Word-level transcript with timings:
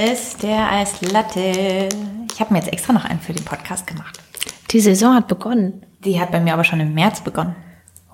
ist 0.00 0.42
der 0.42 0.72
Eislatte. 0.72 1.88
Ich 2.32 2.40
habe 2.40 2.54
mir 2.54 2.60
jetzt 2.60 2.72
extra 2.72 2.92
noch 2.92 3.04
einen 3.04 3.20
für 3.20 3.34
den 3.34 3.44
Podcast 3.44 3.86
gemacht. 3.86 4.18
Die 4.70 4.80
Saison 4.80 5.14
hat 5.14 5.28
begonnen. 5.28 5.84
Die 6.04 6.18
hat 6.18 6.30
bei 6.32 6.40
mir 6.40 6.54
aber 6.54 6.64
schon 6.64 6.80
im 6.80 6.94
März 6.94 7.20
begonnen. 7.20 7.54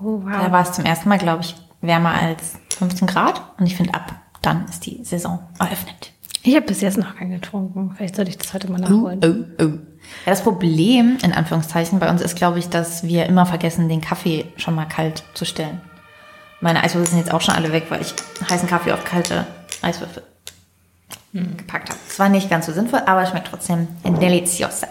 Oh, 0.00 0.20
wow. 0.24 0.32
Da 0.32 0.50
war 0.50 0.62
es 0.62 0.72
zum 0.72 0.84
ersten 0.84 1.08
Mal, 1.08 1.18
glaube 1.18 1.42
ich, 1.42 1.54
wärmer 1.80 2.10
als 2.10 2.58
15 2.76 3.06
Grad. 3.06 3.40
Und 3.58 3.66
ich 3.66 3.76
finde, 3.76 3.94
ab 3.94 4.14
dann 4.42 4.64
ist 4.66 4.84
die 4.86 5.04
Saison 5.04 5.40
eröffnet. 5.58 6.12
Ich 6.42 6.54
habe 6.56 6.66
bis 6.66 6.80
jetzt 6.80 6.98
noch 6.98 7.16
keinen 7.16 7.30
getrunken. 7.30 7.92
Vielleicht 7.96 8.16
sollte 8.16 8.30
ich 8.30 8.38
das 8.38 8.52
heute 8.52 8.70
mal 8.70 8.80
nachholen. 8.80 9.20
Oh, 9.58 9.64
oh. 9.64 9.66
Ja, 9.66 9.78
das 10.26 10.42
Problem, 10.42 11.18
in 11.22 11.32
Anführungszeichen, 11.32 11.98
bei 11.98 12.10
uns 12.10 12.20
ist, 12.20 12.36
glaube 12.36 12.58
ich, 12.58 12.68
dass 12.68 13.04
wir 13.04 13.26
immer 13.26 13.46
vergessen, 13.46 13.88
den 13.88 14.00
Kaffee 14.00 14.46
schon 14.56 14.74
mal 14.74 14.86
kalt 14.86 15.24
zu 15.34 15.44
stellen. 15.44 15.80
Meine 16.60 16.82
Eiswürfel 16.82 17.10
sind 17.10 17.18
jetzt 17.18 17.32
auch 17.32 17.40
schon 17.40 17.54
alle 17.54 17.72
weg, 17.72 17.86
weil 17.88 18.02
ich 18.02 18.14
heißen 18.48 18.68
Kaffee 18.68 18.92
auf 18.92 19.04
kalte 19.04 19.46
Eiswürfel 19.82 20.22
gepackt 21.56 21.90
habe. 21.90 21.98
Es 22.08 22.18
war 22.18 22.28
nicht 22.28 22.48
ganz 22.50 22.66
so 22.66 22.72
sinnvoll, 22.72 23.00
aber 23.06 23.22
es 23.22 23.30
schmeckt 23.30 23.48
trotzdem 23.48 23.88
deliciosa. 24.04 24.88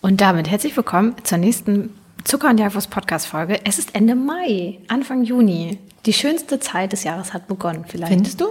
Und 0.00 0.20
damit 0.20 0.50
herzlich 0.50 0.76
willkommen 0.76 1.14
zur 1.24 1.38
nächsten 1.38 1.90
Zucker 2.24 2.50
und 2.50 2.58
Jagdwurst 2.58 2.90
Podcast 2.90 3.26
Folge. 3.26 3.60
Es 3.64 3.78
ist 3.78 3.94
Ende 3.94 4.14
Mai, 4.14 4.78
Anfang 4.88 5.24
Juni. 5.24 5.78
Die 6.06 6.12
schönste 6.12 6.58
Zeit 6.60 6.92
des 6.92 7.04
Jahres 7.04 7.32
hat 7.32 7.46
begonnen, 7.46 7.84
vielleicht. 7.88 8.12
Findest 8.12 8.40
du? 8.40 8.46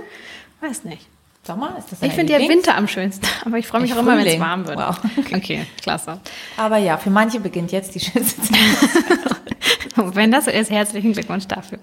Weiß 0.62 0.84
nicht. 0.84 1.08
Sommer? 1.46 1.76
Ist 1.78 1.92
das 1.92 2.02
Ich 2.02 2.14
finde 2.14 2.34
ja? 2.34 2.40
Winter 2.40 2.76
am 2.78 2.88
schönsten, 2.88 3.28
aber 3.46 3.58
ich 3.58 3.68
freue 3.68 3.82
mich 3.82 3.94
auch 3.94 3.98
immer, 3.98 4.12
wenn 4.14 4.20
es 4.20 4.24
Frühling. 4.34 4.40
warm 4.40 4.68
wird. 4.68 4.78
Wow. 4.78 4.98
Okay. 5.36 5.66
klasse. 5.82 6.20
Aber 6.58 6.78
ja, 6.78 6.98
für 6.98 7.10
manche 7.10 7.40
beginnt 7.40 7.72
jetzt 7.72 7.94
die 7.96 8.00
schönste 8.00 8.42
Zeit. 8.42 8.58
Wenn 10.14 10.32
das 10.32 10.46
so 10.46 10.52
ist, 10.52 10.70
herzlichen 10.70 11.14
Glückwunsch 11.14 11.48
dafür. 11.48 11.80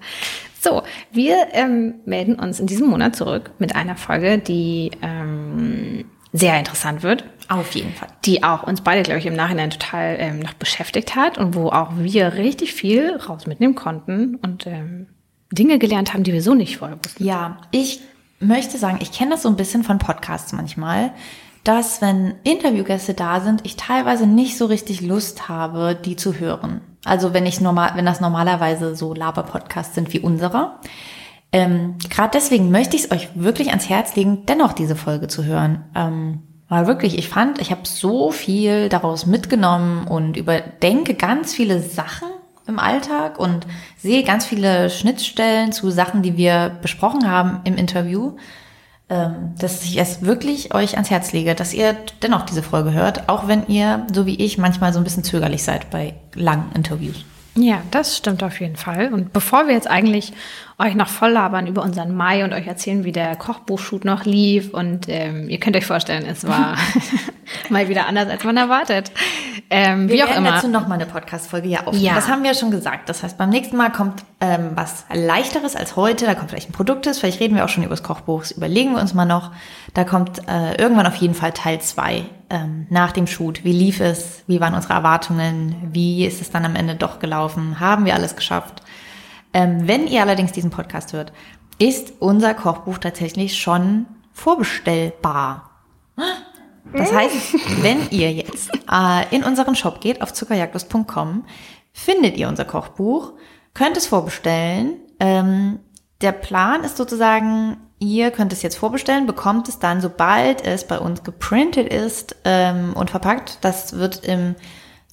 So, 0.59 0.83
wir 1.11 1.47
ähm, 1.53 1.95
melden 2.05 2.35
uns 2.35 2.59
in 2.59 2.67
diesem 2.67 2.87
Monat 2.87 3.15
zurück 3.15 3.51
mit 3.57 3.75
einer 3.75 3.95
Folge, 3.95 4.37
die 4.37 4.91
ähm, 5.01 6.05
sehr 6.33 6.57
interessant 6.57 7.03
wird, 7.03 7.25
Auf 7.49 7.71
jeden 7.73 7.93
Fall. 7.93 8.09
die 8.23 8.43
auch 8.43 8.63
uns 8.63 8.81
beide, 8.81 9.03
glaube 9.03 9.19
ich, 9.19 9.25
im 9.25 9.35
Nachhinein 9.35 9.69
total 9.69 10.15
ähm, 10.19 10.39
noch 10.39 10.53
beschäftigt 10.53 11.15
hat 11.15 11.37
und 11.37 11.55
wo 11.55 11.69
auch 11.69 11.89
wir 11.97 12.35
richtig 12.35 12.73
viel 12.73 13.17
raus 13.17 13.47
mitnehmen 13.47 13.75
konnten 13.75 14.35
und 14.35 14.65
ähm, 14.67 15.07
Dinge 15.51 15.79
gelernt 15.79 16.13
haben, 16.13 16.23
die 16.23 16.31
wir 16.31 16.41
so 16.41 16.53
nicht 16.53 16.77
vorher 16.77 16.97
wussten. 17.03 17.23
Ja, 17.23 17.57
ich 17.71 17.99
möchte 18.39 18.77
sagen, 18.77 18.99
ich 19.01 19.11
kenne 19.11 19.31
das 19.31 19.43
so 19.43 19.49
ein 19.49 19.57
bisschen 19.57 19.83
von 19.83 19.99
Podcasts 19.99 20.53
manchmal, 20.53 21.11
dass 21.63 22.01
wenn 22.01 22.35
Interviewgäste 22.43 23.13
da 23.13 23.39
sind, 23.39 23.61
ich 23.63 23.75
teilweise 23.75 24.25
nicht 24.25 24.57
so 24.57 24.65
richtig 24.65 25.01
Lust 25.01 25.47
habe, 25.47 25.95
die 25.95 26.15
zu 26.15 26.39
hören. 26.39 26.81
Also 27.05 27.33
wenn 27.33 27.45
ich 27.45 27.61
normal, 27.61 27.91
wenn 27.95 28.05
das 28.05 28.21
normalerweise 28.21 28.95
so 28.95 29.13
Laber-Podcasts 29.13 29.95
sind 29.95 30.13
wie 30.13 30.19
unserer. 30.19 30.79
Ähm, 31.51 31.95
Gerade 32.09 32.31
deswegen 32.33 32.71
möchte 32.71 32.95
ich 32.95 33.05
es 33.05 33.11
euch 33.11 33.29
wirklich 33.35 33.69
ans 33.69 33.89
Herz 33.89 34.15
legen, 34.15 34.45
dennoch 34.45 34.73
diese 34.73 34.95
Folge 34.95 35.27
zu 35.27 35.43
hören. 35.43 35.83
Ähm, 35.95 36.43
weil 36.69 36.87
wirklich, 36.87 37.17
ich 37.17 37.27
fand, 37.27 37.59
ich 37.59 37.71
habe 37.71 37.81
so 37.83 38.31
viel 38.31 38.87
daraus 38.87 39.25
mitgenommen 39.25 40.07
und 40.07 40.37
überdenke 40.37 41.15
ganz 41.15 41.53
viele 41.53 41.81
Sachen 41.81 42.29
im 42.65 42.79
Alltag 42.79 43.39
und 43.39 43.67
sehe 43.97 44.23
ganz 44.23 44.45
viele 44.45 44.89
Schnittstellen 44.89 45.73
zu 45.73 45.91
Sachen, 45.91 46.21
die 46.21 46.37
wir 46.37 46.77
besprochen 46.81 47.29
haben 47.29 47.59
im 47.65 47.75
Interview, 47.75 48.37
dass 49.11 49.83
ich 49.83 49.99
es 49.99 50.21
wirklich 50.21 50.73
euch 50.73 50.93
ans 50.93 51.09
Herz 51.09 51.33
lege, 51.33 51.53
dass 51.53 51.73
ihr 51.73 51.97
dennoch 52.21 52.43
diese 52.43 52.63
Folge 52.63 52.93
hört, 52.93 53.27
auch 53.27 53.47
wenn 53.47 53.67
ihr, 53.67 54.07
so 54.13 54.25
wie 54.25 54.35
ich, 54.35 54.57
manchmal 54.57 54.93
so 54.93 54.99
ein 54.99 55.03
bisschen 55.03 55.25
zögerlich 55.25 55.63
seid 55.63 55.89
bei 55.89 56.13
langen 56.33 56.71
Interviews. 56.73 57.25
Ja, 57.55 57.81
das 57.91 58.15
stimmt 58.15 58.43
auf 58.43 58.61
jeden 58.61 58.77
Fall. 58.77 59.13
Und 59.13 59.33
bevor 59.33 59.67
wir 59.67 59.73
jetzt 59.73 59.89
eigentlich 59.89 60.31
euch 60.79 60.95
noch 60.95 61.09
voll 61.09 61.31
labern 61.31 61.67
über 61.67 61.83
unseren 61.83 62.15
Mai 62.15 62.45
und 62.45 62.53
euch 62.53 62.65
erzählen, 62.65 63.03
wie 63.03 63.11
der 63.11 63.35
Kochbuchshoot 63.35 64.05
noch 64.05 64.23
lief 64.23 64.73
und 64.73 65.09
ähm, 65.09 65.49
ihr 65.49 65.59
könnt 65.59 65.75
euch 65.75 65.85
vorstellen, 65.85 66.25
es 66.25 66.47
war 66.47 66.77
mal 67.69 67.89
wieder 67.89 68.07
anders, 68.07 68.29
als 68.29 68.45
man 68.45 68.55
erwartet. 68.55 69.11
Ähm, 69.73 70.09
Wir 70.09 70.15
wie 70.15 70.23
auch 70.23 70.27
werden 70.27 70.45
immer. 70.45 70.55
dazu 70.55 70.67
noch 70.67 70.89
mal 70.89 70.95
eine 70.95 71.05
Podcast-Folge 71.05 71.69
ja 71.69 71.79
aufnehmen. 71.87 72.03
Ja. 72.03 72.15
Das 72.15 72.27
haben 72.27 72.43
wir 72.43 72.51
ja 72.51 72.57
schon 72.57 72.71
gesagt. 72.71 73.07
Das 73.07 73.23
heißt, 73.23 73.37
beim 73.37 73.49
nächsten 73.49 73.77
Mal 73.77 73.89
kommt 73.89 74.25
ähm, 74.41 74.71
was 74.75 75.05
leichteres 75.13 75.77
als 75.77 75.95
heute. 75.95 76.25
Da 76.25 76.35
kommt 76.35 76.49
vielleicht 76.49 76.69
ein 76.69 76.73
Produktes. 76.73 77.19
Vielleicht 77.19 77.39
reden 77.39 77.55
wir 77.55 77.63
auch 77.63 77.69
schon 77.69 77.83
über 77.83 77.91
das 77.91 78.03
Kochbuch. 78.03 78.41
Das 78.41 78.51
überlegen 78.51 78.91
wir 78.93 78.99
uns 79.01 79.13
mal 79.13 79.23
noch. 79.25 79.51
Da 79.93 80.03
kommt 80.03 80.45
äh, 80.49 80.75
irgendwann 80.75 81.07
auf 81.07 81.15
jeden 81.15 81.35
Fall 81.35 81.53
Teil 81.53 81.79
zwei 81.79 82.25
ähm, 82.49 82.85
nach 82.89 83.13
dem 83.13 83.27
Shoot. 83.27 83.63
Wie 83.63 83.71
lief 83.71 84.01
es? 84.01 84.43
Wie 84.45 84.59
waren 84.59 84.73
unsere 84.75 84.93
Erwartungen? 84.93 85.75
Wie 85.93 86.25
ist 86.25 86.41
es 86.41 86.51
dann 86.51 86.65
am 86.65 86.75
Ende 86.75 86.95
doch 86.95 87.19
gelaufen? 87.19 87.79
Haben 87.79 88.03
wir 88.03 88.13
alles 88.13 88.35
geschafft? 88.35 88.83
Ähm, 89.53 89.87
wenn 89.87 90.05
ihr 90.05 90.21
allerdings 90.21 90.51
diesen 90.51 90.71
Podcast 90.71 91.13
hört, 91.13 91.31
ist 91.79 92.11
unser 92.19 92.53
Kochbuch 92.55 92.97
tatsächlich 92.97 93.57
schon 93.57 94.05
vorbestellbar. 94.33 95.69
Das 96.93 97.13
heißt, 97.13 97.83
wenn 97.83 98.09
ihr 98.09 98.31
jetzt 98.31 98.71
äh, 98.91 99.35
in 99.35 99.43
unseren 99.43 99.75
Shop 99.75 100.01
geht, 100.01 100.21
auf 100.21 100.33
zuckerjagdlust.com, 100.33 101.45
findet 101.93 102.37
ihr 102.37 102.47
unser 102.47 102.65
Kochbuch, 102.65 103.33
könnt 103.73 103.97
es 103.97 104.07
vorbestellen. 104.07 104.95
Ähm, 105.19 105.79
der 106.21 106.31
Plan 106.31 106.83
ist 106.83 106.97
sozusagen, 106.97 107.77
ihr 107.99 108.31
könnt 108.31 108.53
es 108.53 108.61
jetzt 108.61 108.77
vorbestellen, 108.77 109.25
bekommt 109.25 109.69
es 109.69 109.79
dann, 109.79 110.01
sobald 110.01 110.65
es 110.65 110.85
bei 110.85 110.99
uns 110.99 111.23
geprintet 111.23 111.91
ist 111.91 112.35
ähm, 112.45 112.93
und 112.93 113.09
verpackt. 113.09 113.59
Das 113.61 113.93
wird 113.93 114.25
im 114.25 114.55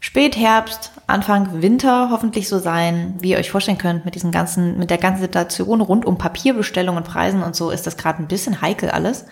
Spätherbst, 0.01 0.93
Anfang 1.09 1.61
Winter 1.61 2.11
hoffentlich 2.11 2.49
so 2.49 2.59
sein, 2.59 3.17
wie 3.21 3.31
ihr 3.31 3.39
euch 3.39 3.51
vorstellen 3.51 3.79
könnt, 3.79 4.05
mit 4.05 4.15
diesen 4.15 4.31
ganzen, 4.31 4.79
mit 4.79 4.91
der 4.91 4.99
ganzen 4.99 5.23
Situation 5.23 5.81
rund 5.81 6.07
um 6.07 6.19
Papierbestellung 6.19 6.97
und 6.97 7.05
Preisen 7.05 7.43
und 7.43 7.57
so 7.57 7.71
ist 7.71 7.87
das 7.87 7.97
gerade 7.97 8.23
ein 8.23 8.29
bisschen 8.29 8.61
heikel 8.61 8.91
alles. 8.91 9.25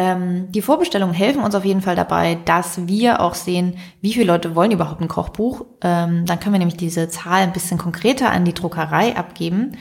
Ähm, 0.00 0.52
die 0.52 0.62
Vorbestellungen 0.62 1.12
helfen 1.12 1.42
uns 1.42 1.56
auf 1.56 1.64
jeden 1.64 1.82
Fall 1.82 1.96
dabei, 1.96 2.38
dass 2.44 2.86
wir 2.86 3.20
auch 3.20 3.34
sehen, 3.34 3.76
wie 4.00 4.12
viele 4.12 4.26
Leute 4.26 4.54
wollen 4.54 4.70
überhaupt 4.70 5.00
ein 5.00 5.08
Kochbuch. 5.08 5.66
Ähm, 5.82 6.24
dann 6.24 6.38
können 6.38 6.54
wir 6.54 6.60
nämlich 6.60 6.76
diese 6.76 7.08
Zahl 7.08 7.42
ein 7.42 7.52
bisschen 7.52 7.78
konkreter 7.78 8.30
an 8.30 8.44
die 8.44 8.54
Druckerei 8.54 9.16
abgeben, 9.16 9.76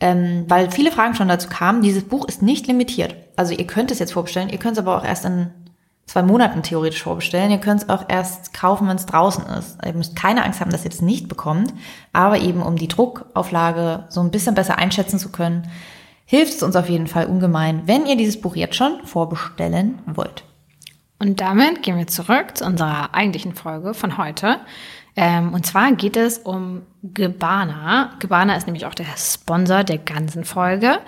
ähm, 0.00 0.46
weil 0.48 0.72
viele 0.72 0.90
Fragen 0.90 1.14
schon 1.14 1.28
dazu 1.28 1.48
kamen. 1.48 1.80
Dieses 1.80 2.02
Buch 2.02 2.26
ist 2.26 2.42
nicht 2.42 2.66
limitiert. 2.66 3.14
Also 3.36 3.54
ihr 3.54 3.66
könnt 3.68 3.92
es 3.92 4.00
jetzt 4.00 4.12
vorbestellen, 4.12 4.50
ihr 4.50 4.58
könnt 4.58 4.72
es 4.72 4.82
aber 4.82 4.98
auch 4.98 5.04
erst 5.04 5.24
in 5.24 5.52
zwei 6.06 6.22
Monaten 6.24 6.64
theoretisch 6.64 7.04
vorbestellen. 7.04 7.52
Ihr 7.52 7.58
könnt 7.58 7.82
es 7.82 7.88
auch 7.88 8.06
erst 8.08 8.52
kaufen, 8.52 8.88
wenn 8.88 8.96
es 8.96 9.06
draußen 9.06 9.46
ist. 9.46 9.78
Ihr 9.84 9.94
müsst 9.94 10.16
keine 10.16 10.44
Angst 10.44 10.60
haben, 10.60 10.72
dass 10.72 10.84
ihr 10.84 10.90
es 10.90 11.00
nicht 11.00 11.28
bekommt, 11.28 11.72
aber 12.12 12.38
eben 12.38 12.62
um 12.62 12.74
die 12.74 12.88
Druckauflage 12.88 14.06
so 14.08 14.20
ein 14.20 14.32
bisschen 14.32 14.56
besser 14.56 14.76
einschätzen 14.76 15.20
zu 15.20 15.30
können, 15.30 15.68
hilft 16.24 16.54
es 16.54 16.62
uns 16.62 16.76
auf 16.76 16.88
jeden 16.88 17.06
Fall 17.06 17.26
ungemein, 17.26 17.82
wenn 17.86 18.06
ihr 18.06 18.16
dieses 18.16 18.40
Buch 18.40 18.56
jetzt 18.56 18.76
schon 18.76 19.04
vorbestellen 19.04 19.98
wollt. 20.06 20.44
Und 21.18 21.40
damit 21.40 21.82
gehen 21.82 21.98
wir 21.98 22.08
zurück 22.08 22.56
zu 22.56 22.64
unserer 22.64 23.14
eigentlichen 23.14 23.54
Folge 23.54 23.94
von 23.94 24.18
heute. 24.18 24.60
Ähm, 25.14 25.52
und 25.52 25.66
zwar 25.66 25.92
geht 25.92 26.16
es 26.16 26.38
um 26.38 26.82
Gebana. 27.02 28.14
Gebana 28.18 28.56
ist 28.56 28.66
nämlich 28.66 28.86
auch 28.86 28.94
der 28.94 29.06
Sponsor 29.16 29.84
der 29.84 29.98
ganzen 29.98 30.44
Folge. 30.44 31.00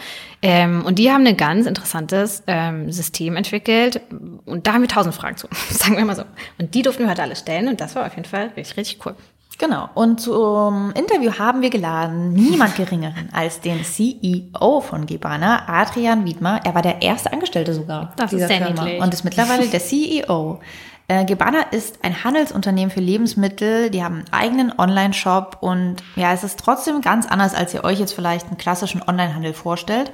Ähm, 0.43 0.85
und 0.85 0.99
die 0.99 1.11
haben 1.11 1.27
ein 1.27 1.37
ganz 1.37 1.67
interessantes 1.67 2.43
ähm, 2.47 2.93
System 2.93 3.37
entwickelt. 3.37 4.03
Und 4.45 4.67
da 4.67 4.75
haben 4.75 4.83
wir 4.83 4.89
tausend 4.89 5.15
Fragen 5.15 5.37
zu, 5.37 5.49
sagen 5.71 5.97
wir 5.97 6.05
mal 6.05 6.17
so. 6.17 6.25
Und 6.59 6.75
die 6.75 6.83
durften 6.83 7.05
wir 7.05 7.11
heute 7.11 7.23
alle 7.23 7.37
stellen. 7.37 7.69
Und 7.69 7.81
das 7.81 7.97
war 7.97 8.07
auf 8.07 8.15
jeden 8.15 8.29
Fall 8.29 8.53
richtig, 8.57 8.77
richtig 8.77 9.07
cool. 9.07 9.15
Genau. 9.59 9.89
Und 9.95 10.21
zum 10.21 10.93
Interview 10.93 11.33
haben 11.39 11.63
wir 11.63 11.71
geladen 11.71 12.33
niemand 12.33 12.77
geringeren 12.77 13.29
als 13.33 13.61
den 13.61 13.85
CEO 13.85 14.81
von 14.81 15.07
Gebana, 15.07 15.63
Adrian 15.69 16.25
Wiedmer. 16.25 16.61
Er 16.65 16.75
war 16.75 16.83
der 16.83 17.03
erste 17.03 17.33
Angestellte 17.33 17.75
sogar 17.75 18.13
Das 18.17 18.31
dieser 18.31 18.51
ist 18.51 18.53
Firma 18.53 18.85
niedlich. 18.85 19.03
und 19.03 19.15
ist 19.15 19.25
mittlerweile 19.25 19.67
der 19.67 19.81
CEO. 19.81 20.61
Äh, 21.07 21.25
Gebana 21.27 21.61
ist 21.71 22.03
ein 22.03 22.25
Handelsunternehmen 22.25 22.91
für 22.91 23.01
Lebensmittel. 23.01 23.91
Die 23.91 24.03
haben 24.03 24.17
einen 24.17 24.33
eigenen 24.33 24.79
Online-Shop 24.79 25.59
und 25.61 25.97
ja, 26.17 26.33
es 26.33 26.45
ist 26.45 26.59
trotzdem 26.59 27.01
ganz 27.03 27.27
anders, 27.27 27.55
als 27.55 27.75
ihr 27.75 27.85
euch 27.85 28.01
jetzt 28.01 28.15
vielleicht 28.15 28.47
einen 28.47 28.57
klassischen 28.57 29.03
Online-Handel 29.03 29.53
vorstellt. 29.53 30.11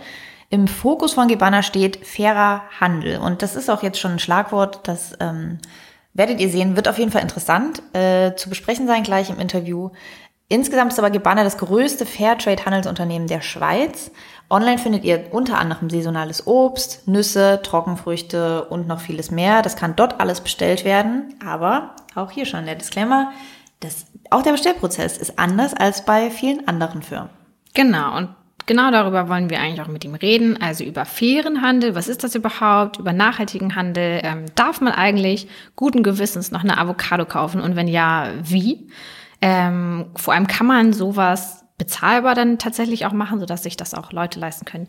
Im 0.52 0.66
Fokus 0.66 1.12
von 1.12 1.28
Gebana 1.28 1.62
steht 1.62 2.04
fairer 2.04 2.62
Handel 2.80 3.18
und 3.18 3.42
das 3.42 3.54
ist 3.54 3.70
auch 3.70 3.84
jetzt 3.84 4.00
schon 4.00 4.12
ein 4.12 4.18
Schlagwort, 4.18 4.80
das 4.82 5.16
ähm, 5.20 5.58
werdet 6.14 6.40
ihr 6.40 6.48
sehen, 6.48 6.76
wird 6.76 6.88
auf 6.88 6.98
jeden 6.98 7.12
Fall 7.12 7.22
interessant 7.22 7.82
äh, 7.92 8.34
zu 8.34 8.48
besprechen 8.48 8.86
sein 8.86 9.02
gleich 9.02 9.30
im 9.30 9.40
Interview. 9.40 9.90
Insgesamt 10.48 10.92
ist 10.92 10.98
aber 10.98 11.10
Gebana 11.10 11.44
das 11.44 11.58
größte 11.58 12.04
Fairtrade-Handelsunternehmen 12.04 13.28
der 13.28 13.40
Schweiz. 13.40 14.10
Online 14.50 14.78
findet 14.78 15.04
ihr 15.04 15.26
unter 15.30 15.58
anderem 15.58 15.88
saisonales 15.88 16.48
Obst, 16.48 17.06
Nüsse, 17.06 17.60
Trockenfrüchte 17.62 18.64
und 18.64 18.88
noch 18.88 19.00
vieles 19.00 19.30
mehr. 19.30 19.62
Das 19.62 19.76
kann 19.76 19.94
dort 19.94 20.20
alles 20.20 20.40
bestellt 20.40 20.84
werden. 20.84 21.36
Aber 21.46 21.94
auch 22.16 22.32
hier 22.32 22.46
schon 22.46 22.66
der 22.66 22.74
Disclaimer, 22.74 23.30
das, 23.78 24.06
auch 24.30 24.42
der 24.42 24.50
Bestellprozess 24.50 25.18
ist 25.18 25.38
anders 25.38 25.72
als 25.72 26.04
bei 26.04 26.30
vielen 26.30 26.66
anderen 26.66 27.02
Firmen. 27.02 27.30
Genau, 27.74 28.16
und 28.16 28.34
genau 28.66 28.90
darüber 28.90 29.28
wollen 29.28 29.50
wir 29.50 29.60
eigentlich 29.60 29.80
auch 29.80 29.88
mit 29.88 30.04
ihm 30.04 30.14
reden. 30.14 30.60
Also 30.60 30.84
über 30.84 31.04
fairen 31.04 31.62
Handel, 31.62 31.94
was 31.94 32.08
ist 32.08 32.24
das 32.24 32.34
überhaupt? 32.34 32.98
Über 32.98 33.12
nachhaltigen 33.12 33.74
Handel. 33.74 34.20
Ähm, 34.22 34.46
darf 34.54 34.80
man 34.80 34.92
eigentlich 34.92 35.48
guten 35.76 36.02
Gewissens 36.02 36.50
noch 36.50 36.62
eine 36.62 36.78
Avocado 36.78 37.24
kaufen? 37.24 37.60
Und 37.60 37.76
wenn 37.76 37.88
ja, 37.88 38.28
wie? 38.42 38.88
Ähm, 39.42 40.06
vor 40.16 40.34
allem 40.34 40.46
kann 40.46 40.66
man 40.66 40.92
sowas 40.92 41.64
bezahlbar 41.78 42.34
dann 42.34 42.58
tatsächlich 42.58 43.06
auch 43.06 43.12
machen, 43.12 43.40
sodass 43.40 43.62
sich 43.62 43.76
das 43.76 43.94
auch 43.94 44.12
Leute 44.12 44.38
leisten 44.38 44.66
können, 44.66 44.86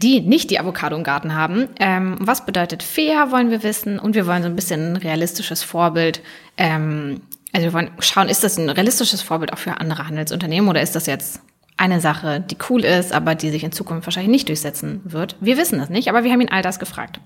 die 0.00 0.22
nicht 0.22 0.50
die 0.50 0.58
Avocado 0.58 0.96
im 0.96 1.04
Garten 1.04 1.34
haben. 1.34 1.68
Ähm, 1.78 2.16
was 2.20 2.46
bedeutet 2.46 2.82
fair, 2.82 3.30
wollen 3.30 3.50
wir 3.50 3.62
wissen. 3.62 3.98
Und 3.98 4.14
wir 4.14 4.26
wollen 4.26 4.42
so 4.42 4.48
ein 4.48 4.56
bisschen 4.56 4.92
ein 4.92 4.96
realistisches 4.96 5.62
Vorbild. 5.62 6.22
Ähm, 6.56 7.20
also 7.52 7.66
wir 7.66 7.72
wollen 7.74 7.90
schauen, 7.98 8.30
ist 8.30 8.42
das 8.42 8.56
ein 8.56 8.70
realistisches 8.70 9.20
Vorbild 9.20 9.52
auch 9.52 9.58
für 9.58 9.78
andere 9.78 10.08
Handelsunternehmen 10.08 10.70
oder 10.70 10.80
ist 10.80 10.96
das 10.96 11.04
jetzt 11.04 11.42
eine 11.76 12.00
Sache, 12.00 12.40
die 12.40 12.56
cool 12.68 12.84
ist, 12.84 13.12
aber 13.12 13.34
die 13.34 13.50
sich 13.50 13.64
in 13.64 13.72
Zukunft 13.72 14.06
wahrscheinlich 14.06 14.30
nicht 14.30 14.48
durchsetzen 14.48 15.00
wird? 15.04 15.36
Wir 15.40 15.56
wissen 15.56 15.80
es 15.80 15.88
nicht, 15.88 16.08
aber 16.08 16.24
wir 16.24 16.32
haben 16.32 16.40
ihn 16.40 16.50
all 16.50 16.62
das 16.62 16.78
gefragt. 16.78 17.20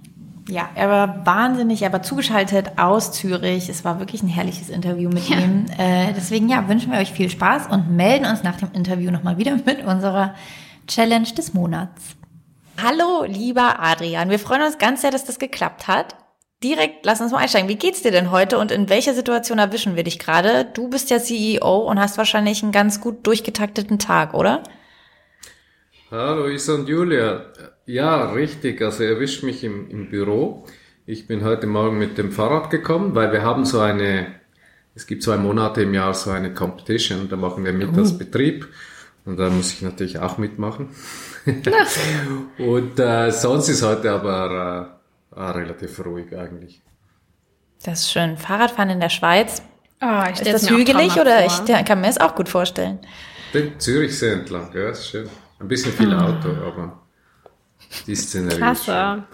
Ja, 0.48 0.69
er 0.76 0.88
war 0.88 1.26
wahnsinnig, 1.26 1.82
er 1.82 1.93
war 1.93 2.02
zugeschaltet 2.02 2.78
aus 2.78 3.10
Zürich. 3.12 3.69
Es 3.69 3.84
war 3.84 3.98
wirklich 3.98 4.22
ein 4.22 4.28
herrliches 4.28 4.69
Interview 4.69 5.08
mit 5.08 5.28
ja. 5.28 5.38
ihm. 5.38 5.66
Äh, 5.76 6.12
deswegen 6.12 6.48
ja, 6.48 6.69
wünschen 6.69 6.93
wir 6.93 7.00
euch 7.00 7.12
viel 7.12 7.28
Spaß 7.28 7.66
und 7.69 7.90
melden 7.90 8.26
uns 8.26 8.44
nach 8.44 8.56
dem 8.56 8.70
Interview 8.72 9.10
nochmal 9.10 9.38
wieder 9.38 9.56
mit 9.66 9.84
unserer 9.84 10.34
Challenge 10.87 11.28
des 11.37 11.52
Monats. 11.52 12.16
Hallo, 12.81 13.25
lieber 13.26 13.81
Adrian. 13.81 14.31
Wir 14.31 14.38
freuen 14.38 14.62
uns 14.62 14.78
ganz 14.78 15.00
sehr, 15.00 15.10
dass 15.10 15.25
das 15.25 15.38
geklappt 15.38 15.88
hat. 15.88 16.14
Direkt, 16.64 17.05
lass 17.05 17.20
uns 17.20 17.32
mal 17.32 17.38
einsteigen. 17.38 17.69
Wie 17.69 17.76
geht's 17.76 18.00
dir 18.00 18.11
denn 18.11 18.31
heute 18.31 18.58
und 18.58 18.70
in 18.70 18.88
welcher 18.88 19.12
Situation 19.12 19.58
erwischen 19.58 19.94
wir 19.94 20.05
dich 20.05 20.19
gerade? 20.19 20.67
Du 20.73 20.88
bist 20.88 21.11
ja 21.11 21.19
CEO 21.19 21.79
und 21.81 22.00
hast 22.00 22.17
wahrscheinlich 22.17 22.62
einen 22.62 22.73
ganz 22.73 23.00
gut 23.00 23.26
durchgetakteten 23.26 23.99
Tag, 23.99 24.32
oder? 24.32 24.62
Hallo 26.11 26.49
Isa 26.49 26.75
und 26.75 26.88
Julia. 26.88 27.44
Ja, 27.85 28.32
richtig. 28.32 28.81
Also 28.81 29.05
erwischt 29.05 29.43
mich 29.43 29.64
im, 29.64 29.91
im 29.91 30.08
Büro. 30.08 30.64
Ich 31.05 31.26
bin 31.26 31.44
heute 31.44 31.67
Morgen 31.67 31.99
mit 31.99 32.17
dem 32.17 32.32
Fahrrad 32.32 32.70
gekommen, 32.70 33.14
weil 33.14 33.32
wir 33.32 33.43
haben 33.43 33.67
so 33.67 33.81
eine, 33.81 34.26
es 34.94 35.06
gibt 35.06 35.23
zwei 35.23 35.37
Monate 35.37 35.82
im 35.82 35.93
Jahr 35.93 36.14
so 36.14 36.31
eine 36.31 36.55
Competition, 36.55 37.29
da 37.29 37.37
machen 37.37 37.67
wir 37.67 37.75
mit 37.75 37.94
uh. 37.94 38.00
als 38.00 38.17
Betrieb 38.17 38.67
und 39.26 39.37
da 39.37 39.50
muss 39.50 39.75
ich 39.75 39.82
natürlich 39.82 40.19
auch 40.20 40.38
mitmachen. 40.38 40.88
und 42.58 42.99
äh, 42.99 43.31
sonst 43.31 43.69
ist 43.69 43.82
heute 43.82 44.11
aber 44.11 44.91
äh, 44.94 44.95
äh, 45.37 45.41
relativ 45.41 46.05
ruhig 46.05 46.37
eigentlich. 46.37 46.83
Das 47.85 48.00
ist 48.00 48.12
schön. 48.12 48.37
Fahrradfahren 48.37 48.91
in 48.91 49.00
der 49.00 49.11
Schweiz. 49.11 49.62
Oh, 50.00 50.31
ist 50.31 50.47
das 50.47 50.69
hügelig 50.69 51.19
oder 51.19 51.47
ich 51.47 51.85
kann 51.85 52.00
mir 52.00 52.09
es 52.09 52.19
auch 52.19 52.35
gut 52.35 52.49
vorstellen. 52.49 52.99
Den 53.55 53.79
Zürichsee 53.79 54.33
entlang, 54.33 54.71
ja, 54.75 54.91
ist 54.91 55.09
schön. 55.09 55.29
Ein 55.59 55.69
bisschen 55.69 55.93
viel 55.93 56.12
oh. 56.12 56.19
Auto, 56.19 56.49
aber 56.50 57.00
die 58.06 58.15
Szenerie. 58.15 58.56
Klasse. 58.56 59.25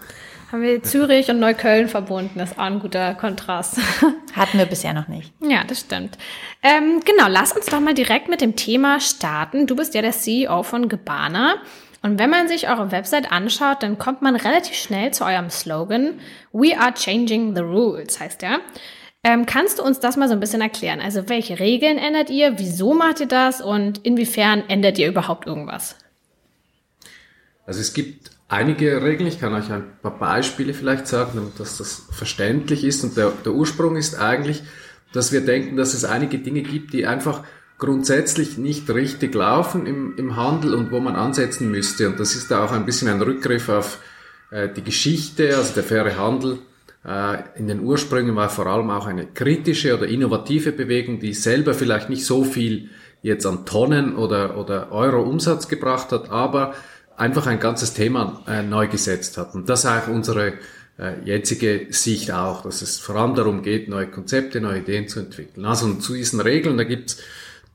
Haben 0.51 0.61
wir 0.61 0.83
Zürich 0.83 1.29
und 1.29 1.39
Neukölln 1.39 1.89
verbunden. 1.89 2.37
Das 2.37 2.51
ist 2.51 2.59
auch 2.59 2.65
ein 2.65 2.79
guter 2.79 3.15
Kontrast. 3.15 3.79
Hatten 4.35 4.59
wir 4.59 4.67
bisher 4.67 4.93
noch 4.93 5.07
nicht. 5.07 5.33
Ja, 5.41 5.63
das 5.63 5.79
stimmt. 5.79 6.17
Ähm, 6.61 7.01
genau, 7.03 7.27
lass 7.27 7.53
uns 7.53 7.65
doch 7.65 7.79
mal 7.79 7.95
direkt 7.95 8.29
mit 8.29 8.39
dem 8.39 8.55
Thema 8.55 8.99
starten. 8.99 9.65
Du 9.65 9.75
bist 9.75 9.95
ja 9.95 10.03
der 10.03 10.11
CEO 10.11 10.61
von 10.61 10.89
Gebana. 10.89 11.55
Und 12.03 12.19
wenn 12.19 12.29
man 12.29 12.49
sich 12.49 12.69
eure 12.69 12.91
Website 12.91 13.31
anschaut, 13.31 13.81
dann 13.81 13.97
kommt 13.97 14.21
man 14.21 14.35
relativ 14.35 14.75
schnell 14.75 15.11
zu 15.11 15.25
eurem 15.25 15.49
Slogan 15.49 16.19
We 16.51 16.77
are 16.77 16.93
changing 16.93 17.55
the 17.55 17.61
rules, 17.61 18.19
heißt 18.19 18.41
der. 18.41 18.59
Ähm, 19.23 19.45
kannst 19.45 19.79
du 19.79 19.83
uns 19.83 20.01
das 20.01 20.17
mal 20.17 20.27
so 20.27 20.33
ein 20.33 20.41
bisschen 20.41 20.59
erklären? 20.59 20.99
Also 20.99 21.29
welche 21.29 21.59
Regeln 21.59 21.97
ändert 21.97 22.29
ihr? 22.29 22.59
Wieso 22.59 22.93
macht 22.93 23.21
ihr 23.21 23.27
das? 23.27 23.61
Und 23.61 24.05
inwiefern 24.05 24.65
ändert 24.67 24.99
ihr 24.99 25.07
überhaupt 25.07 25.47
irgendwas? 25.47 25.95
Also 27.65 27.79
es 27.79 27.93
gibt 27.93 28.31
einige 28.49 29.01
Regeln. 29.01 29.27
Ich 29.27 29.39
kann 29.39 29.53
euch 29.53 29.71
ein 29.71 29.85
paar 30.01 30.19
Beispiele 30.19 30.73
vielleicht 30.73 31.07
sagen, 31.07 31.31
damit 31.35 31.57
dass 31.57 31.77
das 31.77 32.05
verständlich 32.11 32.83
ist. 32.83 33.05
Und 33.05 33.15
der, 33.15 33.31
der 33.31 33.53
Ursprung 33.53 33.95
ist 33.95 34.19
eigentlich, 34.19 34.63
dass 35.13 35.31
wir 35.31 35.39
denken, 35.39 35.77
dass 35.77 35.93
es 35.93 36.03
einige 36.03 36.39
Dinge 36.39 36.63
gibt, 36.63 36.91
die 36.91 37.07
einfach 37.07 37.45
grundsätzlich 37.77 38.57
nicht 38.57 38.89
richtig 38.89 39.33
laufen 39.35 39.85
im, 39.85 40.15
im 40.17 40.35
Handel 40.35 40.73
und 40.73 40.91
wo 40.91 40.99
man 40.99 41.15
ansetzen 41.15 41.69
müsste. 41.69 42.07
Und 42.07 42.19
das 42.19 42.35
ist 42.35 42.51
da 42.51 42.63
auch 42.63 42.71
ein 42.71 42.85
bisschen 42.85 43.09
ein 43.09 43.21
Rückgriff 43.21 43.69
auf 43.69 43.99
äh, 44.51 44.69
die 44.69 44.83
Geschichte, 44.83 45.57
also 45.57 45.73
der 45.73 45.83
faire 45.83 46.17
Handel. 46.17 46.59
Äh, 47.05 47.37
in 47.57 47.67
den 47.67 47.81
Ursprüngen 47.81 48.35
war 48.35 48.49
vor 48.49 48.67
allem 48.67 48.89
auch 48.89 49.07
eine 49.07 49.25
kritische 49.25 49.95
oder 49.97 50.07
innovative 50.07 50.71
Bewegung, 50.71 51.19
die 51.19 51.33
selber 51.33 51.73
vielleicht 51.73 52.09
nicht 52.09 52.25
so 52.25 52.43
viel 52.43 52.89
jetzt 53.21 53.45
an 53.45 53.65
Tonnen 53.65 54.15
oder, 54.15 54.57
oder 54.57 54.91
Euro 54.91 55.21
Umsatz 55.21 55.67
gebracht 55.67 56.11
hat, 56.11 56.29
aber 56.29 56.73
einfach 57.17 57.47
ein 57.47 57.59
ganzes 57.59 57.93
Thema 57.93 58.41
äh, 58.47 58.63
neu 58.63 58.87
gesetzt 58.87 59.37
hat. 59.37 59.55
Und 59.55 59.69
das 59.69 59.81
ist 59.81 59.89
auch 59.89 60.07
unsere 60.07 60.53
äh, 60.97 61.13
jetzige 61.25 61.87
Sicht 61.89 62.31
auch, 62.31 62.61
dass 62.63 62.81
es 62.81 62.99
vor 62.99 63.15
allem 63.15 63.35
darum 63.35 63.61
geht, 63.61 63.87
neue 63.87 64.07
Konzepte, 64.07 64.61
neue 64.61 64.79
Ideen 64.79 65.07
zu 65.07 65.19
entwickeln. 65.19 65.65
Also 65.65 65.93
zu 65.95 66.13
diesen 66.13 66.39
Regeln, 66.39 66.77
da 66.77 66.83
gibt's 66.83 67.17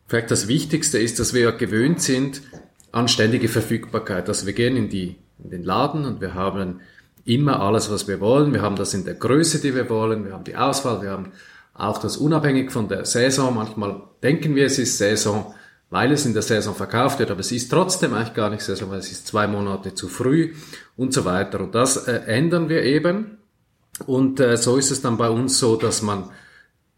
vielleicht 0.09 0.31
das 0.33 0.49
Wichtigste 0.49 0.99
ist, 0.99 1.21
dass 1.21 1.33
wir 1.33 1.43
ja 1.43 1.51
gewöhnt 1.53 2.03
sind 2.03 2.43
an 2.91 3.07
ständige 3.07 3.49
Verfügbarkeit. 3.49 4.29
Also 4.29 4.47
wir 4.47 4.55
gehen 4.55 4.77
in, 4.77 4.89
die, 4.89 5.17
in 5.43 5.51
den 5.51 5.63
Laden 5.63 6.05
und 6.05 6.21
wir 6.21 6.35
haben 6.35 6.81
immer 7.25 7.61
alles, 7.61 7.91
was 7.91 8.09
wir 8.09 8.19
wollen. 8.19 8.53
Wir 8.53 8.63
haben 8.63 8.77
das 8.77 8.95
in 8.95 9.05
der 9.05 9.15
Größe, 9.15 9.61
die 9.61 9.75
wir 9.75 9.89
wollen. 9.89 10.25
Wir 10.25 10.33
haben 10.33 10.45
die 10.45 10.57
Auswahl. 10.57 11.03
Wir 11.03 11.11
haben 11.11 11.33
auch 11.75 11.99
das 11.99 12.17
unabhängig 12.17 12.73
von 12.73 12.89
der 12.89 13.05
Saison. 13.05 13.55
Manchmal 13.55 14.03
denken 14.23 14.57
wir, 14.57 14.67
es 14.67 14.79
ist 14.79 14.99
Saison 14.99 15.55
weil 15.91 16.13
es 16.13 16.27
in 16.27 16.35
der 16.35 16.43
Saison 16.43 16.75
verkauft 16.75 17.19
wird, 17.19 17.31
aber 17.31 17.41
es 17.41 17.53
ist 17.53 17.71
trotzdem 17.71 18.13
eigentlich 18.13 18.35
gar 18.35 18.51
nicht 18.51 18.63
Saison, 18.63 18.91
weil 18.91 18.99
es 18.99 19.11
ist 19.11 19.27
zwei 19.27 19.47
Monate 19.47 19.95
zu 19.95 20.09
früh 20.09 20.55
und 20.97 21.15
so 21.15 21.25
weiter. 21.25 21.61
Und 21.61 21.75
das 21.75 22.09
äh, 22.09 22.21
ändern 22.27 22.69
wir 22.69 22.83
eben. 22.83 23.39
Und 24.07 24.39
äh, 24.39 24.57
so 24.57 24.77
ist 24.77 24.91
es 24.91 25.01
dann 25.01 25.17
bei 25.17 25.31
uns 25.31 25.59
so, 25.59 25.77
dass 25.77 26.03
man 26.03 26.31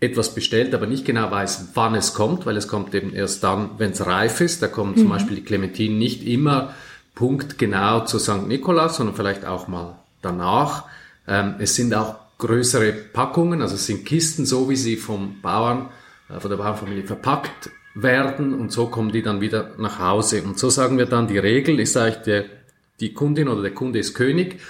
etwas 0.00 0.34
bestellt, 0.34 0.74
aber 0.74 0.86
nicht 0.86 1.04
genau 1.04 1.30
weiß, 1.30 1.68
wann 1.74 1.94
es 1.94 2.14
kommt, 2.14 2.46
weil 2.46 2.56
es 2.56 2.68
kommt 2.68 2.94
eben 2.94 3.12
erst 3.12 3.44
dann, 3.44 3.70
wenn 3.78 3.92
es 3.92 4.04
reif 4.06 4.40
ist. 4.40 4.62
Da 4.62 4.68
kommen 4.68 4.96
zum 4.96 5.06
mhm. 5.06 5.10
Beispiel 5.10 5.36
die 5.36 5.44
Clementinen 5.44 5.98
nicht 5.98 6.26
immer 6.26 6.74
punktgenau 7.14 8.00
zu 8.00 8.18
St. 8.18 8.46
Nikolaus, 8.46 8.96
sondern 8.96 9.14
vielleicht 9.14 9.44
auch 9.44 9.68
mal 9.68 9.98
danach. 10.22 10.84
Ähm, 11.28 11.56
es 11.58 11.74
sind 11.76 11.94
auch 11.94 12.16
größere 12.38 12.92
Packungen, 12.92 13.60
also 13.60 13.74
es 13.74 13.86
sind 13.86 14.06
Kisten, 14.06 14.46
so 14.46 14.70
wie 14.70 14.76
sie 14.76 14.96
vom 14.96 15.42
Bauern, 15.42 15.90
äh, 16.30 16.40
von 16.40 16.50
der 16.50 16.56
Bauernfamilie 16.56 17.04
verpackt 17.04 17.70
werden 17.94 18.54
und 18.54 18.72
so 18.72 18.86
kommen 18.86 19.12
die 19.12 19.22
dann 19.22 19.42
wieder 19.42 19.72
nach 19.76 19.98
Hause. 19.98 20.42
Und 20.42 20.58
so 20.58 20.70
sagen 20.70 20.96
wir 20.96 21.06
dann, 21.06 21.28
die 21.28 21.38
Regel 21.38 21.78
ist 21.78 21.96
eigentlich, 21.96 22.22
der, 22.22 22.44
die 23.00 23.12
Kundin 23.12 23.48
oder 23.48 23.60
der 23.60 23.74
Kunde 23.74 23.98
ist 23.98 24.14
König 24.14 24.60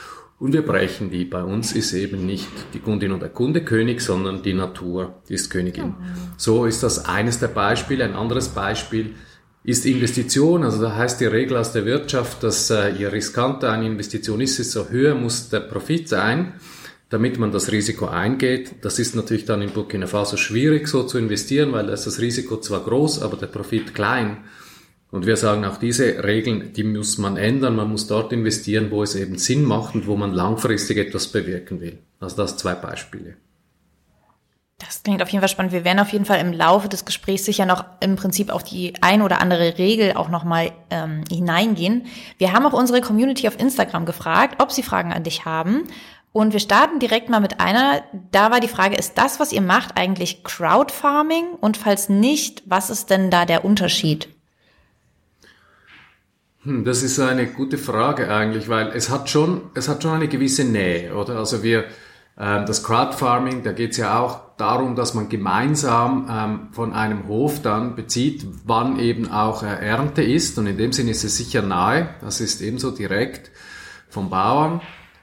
und 0.40 0.52
wir 0.52 0.62
brechen 0.62 1.10
die. 1.10 1.24
Bei 1.24 1.44
uns 1.44 1.72
ist 1.72 1.92
eben 1.92 2.26
nicht 2.26 2.48
die 2.74 2.80
Kundin 2.80 3.12
oder 3.12 3.20
der 3.20 3.28
Kunde 3.28 3.62
König, 3.62 4.00
sondern 4.00 4.42
die 4.42 4.54
Natur 4.54 5.20
ist 5.28 5.50
Königin. 5.50 5.94
So 6.36 6.64
ist 6.64 6.82
das 6.82 7.04
eines 7.04 7.38
der 7.38 7.48
Beispiele. 7.48 8.04
Ein 8.04 8.14
anderes 8.14 8.48
Beispiel 8.48 9.14
ist 9.62 9.86
Investition. 9.86 10.64
Also 10.64 10.80
da 10.82 10.96
heißt 10.96 11.20
die 11.20 11.26
Regel 11.26 11.58
aus 11.58 11.72
der 11.72 11.84
Wirtschaft, 11.84 12.42
dass 12.42 12.70
äh, 12.70 12.88
je 12.88 13.06
riskanter 13.06 13.70
eine 13.70 13.86
Investition 13.86 14.40
ist, 14.40 14.58
desto 14.58 14.88
höher 14.88 15.14
muss 15.14 15.50
der 15.50 15.60
Profit 15.60 16.08
sein 16.08 16.54
damit 17.10 17.40
man 17.40 17.50
das 17.50 17.72
Risiko 17.72 18.06
eingeht. 18.06 18.76
Das 18.82 18.98
ist 19.00 19.16
natürlich 19.16 19.44
dann 19.44 19.60
in 19.62 19.70
Burkina 19.70 20.06
Faso 20.06 20.36
schwierig 20.36 20.86
so 20.86 21.02
zu 21.02 21.18
investieren, 21.18 21.72
weil 21.72 21.88
da 21.88 21.92
ist 21.92 22.06
das 22.06 22.20
Risiko 22.20 22.58
zwar 22.58 22.84
groß, 22.84 23.20
aber 23.20 23.36
der 23.36 23.48
Profit 23.48 23.94
klein. 23.94 24.38
Und 25.10 25.26
wir 25.26 25.36
sagen 25.36 25.64
auch 25.64 25.76
diese 25.76 26.22
Regeln, 26.22 26.72
die 26.72 26.84
muss 26.84 27.18
man 27.18 27.36
ändern. 27.36 27.76
Man 27.76 27.90
muss 27.90 28.06
dort 28.06 28.32
investieren, 28.32 28.90
wo 28.90 29.02
es 29.02 29.16
eben 29.16 29.38
Sinn 29.38 29.64
macht 29.64 29.94
und 29.94 30.06
wo 30.06 30.16
man 30.16 30.32
langfristig 30.32 30.98
etwas 30.98 31.28
bewirken 31.28 31.80
will. 31.80 31.98
Also 32.20 32.36
das 32.36 32.56
zwei 32.56 32.74
Beispiele. 32.74 33.34
Das 34.78 35.02
klingt 35.02 35.22
auf 35.22 35.28
jeden 35.28 35.42
Fall 35.42 35.48
spannend. 35.48 35.72
Wir 35.72 35.84
werden 35.84 35.98
auf 35.98 36.12
jeden 36.12 36.24
Fall 36.24 36.40
im 36.40 36.52
Laufe 36.52 36.88
des 36.88 37.04
Gesprächs 37.04 37.44
sicher 37.44 37.66
noch 37.66 37.84
im 38.00 38.16
Prinzip 38.16 38.50
auf 38.50 38.62
die 38.62 38.94
ein 39.02 39.20
oder 39.20 39.40
andere 39.40 39.78
Regel 39.78 40.14
auch 40.14 40.30
nochmal 40.30 40.72
ähm, 40.88 41.22
hineingehen. 41.30 42.06
Wir 42.38 42.52
haben 42.52 42.64
auch 42.64 42.72
unsere 42.72 43.02
Community 43.02 43.46
auf 43.46 43.60
Instagram 43.60 44.06
gefragt, 44.06 44.62
ob 44.62 44.72
sie 44.72 44.82
Fragen 44.82 45.12
an 45.12 45.22
dich 45.22 45.44
haben. 45.44 45.82
Und 46.32 46.52
wir 46.52 46.60
starten 46.60 46.98
direkt 46.98 47.28
mal 47.28 47.40
mit 47.40 47.60
einer. 47.60 48.02
Da 48.30 48.50
war 48.50 48.60
die 48.60 48.68
Frage, 48.68 48.96
ist 48.96 49.18
das, 49.18 49.38
was 49.40 49.52
ihr 49.52 49.60
macht, 49.60 49.96
eigentlich 49.98 50.44
Crowdfarming? 50.44 51.54
Und 51.60 51.76
falls 51.76 52.08
nicht, 52.08 52.62
was 52.66 52.88
ist 52.88 53.10
denn 53.10 53.30
da 53.30 53.44
der 53.44 53.64
Unterschied? 53.64 54.28
Hm, 56.62 56.84
das 56.84 57.02
ist 57.02 57.18
eine 57.18 57.46
gute 57.46 57.78
Frage 57.78 58.30
eigentlich, 58.30 58.68
weil 58.68 58.88
es 58.88 59.08
hat 59.08 59.30
schon, 59.30 59.62
es 59.74 59.88
hat 59.88 60.02
schon 60.02 60.12
eine 60.12 60.28
gewisse 60.28 60.64
Nähe, 60.64 61.14
oder? 61.14 61.38
Also 61.38 61.62
wir, 61.62 61.84
ähm, 62.38 62.66
das 62.66 62.82
Crowdfarming, 62.82 63.62
da 63.62 63.72
geht 63.72 63.92
es 63.92 63.96
ja 63.96 64.18
auch 64.18 64.40
darum, 64.58 64.94
dass 64.94 65.14
man 65.14 65.30
gemeinsam 65.30 66.28
ähm, 66.30 66.68
von 66.72 66.92
einem 66.92 67.28
Hof 67.28 67.62
dann 67.62 67.96
bezieht, 67.96 68.46
wann 68.66 68.98
eben 68.98 69.30
auch 69.30 69.62
äh, 69.62 69.66
Ernte 69.68 70.22
ist. 70.22 70.58
Und 70.58 70.66
in 70.66 70.76
dem 70.76 70.92
Sinne 70.92 71.12
ist 71.12 71.24
es 71.24 71.38
sicher 71.38 71.62
nahe. 71.62 72.10
Das 72.20 72.42
ist 72.42 72.60
ebenso 72.60 72.90
direkt 72.90 73.50
vom 74.10 74.28
Bauern. 74.28 74.82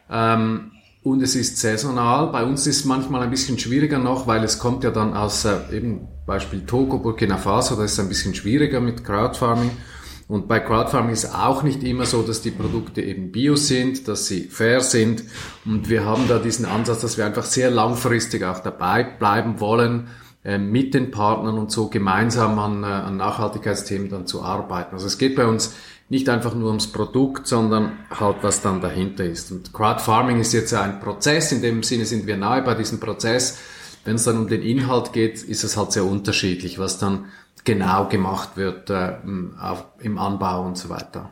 Ähm, 0.10 0.72
und 1.04 1.22
es 1.22 1.36
ist 1.36 1.58
saisonal. 1.58 2.32
Bei 2.32 2.44
uns 2.44 2.66
ist 2.66 2.80
es 2.80 2.86
manchmal 2.86 3.22
ein 3.22 3.30
bisschen 3.30 3.60
schwieriger 3.60 4.00
noch, 4.00 4.26
weil 4.26 4.44
es 4.44 4.58
kommt 4.58 4.84
ja 4.84 4.90
dann 4.90 5.14
aus 5.14 5.46
äh, 5.46 5.56
eben 5.72 6.08
Beispiel 6.26 6.66
Togo, 6.66 6.98
Burkina 6.98 7.38
Faso, 7.38 7.76
da 7.76 7.84
ist 7.84 7.94
es 7.94 8.00
ein 8.00 8.10
bisschen 8.10 8.34
schwieriger 8.34 8.82
mit 8.82 9.06
Crowdfarming. 9.06 9.72
Und 10.28 10.48
bei 10.50 10.60
Crowdfarming 10.60 11.14
ist 11.14 11.34
auch 11.34 11.64
nicht 11.64 11.84
immer 11.84 12.06
so, 12.06 12.22
dass 12.22 12.42
die 12.42 12.52
Produkte 12.52 13.02
eben 13.02 13.32
bio 13.32 13.56
sind, 13.56 14.08
dass 14.10 14.28
sie 14.28 14.44
fair 14.50 14.82
sind. 14.82 15.24
Und 15.64 15.90
wir 15.90 16.04
haben 16.06 16.28
da 16.28 16.38
diesen 16.40 16.66
Ansatz, 16.66 17.02
dass 17.02 17.18
wir 17.18 17.26
einfach 17.26 17.46
sehr 17.46 17.72
langfristig 17.72 18.44
auch 18.44 18.60
dabei 18.60 19.04
bleiben 19.04 19.60
wollen. 19.62 20.10
äh, 20.48 20.58
mit 20.58 20.94
den 20.94 21.12
Partnern 21.12 21.58
und 21.58 21.72
so 21.72 21.90
gemeinsam 21.90 22.58
an, 22.58 22.84
äh, 22.84 22.88
an 22.88 23.18
Nachhaltigkeitsthemen 23.18 24.10
dann 24.10 24.28
zu 24.28 24.44
arbeiten. 24.44 24.96
Also 24.96 25.06
es 25.06 25.18
geht 25.18 25.36
bei 25.36 25.46
uns 25.46 25.76
nicht 26.08 26.30
einfach 26.30 26.56
nur 26.56 26.70
ums 26.70 26.88
Produkt, 26.88 27.48
sondern 27.48 27.92
halt 28.10 28.38
was 28.44 28.62
dann 28.62 28.80
dahinter 28.80 29.26
ist. 29.26 29.52
Und 29.52 29.74
Crowdfarming 29.74 30.40
ist 30.40 30.54
jetzt 30.54 30.74
ein 30.74 31.02
Prozess, 31.02 31.52
in 31.52 31.62
dem 31.62 31.84
Sinne 31.84 32.06
sind 32.06 32.28
wir 32.28 32.38
nahe 32.38 32.62
bei 32.62 32.76
diesem 32.76 33.02
Prozess. 33.02 33.58
Wenn 34.06 34.16
es 34.16 34.24
dann 34.24 34.38
um 34.38 34.48
den 34.48 34.62
Inhalt 34.62 35.12
geht, 35.12 35.44
ist 35.44 35.66
es 35.66 35.76
halt 35.76 35.92
sehr 35.92 36.06
unterschiedlich, 36.06 36.80
was 36.80 36.98
dann 36.98 37.26
genau 37.68 38.06
gemacht 38.06 38.56
wird 38.56 38.90
äh, 38.90 39.18
im 39.24 40.18
Anbau 40.18 40.64
und 40.64 40.78
so 40.78 40.90
weiter. 40.90 41.32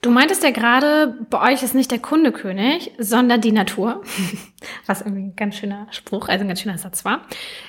Du 0.00 0.10
meintest 0.10 0.42
ja 0.42 0.50
gerade, 0.50 1.16
bei 1.30 1.52
euch 1.52 1.62
ist 1.62 1.76
nicht 1.76 1.92
der 1.92 2.00
Kunde 2.00 2.32
König, 2.32 2.90
sondern 2.98 3.40
die 3.40 3.52
Natur. 3.52 4.02
Was 4.86 5.00
irgendwie 5.00 5.22
ein 5.22 5.36
ganz 5.36 5.54
schöner 5.54 5.86
Spruch, 5.92 6.28
also 6.28 6.44
ein 6.44 6.48
ganz 6.48 6.60
schöner 6.60 6.78
Satz 6.78 7.04
war. 7.04 7.20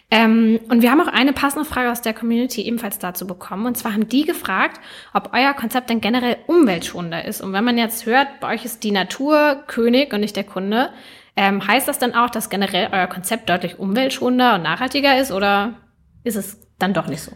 Ähm, 0.10 0.60
und 0.70 0.82
wir 0.82 0.90
haben 0.90 1.02
auch 1.02 1.08
eine 1.08 1.34
passende 1.34 1.66
Frage 1.66 1.92
aus 1.92 2.02
der 2.02 2.16
Community 2.16 2.64
ebenfalls 2.64 2.98
dazu 2.98 3.28
bekommen. 3.28 3.68
Und 3.68 3.78
zwar 3.78 3.94
haben 3.94 4.10
die 4.10 4.26
gefragt, 4.26 4.82
ob 5.14 5.30
euer 5.34 5.54
Konzept 5.54 5.92
denn 5.92 6.02
generell 6.02 6.38
umweltschonender 6.48 7.24
ist. 7.26 7.42
Und 7.42 7.54
wenn 7.54 7.64
man 7.64 7.78
jetzt 7.78 8.08
hört, 8.08 8.40
bei 8.40 8.56
euch 8.56 8.66
ist 8.66 8.84
die 8.84 8.92
Natur 8.92 9.64
König 9.68 10.12
und 10.14 10.22
nicht 10.22 10.36
der 10.36 10.46
Kunde, 10.46 10.90
ähm, 11.36 11.68
heißt 11.68 11.88
das 11.88 12.00
dann 12.00 12.16
auch, 12.16 12.32
dass 12.32 12.50
generell 12.50 12.90
euer 12.92 13.08
Konzept 13.08 13.48
deutlich 13.48 13.78
umweltschonender 13.78 14.56
und 14.56 14.64
nachhaltiger 14.64 15.20
ist 15.20 15.32
oder 15.32 15.76
ist 16.24 16.36
es 16.36 16.63
dann 16.84 16.94
doch 16.94 17.08
nicht 17.08 17.24
so? 17.24 17.32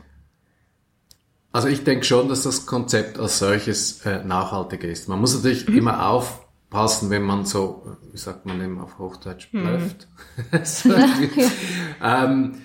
Also 1.52 1.70
ich 1.70 1.84
denke 1.84 2.06
schon, 2.06 2.30
dass 2.30 2.44
das 2.44 2.66
Konzept 2.66 3.18
als 3.18 3.40
solches 3.40 4.06
äh, 4.06 4.24
nachhaltiger 4.24 4.90
ist. 4.90 5.08
Man 5.08 5.20
muss 5.20 5.34
natürlich 5.34 5.68
mhm. 5.68 5.78
immer 5.78 6.08
aufpassen, 6.08 7.10
wenn 7.10 7.24
man 7.24 7.46
so, 7.46 7.98
wie 8.12 8.18
sagt 8.18 8.46
man 8.46 8.62
eben 8.62 8.80
auf 8.80 9.00
Hochdeutsch, 9.00 9.50
mhm. 9.54 9.64
blöft. 9.64 10.08
ähm, 12.04 12.62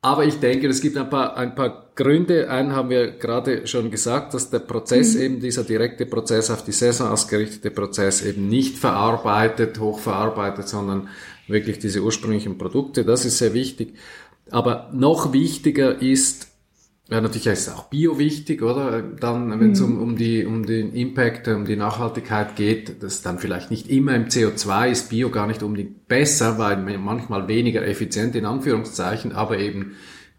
aber 0.00 0.24
ich 0.24 0.40
denke, 0.40 0.66
es 0.66 0.80
gibt 0.80 0.96
ein 0.96 1.08
paar, 1.08 1.36
ein 1.36 1.54
paar 1.54 1.92
Gründe. 1.94 2.50
Einen 2.50 2.74
haben 2.74 2.90
wir 2.90 3.12
gerade 3.12 3.66
schon 3.68 3.90
gesagt, 3.90 4.34
dass 4.34 4.50
der 4.50 4.58
Prozess 4.58 5.14
mhm. 5.14 5.20
eben, 5.20 5.40
dieser 5.40 5.62
direkte 5.62 6.06
Prozess 6.06 6.50
auf 6.50 6.64
die 6.64 6.72
Saison 6.72 7.10
ausgerichtete 7.10 7.70
Prozess 7.70 8.22
eben 8.22 8.48
nicht 8.48 8.78
verarbeitet, 8.78 9.78
hochverarbeitet, 9.78 10.66
sondern 10.66 11.08
wirklich 11.46 11.78
diese 11.78 12.00
ursprünglichen 12.00 12.58
Produkte. 12.58 13.04
Das 13.04 13.24
ist 13.24 13.38
sehr 13.38 13.54
wichtig. 13.54 13.94
Aber 14.52 14.90
noch 14.92 15.32
wichtiger 15.32 16.00
ist, 16.00 16.48
ja, 17.08 17.20
natürlich 17.20 17.46
ist 17.46 17.70
auch 17.70 17.84
Bio 17.84 18.18
wichtig, 18.18 18.62
oder? 18.62 19.02
Dann, 19.02 19.58
wenn 19.58 19.72
es 19.72 19.80
mhm. 19.80 19.96
um, 19.96 20.02
um, 20.02 20.16
die, 20.16 20.44
um 20.44 20.66
den 20.66 20.92
Impact, 20.92 21.48
um 21.48 21.64
die 21.64 21.76
Nachhaltigkeit 21.76 22.54
geht, 22.54 23.02
das 23.02 23.22
dann 23.22 23.38
vielleicht 23.38 23.70
nicht 23.70 23.88
immer 23.88 24.14
im 24.14 24.26
CO2 24.26 24.90
ist 24.90 25.08
Bio 25.08 25.30
gar 25.30 25.46
nicht 25.46 25.62
unbedingt 25.62 26.06
besser, 26.06 26.58
weil 26.58 26.76
manchmal 26.98 27.48
weniger 27.48 27.86
effizient 27.86 28.36
in 28.36 28.44
Anführungszeichen, 28.44 29.32
aber 29.32 29.58
eben 29.58 29.92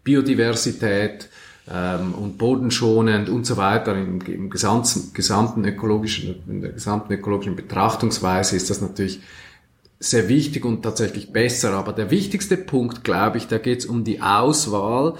Biodiversität 0.04 1.28
ähm, 1.68 2.14
und 2.14 2.38
bodenschonend 2.38 3.28
und 3.28 3.46
so 3.46 3.56
weiter 3.56 3.96
im, 3.96 4.20
im 4.20 4.48
gesamten, 4.48 5.12
gesamten 5.12 5.64
ökologischen, 5.64 6.36
in 6.46 6.60
der 6.60 6.72
gesamten 6.72 7.12
ökologischen 7.12 7.56
Betrachtungsweise 7.56 8.54
ist 8.54 8.70
das 8.70 8.80
natürlich 8.80 9.20
sehr 9.98 10.28
wichtig 10.28 10.64
und 10.64 10.82
tatsächlich 10.82 11.32
besser. 11.32 11.72
Aber 11.72 11.92
der 11.92 12.10
wichtigste 12.10 12.56
Punkt, 12.56 13.04
glaube 13.04 13.38
ich, 13.38 13.48
da 13.48 13.58
geht 13.58 13.80
es 13.80 13.86
um 13.86 14.04
die 14.04 14.20
Auswahl. 14.20 15.14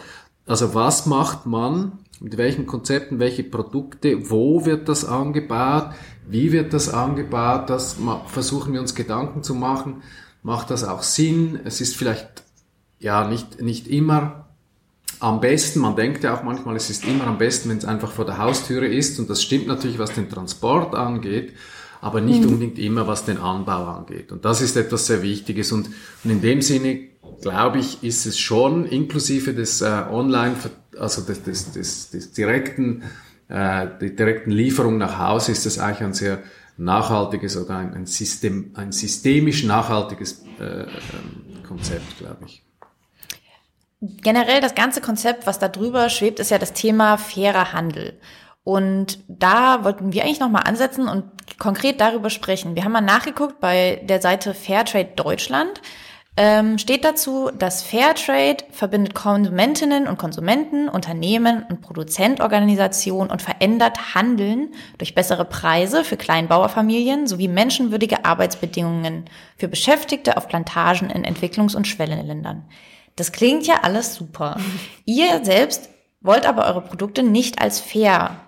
Also 0.46 0.74
was 0.74 1.06
macht 1.06 1.46
man, 1.46 1.98
mit 2.20 2.36
welchen 2.36 2.66
Konzepten, 2.66 3.18
welche 3.18 3.44
Produkte, 3.44 4.30
wo 4.30 4.64
wird 4.64 4.88
das 4.88 5.04
angebaut, 5.04 5.90
wie 6.26 6.52
wird 6.52 6.72
das 6.72 6.88
angebaut, 6.88 7.70
das 7.70 7.96
versuchen 8.26 8.72
wir 8.72 8.80
uns 8.80 8.94
Gedanken 8.94 9.42
zu 9.42 9.54
machen, 9.54 10.02
macht 10.42 10.70
das 10.70 10.84
auch 10.84 11.02
Sinn, 11.02 11.60
es 11.64 11.80
ist 11.80 11.96
vielleicht 11.96 12.44
ja 12.98 13.26
nicht, 13.26 13.60
nicht 13.60 13.88
immer 13.88 14.44
am 15.20 15.40
besten, 15.40 15.80
man 15.80 15.96
denkt 15.96 16.24
ja 16.24 16.36
auch 16.36 16.42
manchmal, 16.42 16.76
es 16.76 16.90
ist 16.90 17.04
immer 17.04 17.26
am 17.26 17.38
besten, 17.38 17.70
wenn 17.70 17.78
es 17.78 17.84
einfach 17.84 18.12
vor 18.12 18.24
der 18.24 18.38
Haustüre 18.38 18.86
ist. 18.86 19.18
Und 19.18 19.30
das 19.30 19.42
stimmt 19.42 19.66
natürlich, 19.66 19.98
was 19.98 20.12
den 20.12 20.28
Transport 20.28 20.94
angeht, 20.94 21.54
aber 22.04 22.20
nicht 22.20 22.42
mhm. 22.42 22.49
unbedingt 22.49 22.78
immer, 22.78 23.06
was 23.06 23.25
den 23.25 23.38
Anbau 23.38 23.87
angeht. 23.87 24.30
Und 24.30 24.44
das 24.44 24.61
ist 24.61 24.76
etwas 24.76 25.06
sehr 25.06 25.23
Wichtiges 25.23 25.73
und, 25.73 25.88
und 26.23 26.30
in 26.30 26.42
dem 26.42 26.61
Sinne 26.61 27.08
glaube 27.40 27.78
ich, 27.78 28.04
ist 28.04 28.26
es 28.26 28.38
schon 28.38 28.84
inklusive 28.84 29.54
des 29.54 29.80
äh, 29.80 30.04
Online, 30.11 30.54
also 30.99 31.23
des, 31.23 31.42
des, 31.44 31.73
des, 31.73 32.11
des 32.11 32.32
direkten, 32.32 33.04
äh, 33.49 33.87
die 34.02 34.14
direkten 34.14 34.50
Lieferung 34.50 34.99
nach 34.99 35.18
Hause, 35.18 35.52
ist 35.52 35.64
das 35.64 35.78
eigentlich 35.78 36.02
ein 36.02 36.12
sehr 36.12 36.42
nachhaltiges 36.76 37.56
oder 37.56 37.78
ein, 37.78 37.94
ein, 37.94 38.04
System, 38.04 38.73
ein 38.75 38.92
systemisch 38.92 39.64
nachhaltiges 39.64 40.44
äh, 40.61 40.82
ähm, 40.82 41.62
Konzept, 41.66 42.18
glaube 42.18 42.44
ich. 42.44 42.62
Generell 44.02 44.61
das 44.61 44.75
ganze 44.75 45.00
Konzept, 45.00 45.46
was 45.46 45.58
da 45.58 45.68
drüber 45.68 46.11
schwebt, 46.11 46.38
ist 46.38 46.50
ja 46.50 46.58
das 46.58 46.75
Thema 46.75 47.16
fairer 47.16 47.73
Handel. 47.73 48.18
Und 48.64 49.18
da 49.28 49.84
wollten 49.84 50.14
wir 50.14 50.25
eigentlich 50.25 50.40
nochmal 50.40 50.64
ansetzen 50.64 51.06
und 51.06 51.43
konkret 51.58 52.00
darüber 52.00 52.30
sprechen. 52.30 52.75
Wir 52.75 52.84
haben 52.84 52.92
mal 52.92 53.00
nachgeguckt 53.00 53.61
bei 53.61 54.00
der 54.04 54.20
Seite 54.20 54.54
Fairtrade 54.54 55.11
Deutschland 55.16 55.80
ähm, 56.37 56.78
steht 56.78 57.04
dazu, 57.04 57.50
dass 57.56 57.84
Fairtrade 57.84 58.64
verbindet 58.73 59.14
Konsumentinnen 59.14 60.08
und 60.08 60.18
Konsumenten, 60.18 60.88
Unternehmen 60.88 61.64
und 61.68 61.80
Produzentorganisationen 61.80 63.30
und 63.30 63.40
verändert 63.40 64.16
Handeln 64.16 64.70
durch 64.99 65.14
bessere 65.14 65.44
Preise 65.44 66.02
für 66.02 66.16
Kleinbauerfamilien 66.16 67.28
sowie 67.28 67.46
menschenwürdige 67.46 68.25
Arbeitsbedingungen 68.25 69.26
für 69.56 69.68
Beschäftigte 69.68 70.37
auf 70.37 70.49
Plantagen 70.49 71.08
in 71.08 71.25
Entwicklungs- 71.25 71.76
und 71.76 71.87
Schwellenländern. 71.87 72.64
Das 73.14 73.30
klingt 73.30 73.68
ja 73.68 73.82
alles 73.82 74.16
super. 74.16 74.56
Ihr 75.04 75.44
selbst 75.44 75.88
wollt 76.20 76.46
aber 76.46 76.66
eure 76.66 76.80
Produkte 76.80 77.23
nicht 77.23 77.62
als 77.62 77.78
fair 77.78 78.40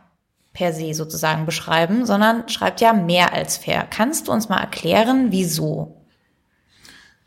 per 0.57 0.73
se 0.73 0.95
sozusagen 0.95 1.45
beschreiben, 1.45 2.07
sondern 2.07 2.49
schreibt 2.49 2.81
ja 2.81 2.95
mehr 2.95 3.35
als 3.35 3.59
fair. 3.59 3.87
Kannst 3.89 4.27
du 4.27 4.33
uns 4.33 4.49
mal 4.49 4.59
erklären, 4.59 5.27
wieso? 5.31 6.03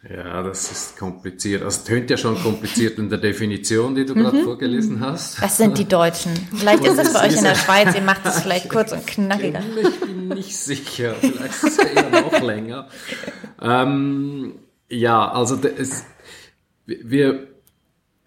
Ja, 0.10 0.42
das 0.42 0.72
ist 0.72 0.98
kompliziert. 0.98 1.62
Also 1.62 1.86
tönt 1.86 2.10
ja 2.10 2.18
schon 2.18 2.42
kompliziert 2.42 2.98
in 2.98 3.10
der 3.10 3.20
Definition, 3.20 3.94
die 3.94 4.06
du 4.06 4.16
mhm. 4.16 4.22
gerade 4.22 4.44
vorgelesen 4.44 5.00
hast. 5.02 5.44
Das 5.44 5.58
sind 5.58 5.78
die 5.78 5.88
Deutschen. 5.88 6.32
Vielleicht 6.56 6.84
ist 6.86 6.98
das 6.98 7.14
bei 7.14 7.28
euch 7.28 7.38
in 7.38 7.44
der 7.44 7.56
Schweiz, 7.56 7.94
ihr 7.94 8.02
macht 8.02 8.26
das 8.26 8.42
vielleicht 8.42 8.70
kurz 8.76 8.92
und 8.94 9.06
knackiger. 9.06 9.62
Ich 9.80 10.00
bin 10.00 10.30
nicht 10.30 10.58
sicher, 10.58 11.14
vielleicht 11.20 11.64
ist 11.64 11.64
es 11.64 11.78
eher 11.78 12.10
noch 12.10 12.42
länger. 12.42 12.88
Ähm, 13.62 14.56
ja, 14.90 15.32
also 15.32 15.60
es, 15.78 16.06
wir, 16.88 17.48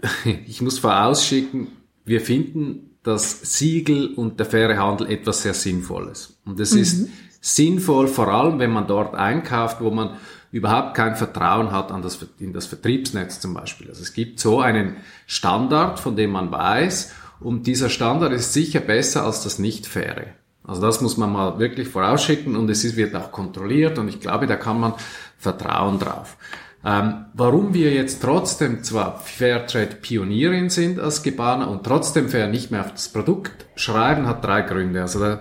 ich 0.46 0.60
muss 0.60 0.78
vorausschicken, 0.78 1.68
wir 2.04 2.20
finden 2.20 2.91
das 3.02 3.58
Siegel 3.58 4.14
und 4.14 4.38
der 4.38 4.46
faire 4.46 4.76
Handel 4.76 5.10
etwas 5.10 5.42
sehr 5.42 5.54
Sinnvolles. 5.54 6.36
Und 6.44 6.60
es 6.60 6.72
mhm. 6.72 6.80
ist 6.80 7.08
sinnvoll, 7.40 8.06
vor 8.06 8.28
allem 8.28 8.58
wenn 8.58 8.70
man 8.70 8.86
dort 8.86 9.14
einkauft, 9.14 9.78
wo 9.80 9.90
man 9.90 10.16
überhaupt 10.52 10.94
kein 10.94 11.16
Vertrauen 11.16 11.72
hat 11.72 11.90
an 11.90 12.02
das, 12.02 12.24
in 12.38 12.52
das 12.52 12.66
Vertriebsnetz 12.66 13.40
zum 13.40 13.54
Beispiel. 13.54 13.88
Also 13.88 14.02
es 14.02 14.12
gibt 14.12 14.38
so 14.38 14.60
einen 14.60 14.96
Standard, 15.26 15.98
von 15.98 16.14
dem 16.14 16.30
man 16.30 16.52
weiß, 16.52 17.12
und 17.40 17.66
dieser 17.66 17.90
Standard 17.90 18.32
ist 18.32 18.52
sicher 18.52 18.78
besser 18.78 19.24
als 19.24 19.42
das 19.42 19.58
Nicht-Faire. 19.58 20.26
Also 20.64 20.80
das 20.80 21.00
muss 21.00 21.16
man 21.16 21.32
mal 21.32 21.58
wirklich 21.58 21.88
vorausschicken 21.88 22.54
und 22.54 22.70
es 22.70 22.96
wird 22.96 23.16
auch 23.16 23.32
kontrolliert 23.32 23.98
und 23.98 24.06
ich 24.08 24.20
glaube, 24.20 24.46
da 24.46 24.54
kann 24.54 24.78
man 24.78 24.94
Vertrauen 25.36 25.98
drauf. 25.98 26.36
Ähm, 26.84 27.26
warum 27.34 27.74
wir 27.74 27.92
jetzt 27.92 28.22
trotzdem 28.22 28.82
zwar 28.82 29.20
Fairtrade 29.20 29.96
Pionierin 30.00 30.68
sind 30.68 30.98
als 30.98 31.22
Gebana 31.22 31.66
und 31.66 31.84
trotzdem 31.84 32.28
Fair 32.28 32.48
nicht 32.48 32.70
mehr 32.70 32.80
auf 32.80 32.92
das 32.92 33.08
Produkt 33.08 33.66
schreiben, 33.76 34.26
hat 34.26 34.44
drei 34.44 34.62
Gründe. 34.62 35.00
Also 35.00 35.20
der, 35.20 35.40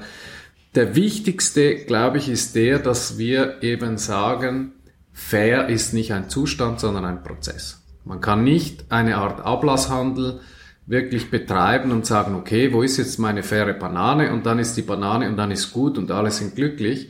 der 0.75 0.95
wichtigste, 0.95 1.77
glaube 1.85 2.19
ich, 2.19 2.29
ist 2.29 2.55
der, 2.55 2.77
dass 2.77 3.17
wir 3.17 3.63
eben 3.63 3.97
sagen, 3.97 4.73
Fair 5.13 5.67
ist 5.67 5.93
nicht 5.93 6.13
ein 6.13 6.29
Zustand, 6.29 6.79
sondern 6.79 7.05
ein 7.05 7.23
Prozess. 7.23 7.83
Man 8.05 8.21
kann 8.21 8.43
nicht 8.43 8.85
eine 8.91 9.17
Art 9.17 9.43
Ablasshandel 9.43 10.39
wirklich 10.85 11.29
betreiben 11.31 11.91
und 11.91 12.05
sagen, 12.05 12.35
okay, 12.35 12.73
wo 12.73 12.81
ist 12.81 12.97
jetzt 12.97 13.19
meine 13.19 13.43
faire 13.43 13.73
Banane 13.73 14.31
und 14.33 14.45
dann 14.45 14.59
ist 14.59 14.75
die 14.75 14.81
Banane 14.81 15.27
und 15.29 15.37
dann 15.37 15.51
ist 15.51 15.71
gut 15.71 15.97
und 15.97 16.11
alle 16.11 16.31
sind 16.31 16.55
glücklich. 16.55 17.09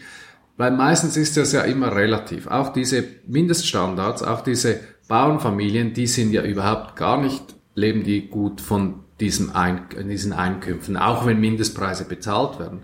Weil 0.57 0.71
meistens 0.71 1.17
ist 1.17 1.37
das 1.37 1.53
ja 1.53 1.61
immer 1.61 1.95
relativ. 1.95 2.47
Auch 2.47 2.73
diese 2.73 3.03
Mindeststandards, 3.27 4.21
auch 4.23 4.41
diese 4.41 4.79
Bauernfamilien, 5.07 5.93
die 5.93 6.07
sind 6.07 6.31
ja 6.31 6.43
überhaupt 6.43 6.95
gar 6.95 7.21
nicht, 7.21 7.43
leben 7.75 8.03
die 8.03 8.27
gut 8.27 8.61
von 8.61 8.95
diesen, 9.19 9.55
Ein 9.55 9.87
diesen 10.07 10.33
Einkünften, 10.33 10.97
auch 10.97 11.25
wenn 11.25 11.39
Mindestpreise 11.39 12.05
bezahlt 12.05 12.59
werden. 12.59 12.81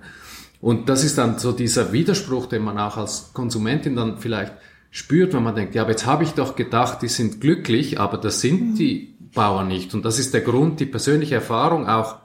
Und 0.62 0.90
das 0.90 1.04
ist 1.04 1.18
dann 1.18 1.38
so 1.40 1.52
dieser 1.52 1.94
Widerspruch, 1.94 2.48
den 2.48 2.64
man 2.64 2.78
auch 2.80 2.98
als 2.98 3.32
Konsumentin 3.34 3.96
dann 3.96 4.18
vielleicht 4.18 4.54
spürt, 4.92 5.34
wenn 5.34 5.44
man 5.44 5.56
denkt, 5.56 5.76
ja, 5.76 5.84
aber 5.84 5.92
jetzt 5.92 6.06
habe 6.06 6.24
ich 6.24 6.32
doch 6.32 6.56
gedacht, 6.56 7.02
die 7.02 7.08
sind 7.08 7.42
glücklich, 7.42 8.00
aber 8.00 8.18
das 8.18 8.42
sind 8.42 8.72
mhm. 8.72 8.76
die 8.76 9.16
Bauern 9.34 9.68
nicht. 9.68 9.94
Und 9.94 10.06
das 10.06 10.20
ist 10.20 10.34
der 10.34 10.42
Grund, 10.42 10.80
die 10.80 10.86
persönliche 10.86 11.36
Erfahrung 11.36 11.88
auch 11.88 12.16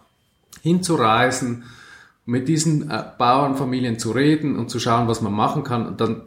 hinzureisen, 0.63 1.65
mit 2.25 2.49
diesen 2.49 2.91
äh, 2.91 3.05
Bauernfamilien 3.19 3.99
zu 3.99 4.12
reden 4.12 4.57
und 4.57 4.71
zu 4.71 4.79
schauen, 4.79 5.09
was 5.09 5.21
man 5.21 5.33
machen 5.33 5.64
kann. 5.64 5.87
Und 5.87 6.00
dann 6.00 6.23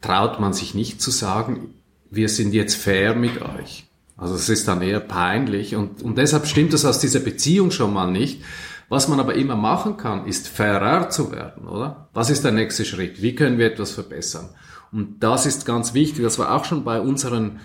traut 0.00 0.40
man 0.40 0.52
sich 0.52 0.74
nicht 0.74 1.00
zu 1.00 1.10
sagen, 1.10 1.74
wir 2.10 2.28
sind 2.28 2.54
jetzt 2.54 2.76
fair 2.76 3.14
mit 3.14 3.42
euch. 3.42 3.86
Also 4.16 4.34
es 4.34 4.48
ist 4.48 4.66
dann 4.66 4.82
eher 4.82 5.00
peinlich 5.00 5.76
und, 5.76 6.02
und 6.02 6.16
deshalb 6.16 6.46
stimmt 6.46 6.72
das 6.72 6.86
aus 6.86 7.00
dieser 7.00 7.20
Beziehung 7.20 7.70
schon 7.70 7.92
mal 7.92 8.10
nicht. 8.10 8.42
Was 8.88 9.08
man 9.08 9.18
aber 9.20 9.34
immer 9.34 9.56
machen 9.56 9.96
kann, 9.96 10.26
ist 10.26 10.48
fairer 10.48 11.10
zu 11.10 11.32
werden, 11.32 11.66
oder? 11.66 12.08
Was 12.14 12.30
ist 12.30 12.44
der 12.44 12.52
nächste 12.52 12.84
Schritt? 12.84 13.20
Wie 13.20 13.34
können 13.34 13.58
wir 13.58 13.66
etwas 13.66 13.90
verbessern? 13.90 14.48
Und 14.92 15.20
das 15.20 15.44
ist 15.44 15.66
ganz 15.66 15.92
wichtig. 15.92 16.22
Das 16.22 16.38
war 16.38 16.54
auch 16.54 16.64
schon 16.64 16.84
bei 16.84 17.00
unseren 17.00 17.58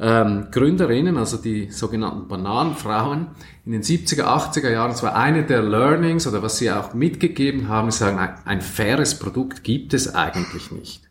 ähm, 0.00 0.46
Gründerinnen, 0.50 1.18
also 1.18 1.36
die 1.36 1.70
sogenannten 1.70 2.26
Bananenfrauen 2.26 3.28
in 3.66 3.72
den 3.72 3.82
70er, 3.82 4.22
80er 4.22 4.70
Jahren. 4.70 4.90
Das 4.90 5.02
war 5.02 5.14
eine 5.14 5.44
der 5.44 5.62
Learnings 5.62 6.26
oder 6.26 6.42
was 6.42 6.56
sie 6.56 6.70
auch 6.70 6.94
mitgegeben 6.94 7.68
haben, 7.68 7.90
sagen, 7.90 8.18
ein, 8.46 8.62
faires 8.62 9.18
Produkt 9.18 9.62
gibt 9.62 9.92
es 9.92 10.14
eigentlich 10.14 10.70
nicht. 10.70 11.02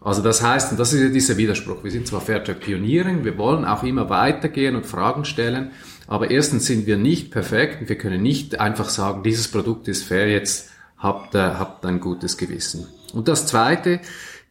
Also 0.00 0.22
das 0.22 0.42
heißt, 0.42 0.72
und 0.72 0.80
das 0.80 0.92
ist 0.92 1.02
ja 1.02 1.08
dieser 1.08 1.36
Widerspruch, 1.36 1.84
wir 1.84 1.90
sind 1.90 2.06
zwar 2.06 2.20
Fairtrade 2.20 2.58
Pionierin, 2.58 3.24
wir 3.24 3.38
wollen 3.38 3.64
auch 3.64 3.82
immer 3.84 4.10
weitergehen 4.10 4.76
und 4.76 4.86
Fragen 4.86 5.24
stellen, 5.24 5.70
aber 6.08 6.30
erstens 6.30 6.66
sind 6.66 6.86
wir 6.86 6.96
nicht 6.96 7.30
perfekt 7.30 7.80
und 7.80 7.88
wir 7.88 7.98
können 7.98 8.22
nicht 8.22 8.60
einfach 8.60 8.88
sagen, 8.88 9.22
dieses 9.22 9.48
Produkt 9.48 9.88
ist 9.88 10.04
fair, 10.04 10.28
jetzt 10.28 10.70
habt, 10.98 11.34
äh, 11.34 11.38
habt 11.38 11.84
ein 11.86 12.00
gutes 12.00 12.36
Gewissen. 12.36 12.86
Und 13.12 13.28
das 13.28 13.46
Zweite 13.46 14.00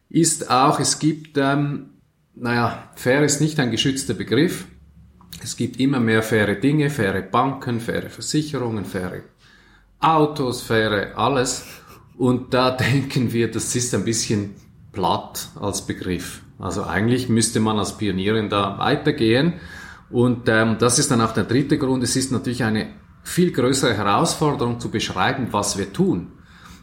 ist 0.09 0.49
auch, 0.49 0.79
es 0.79 0.99
gibt, 0.99 1.37
ähm, 1.37 1.89
naja, 2.35 2.89
fair 2.95 3.23
ist 3.23 3.41
nicht 3.41 3.59
ein 3.59 3.71
geschützter 3.71 4.13
Begriff. 4.13 4.65
Es 5.41 5.55
gibt 5.55 5.79
immer 5.79 5.99
mehr 5.99 6.23
faire 6.23 6.55
Dinge, 6.55 6.89
faire 6.89 7.21
Banken, 7.21 7.79
faire 7.79 8.09
Versicherungen, 8.09 8.85
faire 8.85 9.21
Autos, 9.99 10.61
faire 10.61 11.17
alles. 11.17 11.65
Und 12.17 12.53
da 12.53 12.71
denken 12.77 13.31
wir, 13.31 13.49
das 13.49 13.75
ist 13.75 13.93
ein 13.93 14.05
bisschen 14.05 14.55
platt 14.91 15.49
als 15.59 15.85
Begriff. 15.85 16.41
Also 16.59 16.83
eigentlich 16.83 17.29
müsste 17.29 17.59
man 17.59 17.77
als 17.79 17.97
Pionierin 17.97 18.49
da 18.49 18.77
weitergehen. 18.77 19.53
Und 20.09 20.47
ähm, 20.47 20.77
das 20.79 20.99
ist 20.99 21.11
dann 21.11 21.21
auch 21.21 21.33
der 21.33 21.43
dritte 21.43 21.77
Grund. 21.77 22.03
Es 22.03 22.15
ist 22.15 22.31
natürlich 22.31 22.63
eine 22.63 22.93
viel 23.23 23.51
größere 23.51 23.95
Herausforderung 23.95 24.79
zu 24.79 24.89
beschreiben, 24.89 25.47
was 25.51 25.77
wir 25.77 25.91
tun. 25.91 26.31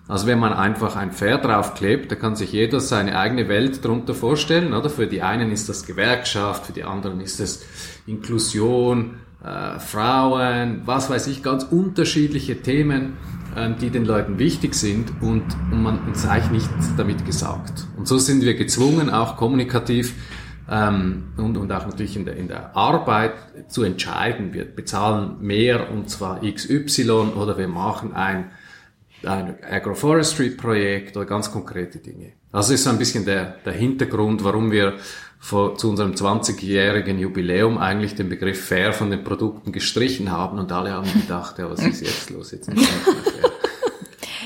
Also 0.09 0.27
wenn 0.27 0.39
man 0.39 0.53
einfach 0.53 0.97
ein 0.97 1.13
Pferd 1.13 1.45
draufklebt, 1.45 2.11
da 2.11 2.17
kann 2.17 2.37
sich 2.37 2.53
jeder 2.53 2.81
seine 2.81 3.19
eigene 3.19 3.49
Welt 3.49 3.85
darunter 3.85 4.15
vorstellen. 4.15 4.75
Oder 4.75 4.91
für 4.91 5.07
die 5.07 5.23
einen 5.23 5.53
ist 5.53 5.69
das 5.69 5.87
Gewerkschaft, 5.87 6.67
für 6.67 6.73
die 6.73 6.85
anderen 6.85 7.21
ist 7.21 7.41
es 7.41 7.65
Inklusion, 8.07 9.19
äh, 9.45 9.79
Frauen, 9.79 10.83
was 10.85 11.09
weiß 11.09 11.29
ich, 11.29 11.43
ganz 11.43 11.65
unterschiedliche 11.65 12.63
Themen. 12.63 13.17
Ähm, 13.55 13.77
die 13.79 13.91
den 13.91 14.07
Leuten 14.07 14.39
wichtig 14.39 14.75
sind 14.75 15.13
und, 15.21 15.45
und 15.71 15.83
man 15.83 15.99
uns 16.07 16.27
eigentlich 16.27 16.63
nichts 16.71 16.97
damit 16.97 17.27
gesagt. 17.27 17.87
Und 17.99 18.09
so 18.09 18.17
sind 18.17 18.41
wir 18.43 18.55
gezwungen, 18.55 19.11
auch 19.11 19.37
kommunikativ 19.37 20.15
ähm, 20.71 21.25
und, 21.37 21.59
und 21.59 21.71
auch 21.71 21.85
natürlich 21.85 22.17
in 22.17 22.25
der, 22.25 22.37
in 22.37 22.49
der 22.49 22.75
Arbeit 22.75 23.35
zu 23.69 23.83
entscheiden. 23.83 24.55
Wir 24.55 24.65
bezahlen 24.65 25.37
mehr 25.41 25.91
und 25.91 26.09
zwar 26.09 26.41
XY 26.41 27.11
oder 27.37 27.59
wir 27.59 27.69
machen 27.69 28.15
ein, 28.15 28.53
ein 29.25 29.57
Agroforestry-Projekt 29.63 31.17
oder 31.17 31.27
ganz 31.27 31.51
konkrete 31.51 31.99
Dinge. 31.99 32.33
Also 32.53 32.75
ist 32.75 32.85
so 32.85 32.91
ein 32.91 32.99
bisschen 32.99 33.25
der, 33.25 33.57
der 33.65 33.73
Hintergrund, 33.73 34.45
warum 34.45 34.71
wir 34.71 34.95
vor, 35.39 35.77
zu 35.77 35.91
unserem 35.91 36.13
20-jährigen 36.13 37.19
Jubiläum 37.19 37.79
eigentlich 37.79 38.15
den 38.15 38.29
Begriff 38.29 38.65
fair 38.65 38.93
von 38.93 39.11
den 39.11 39.25
Produkten 39.25 39.73
gestrichen 39.73 40.31
haben 40.31 40.59
und 40.59 40.71
alle 40.71 40.93
haben 40.93 41.13
gedacht, 41.13 41.59
ja, 41.59 41.69
was 41.69 41.81
ist 41.81 42.01
jetzt 42.07 42.31
los? 42.31 42.53
Jetzt. 42.53 42.71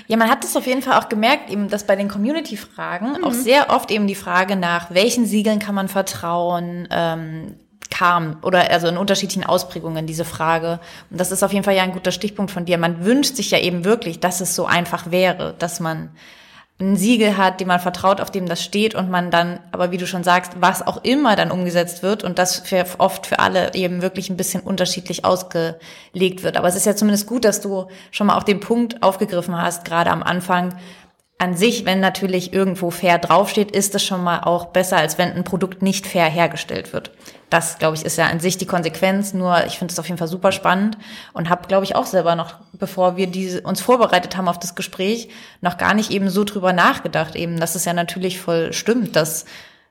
Ja, 0.08 0.16
man 0.16 0.30
hat 0.30 0.44
es 0.44 0.56
auf 0.56 0.66
jeden 0.66 0.82
Fall 0.82 0.98
auch 1.00 1.08
gemerkt, 1.08 1.50
eben, 1.50 1.68
dass 1.68 1.86
bei 1.86 1.96
den 1.96 2.08
Community-Fragen 2.08 3.18
mhm. 3.18 3.24
auch 3.24 3.32
sehr 3.32 3.70
oft 3.70 3.90
eben 3.90 4.06
die 4.06 4.14
Frage 4.14 4.56
nach, 4.56 4.90
welchen 4.92 5.26
Siegeln 5.26 5.58
kann 5.58 5.74
man 5.74 5.88
vertrauen, 5.88 6.86
ähm, 6.90 7.56
kam 7.90 8.38
oder 8.42 8.70
also 8.70 8.88
in 8.88 8.96
unterschiedlichen 8.96 9.44
Ausprägungen 9.44 10.06
diese 10.06 10.24
Frage. 10.24 10.80
Und 11.10 11.20
das 11.20 11.32
ist 11.32 11.42
auf 11.42 11.52
jeden 11.52 11.64
Fall 11.64 11.74
ja 11.74 11.82
ein 11.82 11.92
guter 11.92 12.12
Stichpunkt 12.12 12.50
von 12.50 12.64
dir. 12.64 12.78
Man 12.78 13.04
wünscht 13.04 13.36
sich 13.36 13.50
ja 13.50 13.58
eben 13.58 13.84
wirklich, 13.84 14.20
dass 14.20 14.40
es 14.40 14.54
so 14.54 14.66
einfach 14.66 15.10
wäre, 15.10 15.54
dass 15.58 15.80
man 15.80 16.10
ein 16.78 16.96
Siegel 16.96 17.38
hat, 17.38 17.60
dem 17.60 17.68
man 17.68 17.80
vertraut, 17.80 18.20
auf 18.20 18.30
dem 18.30 18.46
das 18.46 18.62
steht 18.62 18.94
und 18.94 19.10
man 19.10 19.30
dann, 19.30 19.60
aber 19.72 19.92
wie 19.92 19.96
du 19.96 20.06
schon 20.06 20.24
sagst, 20.24 20.52
was 20.60 20.86
auch 20.86 21.02
immer 21.04 21.34
dann 21.34 21.50
umgesetzt 21.50 22.02
wird 22.02 22.22
und 22.22 22.38
das 22.38 22.58
für, 22.58 22.84
oft 22.98 23.26
für 23.26 23.38
alle 23.38 23.72
eben 23.72 24.02
wirklich 24.02 24.28
ein 24.28 24.36
bisschen 24.36 24.60
unterschiedlich 24.60 25.24
ausgelegt 25.24 26.42
wird. 26.42 26.58
Aber 26.58 26.68
es 26.68 26.76
ist 26.76 26.84
ja 26.84 26.94
zumindest 26.94 27.26
gut, 27.26 27.46
dass 27.46 27.62
du 27.62 27.86
schon 28.10 28.26
mal 28.26 28.36
auch 28.36 28.42
den 28.42 28.60
Punkt 28.60 29.02
aufgegriffen 29.02 29.56
hast, 29.56 29.86
gerade 29.86 30.10
am 30.10 30.22
Anfang, 30.22 30.74
an 31.38 31.54
sich, 31.54 31.84
wenn 31.84 32.00
natürlich 32.00 32.54
irgendwo 32.54 32.90
fair 32.90 33.18
draufsteht, 33.18 33.70
ist 33.70 33.94
es 33.94 34.02
schon 34.02 34.24
mal 34.24 34.40
auch 34.40 34.66
besser, 34.66 34.96
als 34.96 35.18
wenn 35.18 35.32
ein 35.32 35.44
Produkt 35.44 35.82
nicht 35.82 36.06
fair 36.06 36.26
hergestellt 36.26 36.94
wird. 36.94 37.10
Das, 37.50 37.78
glaube 37.78 37.94
ich, 37.94 38.04
ist 38.04 38.16
ja 38.16 38.26
an 38.26 38.40
sich 38.40 38.56
die 38.56 38.66
Konsequenz. 38.66 39.34
Nur 39.34 39.66
ich 39.66 39.78
finde 39.78 39.92
es 39.92 39.98
auf 39.98 40.06
jeden 40.06 40.16
Fall 40.18 40.28
super 40.28 40.50
spannend 40.50 40.96
und 41.34 41.50
habe, 41.50 41.68
glaube 41.68 41.84
ich, 41.84 41.94
auch 41.94 42.06
selber 42.06 42.36
noch, 42.36 42.54
bevor 42.72 43.18
wir 43.18 43.26
diese, 43.26 43.60
uns 43.60 43.82
vorbereitet 43.82 44.36
haben 44.36 44.48
auf 44.48 44.58
das 44.58 44.74
Gespräch, 44.74 45.28
noch 45.60 45.76
gar 45.76 45.92
nicht 45.92 46.10
eben 46.10 46.30
so 46.30 46.42
drüber 46.44 46.72
nachgedacht, 46.72 47.36
eben, 47.36 47.60
dass 47.60 47.74
es 47.74 47.84
ja 47.84 47.92
natürlich 47.92 48.40
voll 48.40 48.72
stimmt, 48.72 49.14
dass 49.14 49.44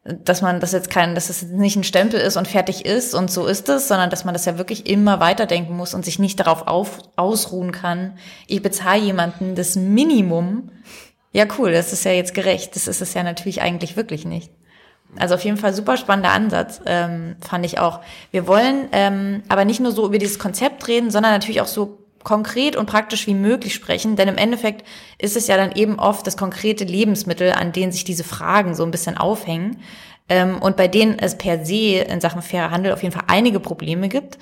dass 0.08 0.44
man 0.44 0.60
das 0.60 0.72
jetzt 0.72 0.92
kein, 0.92 1.16
dass 1.16 1.32
es 1.32 1.42
nicht 1.42 1.76
ein 1.78 1.84
Stempel 1.84 2.20
ist 2.20 2.38
und 2.38 2.48
fertig 2.48 2.86
ist 2.86 3.16
und 3.16 3.32
so 3.32 3.48
ist 3.48 3.68
es, 3.70 3.88
sondern 3.88 4.12
dass 4.12 4.24
man 4.24 4.36
das 4.36 4.46
ja 4.46 4.60
wirklich 4.60 4.88
immer 4.88 5.20
weiterdenken 5.20 5.76
muss 5.76 5.96
und 5.96 6.06
sich 6.06 6.20
nicht 6.20 6.40
darauf 6.40 6.68
auf, 6.68 7.00
ausruhen 7.16 7.72
kann. 7.72 8.16
Ich 8.46 8.62
bezahle 8.62 9.02
jemanden 9.02 9.56
das 9.56 9.76
Minimum 9.76 10.70
ja, 11.36 11.46
cool, 11.58 11.74
das 11.74 11.92
ist 11.92 12.06
ja 12.06 12.14
jetzt 12.14 12.34
gerecht. 12.34 12.78
Das 12.78 12.88
ist 12.88 13.02
es 13.02 13.14
ja 13.14 13.22
natürlich 13.22 13.62
eigentlich 13.62 13.98
wirklich 13.98 14.24
nicht. 14.24 14.54
Also 15.18 15.36
auf 15.36 15.44
jeden 15.44 15.58
Fall 15.58 15.74
super 15.74 15.98
spannender 15.98 16.32
Ansatz, 16.32 16.80
ähm, 16.86 17.36
fand 17.42 17.66
ich 17.66 17.78
auch. 17.78 18.00
Wir 18.32 18.48
wollen 18.48 18.88
ähm, 18.94 19.44
aber 19.50 19.66
nicht 19.66 19.82
nur 19.82 19.92
so 19.92 20.06
über 20.06 20.18
dieses 20.18 20.40
Konzept 20.40 20.88
reden, 20.88 21.12
sondern 21.12 21.34
natürlich 21.34 21.60
auch 21.60 21.68
so 21.68 21.98
konkret 22.24 22.78
und 22.78 22.86
praktisch 22.86 23.28
wie 23.28 23.34
möglich 23.34 23.74
sprechen, 23.74 24.16
denn 24.16 24.30
im 24.30 24.38
Endeffekt 24.38 24.88
ist 25.18 25.36
es 25.36 25.48
ja 25.48 25.58
dann 25.58 25.74
eben 25.74 26.00
oft 26.00 26.26
das 26.26 26.38
konkrete 26.38 26.86
Lebensmittel, 26.86 27.52
an 27.52 27.74
denen 27.74 27.92
sich 27.92 28.06
diese 28.06 28.24
Fragen 28.24 28.74
so 28.74 28.84
ein 28.84 28.92
bisschen 28.92 29.18
aufhängen 29.18 29.82
ähm, 30.30 30.60
und 30.62 30.78
bei 30.78 30.88
denen 30.88 31.20
es 31.20 31.38
per 31.38 31.66
se 31.66 31.98
in 31.98 32.22
Sachen 32.22 32.42
fairer 32.42 32.72
Handel 32.72 32.94
auf 32.94 33.04
jeden 33.04 33.14
Fall 33.14 33.26
einige 33.28 33.60
Probleme 33.60 34.08
gibt. 34.08 34.40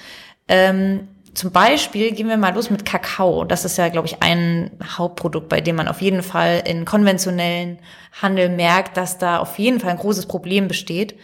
Ähm, 0.47 1.07
zum 1.33 1.51
Beispiel 1.51 2.11
gehen 2.11 2.29
wir 2.29 2.37
mal 2.37 2.53
los 2.53 2.69
mit 2.69 2.85
Kakao. 2.85 3.43
Das 3.43 3.65
ist 3.65 3.77
ja, 3.77 3.89
glaube 3.89 4.07
ich, 4.07 4.21
ein 4.21 4.71
Hauptprodukt, 4.83 5.49
bei 5.49 5.61
dem 5.61 5.75
man 5.75 5.87
auf 5.87 6.01
jeden 6.01 6.21
Fall 6.21 6.63
in 6.65 6.85
konventionellen 6.85 7.79
Handel 8.21 8.49
merkt, 8.49 8.97
dass 8.97 9.17
da 9.17 9.39
auf 9.39 9.57
jeden 9.57 9.79
Fall 9.79 9.91
ein 9.91 9.97
großes 9.97 10.27
Problem 10.27 10.67
besteht. 10.67 11.15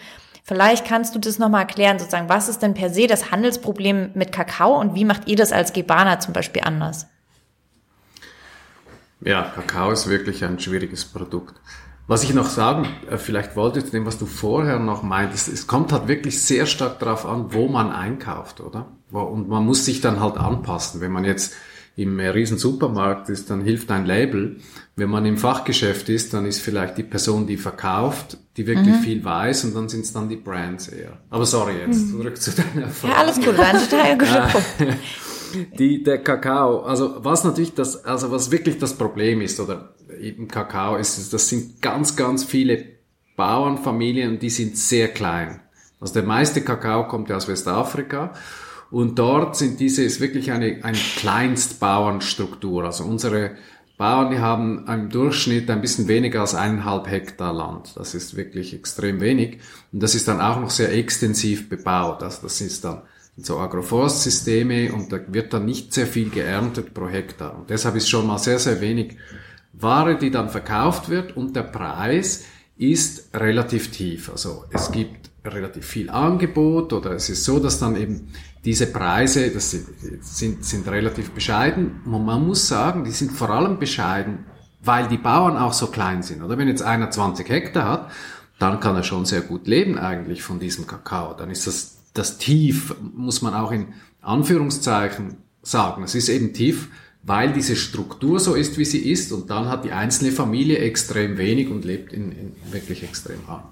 Vielleicht 0.43 0.86
kannst 0.86 1.13
du 1.13 1.19
das 1.19 1.38
nochmal 1.38 1.62
erklären, 1.62 2.00
sozusagen, 2.00 2.28
was 2.28 2.50
ist 2.50 2.63
denn 2.63 2.74
per 2.74 2.89
se 2.89 3.06
das 3.06 3.30
Handelsproblem 3.30 4.12
mit 4.15 4.32
Kakao 4.32 4.80
und 4.80 4.95
wie 4.95 5.06
macht 5.06 5.28
ihr 5.28 5.36
das 5.36 5.52
als 5.52 5.74
Gebana 5.74 6.19
zum 6.19 6.34
Beispiel 6.34 6.63
anders? 6.63 7.06
Ja, 9.22 9.43
Kakao 9.43 9.91
ist 9.91 10.10
wirklich 10.10 10.43
ein 10.43 10.60
schwieriges 10.60 11.06
Produkt. 11.06 11.54
Was 12.08 12.24
ich 12.24 12.34
noch 12.34 12.50
sagen, 12.50 12.88
äh, 13.12 13.17
vielleicht 13.17 13.56
wollte 13.56 13.86
zu 13.86 13.91
dem, 13.91 14.08
was 14.08 14.17
du 14.17 14.26
vorher 14.26 14.80
noch 14.80 15.04
meintest, 15.04 15.50
es 15.50 15.67
kommt 15.67 15.91
halt 15.91 16.08
wirklich 16.08 16.41
sehr 16.41 16.65
stark 16.65 16.98
darauf 16.98 17.28
an, 17.28 17.54
wo 17.54 17.67
man 17.67 17.91
einkauft, 17.91 18.60
oder? 18.62 18.88
Und 19.12 19.50
man 19.50 19.65
muss 19.65 19.86
sich 19.86 20.02
dann 20.02 20.19
halt 20.19 20.38
anpassen. 20.38 21.02
Wenn 21.02 21.12
man 21.12 21.26
jetzt 21.26 21.54
im 21.95 22.19
riesen 22.19 22.58
Supermarkt 22.58 23.30
ist, 23.30 23.50
dann 23.50 23.62
hilft 23.62 23.91
ein 23.91 24.06
Label. 24.06 24.58
Wenn 24.95 25.10
man 25.10 25.26
im 25.26 25.38
Fachgeschäft 25.38 26.08
ist, 26.10 26.34
dann 26.34 26.45
ist 26.45 26.62
vielleicht 26.62 26.98
die 26.98 27.04
Person, 27.04 27.45
die 27.45 27.58
verkauft, 27.58 28.38
die 28.56 28.67
wirklich 28.67 28.95
mhm. 28.95 29.02
viel 29.02 29.24
weiß 29.24 29.65
und 29.65 29.76
dann 29.76 29.89
sind 29.89 30.02
es 30.02 30.13
dann 30.13 30.30
die 30.30 30.38
Brands 30.38 30.88
eher. 30.88 31.17
Aber 31.30 31.45
sorry, 31.45 31.74
jetzt 31.86 32.08
mhm. 32.08 32.12
zurück 32.12 32.41
zu 32.41 32.52
deiner 32.52 32.88
Frage. 32.88 33.13
Ja, 33.13 33.19
alles 33.19 33.36
gut, 33.38 33.58
war 33.58 33.65
ein 33.65 33.80
total 33.80 34.17
guter 34.17 34.48
Punkt. 34.48 34.98
Die, 35.80 36.04
der 36.04 36.19
Kakao, 36.19 36.84
also 36.84 37.15
was 37.24 37.43
natürlich 37.43 37.74
das, 37.74 38.06
also 38.06 38.30
was 38.30 38.52
wirklich 38.52 38.78
das 38.78 38.93
Problem 38.93 39.41
ist, 39.41 39.60
oder 39.60 39.95
eben 40.22 40.48
Kakao 40.48 40.95
ist, 40.95 41.34
das 41.34 41.50
sind 41.50 41.82
ganz, 41.82 42.15
ganz 42.15 42.43
viele 42.43 42.86
Bauernfamilien, 43.36 44.38
die 44.38 44.52
sind 44.52 44.78
sehr 44.78 45.08
klein. 45.08 45.60
Also 46.00 46.13
der 46.13 46.24
meiste 46.24 46.62
Kakao 46.62 47.08
kommt 47.08 47.30
ja 47.30 47.36
aus 47.36 47.48
Westafrika 47.48 48.34
und 48.91 49.19
dort 49.19 49.56
sind 49.56 49.80
diese, 49.80 50.04
ist 50.04 50.19
wirklich 50.19 50.52
eine, 50.52 50.80
eine 50.84 50.97
Kleinstbauernstruktur. 50.97 52.86
Also 52.86 53.04
unsere 53.04 53.52
Bauern, 53.97 54.32
die 54.32 54.39
haben 54.39 54.86
im 54.88 55.10
Durchschnitt 55.10 55.69
ein 55.69 55.82
bisschen 55.82 56.08
weniger 56.08 56.41
als 56.41 56.56
eineinhalb 56.56 57.08
Hektar 57.08 57.54
Land. 57.54 57.93
Das 57.97 58.15
ist 58.15 58.36
wirklich 58.36 58.73
extrem 58.73 59.19
wenig. 59.19 59.60
Und 59.91 60.02
das 60.02 60.15
ist 60.15 60.28
dann 60.28 60.41
auch 60.41 60.60
noch 60.60 60.69
sehr 60.69 60.93
extensiv 60.93 61.69
bebaut. 61.69 62.23
Also 62.23 62.43
das 62.43 62.62
ist 62.62 62.84
dann 62.84 63.02
so 63.38 63.58
Agroforstsysteme 63.58 64.91
und 64.91 65.12
da 65.12 65.19
wird 65.28 65.54
dann 65.54 65.65
nicht 65.65 65.93
sehr 65.93 66.08
viel 66.08 66.30
geerntet 66.30 66.93
pro 66.93 67.08
Hektar. 67.08 67.58
Und 67.58 67.69
deshalb 67.69 67.95
ist 67.95 68.10
schon 68.10 68.25
mal 68.25 68.38
sehr, 68.38 68.60
sehr 68.60 68.82
wenig 68.82 69.17
Ware, 69.73 70.17
die 70.17 70.32
dann 70.32 70.49
verkauft 70.49 71.10
wird 71.10 71.38
und 71.38 71.56
der 71.56 71.63
Preis 71.63 72.45
ist 72.78 73.36
relativ 73.36 73.91
tief. 73.91 74.30
Also 74.30 74.65
es 74.71 74.91
gibt 74.91 75.29
relativ 75.45 75.86
viel 75.86 76.10
Angebot 76.10 76.93
oder 76.93 77.12
es 77.12 77.30
ist 77.30 77.43
so, 77.43 77.60
dass 77.60 77.80
dann 77.80 77.95
eben 77.95 78.28
diese 78.65 78.88
Preise, 78.88 79.52
das 79.52 79.71
sind, 79.71 80.65
sind 80.65 80.88
relativ 80.88 81.32
bescheiden. 81.32 82.02
Und 82.06 82.25
man 82.25 82.45
muss 82.45 82.67
sagen, 82.67 83.04
die 83.04 83.12
sind 83.12 83.32
vor 83.32 83.49
allem 83.49 83.80
bescheiden, 83.80 84.45
weil 84.84 85.08
die 85.08 85.17
Bauern 85.17 85.58
auch 85.58 85.73
so 85.73 85.88
klein 85.88 86.23
sind. 86.23 86.43
Oder 86.43 86.58
wenn 86.58 86.67
jetzt 86.67 86.82
einer 86.82 87.10
20 87.10 87.47
Hektar 87.49 87.88
hat, 87.88 88.12
dann 88.60 88.80
kann 88.80 88.95
er 88.95 89.04
schon 89.04 89.25
sehr 89.25 89.41
gut 89.41 89.67
leben 89.67 89.97
eigentlich 89.97 90.43
von 90.43 90.60
diesem 90.60 90.86
Kakao. 90.88 91.34
Dann 91.34 91.49
ist 91.49 91.67
das 91.67 91.99
das 92.13 92.38
Tief 92.38 92.95
muss 93.15 93.41
man 93.41 93.54
auch 93.54 93.71
in 93.71 93.88
Anführungszeichen 94.21 95.38
sagen. 95.62 96.04
Es 96.04 96.15
ist 96.15 96.30
eben 96.30 96.54
tief, 96.54 96.89
weil 97.23 97.54
diese 97.54 97.75
Struktur 97.75 98.39
so 98.39 98.56
ist, 98.56 98.78
wie 98.78 98.86
sie 98.86 99.10
ist 99.10 99.32
und 99.32 99.49
dann 99.49 99.67
hat 99.67 99.86
die 99.86 99.91
einzelne 99.91 100.32
Familie 100.32 100.80
extrem 100.80 101.38
wenig 101.38 101.69
und 101.69 101.86
lebt 101.86 102.13
in, 102.13 102.32
in 102.32 102.54
wirklich 102.71 103.04
extrem 103.04 103.39
arm. 103.47 103.69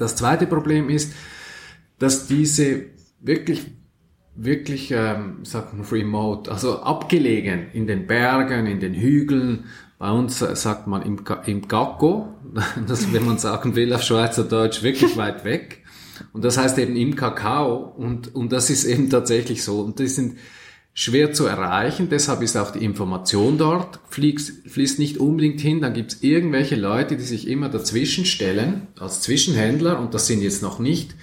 Das 0.00 0.16
zweite 0.16 0.46
Problem 0.46 0.88
ist, 0.88 1.12
dass 1.98 2.26
diese 2.26 2.86
wirklich 3.20 3.66
wirklich, 4.34 4.90
ähm, 4.90 5.44
sagt 5.44 5.74
man, 5.74 5.86
remote, 5.86 6.50
also 6.50 6.80
abgelegen 6.80 7.66
in 7.72 7.86
den 7.86 8.06
Bergen, 8.06 8.66
in 8.66 8.80
den 8.80 8.94
Hügeln. 8.94 9.64
Bei 9.98 10.10
uns 10.10 10.40
äh, 10.40 10.56
sagt 10.56 10.86
man 10.86 11.02
im, 11.02 11.22
im 11.46 11.68
Gacko, 11.68 12.28
das, 12.86 13.12
wenn 13.12 13.26
man 13.26 13.38
sagen 13.38 13.76
will 13.76 13.92
auf 13.92 14.02
Schweizerdeutsch, 14.02 14.82
wirklich 14.82 15.16
weit 15.16 15.44
weg. 15.44 15.84
Und 16.32 16.44
das 16.44 16.58
heißt 16.58 16.78
eben 16.78 16.96
im 16.96 17.16
Kakao 17.16 17.76
und, 17.76 18.34
und 18.34 18.52
das 18.52 18.70
ist 18.70 18.84
eben 18.84 19.10
tatsächlich 19.10 19.64
so. 19.64 19.80
Und 19.80 19.98
die 19.98 20.06
sind 20.06 20.38
schwer 21.00 21.32
zu 21.32 21.46
erreichen, 21.46 22.08
deshalb 22.10 22.42
ist 22.42 22.58
auch 22.58 22.72
die 22.72 22.84
Information 22.84 23.56
dort, 23.56 24.00
fließt, 24.10 24.68
fließt 24.68 24.98
nicht 24.98 25.16
unbedingt 25.16 25.58
hin. 25.58 25.80
Dann 25.80 25.94
gibt 25.94 26.12
es 26.12 26.22
irgendwelche 26.22 26.76
Leute, 26.76 27.16
die 27.16 27.22
sich 27.22 27.48
immer 27.48 27.70
dazwischen 27.70 28.26
stellen, 28.26 28.88
als 28.98 29.22
Zwischenhändler, 29.22 29.98
und 29.98 30.12
das 30.12 30.26
sind 30.26 30.42
jetzt 30.42 30.62
noch 30.62 30.78
nicht 30.78 31.14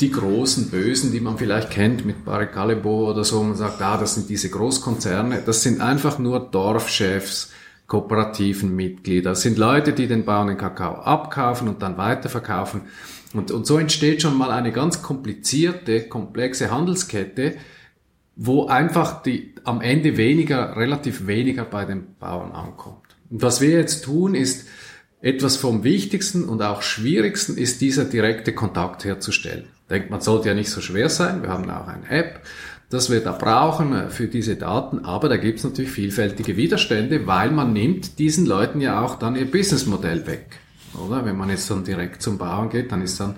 die 0.00 0.12
großen 0.12 0.70
Bösen, 0.70 1.10
die 1.10 1.18
man 1.18 1.38
vielleicht 1.38 1.70
kennt 1.70 2.06
mit 2.06 2.24
Barry 2.24 2.46
Callebaut 2.46 3.14
oder 3.14 3.24
so, 3.24 3.42
man 3.42 3.56
sagt, 3.56 3.82
ah, 3.82 3.96
das 3.98 4.14
sind 4.14 4.30
diese 4.30 4.48
Großkonzerne, 4.48 5.42
das 5.44 5.64
sind 5.64 5.80
einfach 5.80 6.20
nur 6.20 6.38
Dorfchefs, 6.38 7.50
kooperativen 7.88 8.76
Mitglieder, 8.76 9.30
das 9.30 9.42
sind 9.42 9.58
Leute, 9.58 9.92
die 9.92 10.06
den 10.06 10.24
Bauern 10.24 10.46
den 10.46 10.56
Kakao 10.56 11.00
abkaufen 11.00 11.66
und 11.66 11.82
dann 11.82 11.98
weiterverkaufen. 11.98 12.82
Und, 13.32 13.50
und 13.50 13.66
so 13.66 13.76
entsteht 13.76 14.22
schon 14.22 14.38
mal 14.38 14.52
eine 14.52 14.70
ganz 14.70 15.02
komplizierte, 15.02 16.02
komplexe 16.08 16.70
Handelskette, 16.70 17.56
wo 18.36 18.66
einfach 18.66 19.22
die, 19.22 19.54
am 19.64 19.80
Ende 19.80 20.16
weniger, 20.16 20.76
relativ 20.76 21.26
weniger 21.26 21.64
bei 21.64 21.84
den 21.84 22.16
Bauern 22.18 22.52
ankommt. 22.52 23.16
Und 23.30 23.42
was 23.42 23.60
wir 23.60 23.70
jetzt 23.70 24.04
tun, 24.04 24.34
ist, 24.34 24.68
etwas 25.20 25.56
vom 25.56 25.84
Wichtigsten 25.84 26.44
und 26.44 26.60
auch 26.60 26.82
Schwierigsten 26.82 27.56
ist 27.56 27.80
dieser 27.80 28.04
direkte 28.04 28.52
Kontakt 28.52 29.04
herzustellen 29.04 29.64
denkt, 29.90 30.10
man 30.10 30.20
sollte 30.20 30.48
ja 30.48 30.54
nicht 30.54 30.70
so 30.70 30.80
schwer 30.80 31.08
sein. 31.08 31.42
Wir 31.42 31.50
haben 31.50 31.68
auch 31.70 31.88
eine 31.88 32.08
App, 32.08 32.40
das 32.90 33.10
wir 33.10 33.20
da 33.20 33.32
brauchen 33.32 33.94
äh, 33.94 34.10
für 34.10 34.28
diese 34.28 34.56
Daten. 34.56 35.04
Aber 35.04 35.28
da 35.28 35.36
gibt 35.36 35.58
es 35.58 35.64
natürlich 35.64 35.90
vielfältige 35.90 36.56
Widerstände, 36.56 37.26
weil 37.26 37.50
man 37.50 37.72
nimmt 37.72 38.18
diesen 38.18 38.46
Leuten 38.46 38.80
ja 38.80 39.00
auch 39.00 39.18
dann 39.18 39.36
ihr 39.36 39.50
Businessmodell 39.50 40.26
weg. 40.26 40.58
Oder? 40.94 41.24
Wenn 41.24 41.36
man 41.36 41.50
jetzt 41.50 41.70
dann 41.70 41.84
direkt 41.84 42.22
zum 42.22 42.38
Bauern 42.38 42.70
geht, 42.70 42.92
dann 42.92 43.02
ist 43.02 43.18
dann 43.18 43.36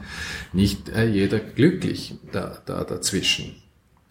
nicht 0.52 0.90
äh, 0.90 1.06
jeder 1.06 1.38
glücklich 1.38 2.16
da, 2.32 2.58
da 2.66 2.84
dazwischen. 2.84 3.54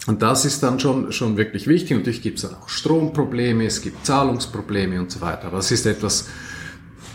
Und 0.08 0.22
das 0.22 0.46
ist 0.46 0.62
dann 0.62 0.80
schon, 0.80 1.12
schon 1.12 1.38
wirklich 1.38 1.68
wichtig. 1.68 1.98
Natürlich 1.98 2.22
gibt 2.22 2.38
es 2.38 2.50
dann 2.50 2.60
auch 2.60 2.70
Stromprobleme, 2.70 3.66
es 3.66 3.82
gibt 3.82 4.06
Zahlungsprobleme 4.06 5.00
und 5.00 5.12
so 5.12 5.22
weiter. 5.22 5.48
Aber 5.48 5.58
das 5.58 5.72
ist 5.72 5.86
etwas 5.86 6.30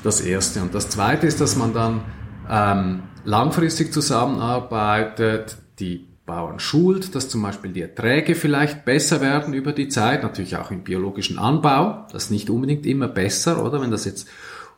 das 0.03 0.20
Erste. 0.20 0.61
Und 0.62 0.74
das 0.74 0.88
Zweite 0.88 1.26
ist, 1.26 1.40
dass 1.40 1.57
man 1.57 1.72
dann 1.72 2.03
ähm, 2.48 3.03
langfristig 3.24 3.92
zusammenarbeitet, 3.92 5.57
die 5.79 6.09
Bauern 6.26 6.61
schult, 6.61 7.14
dass 7.14 7.29
zum 7.29 7.42
Beispiel 7.42 7.72
die 7.72 7.83
Erträge 7.83 8.35
vielleicht 8.35 8.85
besser 8.85 9.20
werden 9.20 9.53
über 9.53 9.72
die 9.72 9.88
Zeit, 9.88 10.22
natürlich 10.22 10.57
auch 10.57 10.70
im 10.70 10.85
biologischen 10.85 11.38
Anbau, 11.38 12.07
das 12.12 12.24
ist 12.24 12.31
nicht 12.31 12.50
unbedingt 12.50 12.87
immer 12.87 13.09
besser, 13.09 13.64
oder? 13.64 13.81
Wenn 13.81 13.90
das 13.90 14.05
jetzt 14.05 14.29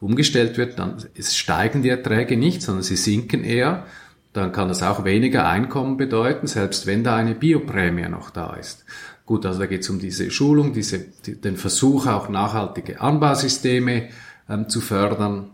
umgestellt 0.01 0.57
wird, 0.57 0.79
dann 0.79 0.97
steigen 1.21 1.83
die 1.83 1.91
Erträge 1.91 2.37
nicht, 2.37 2.63
sondern 2.63 2.83
sie 2.83 2.97
sinken 2.97 3.45
eher. 3.45 3.85
Dann 4.33 4.53
kann 4.53 4.69
das 4.69 4.83
auch 4.83 5.05
weniger 5.05 5.47
Einkommen 5.47 5.97
bedeuten, 5.97 6.47
selbst 6.47 6.87
wenn 6.87 7.05
da 7.05 7.17
eine 7.17 7.35
Bioprämie 7.35 8.09
noch 8.09 8.31
da 8.31 8.55
ist. 8.55 8.85
Gut, 9.27 9.47
also 9.47 9.61
da 9.61 9.67
geht 9.67 9.83
es 9.83 9.91
um 9.91 9.99
diese 9.99 10.31
Schulung, 10.31 10.73
diese, 10.73 10.99
die, 10.99 11.41
den 11.41 11.57
Versuch 11.57 12.07
auch 12.07 12.29
nachhaltige 12.29 13.01
Anbausysteme 13.01 14.09
ähm, 14.49 14.69
zu 14.69 14.81
fördern 14.81 15.51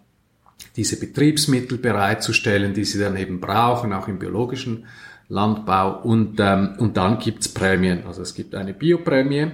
diese 0.76 0.98
Betriebsmittel 0.98 1.78
bereitzustellen, 1.78 2.74
die 2.74 2.84
sie 2.84 3.00
dann 3.00 3.16
eben 3.16 3.40
brauchen, 3.40 3.92
auch 3.92 4.08
im 4.08 4.18
biologischen 4.18 4.86
Landbau. 5.28 6.00
Und, 6.02 6.38
ähm, 6.40 6.76
und 6.78 6.96
dann 6.96 7.18
gibt's 7.18 7.48
Prämien. 7.48 8.06
Also 8.06 8.22
es 8.22 8.34
gibt 8.34 8.54
eine 8.54 8.74
Bioprämie, 8.74 9.50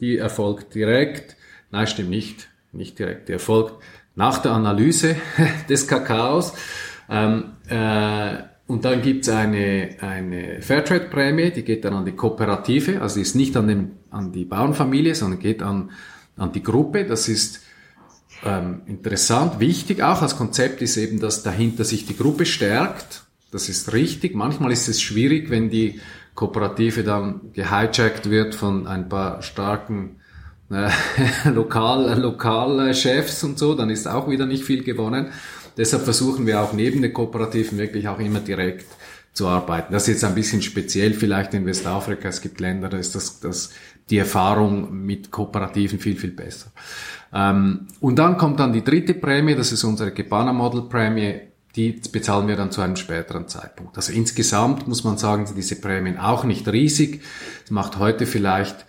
die 0.00 0.18
erfolgt 0.18 0.74
direkt, 0.74 1.36
nein, 1.70 1.86
stimmt 1.86 2.10
nicht, 2.10 2.48
nicht 2.72 2.98
direkt, 2.98 3.28
die 3.28 3.34
erfolgt 3.34 3.74
nach 4.16 4.38
der 4.38 4.52
Analyse 4.52 5.16
des 5.68 5.86
Kakaos. 5.86 6.54
Ähm, 7.08 7.52
äh, 7.68 8.42
und 8.66 8.84
dann 8.84 9.02
gibt's 9.02 9.28
eine, 9.28 9.96
eine 10.00 10.62
Fairtrade-Prämie, 10.62 11.50
die 11.50 11.64
geht 11.64 11.84
dann 11.84 11.94
an 11.94 12.06
die 12.06 12.12
Kooperative, 12.12 13.02
also 13.02 13.16
die 13.16 13.22
ist 13.22 13.34
nicht 13.34 13.56
an, 13.56 13.68
den, 13.68 13.92
an 14.10 14.32
die 14.32 14.46
Bauernfamilie, 14.46 15.14
sondern 15.14 15.38
geht 15.38 15.62
an, 15.62 15.90
an 16.36 16.52
die 16.52 16.62
Gruppe. 16.62 17.04
Das 17.04 17.28
ist 17.28 17.60
ähm, 18.42 18.80
interessant. 18.86 19.60
Wichtig 19.60 20.02
auch 20.02 20.22
als 20.22 20.36
Konzept 20.36 20.80
ist 20.80 20.96
eben, 20.96 21.20
dass 21.20 21.42
dahinter 21.42 21.84
sich 21.84 22.06
die 22.06 22.16
Gruppe 22.16 22.46
stärkt. 22.46 23.24
Das 23.50 23.68
ist 23.68 23.92
richtig. 23.92 24.34
Manchmal 24.34 24.72
ist 24.72 24.88
es 24.88 25.00
schwierig, 25.00 25.50
wenn 25.50 25.68
die 25.68 26.00
Kooperative 26.34 27.04
dann 27.04 27.52
gehijackt 27.52 28.30
wird 28.30 28.54
von 28.54 28.86
ein 28.86 29.10
paar 29.10 29.42
starken 29.42 30.16
äh, 30.70 30.88
Lokal, 31.50 32.18
Lokalchefs 32.18 33.44
und 33.44 33.58
so, 33.58 33.74
dann 33.74 33.90
ist 33.90 34.08
auch 34.08 34.28
wieder 34.28 34.46
nicht 34.46 34.64
viel 34.64 34.82
gewonnen. 34.82 35.28
Deshalb 35.76 36.04
versuchen 36.04 36.46
wir 36.46 36.60
auch 36.60 36.72
neben 36.72 37.02
den 37.02 37.12
Kooperativen 37.12 37.78
wirklich 37.78 38.08
auch 38.08 38.18
immer 38.18 38.40
direkt 38.40 38.86
zu 39.32 39.48
arbeiten. 39.48 39.92
Das 39.92 40.04
ist 40.04 40.14
jetzt 40.14 40.24
ein 40.24 40.34
bisschen 40.34 40.62
speziell 40.62 41.12
vielleicht 41.12 41.54
in 41.54 41.66
Westafrika. 41.66 42.28
Es 42.28 42.40
gibt 42.40 42.60
Länder, 42.60 42.88
da 42.88 42.98
ist 42.98 43.14
das, 43.14 43.40
das 43.40 43.70
die 44.10 44.18
Erfahrung 44.18 45.04
mit 45.04 45.30
Kooperativen 45.30 45.98
viel, 45.98 46.16
viel 46.16 46.30
besser. 46.30 46.70
Ähm, 47.32 47.88
und 48.00 48.18
dann 48.18 48.36
kommt 48.36 48.60
dann 48.60 48.72
die 48.72 48.84
dritte 48.84 49.14
Prämie, 49.14 49.54
das 49.54 49.72
ist 49.72 49.82
unsere 49.82 50.12
Gebana 50.12 50.52
Model 50.52 50.82
Prämie, 50.82 51.40
die 51.74 52.00
bezahlen 52.12 52.46
wir 52.46 52.54
dann 52.54 52.70
zu 52.70 52.80
einem 52.80 52.96
späteren 52.96 53.48
Zeitpunkt. 53.48 53.96
Also 53.96 54.12
insgesamt 54.12 54.86
muss 54.86 55.02
man 55.02 55.18
sagen, 55.18 55.46
sind 55.46 55.56
diese 55.56 55.80
Prämien 55.80 56.18
auch 56.18 56.44
nicht 56.44 56.68
riesig. 56.68 57.22
Es 57.64 57.70
macht 57.72 57.98
heute 57.98 58.26
vielleicht 58.26 58.86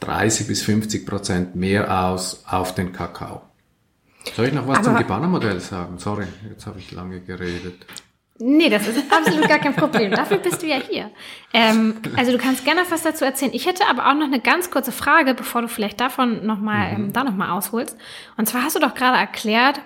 30 0.00 0.46
bis 0.46 0.62
50 0.62 1.04
Prozent 1.04 1.56
mehr 1.56 2.06
aus 2.06 2.44
auf 2.46 2.74
den 2.74 2.92
Kakao. 2.92 3.42
Soll 4.34 4.46
ich 4.46 4.52
noch 4.52 4.66
was 4.66 4.78
Aber 4.78 4.84
zum 4.84 4.96
Gebana-Modell 4.96 5.60
sagen? 5.60 5.98
Sorry, 5.98 6.26
jetzt 6.48 6.66
habe 6.66 6.78
ich 6.78 6.92
lange 6.92 7.20
geredet. 7.20 7.86
Nee, 8.38 8.70
das 8.70 8.88
ist 8.88 9.12
absolut 9.12 9.48
gar 9.48 9.58
kein 9.58 9.74
Problem. 9.76 10.10
Dafür 10.10 10.38
bist 10.38 10.62
du 10.62 10.66
ja 10.66 10.76
hier. 10.76 11.10
Ähm, 11.52 11.96
also 12.16 12.32
du 12.32 12.38
kannst 12.38 12.64
gerne 12.64 12.80
was 12.88 13.02
dazu 13.02 13.24
erzählen. 13.24 13.52
Ich 13.54 13.66
hätte 13.66 13.86
aber 13.88 14.08
auch 14.08 14.14
noch 14.14 14.26
eine 14.26 14.40
ganz 14.40 14.70
kurze 14.70 14.90
Frage, 14.90 15.34
bevor 15.34 15.62
du 15.62 15.68
vielleicht 15.68 16.00
davon 16.00 16.44
noch 16.44 16.58
mal, 16.58 16.92
mhm. 16.92 17.04
ähm, 17.04 17.12
da 17.12 17.24
nochmal 17.24 17.50
ausholst. 17.50 17.96
Und 18.36 18.48
zwar 18.48 18.64
hast 18.64 18.74
du 18.74 18.80
doch 18.80 18.94
gerade 18.94 19.18
erklärt, 19.18 19.80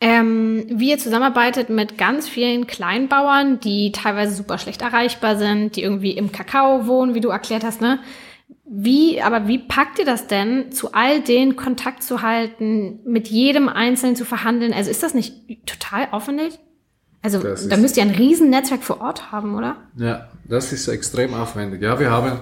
ähm, 0.00 0.64
wie 0.70 0.90
ihr 0.90 0.98
zusammenarbeitet 0.98 1.68
mit 1.68 1.98
ganz 1.98 2.26
vielen 2.28 2.66
Kleinbauern, 2.66 3.60
die 3.60 3.92
teilweise 3.92 4.34
super 4.34 4.56
schlecht 4.56 4.80
erreichbar 4.80 5.36
sind, 5.36 5.76
die 5.76 5.82
irgendwie 5.82 6.12
im 6.12 6.32
Kakao 6.32 6.86
wohnen, 6.86 7.14
wie 7.14 7.20
du 7.20 7.28
erklärt 7.28 7.64
hast, 7.64 7.82
ne? 7.82 7.98
Wie, 8.72 9.20
aber 9.20 9.48
wie 9.48 9.58
packt 9.58 9.98
ihr 9.98 10.04
das 10.04 10.28
denn, 10.28 10.70
zu 10.70 10.92
all 10.92 11.22
denen 11.22 11.56
Kontakt 11.56 12.04
zu 12.04 12.22
halten, 12.22 13.00
mit 13.04 13.26
jedem 13.26 13.68
Einzelnen 13.68 14.14
zu 14.14 14.24
verhandeln? 14.24 14.72
Also 14.72 14.92
ist 14.92 15.02
das 15.02 15.12
nicht 15.12 15.66
total 15.66 16.06
aufwendig? 16.12 16.60
Also 17.20 17.40
das 17.40 17.68
da 17.68 17.76
müsst 17.76 17.96
ihr 17.96 18.04
ein 18.04 18.10
Riesennetzwerk 18.10 18.84
vor 18.84 19.00
Ort 19.00 19.32
haben, 19.32 19.56
oder? 19.56 19.76
Ja, 19.96 20.28
das 20.44 20.72
ist 20.72 20.86
extrem 20.86 21.34
aufwendig. 21.34 21.82
Ja, 21.82 21.98
wir 21.98 22.12
haben 22.12 22.38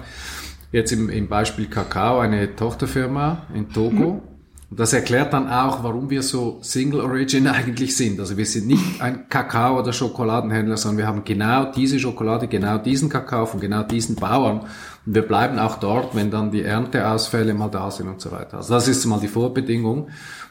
jetzt 0.71 0.91
im, 0.91 1.09
im 1.09 1.27
Beispiel 1.27 1.65
Kakao 1.65 2.19
eine 2.19 2.55
Tochterfirma 2.55 3.47
in 3.55 3.73
Togo. 3.73 3.89
Mhm. 3.89 4.21
Und 4.69 4.79
das 4.79 4.93
erklärt 4.93 5.33
dann 5.33 5.49
auch, 5.49 5.83
warum 5.83 6.11
wir 6.11 6.21
so 6.21 6.59
Single 6.61 7.01
Origin 7.01 7.47
eigentlich 7.47 7.97
sind. 7.97 8.19
Also 8.19 8.37
wir 8.37 8.45
sind 8.45 8.67
nicht 8.67 9.01
ein 9.01 9.27
Kakao- 9.29 9.79
oder 9.79 9.93
Schokoladenhändler, 9.93 10.77
sondern 10.77 10.99
wir 10.99 11.07
haben 11.07 11.23
genau 11.23 11.71
diese 11.71 11.99
Schokolade, 11.99 12.47
genau 12.47 12.77
diesen 12.77 13.09
Kakao 13.09 13.47
von 13.47 13.59
genau 13.59 13.81
diesen 13.81 14.15
Bauern. 14.15 14.67
Wir 15.11 15.23
bleiben 15.23 15.57
auch 15.57 15.77
dort, 15.79 16.15
wenn 16.15 16.29
dann 16.29 16.51
die 16.51 16.61
Ernteausfälle 16.61 17.55
mal 17.55 17.69
da 17.69 17.89
sind 17.89 18.07
und 18.07 18.21
so 18.21 18.31
weiter. 18.31 18.57
Also 18.57 18.75
das 18.75 18.87
ist 18.87 19.05
mal 19.05 19.19
die 19.19 19.27
Vorbedingung. 19.27 20.09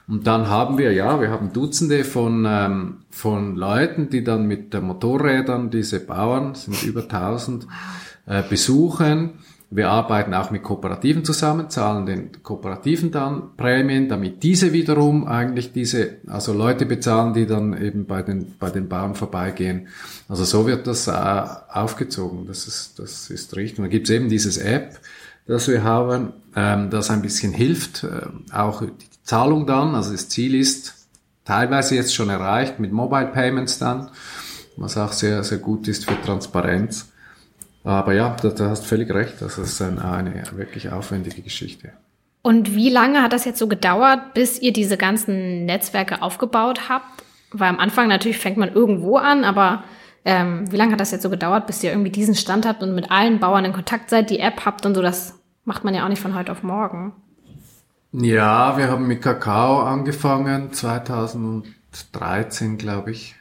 Und 0.08 0.26
dann 0.26 0.48
haben 0.48 0.78
wir, 0.78 0.92
ja, 0.92 1.20
wir 1.20 1.30
haben 1.30 1.52
Dutzende 1.52 2.02
von, 2.02 2.44
ähm, 2.48 2.96
von 3.10 3.54
Leuten, 3.54 4.08
die 4.10 4.24
dann 4.24 4.46
mit 4.46 4.74
Motorrädern 4.74 5.70
diese 5.70 6.00
Bauern, 6.00 6.56
sind 6.56 6.82
über 6.82 7.02
1000, 7.02 7.68
äh, 8.26 8.42
besuchen. 8.42 9.34
Wir 9.70 9.90
arbeiten 9.90 10.32
auch 10.32 10.50
mit 10.50 10.62
Kooperativen 10.62 11.24
zusammen, 11.24 11.68
zahlen 11.68 12.06
den 12.06 12.42
Kooperativen 12.42 13.10
dann 13.10 13.54
Prämien, 13.56 14.08
damit 14.08 14.42
diese 14.42 14.72
wiederum 14.72 15.26
eigentlich 15.26 15.72
diese, 15.72 16.16
also 16.26 16.54
Leute 16.54 16.86
bezahlen, 16.86 17.34
die 17.34 17.46
dann 17.46 17.76
eben 17.80 18.06
bei 18.06 18.22
den, 18.22 18.54
bei 18.58 18.70
den 18.70 18.88
Bauern 18.88 19.14
vorbeigehen. 19.14 19.88
Also 20.26 20.44
so 20.44 20.66
wird 20.66 20.86
das 20.86 21.06
äh, 21.06 21.12
aufgezogen. 21.12 22.46
Das 22.46 22.66
ist, 22.66 22.98
das 22.98 23.28
ist 23.28 23.54
richtig. 23.56 23.78
Und 23.78 23.84
da 23.84 23.88
gibt 23.90 24.08
es 24.08 24.14
eben 24.14 24.30
dieses 24.30 24.56
App, 24.56 24.98
das 25.46 25.68
wir 25.68 25.82
haben, 25.82 26.32
ähm, 26.56 26.88
das 26.88 27.10
ein 27.10 27.20
bisschen 27.20 27.52
hilft, 27.52 28.04
äh, 28.04 28.54
auch 28.54 28.80
die 28.80 29.22
Zahlung 29.22 29.66
dann, 29.66 29.94
also 29.94 30.12
das 30.12 30.30
Ziel 30.30 30.54
ist 30.54 30.94
teilweise 31.44 31.94
jetzt 31.94 32.14
schon 32.14 32.30
erreicht 32.30 32.80
mit 32.80 32.92
Mobile 32.92 33.26
Payments 33.26 33.78
dann, 33.78 34.10
was 34.76 34.96
auch 34.96 35.12
sehr, 35.12 35.44
sehr 35.44 35.58
gut 35.58 35.88
ist 35.88 36.08
für 36.08 36.20
Transparenz. 36.22 37.07
Aber 37.88 38.12
ja, 38.12 38.36
da, 38.42 38.50
da 38.50 38.68
hast 38.68 38.84
völlig 38.84 39.10
recht, 39.10 39.40
das 39.40 39.56
ist 39.56 39.80
eine, 39.80 40.04
eine 40.04 40.42
wirklich 40.52 40.92
aufwendige 40.92 41.40
Geschichte. 41.40 41.92
Und 42.42 42.74
wie 42.74 42.90
lange 42.90 43.22
hat 43.22 43.32
das 43.32 43.46
jetzt 43.46 43.58
so 43.58 43.66
gedauert, 43.66 44.34
bis 44.34 44.60
ihr 44.60 44.74
diese 44.74 44.98
ganzen 44.98 45.64
Netzwerke 45.64 46.20
aufgebaut 46.20 46.90
habt? 46.90 47.24
Weil 47.50 47.70
am 47.70 47.78
Anfang 47.78 48.08
natürlich 48.08 48.36
fängt 48.36 48.58
man 48.58 48.74
irgendwo 48.74 49.16
an, 49.16 49.42
aber 49.42 49.84
ähm, 50.26 50.70
wie 50.70 50.76
lange 50.76 50.92
hat 50.92 51.00
das 51.00 51.12
jetzt 51.12 51.22
so 51.22 51.30
gedauert, 51.30 51.66
bis 51.66 51.82
ihr 51.82 51.90
irgendwie 51.90 52.10
diesen 52.10 52.34
Stand 52.34 52.66
habt 52.66 52.82
und 52.82 52.94
mit 52.94 53.10
allen 53.10 53.40
Bauern 53.40 53.64
in 53.64 53.72
Kontakt 53.72 54.10
seid, 54.10 54.28
die 54.28 54.40
App 54.40 54.66
habt 54.66 54.84
und 54.84 54.94
so? 54.94 55.00
Das 55.00 55.40
macht 55.64 55.82
man 55.82 55.94
ja 55.94 56.04
auch 56.04 56.10
nicht 56.10 56.20
von 56.20 56.34
heute 56.34 56.52
auf 56.52 56.62
morgen. 56.62 57.14
Ja, 58.12 58.76
wir 58.76 58.90
haben 58.90 59.06
mit 59.06 59.22
Kakao 59.22 59.80
angefangen, 59.80 60.74
2013, 60.74 62.76
glaube 62.76 63.12
ich. 63.12 63.37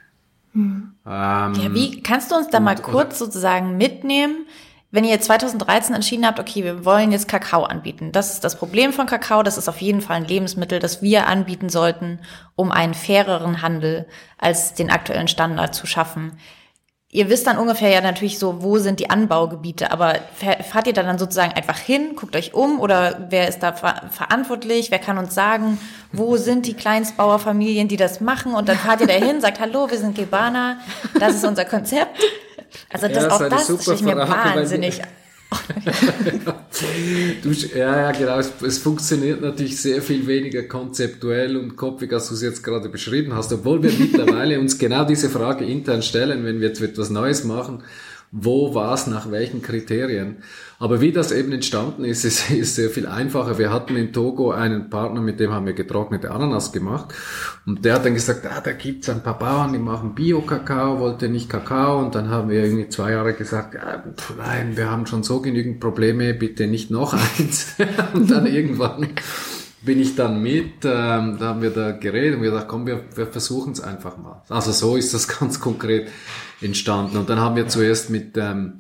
Hm. 0.58 0.92
Ähm, 1.06 1.54
ja, 1.54 1.74
wie 1.74 2.02
kannst 2.02 2.32
du 2.32 2.36
uns 2.36 2.50
da 2.50 2.60
mal 2.60 2.76
kurz 2.76 3.20
sozusagen 3.20 3.78
mitnehmen? 3.78 4.48
Wenn 4.90 5.04
ihr 5.04 5.20
2013 5.20 5.94
entschieden 5.94 6.26
habt, 6.26 6.40
okay, 6.40 6.64
wir 6.64 6.84
wollen 6.84 7.12
jetzt 7.12 7.28
Kakao 7.28 7.64
anbieten. 7.64 8.12
Das 8.12 8.34
ist 8.34 8.44
das 8.44 8.58
Problem 8.58 8.92
von 8.94 9.06
Kakao. 9.06 9.44
Das 9.44 9.58
ist 9.58 9.70
auf 9.70 9.82
jeden 9.82 10.02
Fall 10.02 10.16
ein 10.16 10.26
Lebensmittel, 10.26 10.80
das 10.80 11.02
wir 11.02 11.28
anbieten 11.28 11.70
sollten, 11.70 12.20
um 12.56 12.72
einen 12.72 12.94
faireren 12.94 13.62
Handel 13.62 14.08
als 14.38 14.74
den 14.74 14.90
aktuellen 14.90 15.28
Standard 15.28 15.76
zu 15.76 15.86
schaffen. 15.86 16.38
Ihr 17.10 17.30
wisst 17.30 17.48
dann 17.48 17.58
ungefähr 17.58 17.90
ja 17.90 18.02
natürlich 18.02 18.38
so, 18.38 18.62
wo 18.62 18.80
sind 18.80 19.00
die 19.00 19.10
Anbaugebiete, 19.10 19.92
aber 19.92 20.16
fahrt 20.70 20.88
ihr 20.88 20.94
da 20.94 21.04
dann 21.04 21.18
sozusagen 21.18 21.54
einfach 21.54 21.78
hin, 21.78 22.18
guckt 22.18 22.36
euch 22.36 22.54
um 22.54 22.82
oder 22.82 23.28
wer 23.30 23.48
ist 23.48 23.60
da 23.60 23.72
ver 23.72 24.10
verantwortlich, 24.12 24.92
wer 24.92 25.00
kann 25.00 25.18
uns 25.18 25.34
sagen, 25.34 25.80
wo 26.12 26.36
sind 26.38 26.66
die 26.66 26.74
Kleinstbauerfamilien, 26.74 27.88
die 27.88 27.96
das 27.96 28.20
machen 28.20 28.54
und 28.54 28.68
dann 28.68 28.78
fahrt 28.78 29.00
ihr 29.00 29.08
da 29.08 29.14
hin, 29.14 29.40
sagt, 29.42 29.62
hallo, 29.62 29.90
wir 29.90 29.98
sind 29.98 30.18
Gebana, 30.18 30.80
das 31.18 31.36
ist 31.36 31.46
unser 31.46 31.64
Konzept. 31.64 32.20
Also 32.92 33.08
das, 33.08 33.24
ja, 33.24 33.32
auch 33.32 33.50
das 33.50 33.64
stelle 33.64 33.96
ich 33.96 34.04
mir 34.04 34.18
wahnsinnig 34.18 35.02
du, 37.42 37.52
ja, 37.52 38.02
ja, 38.02 38.12
genau. 38.12 38.38
Es, 38.40 38.52
es, 38.62 38.80
funktioniert 38.80 39.42
natürlich 39.42 39.82
sehr 39.82 40.02
viel 40.02 40.28
weniger 40.28 40.64
konzeptuell 40.64 41.56
und 41.56 41.78
kopfig, 41.78 42.12
als 42.12 42.28
du 42.28 42.34
es 42.34 42.42
jetzt 42.42 42.64
gerade 42.64 42.90
beschrieben 42.90 43.34
hast, 43.34 43.54
obwohl 43.54 43.82
wir 43.82 43.92
mittlerweile 43.98 44.60
uns 44.60 44.78
genau 44.78 45.06
diese 45.06 45.30
Frage 45.30 45.64
intern 45.64 46.02
stellen, 46.02 46.44
wenn 46.44 46.60
wir 46.60 46.68
jetzt 46.68 46.82
etwas 46.82 47.10
Neues 47.10 47.46
machen 47.46 47.82
wo, 48.32 48.76
was, 48.76 49.08
nach 49.08 49.32
welchen 49.32 49.62
Kriterien. 49.62 50.38
Aber 50.80 51.02
wie 51.02 51.12
das 51.12 51.32
eben 51.32 51.52
entstanden 51.52 52.04
ist, 52.04 52.24
ist, 52.26 52.50
ist 52.52 52.76
sehr 52.76 52.90
viel 52.90 53.08
einfacher. 53.08 53.58
Wir 53.58 53.72
hatten 53.72 53.96
in 53.96 54.14
Togo 54.14 54.52
einen 54.52 54.90
Partner, 54.90 55.22
mit 55.22 55.40
dem 55.40 55.52
haben 55.52 55.66
wir 55.66 55.74
getrocknete 55.74 56.32
Ananas 56.32 56.72
gemacht. 56.72 57.14
Und 57.66 57.86
der 57.86 57.96
hat 57.96 58.06
dann 58.06 58.14
gesagt, 58.14 58.46
ah, 58.46 58.62
da 58.62 58.74
gibt's 58.74 59.10
ein 59.10 59.24
paar 59.24 59.40
Bauern, 59.40 59.74
die 59.74 59.80
machen 59.80 60.14
Bio-Kakao, 60.14 61.00
wollte 61.00 61.30
nicht 61.30 61.50
Kakao. 61.50 62.00
Und 62.00 62.16
dann 62.16 62.30
haben 62.30 62.50
wir 62.50 62.64
irgendwie 62.64 62.90
zwei 62.90 63.12
Jahre 63.12 63.34
gesagt, 63.34 63.78
ah, 63.78 64.04
nein, 64.38 64.76
wir 64.76 64.92
haben 64.92 65.06
schon 65.06 65.24
so 65.24 65.42
genügend 65.42 65.80
Probleme, 65.80 66.34
bitte 66.34 66.68
nicht 66.68 66.92
noch 66.92 67.14
eins. 67.14 67.76
und 68.14 68.30
dann 68.30 68.46
irgendwann 68.46 69.08
bin 69.82 70.00
ich 70.00 70.16
dann 70.16 70.42
mit, 70.42 70.84
ähm, 70.84 71.38
da 71.40 71.50
haben 71.50 71.62
wir 71.62 71.70
da 71.70 71.92
geredet 71.92 72.36
und 72.36 72.44
wir 72.44 72.52
gesagt, 72.52 72.68
komm, 72.68 72.88
wir, 72.88 73.04
wir 73.16 73.28
versuchen 73.28 73.74
es 73.74 73.82
einfach 73.82 74.18
mal. 74.18 74.42
Also 74.50 74.72
so 74.72 74.96
ist 74.96 75.14
das 75.14 75.28
ganz 75.40 75.60
konkret 75.60 76.10
entstanden. 76.62 77.18
Und 77.18 77.30
dann 77.30 77.40
haben 77.40 77.56
wir 77.56 77.68
zuerst 77.68 78.10
mit, 78.10 78.38
ähm, 78.38 78.80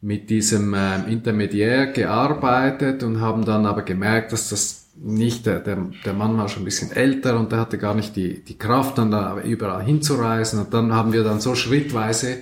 mit 0.00 0.30
diesem 0.30 0.74
ähm, 0.74 1.08
Intermediär 1.08 1.86
gearbeitet 1.86 3.02
und 3.02 3.20
haben 3.20 3.44
dann 3.44 3.64
aber 3.64 3.82
gemerkt, 3.82 4.32
dass 4.32 4.50
das 4.50 4.84
nicht, 4.96 5.46
der, 5.46 5.60
der, 5.60 5.78
der 6.04 6.12
Mann 6.12 6.36
war 6.36 6.48
schon 6.48 6.62
ein 6.62 6.66
bisschen 6.66 6.92
älter 6.92 7.38
und 7.38 7.50
der 7.50 7.60
hatte 7.60 7.78
gar 7.78 7.94
nicht 7.94 8.14
die, 8.16 8.44
die 8.44 8.58
Kraft, 8.58 8.98
dann 8.98 9.10
da 9.10 9.40
überall 9.40 9.82
hinzureisen. 9.82 10.60
Und 10.60 10.74
dann 10.74 10.92
haben 10.92 11.12
wir 11.12 11.24
dann 11.24 11.40
so 11.40 11.54
schrittweise, 11.54 12.38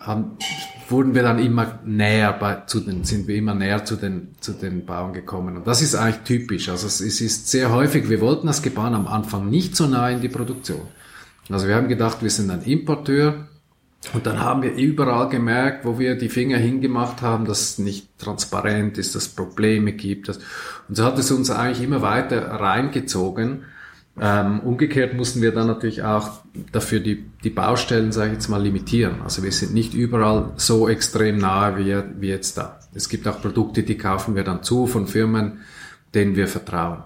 haben, 0.00 0.38
wurden 0.90 1.14
wir 1.14 1.22
dann 1.22 1.38
immer 1.38 1.80
näher 1.84 2.32
bei, 2.32 2.62
zu 2.66 2.80
den, 2.80 3.04
sind 3.04 3.28
wir 3.28 3.36
immer 3.36 3.54
näher 3.54 3.84
zu 3.84 3.96
den, 3.96 4.34
zu 4.40 4.52
den 4.52 4.86
Bauern 4.86 5.12
gekommen. 5.12 5.56
Und 5.56 5.66
das 5.66 5.82
ist 5.82 5.94
eigentlich 5.94 6.22
typisch. 6.24 6.68
Also 6.68 6.86
es, 6.86 7.00
ist 7.00 7.50
sehr 7.50 7.72
häufig, 7.72 8.08
wir 8.08 8.20
wollten 8.20 8.46
das 8.46 8.62
Gebaren 8.62 8.94
am 8.94 9.06
Anfang 9.06 9.50
nicht 9.50 9.76
so 9.76 9.86
nah 9.86 10.08
in 10.10 10.20
die 10.20 10.28
Produktion. 10.28 10.82
Also 11.50 11.66
wir 11.66 11.76
haben 11.76 11.88
gedacht, 11.88 12.22
wir 12.22 12.30
sind 12.30 12.50
ein 12.50 12.62
Importeur 12.62 13.48
und 14.14 14.26
dann 14.26 14.40
haben 14.40 14.62
wir 14.62 14.74
überall 14.74 15.28
gemerkt, 15.28 15.84
wo 15.84 15.98
wir 15.98 16.16
die 16.16 16.28
Finger 16.28 16.56
hingemacht 16.58 17.20
haben, 17.20 17.44
dass 17.44 17.60
es 17.62 17.78
nicht 17.78 18.18
transparent 18.18 18.96
ist, 18.96 19.14
dass 19.14 19.24
es 19.24 19.28
Probleme 19.28 19.92
gibt. 19.92 20.28
Und 20.28 20.38
so 20.96 21.04
hat 21.04 21.18
es 21.18 21.30
uns 21.30 21.50
eigentlich 21.50 21.82
immer 21.82 22.00
weiter 22.00 22.42
reingezogen. 22.46 23.64
Ähm, 24.20 24.60
umgekehrt 24.60 25.14
mussten 25.14 25.42
wir 25.42 25.52
dann 25.52 25.66
natürlich 25.66 26.02
auch 26.02 26.40
dafür 26.72 27.00
die, 27.00 27.24
die 27.44 27.50
Baustellen, 27.50 28.12
sage 28.12 28.28
ich 28.28 28.34
jetzt 28.34 28.48
mal, 28.48 28.62
limitieren. 28.62 29.22
Also 29.22 29.42
wir 29.42 29.52
sind 29.52 29.74
nicht 29.74 29.94
überall 29.94 30.52
so 30.56 30.88
extrem 30.88 31.38
nahe 31.38 31.78
wie, 31.78 32.20
wie 32.20 32.28
jetzt 32.28 32.58
da. 32.58 32.80
Es 32.94 33.08
gibt 33.08 33.28
auch 33.28 33.40
Produkte, 33.40 33.82
die 33.82 33.96
kaufen 33.96 34.34
wir 34.34 34.44
dann 34.44 34.62
zu 34.62 34.86
von 34.86 35.06
Firmen, 35.06 35.60
denen 36.14 36.36
wir 36.36 36.48
vertrauen. 36.48 37.04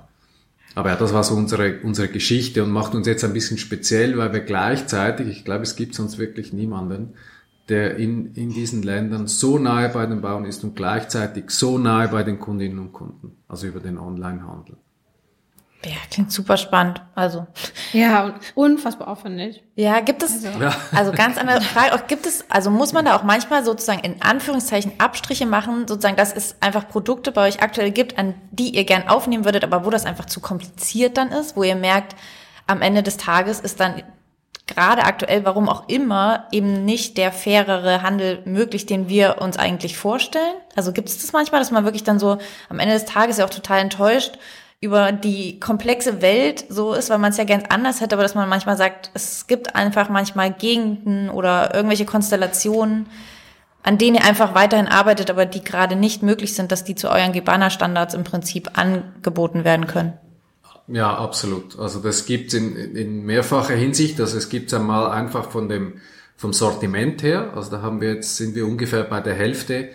Aber 0.74 0.88
ja, 0.88 0.96
das 0.96 1.12
war 1.12 1.22
so 1.22 1.34
unsere, 1.34 1.80
unsere 1.82 2.08
Geschichte 2.08 2.64
und 2.64 2.70
macht 2.70 2.94
uns 2.94 3.06
jetzt 3.06 3.24
ein 3.24 3.34
bisschen 3.34 3.58
speziell, 3.58 4.16
weil 4.16 4.32
wir 4.32 4.40
gleichzeitig, 4.40 5.28
ich 5.28 5.44
glaube, 5.44 5.64
es 5.64 5.76
gibt 5.76 5.94
sonst 5.94 6.18
wirklich 6.18 6.52
niemanden, 6.52 7.14
der 7.68 7.96
in, 7.96 8.34
in 8.34 8.50
diesen 8.50 8.82
Ländern 8.82 9.26
so 9.26 9.58
nahe 9.58 9.90
bei 9.90 10.06
den 10.06 10.22
Bauern 10.22 10.46
ist 10.46 10.64
und 10.64 10.74
gleichzeitig 10.74 11.50
so 11.50 11.78
nahe 11.78 12.08
bei 12.08 12.22
den 12.22 12.38
Kundinnen 12.38 12.78
und 12.78 12.92
Kunden, 12.92 13.36
also 13.48 13.66
über 13.66 13.80
den 13.80 13.98
Onlinehandel. 13.98 14.76
Ja, 15.84 15.96
klingt 16.10 16.30
super 16.30 16.56
spannend. 16.56 17.02
Also. 17.14 17.46
Ja, 17.92 18.34
unfassbar 18.54 19.08
aufwendig. 19.08 19.62
Ja, 19.74 20.00
gibt 20.00 20.22
es, 20.22 20.44
also, 20.44 20.60
ja. 20.60 20.74
also 20.94 21.12
ganz 21.12 21.38
andere 21.38 21.60
Frage, 21.60 21.94
auch 21.94 22.06
gibt 22.06 22.26
es, 22.26 22.44
also 22.50 22.70
muss 22.70 22.92
man 22.92 23.04
da 23.04 23.16
auch 23.16 23.24
manchmal 23.24 23.64
sozusagen 23.64 24.00
in 24.00 24.22
Anführungszeichen 24.22 24.92
Abstriche 24.98 25.46
machen, 25.46 25.88
sozusagen, 25.88 26.16
dass 26.16 26.32
es 26.32 26.56
einfach 26.60 26.88
Produkte 26.88 27.32
bei 27.32 27.48
euch 27.48 27.62
aktuell 27.62 27.90
gibt, 27.90 28.18
an 28.18 28.34
die 28.50 28.74
ihr 28.76 28.84
gern 28.84 29.08
aufnehmen 29.08 29.44
würdet, 29.44 29.64
aber 29.64 29.84
wo 29.84 29.90
das 29.90 30.04
einfach 30.04 30.26
zu 30.26 30.40
kompliziert 30.40 31.16
dann 31.16 31.32
ist, 31.32 31.56
wo 31.56 31.64
ihr 31.64 31.76
merkt, 31.76 32.14
am 32.66 32.80
Ende 32.80 33.02
des 33.02 33.16
Tages 33.16 33.58
ist 33.58 33.80
dann 33.80 34.02
gerade 34.66 35.04
aktuell, 35.04 35.44
warum 35.44 35.68
auch 35.68 35.88
immer, 35.88 36.46
eben 36.52 36.84
nicht 36.84 37.18
der 37.18 37.32
fairere 37.32 38.02
Handel 38.02 38.42
möglich, 38.44 38.86
den 38.86 39.08
wir 39.08 39.40
uns 39.40 39.56
eigentlich 39.56 39.96
vorstellen? 39.96 40.54
Also 40.76 40.92
gibt 40.92 41.08
es 41.08 41.18
das 41.18 41.32
manchmal, 41.32 41.60
dass 41.60 41.70
man 41.70 41.84
wirklich 41.84 42.04
dann 42.04 42.18
so 42.18 42.38
am 42.68 42.78
Ende 42.78 42.94
des 42.94 43.04
Tages 43.04 43.38
ja 43.38 43.44
auch 43.44 43.50
total 43.50 43.80
enttäuscht 43.80 44.38
über 44.82 45.12
die 45.12 45.60
komplexe 45.60 46.20
Welt 46.22 46.64
so 46.68 46.92
ist, 46.92 47.08
weil 47.08 47.18
man 47.18 47.30
es 47.30 47.36
ja 47.36 47.44
ganz 47.44 47.64
anders 47.68 48.00
hätte, 48.00 48.16
aber 48.16 48.24
dass 48.24 48.34
man 48.34 48.48
manchmal 48.48 48.76
sagt, 48.76 49.12
es 49.14 49.46
gibt 49.46 49.76
einfach 49.76 50.08
manchmal 50.08 50.52
Gegenden 50.52 51.30
oder 51.30 51.72
irgendwelche 51.72 52.04
Konstellationen, 52.04 53.06
an 53.84 53.96
denen 53.96 54.16
ihr 54.16 54.24
einfach 54.24 54.56
weiterhin 54.56 54.88
arbeitet, 54.88 55.30
aber 55.30 55.46
die 55.46 55.62
gerade 55.62 55.94
nicht 55.94 56.24
möglich 56.24 56.54
sind, 56.54 56.72
dass 56.72 56.82
die 56.82 56.96
zu 56.96 57.08
euren 57.08 57.32
Gebana-Standards 57.32 58.14
im 58.14 58.24
Prinzip 58.24 58.76
angeboten 58.76 59.64
werden 59.64 59.86
können. 59.86 60.14
Ja, 60.88 61.16
absolut. 61.16 61.78
Also 61.78 62.00
das 62.00 62.26
gibt's 62.26 62.52
in, 62.52 62.74
in 62.74 63.24
mehrfacher 63.24 63.74
Hinsicht. 63.74 64.20
Also 64.20 64.36
es 64.36 64.48
gibt's 64.48 64.74
einmal 64.74 65.12
einfach 65.12 65.50
von 65.50 65.68
dem 65.68 65.94
vom 66.36 66.52
Sortiment 66.52 67.22
her. 67.22 67.52
Also 67.54 67.70
da 67.70 67.82
haben 67.82 68.00
wir 68.00 68.14
jetzt 68.14 68.36
sind 68.36 68.56
wir 68.56 68.66
ungefähr 68.66 69.04
bei 69.04 69.20
der 69.20 69.34
Hälfte 69.34 69.90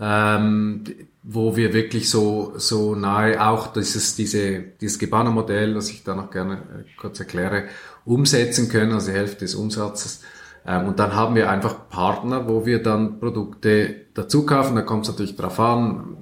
ähm, 0.00 0.84
wo 1.22 1.56
wir 1.56 1.72
wirklich 1.72 2.08
so, 2.08 2.54
so 2.56 2.94
nahe 2.94 3.44
auch 3.44 3.72
dieses, 3.72 4.16
diese, 4.16 4.60
dieses 4.80 4.98
Gebana-Modell, 4.98 5.74
das 5.74 5.90
ich 5.90 6.04
da 6.04 6.14
noch 6.14 6.30
gerne 6.30 6.54
äh, 6.54 6.84
kurz 6.98 7.20
erkläre, 7.20 7.64
umsetzen 8.04 8.68
können, 8.68 8.92
also 8.92 9.10
die 9.10 9.16
Hälfte 9.16 9.40
des 9.40 9.54
Umsatzes. 9.54 10.22
Ähm, 10.66 10.88
und 10.88 10.98
dann 10.98 11.14
haben 11.14 11.34
wir 11.34 11.50
einfach 11.50 11.88
Partner, 11.88 12.48
wo 12.48 12.64
wir 12.64 12.82
dann 12.82 13.20
Produkte 13.20 14.06
dazu 14.14 14.46
kaufen. 14.46 14.76
Da 14.76 14.82
kommt 14.82 15.04
es 15.04 15.10
natürlich 15.10 15.36
drauf 15.36 15.58
an, 15.60 16.16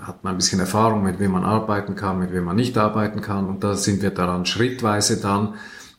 hat 0.00 0.22
man 0.24 0.34
ein 0.34 0.38
bisschen 0.38 0.60
Erfahrung, 0.60 1.02
mit 1.02 1.18
wem 1.18 1.32
man 1.32 1.44
arbeiten 1.44 1.96
kann, 1.96 2.18
mit 2.18 2.32
wem 2.32 2.44
man 2.44 2.56
nicht 2.56 2.78
arbeiten 2.78 3.20
kann. 3.20 3.46
Und 3.46 3.64
da 3.64 3.74
sind 3.74 4.02
wir 4.02 4.10
daran 4.10 4.46
schrittweise 4.46 5.20
dann 5.20 5.54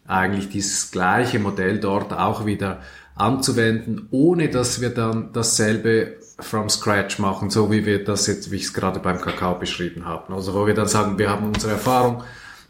eigentlich 0.08 0.50
dieses 0.50 0.92
gleiche 0.92 1.40
Modell 1.40 1.80
dort 1.80 2.13
auch 2.13 2.46
wieder 2.46 2.80
anzuwenden, 3.16 4.08
ohne 4.12 4.50
dass 4.50 4.80
wir 4.80 4.90
dann 4.90 5.32
dasselbe 5.34 6.16
from 6.39 6.69
scratch 6.69 7.19
machen, 7.19 7.50
so 7.50 7.71
wie 7.71 7.86
wir 7.86 8.04
das 8.04 8.28
jetzt, 8.28 8.52
wie 8.52 8.58
ich 8.58 8.63
es 8.63 8.73
gerade 8.73 9.00
beim 9.00 9.19
Kakao 9.19 9.56
beschrieben 9.56 10.06
haben. 10.06 10.34
Also 10.34 10.54
wo 10.54 10.67
wir 10.67 10.73
dann 10.73 10.88
sagen, 10.88 11.17
wir 11.17 11.30
haben 11.30 11.47
unsere 11.47 11.73
Erfahrung, 11.73 12.23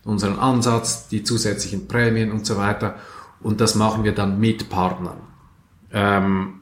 unseren 0.03 0.39
Ansatz, 0.39 1.08
die 1.10 1.23
zusätzlichen 1.23 1.88
Prämien 1.88 2.32
und 2.32 2.45
so 2.45 2.58
weiter 2.58 2.95
und 3.41 3.62
das 3.62 3.75
machen 3.75 4.03
wir 4.03 4.13
dann 4.13 4.39
mit 4.39 4.69
Partnern. 4.69 5.17
Ähm, 5.91 6.62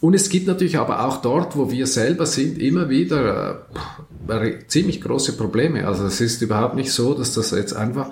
und 0.00 0.14
es 0.14 0.28
gibt 0.28 0.46
natürlich 0.46 0.78
aber 0.78 1.04
auch 1.04 1.20
dort, 1.20 1.56
wo 1.56 1.70
wir 1.70 1.86
selber 1.86 2.24
sind, 2.26 2.58
immer 2.58 2.88
wieder 2.88 3.66
äh, 4.28 4.66
ziemlich 4.68 5.00
große 5.00 5.36
Probleme. 5.36 5.86
Also 5.86 6.04
es 6.06 6.20
ist 6.20 6.40
überhaupt 6.40 6.76
nicht 6.76 6.92
so, 6.92 7.14
dass 7.14 7.34
das 7.34 7.50
jetzt 7.50 7.74
einfach 7.74 8.10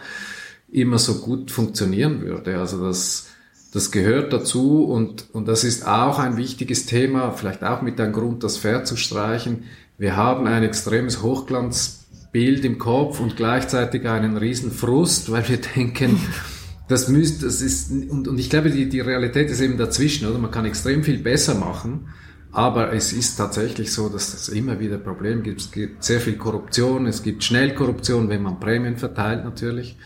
immer 0.70 0.99
so 0.99 1.20
gut 1.20 1.51
funktionieren 1.51 2.22
würde. 2.22 2.59
Also 2.59 2.85
das 2.85 3.29
das 3.72 3.90
gehört 3.90 4.33
dazu 4.33 4.85
und, 4.85 5.26
und 5.33 5.48
das 5.48 5.64
ist 5.64 5.87
auch 5.87 6.18
ein 6.18 6.37
wichtiges 6.37 6.87
Thema, 6.87 7.33
vielleicht 7.33 7.62
auch 7.62 7.83
mit 7.83 8.00
einem 8.00 8.12
Grund, 8.12 8.42
das 8.44 8.59
Pferd 8.59 8.87
zu 8.87 8.96
streichen. 8.96 9.64
Wir 9.98 10.16
haben 10.16 10.46
ein 10.46 10.62
extremes 10.62 11.22
Hochglanzbild 11.22 12.64
im 12.64 12.79
Kopf 12.79 13.20
und 13.20 13.37
gleichzeitig 13.37 14.09
einen 14.09 14.37
riesen 14.37 14.70
Frust, 14.70 15.31
weil 15.31 15.48
wir 15.48 15.59
denken, 15.59 16.20
das 16.88 17.09
müsste, 17.09 17.46
das 17.46 17.61
ist, 17.61 17.90
und, 17.90 18.29
und 18.29 18.38
ich 18.38 18.50
glaube, 18.50 18.70
die, 18.70 18.88
die 18.88 19.00
Realität 19.00 19.50
ist 19.50 19.61
eben 19.61 19.76
dazwischen, 19.76 20.29
oder? 20.29 20.38
Man 20.38 20.50
kann 20.50 20.64
extrem 20.64 21.02
viel 21.02 21.18
besser 21.18 21.55
machen, 21.55 22.09
Aber 22.57 22.94
es 22.94 23.12
ist 23.12 23.37
tatsächlich 23.37 23.92
so, 23.92 24.09
dass 24.09 24.33
es 24.33 24.48
immer 24.48 24.81
wieder 24.81 24.96
Probleme 24.96 25.42
gibt. 25.42 25.61
Es 25.61 25.70
gibt 25.70 26.02
sehr 26.02 26.22
viel 26.22 26.38
Korruption, 26.38 27.07
es 27.07 27.22
gibt 27.22 27.44
Schnellkorruption, 27.44 28.31
wenn 28.31 28.42
man 28.42 28.59
Prämien 28.59 28.96
verteilt 28.96 29.44
natürlich. 29.44 29.98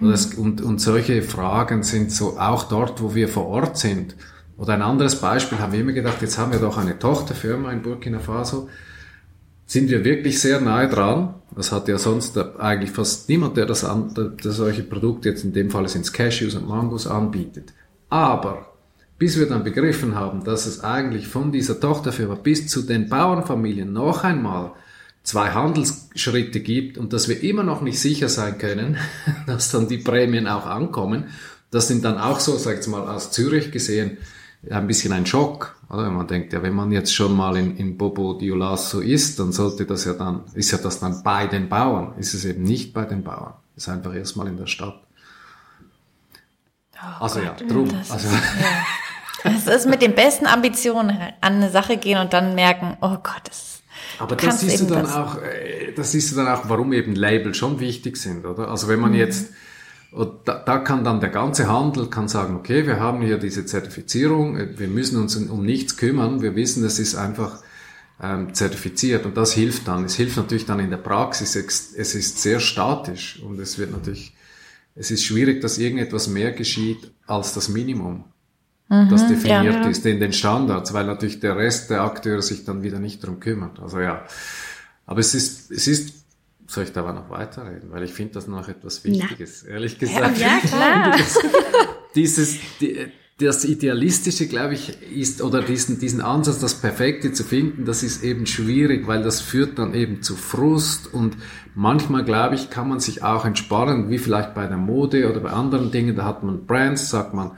Und, 0.00 0.10
das, 0.10 0.34
und, 0.34 0.60
und 0.60 0.80
solche 0.80 1.22
Fragen 1.22 1.82
sind 1.82 2.12
so 2.12 2.38
auch 2.38 2.64
dort, 2.64 3.02
wo 3.02 3.14
wir 3.14 3.28
vor 3.28 3.46
Ort 3.46 3.78
sind. 3.78 4.14
Oder 4.58 4.74
ein 4.74 4.82
anderes 4.82 5.16
Beispiel 5.16 5.58
haben 5.58 5.72
wir 5.72 5.80
immer 5.80 5.92
gedacht, 5.92 6.22
jetzt 6.22 6.38
haben 6.38 6.52
wir 6.52 6.58
doch 6.58 6.78
eine 6.78 6.98
Tochterfirma 6.98 7.72
in 7.72 7.82
Burkina 7.82 8.18
Faso. 8.18 8.68
Sind 9.66 9.90
wir 9.90 10.04
wirklich 10.04 10.40
sehr 10.40 10.60
nahe 10.60 10.88
dran? 10.88 11.34
Das 11.54 11.72
hat 11.72 11.88
ja 11.88 11.98
sonst 11.98 12.38
eigentlich 12.58 12.90
fast 12.90 13.28
niemand, 13.28 13.56
der 13.56 13.66
das 13.66 13.84
an, 13.84 14.14
der 14.14 14.52
solche 14.52 14.82
Produkte, 14.82 15.30
jetzt 15.30 15.44
in 15.44 15.52
dem 15.52 15.70
Fall 15.70 15.88
sind 15.88 16.12
Cashews 16.12 16.54
und 16.54 16.68
Mangos, 16.68 17.06
anbietet. 17.06 17.72
Aber 18.08 18.72
bis 19.18 19.38
wir 19.38 19.48
dann 19.48 19.64
begriffen 19.64 20.14
haben, 20.14 20.44
dass 20.44 20.66
es 20.66 20.84
eigentlich 20.84 21.26
von 21.26 21.50
dieser 21.50 21.80
Tochterfirma 21.80 22.34
bis 22.34 22.68
zu 22.68 22.82
den 22.82 23.08
Bauernfamilien 23.08 23.92
noch 23.92 24.24
einmal 24.24 24.72
zwei 25.26 25.50
Handelsschritte 25.50 26.60
gibt 26.60 26.96
und 26.96 27.12
dass 27.12 27.28
wir 27.28 27.42
immer 27.42 27.64
noch 27.64 27.82
nicht 27.82 27.98
sicher 27.98 28.28
sein 28.28 28.58
können, 28.58 28.96
dass 29.46 29.70
dann 29.70 29.88
die 29.88 29.98
Prämien 29.98 30.46
auch 30.46 30.66
ankommen. 30.66 31.26
Das 31.70 31.88
sind 31.88 32.04
dann 32.04 32.16
auch 32.16 32.40
so, 32.40 32.56
sag 32.56 32.80
ich 32.80 32.86
mal, 32.86 33.06
aus 33.08 33.32
Zürich 33.32 33.72
gesehen, 33.72 34.18
ein 34.70 34.86
bisschen 34.86 35.12
ein 35.12 35.26
Schock. 35.26 35.76
Oder? 35.90 36.10
Man 36.10 36.26
denkt 36.28 36.52
ja, 36.52 36.62
wenn 36.62 36.74
man 36.74 36.92
jetzt 36.92 37.14
schon 37.14 37.36
mal 37.36 37.56
in, 37.56 37.76
in 37.76 37.98
Bobo 37.98 38.34
Dioulasso 38.34 39.00
ist, 39.00 39.38
dann 39.40 39.52
sollte 39.52 39.84
das 39.84 40.04
ja 40.04 40.12
dann, 40.12 40.44
ist 40.54 40.70
ja 40.70 40.78
das 40.78 41.00
dann 41.00 41.22
bei 41.22 41.46
den 41.46 41.68
Bauern. 41.68 42.14
Ist 42.18 42.32
es 42.32 42.44
eben 42.44 42.62
nicht 42.62 42.94
bei 42.94 43.04
den 43.04 43.22
Bauern. 43.22 43.54
Ist 43.76 43.88
einfach 43.88 44.14
erstmal 44.14 44.46
in 44.46 44.56
der 44.56 44.66
Stadt. 44.66 45.00
Oh 46.94 47.24
also 47.24 47.40
Gott, 47.40 47.60
ja, 47.60 47.66
drum. 47.66 47.90
Also, 48.08 48.28
ja. 48.28 48.38
Es 49.56 49.66
ist 49.68 49.86
mit 49.86 50.02
den 50.02 50.14
besten 50.14 50.46
Ambitionen 50.46 51.10
an 51.10 51.32
eine 51.40 51.70
Sache 51.70 51.98
gehen 51.98 52.18
und 52.18 52.32
dann 52.32 52.56
merken, 52.56 52.96
oh 53.00 53.16
Gott, 53.22 53.42
das 53.44 53.75
aber 54.18 54.36
das 54.36 54.60
siehst 54.60 54.80
du 54.80 54.86
dann 54.86 55.04
das. 55.04 55.14
auch, 55.14 55.42
äh, 55.42 55.92
das 55.94 56.12
siehst 56.12 56.32
du 56.32 56.36
dann 56.36 56.48
auch, 56.48 56.68
warum 56.68 56.92
eben 56.92 57.14
Label 57.14 57.54
schon 57.54 57.80
wichtig 57.80 58.16
sind, 58.16 58.44
oder? 58.44 58.68
Also 58.68 58.88
wenn 58.88 59.00
man 59.00 59.12
mhm. 59.12 59.18
jetzt, 59.18 59.50
da, 60.44 60.62
da 60.64 60.78
kann 60.78 61.04
dann 61.04 61.20
der 61.20 61.30
ganze 61.30 61.68
Handel 61.68 62.08
kann 62.08 62.28
sagen, 62.28 62.56
okay, 62.56 62.86
wir 62.86 63.00
haben 63.00 63.22
hier 63.22 63.38
diese 63.38 63.66
Zertifizierung, 63.66 64.56
äh, 64.56 64.78
wir 64.78 64.88
müssen 64.88 65.20
uns 65.20 65.36
um 65.36 65.64
nichts 65.64 65.96
kümmern, 65.96 66.42
wir 66.42 66.56
wissen, 66.56 66.84
es 66.84 66.98
ist 66.98 67.14
einfach 67.14 67.60
ähm, 68.22 68.54
zertifiziert 68.54 69.26
und 69.26 69.36
das 69.36 69.52
hilft 69.52 69.88
dann. 69.88 70.04
Es 70.04 70.14
hilft 70.14 70.36
natürlich 70.36 70.66
dann 70.66 70.80
in 70.80 70.90
der 70.90 70.96
Praxis, 70.96 71.54
es 71.54 72.14
ist 72.14 72.42
sehr 72.42 72.60
statisch 72.60 73.42
und 73.42 73.60
es 73.60 73.78
wird 73.78 73.92
natürlich, 73.92 74.34
es 74.94 75.10
ist 75.10 75.24
schwierig, 75.24 75.60
dass 75.60 75.78
irgendetwas 75.78 76.28
mehr 76.28 76.52
geschieht 76.52 77.12
als 77.26 77.52
das 77.52 77.68
Minimum 77.68 78.24
mhm, 78.88 79.08
das 79.08 79.26
definiert 79.26 79.64
ja, 79.64 79.88
ist 79.88 80.04
in 80.06 80.20
den 80.20 80.32
Standards, 80.32 80.92
weil 80.92 81.06
natürlich 81.06 81.40
der 81.40 81.56
Rest 81.56 81.90
der 81.90 82.02
Akteure 82.02 82.42
sich 82.42 82.64
dann 82.64 82.82
wieder 82.82 82.98
nicht 82.98 83.22
darum 83.22 83.40
kümmert. 83.40 83.80
Also 83.80 84.00
ja, 84.00 84.24
aber 85.06 85.20
es 85.20 85.34
ist, 85.34 85.70
es 85.70 85.86
ist, 85.86 86.14
soll 86.66 86.84
ich 86.84 86.92
da 86.92 87.00
aber 87.00 87.12
noch 87.12 87.30
weiterreden, 87.30 87.90
weil 87.90 88.02
ich 88.02 88.12
finde 88.12 88.34
das 88.34 88.46
noch 88.46 88.68
etwas 88.68 89.04
Wichtiges, 89.04 89.64
Na. 89.66 89.74
ehrlich 89.74 89.98
gesagt. 89.98 90.38
Ja, 90.38 90.58
klar. 90.58 91.16
Dieses, 92.14 92.58
die, 92.80 93.08
das 93.38 93.66
Idealistische, 93.66 94.46
glaube 94.46 94.74
ich, 94.74 94.96
ist, 95.12 95.42
oder 95.42 95.60
diesen, 95.60 95.98
diesen 95.98 96.22
Ansatz, 96.22 96.58
das 96.58 96.80
Perfekte 96.80 97.32
zu 97.32 97.44
finden, 97.44 97.84
das 97.84 98.02
ist 98.02 98.24
eben 98.24 98.46
schwierig, 98.46 99.06
weil 99.06 99.22
das 99.22 99.42
führt 99.42 99.78
dann 99.78 99.92
eben 99.92 100.22
zu 100.22 100.36
Frust 100.36 101.12
und 101.12 101.36
manchmal, 101.74 102.24
glaube 102.24 102.54
ich, 102.54 102.70
kann 102.70 102.88
man 102.88 102.98
sich 102.98 103.22
auch 103.22 103.44
entspannen, 103.44 104.08
wie 104.08 104.16
vielleicht 104.16 104.54
bei 104.54 104.66
der 104.66 104.78
Mode 104.78 105.28
oder 105.30 105.40
bei 105.40 105.50
anderen 105.50 105.90
Dingen, 105.90 106.16
da 106.16 106.24
hat 106.24 106.42
man 106.42 106.64
Brands, 106.64 107.10
sagt 107.10 107.34
man, 107.34 107.52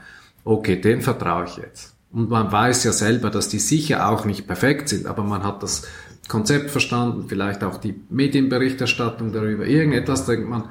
okay, 0.49 0.81
dem 0.81 1.01
vertraue 1.01 1.45
ich 1.45 1.57
jetzt. 1.57 1.95
Und 2.11 2.29
man 2.29 2.51
weiß 2.51 2.83
ja 2.83 2.91
selber, 2.91 3.29
dass 3.29 3.49
die 3.49 3.59
sicher 3.59 4.09
auch 4.09 4.25
nicht 4.25 4.47
perfekt 4.47 4.89
sind, 4.89 5.05
aber 5.05 5.23
man 5.23 5.43
hat 5.43 5.61
das 5.61 5.83
Konzept 6.27 6.71
verstanden, 6.71 7.25
vielleicht 7.27 7.63
auch 7.63 7.77
die 7.77 8.01
Medienberichterstattung 8.09 9.31
darüber, 9.31 9.65
irgendetwas 9.65 10.25
denkt 10.25 10.49
man. 10.49 10.63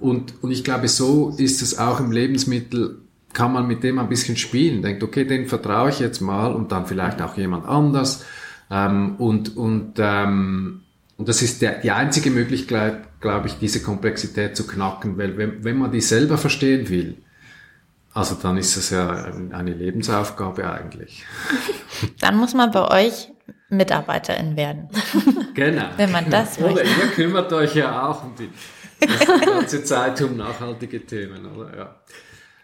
Und, 0.00 0.42
und 0.42 0.50
ich 0.50 0.64
glaube, 0.64 0.88
so 0.88 1.34
ist 1.38 1.62
es 1.62 1.78
auch 1.78 2.00
im 2.00 2.10
Lebensmittel, 2.10 2.98
kann 3.32 3.52
man 3.52 3.66
mit 3.66 3.84
dem 3.84 3.98
ein 3.98 4.08
bisschen 4.08 4.36
spielen, 4.36 4.82
denkt, 4.82 5.02
okay, 5.02 5.24
den 5.24 5.46
vertraue 5.46 5.90
ich 5.90 6.00
jetzt 6.00 6.20
mal 6.20 6.52
und 6.52 6.72
dann 6.72 6.86
vielleicht 6.86 7.22
auch 7.22 7.36
jemand 7.36 7.66
anders. 7.66 8.24
Ähm, 8.70 9.14
und, 9.18 9.56
und, 9.56 9.94
ähm, 9.98 10.82
und 11.16 11.28
das 11.28 11.42
ist 11.42 11.62
der, 11.62 11.80
die 11.80 11.92
einzige 11.92 12.30
Möglichkeit, 12.30 13.20
glaube 13.20 13.46
ich, 13.46 13.58
diese 13.58 13.80
Komplexität 13.80 14.56
zu 14.56 14.66
knacken, 14.66 15.18
weil 15.18 15.36
wenn, 15.36 15.62
wenn 15.62 15.78
man 15.78 15.92
die 15.92 16.00
selber 16.00 16.36
verstehen 16.36 16.88
will, 16.88 17.16
also 18.14 18.36
dann 18.36 18.56
ist 18.56 18.76
es 18.76 18.90
ja 18.90 19.10
eine 19.50 19.72
Lebensaufgabe 19.72 20.70
eigentlich. 20.70 21.24
Dann 22.20 22.36
muss 22.36 22.54
man 22.54 22.70
bei 22.70 23.06
euch 23.06 23.32
Mitarbeiterin 23.68 24.56
werden. 24.56 24.88
Genau. 25.54 25.84
Wenn 25.96 26.10
man 26.10 26.28
das 26.30 26.58
Oder 26.58 26.74
möchte. 26.74 26.88
ihr 26.88 27.08
kümmert 27.12 27.52
euch 27.52 27.76
ja 27.76 28.08
auch 28.08 28.24
um 28.24 28.34
die, 28.34 28.50
die 29.00 29.46
ganze 29.46 29.84
Zeit 29.84 30.20
um 30.20 30.36
nachhaltige 30.36 31.06
Themen, 31.06 31.46
oder? 31.46 31.76
Ja. 31.76 31.94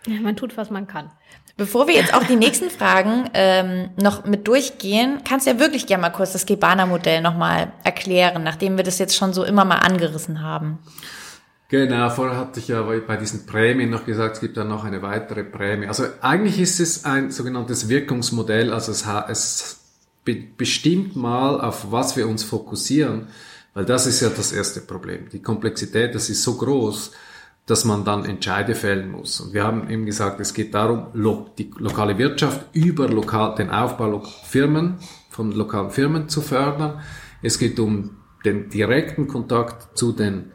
ja. 0.09 0.21
Man 0.21 0.35
tut, 0.35 0.57
was 0.57 0.71
man 0.71 0.89
kann. 0.89 1.09
Bevor 1.57 1.87
wir 1.87 1.95
jetzt 1.95 2.13
auch 2.13 2.25
die 2.25 2.35
nächsten 2.35 2.69
Fragen 2.69 3.31
ähm, 3.33 3.91
noch 3.95 4.25
mit 4.25 4.49
durchgehen, 4.49 5.21
kannst 5.25 5.47
du 5.47 5.53
ja 5.53 5.61
wirklich 5.61 5.87
gerne 5.87 6.01
mal 6.01 6.11
kurz 6.11 6.33
das 6.33 6.47
Gebana-Modell 6.47 7.21
nochmal 7.21 7.73
erklären, 7.85 8.43
nachdem 8.43 8.77
wir 8.77 8.83
das 8.83 8.99
jetzt 8.99 9.15
schon 9.15 9.33
so 9.33 9.45
immer 9.45 9.65
mal 9.65 9.79
angerissen 9.79 10.43
haben. 10.43 10.81
Genau, 11.71 12.11
vorher 12.11 12.37
hatte 12.37 12.59
ich 12.59 12.67
ja 12.67 12.83
bei 12.83 13.17
diesen 13.17 13.47
Prämien 13.47 13.91
noch 13.91 14.05
gesagt, 14.05 14.35
es 14.35 14.41
gibt 14.41 14.57
dann 14.57 14.67
noch 14.67 14.83
eine 14.83 15.03
weitere 15.03 15.45
Prämie. 15.45 15.87
Also 15.87 16.05
eigentlich 16.21 16.61
ist 16.61 16.81
es 16.81 17.05
ein 17.05 17.31
sogenanntes 17.31 17.89
Wirkungsmodell, 17.89 18.73
also 18.73 18.91
es, 18.91 19.07
es 19.29 19.81
bestimmt 20.57 21.15
mal, 21.15 21.61
auf 21.61 21.93
was 21.93 22.17
wir 22.17 22.27
uns 22.27 22.43
fokussieren, 22.43 23.29
weil 23.73 23.85
das 23.85 24.09
ist 24.09 24.21
ja 24.21 24.31
das 24.31 24.51
erste 24.51 24.81
Problem. 24.81 25.29
Die 25.29 25.43
Komplexität, 25.43 26.13
das 26.17 26.29
ist 26.29 26.43
so 26.43 26.57
groß, 26.57 27.13
dass 27.67 27.85
man 27.85 28.05
dann 28.05 28.25
Entscheide 28.25 28.75
fällen 28.75 29.13
muss. 29.13 29.39
Und 29.39 29.55
wir 29.55 29.63
haben 29.63 29.89
eben 29.89 30.07
gesagt, 30.07 30.41
es 30.41 30.53
geht 30.55 30.75
darum, 30.75 31.07
die 31.57 31.71
lokale 31.79 32.19
Wirtschaft 32.19 32.67
über 32.73 33.09
lokal, 33.09 33.55
den 33.55 33.71
Aufbau 33.71 34.25
Firmen, 34.45 34.97
von 35.29 35.53
lokalen 35.53 35.91
Firmen 35.91 36.29
zu 36.29 36.41
fördern. 36.41 37.01
Es 37.43 37.61
geht 37.61 37.79
um 37.79 38.17
den 38.45 38.71
direkten 38.71 39.29
Kontakt 39.29 39.97
zu 39.97 40.11
den 40.11 40.51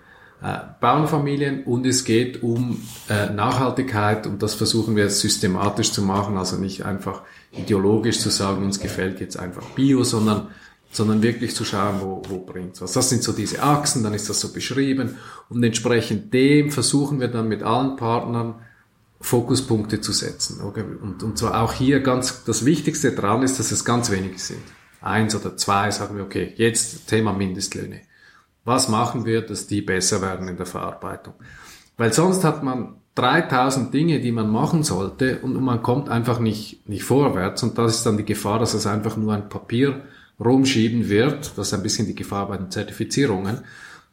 Bauernfamilien 0.79 1.63
und 1.63 1.85
es 1.85 2.03
geht 2.03 2.43
um 2.43 2.81
äh, 3.09 3.31
Nachhaltigkeit 3.31 4.27
und 4.27 4.43
das 4.43 4.53
versuchen 4.53 4.95
wir 4.95 5.09
systematisch 5.09 5.91
zu 5.91 6.01
machen, 6.03 6.37
also 6.37 6.57
nicht 6.57 6.85
einfach 6.85 7.23
ideologisch 7.51 8.19
zu 8.19 8.29
sagen, 8.29 8.63
uns 8.63 8.79
gefällt 8.79 9.19
jetzt 9.21 9.37
einfach 9.37 9.63
Bio, 9.71 10.03
sondern 10.03 10.49
sondern 10.91 11.21
wirklich 11.21 11.53
zu 11.55 11.65
schauen, 11.65 11.99
wo, 11.99 12.21
wo 12.29 12.39
bringt's 12.39 12.81
was. 12.81 12.93
Das 12.93 13.09
sind 13.09 13.21
so 13.21 13.33
diese 13.33 13.61
Achsen, 13.61 14.03
dann 14.03 14.13
ist 14.13 14.29
das 14.29 14.39
so 14.39 14.53
beschrieben 14.53 15.17
und 15.49 15.63
entsprechend 15.63 16.33
dem 16.33 16.71
versuchen 16.71 17.19
wir 17.19 17.27
dann 17.27 17.47
mit 17.47 17.63
allen 17.63 17.97
Partnern 17.97 18.55
Fokuspunkte 19.19 20.01
zu 20.01 20.11
setzen. 20.11 20.61
Okay? 20.61 20.83
Und, 21.01 21.23
und 21.23 21.37
zwar 21.37 21.61
auch 21.61 21.73
hier 21.73 21.99
ganz, 21.99 22.43
das 22.45 22.65
Wichtigste 22.65 23.11
dran 23.11 23.43
ist, 23.43 23.59
dass 23.59 23.71
es 23.71 23.83
ganz 23.83 24.09
wenige 24.11 24.37
sind. 24.37 24.63
Eins 25.01 25.35
oder 25.35 25.57
zwei 25.57 25.91
sagen 25.91 26.17
wir, 26.17 26.23
okay, 26.23 26.53
jetzt 26.55 27.07
Thema 27.07 27.33
Mindestlöhne. 27.33 28.01
Was 28.65 28.89
machen 28.89 29.25
wir, 29.25 29.41
dass 29.41 29.67
die 29.67 29.81
besser 29.81 30.21
werden 30.21 30.47
in 30.47 30.57
der 30.57 30.65
Verarbeitung? 30.65 31.35
Weil 31.97 32.11
sonst 32.11 32.43
hat 32.43 32.63
man 32.63 32.95
3000 33.15 33.93
Dinge, 33.93 34.19
die 34.19 34.33
man 34.33 34.49
machen 34.49 34.83
sollte 34.83 35.39
und 35.39 35.61
man 35.63 35.81
kommt 35.81 36.09
einfach 36.09 36.39
nicht, 36.39 36.87
nicht 36.89 37.03
vorwärts 37.03 37.63
und 37.63 37.77
das 37.77 37.97
ist 37.97 38.05
dann 38.05 38.17
die 38.17 38.25
Gefahr, 38.25 38.59
dass 38.59 38.73
es 38.73 38.85
einfach 38.85 39.15
nur 39.15 39.33
ein 39.33 39.47
Papier 39.47 40.01
rumschieben 40.39 41.07
wird. 41.07 41.57
Das 41.57 41.67
ist 41.67 41.73
ein 41.73 41.83
bisschen 41.83 42.07
die 42.07 42.15
Gefahr 42.15 42.49
bei 42.49 42.57
den 42.57 42.71
Zertifizierungen, 42.71 43.59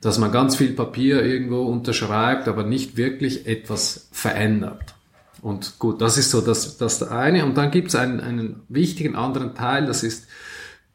dass 0.00 0.18
man 0.18 0.30
ganz 0.30 0.54
viel 0.54 0.72
Papier 0.72 1.24
irgendwo 1.24 1.62
unterschreibt, 1.62 2.46
aber 2.46 2.62
nicht 2.62 2.96
wirklich 2.96 3.46
etwas 3.46 4.08
verändert. 4.12 4.94
Und 5.40 5.80
gut, 5.80 6.00
das 6.00 6.18
ist 6.18 6.30
so 6.30 6.40
das, 6.40 6.78
das 6.78 7.02
eine. 7.02 7.44
Und 7.44 7.56
dann 7.56 7.72
gibt 7.72 7.88
es 7.88 7.96
einen, 7.96 8.20
einen 8.20 8.62
wichtigen 8.68 9.16
anderen 9.16 9.56
Teil, 9.56 9.86
das 9.86 10.04
ist 10.04 10.28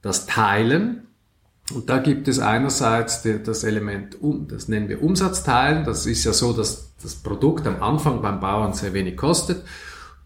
das 0.01 0.26
Teilen. 0.26 1.07
Und 1.74 1.89
da 1.89 1.97
gibt 1.97 2.28
es 2.28 2.39
einerseits 2.39 3.24
das 3.43 3.63
Element, 3.63 4.18
das 4.47 4.70
nennen 4.70 4.88
wir 4.88 5.03
Umsatzteilen. 5.03 5.84
Das 5.84 6.05
ist 6.05 6.24
ja 6.24 6.32
so, 6.32 6.53
dass 6.53 6.93
das 7.01 7.15
Produkt 7.15 7.68
am 7.68 7.84
Anfang 7.84 8.22
beim 8.22 8.39
Bauern 8.39 8.74
sehr 8.74 8.93
wenig 8.93 9.18
kostet, 9.18 9.63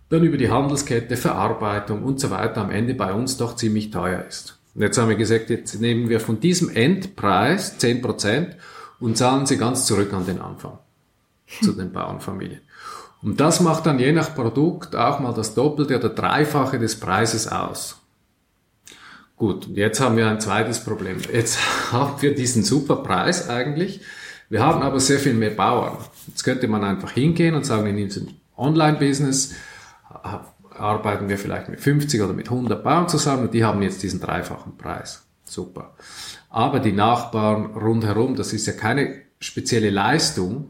dann 0.09 0.23
über 0.23 0.37
die 0.37 0.51
Handelskette, 0.51 1.17
Verarbeitung 1.17 2.03
und 2.03 2.19
so 2.19 2.29
weiter 2.29 2.61
am 2.61 2.69
Ende 2.69 2.93
bei 2.93 3.13
uns 3.13 3.37
doch 3.37 3.55
ziemlich 3.55 3.91
teuer 3.91 4.23
ist. 4.27 4.59
Und 4.75 4.81
jetzt 4.81 4.97
haben 4.97 5.09
wir 5.09 5.15
gesagt, 5.15 5.49
jetzt 5.49 5.79
nehmen 5.81 6.09
wir 6.09 6.19
von 6.19 6.39
diesem 6.39 6.69
Endpreis 6.69 7.79
10% 7.79 8.51
und 8.99 9.17
zahlen 9.17 9.45
sie 9.45 9.57
ganz 9.57 9.85
zurück 9.85 10.13
an 10.13 10.25
den 10.25 10.39
Anfang 10.39 10.77
zu 11.61 11.73
den 11.73 11.91
Bauernfamilien. 11.91 12.61
Und 13.23 13.39
das 13.39 13.59
macht 13.59 13.85
dann 13.85 13.99
je 13.99 14.11
nach 14.11 14.33
Produkt 14.35 14.95
auch 14.95 15.19
mal 15.19 15.33
das 15.33 15.53
Doppelte 15.53 15.97
oder 15.97 16.09
Dreifache 16.09 16.79
des 16.79 16.99
Preises 16.99 17.47
aus. 17.47 18.00
Gut, 19.41 19.69
jetzt 19.73 19.99
haben 19.99 20.17
wir 20.17 20.29
ein 20.29 20.39
zweites 20.39 20.83
Problem. 20.83 21.17
Jetzt 21.33 21.57
haben 21.91 22.21
wir 22.21 22.35
diesen 22.35 22.63
super 22.63 22.97
Preis 22.97 23.49
eigentlich. 23.49 24.01
Wir 24.49 24.63
haben 24.63 24.83
aber 24.83 24.99
sehr 24.99 25.17
viel 25.17 25.33
mehr 25.33 25.49
Bauern. 25.49 25.97
Jetzt 26.27 26.43
könnte 26.43 26.67
man 26.67 26.83
einfach 26.83 27.13
hingehen 27.13 27.55
und 27.55 27.65
sagen, 27.65 27.87
in 27.87 27.95
diesem 27.95 28.27
Online-Business 28.55 29.55
arbeiten 30.77 31.27
wir 31.27 31.39
vielleicht 31.39 31.69
mit 31.69 31.79
50 31.79 32.21
oder 32.21 32.33
mit 32.33 32.51
100 32.51 32.83
Bauern 32.83 33.09
zusammen 33.09 33.45
und 33.45 33.53
die 33.55 33.63
haben 33.63 33.81
jetzt 33.81 34.03
diesen 34.03 34.21
dreifachen 34.21 34.77
Preis. 34.77 35.25
Super. 35.43 35.95
Aber 36.51 36.79
die 36.79 36.91
Nachbarn 36.91 37.65
rundherum, 37.65 38.35
das 38.35 38.53
ist 38.53 38.67
ja 38.67 38.73
keine 38.73 39.23
spezielle 39.39 39.89
Leistung, 39.89 40.67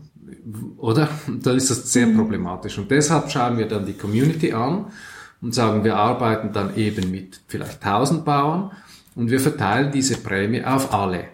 oder? 0.77 1.09
Dann 1.27 1.57
ist 1.57 1.69
das 1.69 1.91
sehr 1.91 2.07
mhm. 2.07 2.15
problematisch. 2.15 2.77
Und 2.77 2.89
deshalb 2.89 3.29
schauen 3.31 3.57
wir 3.57 3.67
dann 3.67 3.85
die 3.85 3.97
Community 3.97 4.53
an 4.53 4.93
und 5.41 5.55
sagen, 5.55 5.83
wir 5.83 5.95
arbeiten 5.95 6.53
dann 6.53 6.75
eben 6.75 7.11
mit 7.11 7.41
vielleicht 7.47 7.85
1000 7.85 8.25
Bauern 8.25 8.71
und 9.15 9.31
wir 9.31 9.39
verteilen 9.39 9.91
diese 9.91 10.17
Prämie 10.17 10.63
auf 10.63 10.93
alle. 10.93 11.25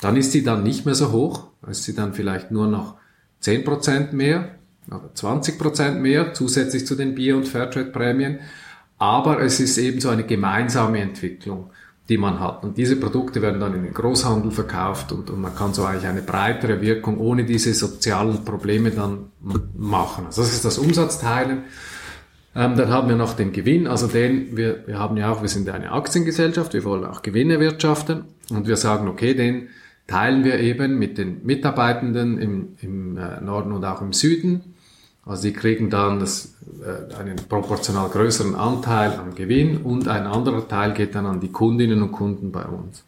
Dann 0.00 0.16
ist 0.16 0.32
sie 0.32 0.42
dann 0.42 0.62
nicht 0.62 0.84
mehr 0.84 0.94
so 0.94 1.12
hoch, 1.12 1.48
ist 1.68 1.84
sie 1.84 1.94
dann 1.94 2.14
vielleicht 2.14 2.50
nur 2.50 2.66
noch 2.66 2.96
10% 3.42 4.12
mehr 4.12 4.56
oder 4.88 5.10
20% 5.16 5.92
mehr 5.92 6.34
zusätzlich 6.34 6.86
zu 6.86 6.94
den 6.94 7.14
Bier- 7.14 7.36
und 7.36 7.48
Fairtrade-Prämien. 7.48 8.40
Aber 8.98 9.40
es 9.40 9.60
ist 9.60 9.78
eben 9.78 10.00
so 10.00 10.08
eine 10.10 10.24
gemeinsame 10.24 11.00
Entwicklung, 11.00 11.70
die 12.08 12.18
man 12.18 12.38
hat. 12.38 12.64
Und 12.64 12.76
diese 12.76 12.96
Produkte 12.96 13.40
werden 13.42 13.60
dann 13.60 13.74
in 13.74 13.82
den 13.82 13.94
Großhandel 13.94 14.50
verkauft 14.50 15.10
und, 15.10 15.30
und 15.30 15.40
man 15.40 15.54
kann 15.54 15.72
so 15.72 15.84
eigentlich 15.84 16.06
eine 16.06 16.22
breitere 16.22 16.80
Wirkung 16.80 17.18
ohne 17.18 17.44
diese 17.44 17.72
sozialen 17.72 18.44
Probleme 18.44 18.90
dann 18.90 19.30
machen. 19.76 20.26
Also 20.26 20.42
das 20.42 20.52
ist 20.52 20.64
das 20.64 20.78
Umsatzteilen. 20.78 21.64
Ähm, 22.56 22.76
dann 22.76 22.88
haben 22.88 23.08
wir 23.08 23.16
noch 23.16 23.34
den 23.34 23.52
Gewinn, 23.52 23.86
also 23.86 24.06
den, 24.06 24.56
wir, 24.56 24.86
wir 24.86 24.98
haben 24.98 25.16
ja 25.16 25.32
auch, 25.32 25.42
wir 25.42 25.48
sind 25.48 25.68
eine 25.68 25.90
Aktiengesellschaft, 25.90 26.72
wir 26.72 26.84
wollen 26.84 27.04
auch 27.04 27.22
Gewinne 27.22 27.58
wirtschaften 27.58 28.24
und 28.50 28.68
wir 28.68 28.76
sagen, 28.76 29.08
okay, 29.08 29.34
den 29.34 29.68
teilen 30.06 30.44
wir 30.44 30.60
eben 30.60 30.98
mit 30.98 31.18
den 31.18 31.44
Mitarbeitenden 31.44 32.38
im, 32.38 32.68
im 32.80 33.16
äh, 33.16 33.40
Norden 33.40 33.72
und 33.72 33.84
auch 33.84 34.02
im 34.02 34.12
Süden. 34.12 34.74
Also 35.26 35.44
die 35.44 35.52
kriegen 35.52 35.88
dann 35.88 36.20
das, 36.20 36.54
äh, 36.82 37.14
einen 37.14 37.36
proportional 37.36 38.10
größeren 38.10 38.54
Anteil 38.54 39.18
am 39.18 39.34
Gewinn 39.34 39.78
und 39.78 40.06
ein 40.06 40.26
anderer 40.26 40.68
Teil 40.68 40.92
geht 40.92 41.14
dann 41.14 41.26
an 41.26 41.40
die 41.40 41.50
Kundinnen 41.50 42.02
und 42.02 42.12
Kunden 42.12 42.52
bei 42.52 42.64
uns. 42.64 43.04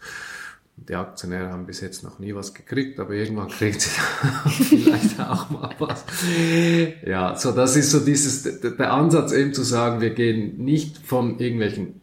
Die 0.78 0.94
Aktionäre 0.94 1.50
haben 1.50 1.66
bis 1.66 1.80
jetzt 1.80 2.04
noch 2.04 2.18
nie 2.18 2.34
was 2.34 2.52
gekriegt, 2.52 3.00
aber 3.00 3.14
irgendwann 3.14 3.48
kriegen 3.48 3.80
sie 3.80 3.88
vielleicht 4.50 5.18
auch 5.18 5.48
mal 5.48 5.74
was. 5.78 6.04
Ja, 7.04 7.34
so 7.34 7.52
das 7.52 7.76
ist 7.76 7.90
so 7.90 8.00
dieses, 8.00 8.60
der 8.60 8.92
Ansatz 8.92 9.32
eben 9.32 9.54
zu 9.54 9.62
sagen, 9.62 10.02
wir 10.02 10.10
gehen 10.10 10.62
nicht 10.62 10.98
von 10.98 11.38
irgendwelchen 11.38 12.02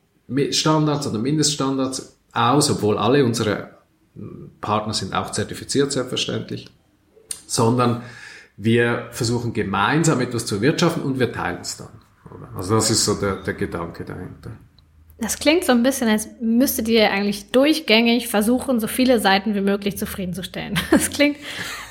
Standards 0.52 1.06
oder 1.08 1.20
Mindeststandards 1.20 2.18
aus, 2.32 2.72
obwohl 2.72 2.98
alle 2.98 3.24
unsere 3.24 3.78
Partner 4.60 4.94
sind 4.94 5.14
auch 5.14 5.32
zertifiziert, 5.32 5.92
selbstverständlich, 5.92 6.70
sondern 7.46 8.02
wir 8.58 9.08
versuchen 9.12 9.54
gemeinsam 9.54 10.20
etwas 10.22 10.46
zu 10.46 10.56
erwirtschaften 10.56 11.04
und 11.04 11.20
wir 11.20 11.32
teilen 11.32 11.62
es 11.62 11.78
dann. 11.78 11.90
Also 12.56 12.76
das 12.76 12.90
ist 12.90 13.06
so 13.06 13.16
der, 13.16 13.38
der 13.38 13.54
Gedanke 13.54 14.04
dahinter. 14.04 14.52
Das 15.24 15.40
klingt 15.40 15.64
so 15.64 15.72
ein 15.72 15.84
bisschen, 15.84 16.10
als 16.10 16.28
müsstet 16.42 16.90
ihr 16.90 17.10
eigentlich 17.10 17.50
durchgängig 17.52 18.28
versuchen, 18.28 18.82
so 18.82 18.88
viele 18.88 19.22
Seiten 19.22 19.56
wie 19.56 19.62
möglich 19.62 19.98
zufriedenzustellen. 19.98 20.78
Das 20.92 21.10
klingt, 21.10 21.38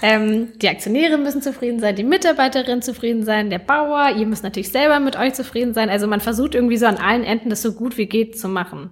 ähm, 0.02 0.48
die 0.60 0.68
Aktionäre 0.68 1.16
müssen 1.16 1.40
zufrieden 1.40 1.80
sein, 1.80 1.96
die 1.96 2.04
Mitarbeiterin 2.04 2.82
zufrieden 2.82 3.24
sein, 3.24 3.50
der 3.50 3.58
Bauer, 3.58 4.14
ihr 4.16 4.26
müsst 4.26 4.44
natürlich 4.44 4.70
selber 4.70 5.00
mit 5.00 5.16
euch 5.16 5.32
zufrieden 5.32 5.72
sein. 5.72 5.88
Also 5.88 6.06
man 6.06 6.20
versucht 6.20 6.54
irgendwie 6.54 6.76
so 6.76 6.86
an 6.86 6.98
allen 6.98 7.24
Enden 7.24 7.48
das 7.48 7.62
so 7.62 7.72
gut 7.72 7.96
wie 7.96 8.06
geht 8.06 8.38
zu 8.38 8.48
machen. 8.48 8.90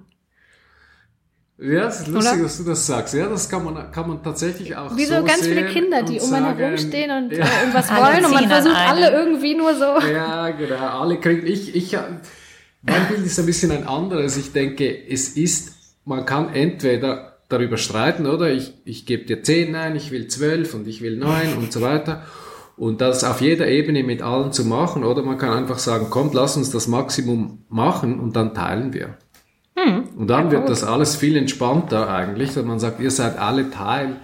Ja, 1.58 1.88
es 1.88 2.00
ist 2.00 2.08
lustig, 2.08 2.32
Oder? 2.32 2.42
dass 2.44 2.56
du 2.56 2.64
das 2.64 2.86
sagst. 2.86 3.12
Ja, 3.12 3.26
das 3.26 3.48
kann 3.48 3.62
man, 3.62 3.92
kann 3.92 4.08
man 4.08 4.22
tatsächlich 4.22 4.74
auch 4.74 4.96
Wie 4.96 5.04
so 5.04 5.16
so 5.16 5.24
ganz 5.24 5.46
viele 5.46 5.66
Kinder, 5.66 6.02
die 6.02 6.18
um 6.18 6.32
einen 6.32 6.56
herumstehen 6.56 7.10
und 7.10 7.32
ja. 7.32 7.44
äh, 7.44 7.60
irgendwas 7.60 7.90
wollen 7.90 8.24
und 8.24 8.32
man 8.32 8.48
versucht 8.48 8.76
alle 8.76 9.10
irgendwie 9.10 9.54
nur 9.54 9.74
so. 9.74 10.08
Ja, 10.10 10.48
genau. 10.50 11.00
Alle 11.00 11.20
kriegen, 11.20 11.46
ich, 11.46 11.74
ich, 11.76 11.94
mein 12.82 13.08
Bild 13.08 13.26
ist 13.26 13.38
ein 13.38 13.46
bisschen 13.46 13.70
ein 13.72 13.86
anderes. 13.86 14.36
Ich 14.36 14.52
denke, 14.52 15.08
es 15.08 15.30
ist, 15.30 15.96
man 16.04 16.24
kann 16.24 16.54
entweder 16.54 17.38
darüber 17.48 17.76
streiten, 17.76 18.26
oder? 18.26 18.50
Ich, 18.50 18.74
ich 18.84 19.06
gebe 19.06 19.24
dir 19.24 19.42
zehn, 19.42 19.72
nein, 19.72 19.96
ich 19.96 20.10
will 20.10 20.28
zwölf 20.28 20.74
und 20.74 20.86
ich 20.86 21.02
will 21.02 21.16
neun 21.16 21.54
und 21.58 21.72
so 21.72 21.80
weiter. 21.80 22.24
Und 22.76 23.02
das 23.02 23.24
auf 23.24 23.42
jeder 23.42 23.68
Ebene 23.68 24.02
mit 24.02 24.22
allen 24.22 24.52
zu 24.52 24.64
machen, 24.64 25.04
oder? 25.04 25.22
Man 25.22 25.36
kann 25.36 25.52
einfach 25.52 25.78
sagen, 25.78 26.08
kommt, 26.08 26.32
lass 26.32 26.56
uns 26.56 26.70
das 26.70 26.88
Maximum 26.88 27.64
machen 27.68 28.18
und 28.18 28.36
dann 28.36 28.54
teilen 28.54 28.94
wir. 28.94 29.18
Hm. 29.76 30.04
Und 30.16 30.28
dann 30.28 30.46
ja, 30.46 30.52
wird 30.52 30.68
das 30.68 30.84
alles 30.84 31.16
viel 31.16 31.36
entspannter 31.36 32.08
eigentlich, 32.08 32.56
wenn 32.56 32.66
man 32.66 32.78
sagt, 32.78 33.00
ihr 33.00 33.10
seid 33.10 33.38
alle 33.38 33.70
Teil, 33.70 34.16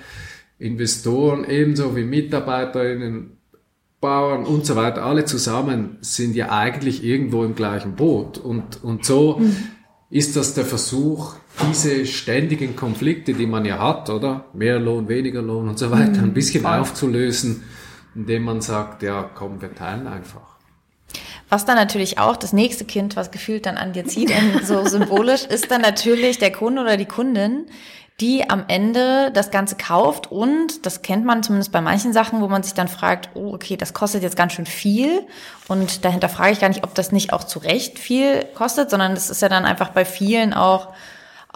Investoren 0.58 1.44
ebenso 1.44 1.96
wie 1.96 2.04
Mitarbeiterinnen, 2.04 3.35
Bauern 4.00 4.44
und 4.44 4.66
so 4.66 4.76
weiter, 4.76 5.04
alle 5.04 5.24
zusammen 5.24 5.98
sind 6.00 6.36
ja 6.36 6.50
eigentlich 6.50 7.02
irgendwo 7.02 7.44
im 7.44 7.54
gleichen 7.54 7.96
Boot. 7.96 8.38
Und, 8.38 8.82
und 8.84 9.04
so 9.04 9.38
hm. 9.38 9.56
ist 10.10 10.36
das 10.36 10.54
der 10.54 10.64
Versuch, 10.64 11.34
diese 11.68 12.04
ständigen 12.04 12.76
Konflikte, 12.76 13.32
die 13.32 13.46
man 13.46 13.64
ja 13.64 13.78
hat, 13.78 14.10
oder? 14.10 14.46
Mehr 14.52 14.78
Lohn, 14.78 15.08
weniger 15.08 15.42
Lohn 15.42 15.68
und 15.68 15.78
so 15.78 15.90
weiter, 15.90 16.18
hm. 16.18 16.24
ein 16.24 16.34
bisschen 16.34 16.62
Voll. 16.62 16.78
aufzulösen, 16.78 17.62
indem 18.14 18.44
man 18.44 18.60
sagt, 18.60 19.02
ja, 19.02 19.22
komm, 19.34 19.60
wir 19.62 19.74
teilen 19.74 20.06
einfach. 20.06 20.56
Was 21.48 21.64
dann 21.64 21.76
natürlich 21.76 22.18
auch 22.18 22.36
das 22.36 22.52
nächste 22.52 22.84
Kind, 22.84 23.14
was 23.14 23.30
gefühlt 23.30 23.66
dann 23.66 23.76
an 23.76 23.92
dir 23.92 24.04
zieht, 24.04 24.32
so 24.64 24.84
symbolisch, 24.84 25.44
ist 25.44 25.70
dann 25.70 25.80
natürlich 25.80 26.38
der 26.38 26.50
Kunde 26.50 26.82
oder 26.82 26.96
die 26.96 27.06
Kundin, 27.06 27.66
die 28.20 28.48
am 28.48 28.64
Ende 28.68 29.30
das 29.32 29.50
Ganze 29.50 29.76
kauft 29.76 30.32
und 30.32 30.86
das 30.86 31.02
kennt 31.02 31.26
man 31.26 31.42
zumindest 31.42 31.70
bei 31.70 31.82
manchen 31.82 32.14
Sachen, 32.14 32.40
wo 32.40 32.48
man 32.48 32.62
sich 32.62 32.72
dann 32.72 32.88
fragt, 32.88 33.30
oh, 33.34 33.52
okay, 33.52 33.76
das 33.76 33.92
kostet 33.92 34.22
jetzt 34.22 34.36
ganz 34.36 34.54
schön 34.54 34.66
viel 34.66 35.26
und 35.68 36.04
dahinter 36.04 36.30
frage 36.30 36.52
ich 36.52 36.60
gar 36.60 36.68
nicht, 36.68 36.84
ob 36.84 36.94
das 36.94 37.12
nicht 37.12 37.32
auch 37.34 37.44
zu 37.44 37.58
Recht 37.58 37.98
viel 37.98 38.44
kostet, 38.54 38.88
sondern 38.88 39.14
das 39.14 39.28
ist 39.28 39.42
ja 39.42 39.50
dann 39.50 39.66
einfach 39.66 39.90
bei 39.90 40.06
vielen 40.06 40.54
auch 40.54 40.94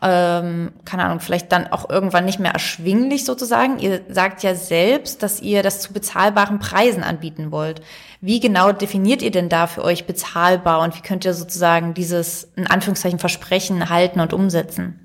ähm, 0.02 0.72
keine 0.84 1.04
Ahnung, 1.04 1.20
vielleicht 1.20 1.52
dann 1.52 1.66
auch 1.68 1.90
irgendwann 1.90 2.24
nicht 2.24 2.40
mehr 2.40 2.52
erschwinglich 2.52 3.24
sozusagen. 3.24 3.78
Ihr 3.78 4.00
sagt 4.08 4.42
ja 4.42 4.54
selbst, 4.54 5.22
dass 5.22 5.40
ihr 5.40 5.62
das 5.62 5.80
zu 5.80 5.92
bezahlbaren 5.92 6.58
Preisen 6.58 7.02
anbieten 7.02 7.50
wollt. 7.50 7.82
Wie 8.22 8.40
genau 8.40 8.72
definiert 8.72 9.20
ihr 9.20 9.30
denn 9.30 9.50
da 9.50 9.66
für 9.66 9.84
euch 9.84 10.06
bezahlbar 10.06 10.80
und 10.80 10.96
wie 10.96 11.02
könnt 11.02 11.24
ihr 11.24 11.34
sozusagen 11.34 11.92
dieses, 11.92 12.50
in 12.56 12.66
Anführungszeichen, 12.66 13.18
Versprechen 13.18 13.90
halten 13.90 14.20
und 14.20 14.32
umsetzen? 14.32 14.99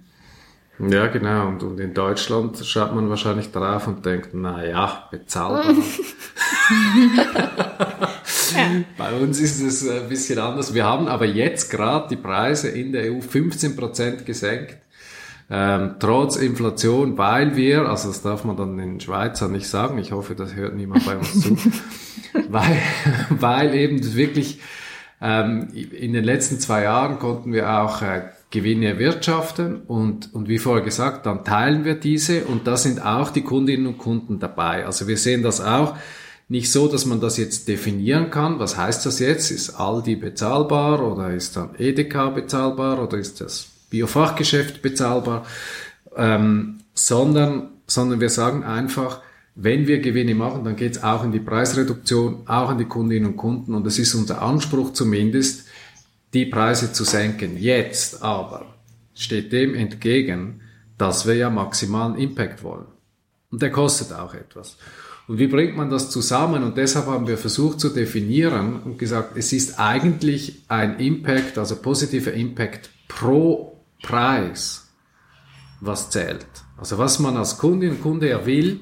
Ja, 0.80 1.08
genau. 1.08 1.48
Und, 1.48 1.64
und 1.64 1.80
in 1.80 1.94
Deutschland 1.94 2.58
schaut 2.66 2.94
man 2.94 3.10
wahrscheinlich 3.10 3.52
drauf 3.52 3.88
und 3.88 4.06
denkt, 4.06 4.30
na 4.34 4.66
ja, 4.66 5.08
bezahlbar. 5.10 5.74
Bei 8.98 9.14
uns 9.14 9.40
ist 9.40 9.62
es 9.62 9.88
ein 9.88 10.10
bisschen 10.10 10.40
anders. 10.40 10.74
Wir 10.74 10.86
haben 10.86 11.08
aber 11.08 11.26
jetzt 11.26 11.70
gerade 11.72 12.10
die 12.10 12.18
Preise 12.18 12.70
in 12.70 12.92
der 12.92 13.12
EU 13.12 13.22
15 13.22 13.76
Prozent 13.76 14.26
gesenkt. 14.26 14.78
Ähm, 15.50 15.96
trotz 16.00 16.38
Inflation, 16.38 17.18
weil 17.20 17.56
wir, 17.56 17.88
also 17.88 18.08
das 18.08 18.24
darf 18.24 18.46
man 18.46 18.58
dann 18.58 18.80
in 18.80 19.00
Schweizer 19.00 19.48
nicht 19.48 19.68
sagen, 19.68 20.00
ich 20.00 20.12
hoffe, 20.12 20.34
das 20.34 20.56
hört 20.56 20.76
niemand 20.76 21.06
bei 21.06 21.18
uns 21.18 21.40
zu, 21.40 21.56
weil, 22.50 22.80
weil 23.30 23.76
eben 23.76 24.16
wirklich 24.16 24.60
ähm, 25.22 25.68
in 25.74 26.14
den 26.14 26.24
letzten 26.24 26.60
zwei 26.60 26.84
Jahren 26.84 27.20
konnten 27.20 27.54
wir 27.54 27.80
auch 27.80 28.02
äh, 28.02 28.24
Gewinne 28.56 28.88
erwirtschaften 28.88 29.82
und, 29.82 30.34
und 30.34 30.48
wie 30.48 30.60
vorher 30.60 30.84
gesagt, 30.84 31.26
dann 31.26 31.44
teilen 31.44 31.84
wir 31.84 31.96
diese 31.96 32.46
und 32.46 32.68
da 32.68 32.78
sind 32.78 33.06
auch 33.06 33.30
die 33.30 33.42
Kundinnen 33.42 33.86
und 33.86 33.98
Kunden 33.98 34.40
dabei. 34.40 34.86
Also 34.86 35.10
wir 35.10 35.18
sehen 35.18 35.44
das 35.44 35.60
auch 35.60 35.98
nicht 36.48 36.72
so, 36.72 36.88
dass 36.88 37.06
man 37.06 37.20
das 37.20 37.36
jetzt 37.38 37.68
definieren 37.68 38.30
kann. 38.32 38.58
Was 38.60 38.78
heißt 38.78 39.06
das 39.06 39.20
jetzt? 39.20 39.52
Ist 39.52 39.72
Aldi 39.72 40.16
bezahlbar 40.16 41.06
oder 41.06 41.34
ist 41.34 41.58
dann 41.58 41.76
Edeka 41.78 42.30
bezahlbar 42.30 43.04
oder 43.04 43.18
ist 43.18 43.42
das 43.42 43.68
Biofachgeschäft 43.90 44.82
bezahlbar, 44.82 45.46
ähm, 46.16 46.80
sondern, 46.94 47.72
sondern 47.88 48.22
wir 48.22 48.30
sagen 48.30 48.64
einfach, 48.64 49.20
wenn 49.56 49.86
wir 49.86 50.00
Gewinne 50.00 50.36
machen, 50.36 50.64
dann 50.64 50.78
geht 50.78 50.98
es 50.98 51.04
auch 51.04 51.26
in 51.26 51.34
die 51.34 51.40
Preisreduktion, 51.40 52.48
auch 52.48 52.70
an 52.70 52.78
die 52.78 52.86
Kundinnen 52.86 53.32
und 53.32 53.38
Kunden 53.38 53.74
und 53.74 53.86
es 53.86 54.00
ist 54.00 54.16
unser 54.16 54.42
Anspruch 54.42 54.94
zumindest, 54.94 55.65
die 56.36 56.46
Preise 56.46 56.92
zu 56.92 57.06
senken. 57.06 57.58
Jetzt 57.58 58.22
aber 58.22 58.76
steht 59.14 59.54
dem 59.54 59.74
entgegen, 59.74 60.62
dass 60.98 61.26
wir 61.26 61.36
ja 61.36 61.50
maximalen 61.50 62.16
Impact 62.18 62.62
wollen. 62.62 62.88
Und 63.50 63.62
der 63.62 63.72
kostet 63.72 64.12
auch 64.12 64.34
etwas. 64.34 64.78
Und 65.28 65.40
wie 65.40 65.48
bringt 65.48 65.76
man 65.76 65.90
das 65.90 66.12
zusammen? 66.12 66.64
Und 66.64 66.78
deshalb 66.78 67.08
haben 67.08 67.28
wir 67.28 67.38
versucht 67.38 67.80
zu 67.80 67.90
definieren 67.90 68.82
und 68.84 69.00
gesagt, 69.00 69.38
es 69.38 69.54
ist 69.54 69.80
eigentlich 69.80 70.62
ein 70.68 71.00
Impact, 71.00 71.58
also 71.58 71.78
positiver 71.78 72.34
Impact 72.34 72.90
pro 73.08 73.82
Preis, 74.04 74.90
was 75.80 76.10
zählt. 76.10 76.46
Also 76.78 76.98
was 76.98 77.20
man 77.20 77.38
als 77.38 77.58
Kundin 77.58 77.92
und 77.92 78.02
Kunde 78.02 78.30
ja 78.30 78.46
will, 78.46 78.82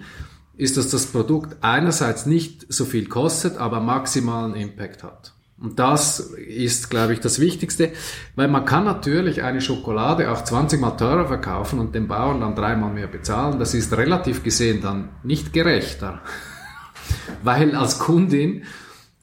ist, 0.58 0.76
dass 0.76 0.90
das 0.90 1.06
Produkt 1.06 1.58
einerseits 1.62 2.26
nicht 2.26 2.66
so 2.68 2.86
viel 2.86 3.08
kostet, 3.08 3.58
aber 3.58 3.80
maximalen 3.80 4.56
Impact 4.56 5.04
hat. 5.04 5.34
Und 5.64 5.80
das 5.80 6.20
ist, 6.20 6.90
glaube 6.90 7.14
ich, 7.14 7.22
das 7.22 7.40
Wichtigste, 7.40 7.94
weil 8.36 8.50
man 8.50 8.66
kann 8.66 8.84
natürlich 8.84 9.44
eine 9.44 9.62
Schokolade 9.62 10.30
auch 10.30 10.44
20 10.44 10.82
mal 10.82 10.92
teurer 10.92 11.26
verkaufen 11.26 11.80
und 11.80 11.96
den 11.96 12.10
Bauern 12.10 12.42
dann 12.42 12.54
dreimal 12.54 12.92
mehr 12.92 13.08
bezahlen. 13.08 13.60
Das 13.60 13.74
ist 13.74 13.96
relativ 13.96 14.44
gesehen 14.44 14.82
dann 14.82 15.08
nicht 15.24 15.54
gerechter. 15.54 16.20
weil 17.44 17.76
als 17.76 17.98
Kundin 17.98 18.64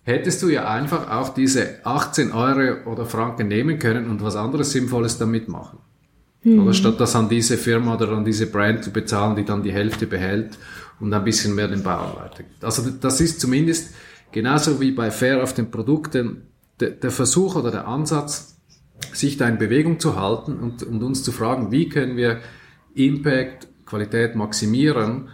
hättest 0.04 0.42
du 0.42 0.48
ja 0.48 0.66
einfach 0.66 1.10
auch 1.10 1.34
diese 1.34 1.84
18 1.84 2.32
Euro 2.32 2.90
oder 2.90 3.04
Franken 3.04 3.48
nehmen 3.48 3.78
können 3.78 4.08
und 4.08 4.22
was 4.22 4.34
anderes 4.34 4.72
Sinnvolles 4.72 5.18
damit 5.18 5.46
machen. 5.46 5.78
Mhm. 6.42 6.62
Oder 6.62 6.72
statt 6.72 6.98
das 6.98 7.14
an 7.16 7.28
diese 7.28 7.58
Firma 7.58 7.96
oder 7.96 8.08
an 8.12 8.24
diese 8.24 8.46
Brand 8.46 8.82
zu 8.82 8.92
bezahlen, 8.92 9.36
die 9.36 9.44
dann 9.44 9.62
die 9.62 9.72
Hälfte 9.72 10.06
behält 10.06 10.56
und 11.00 11.12
ein 11.12 11.22
bisschen 11.22 11.54
mehr 11.54 11.68
den 11.68 11.82
Bauern 11.82 12.14
weitergibt. 12.16 12.64
Also 12.64 12.90
das 12.90 13.20
ist 13.20 13.42
zumindest 13.42 13.94
genauso 14.32 14.80
wie 14.80 14.92
bei 14.92 15.10
Fair 15.10 15.42
auf 15.42 15.54
den 15.54 15.70
Produkten 15.70 16.42
der, 16.80 17.10
Versuch 17.10 17.56
oder 17.56 17.70
der 17.70 17.86
Ansatz, 17.86 18.56
sich 19.12 19.36
da 19.36 19.48
in 19.48 19.58
Bewegung 19.58 20.00
zu 20.00 20.16
halten 20.16 20.58
und, 20.58 20.82
und 20.82 21.02
uns 21.02 21.22
zu 21.22 21.32
fragen, 21.32 21.70
wie 21.70 21.88
können 21.88 22.16
wir 22.16 22.40
Impact, 22.94 23.68
Qualität 23.86 24.34
maximieren 24.34 25.28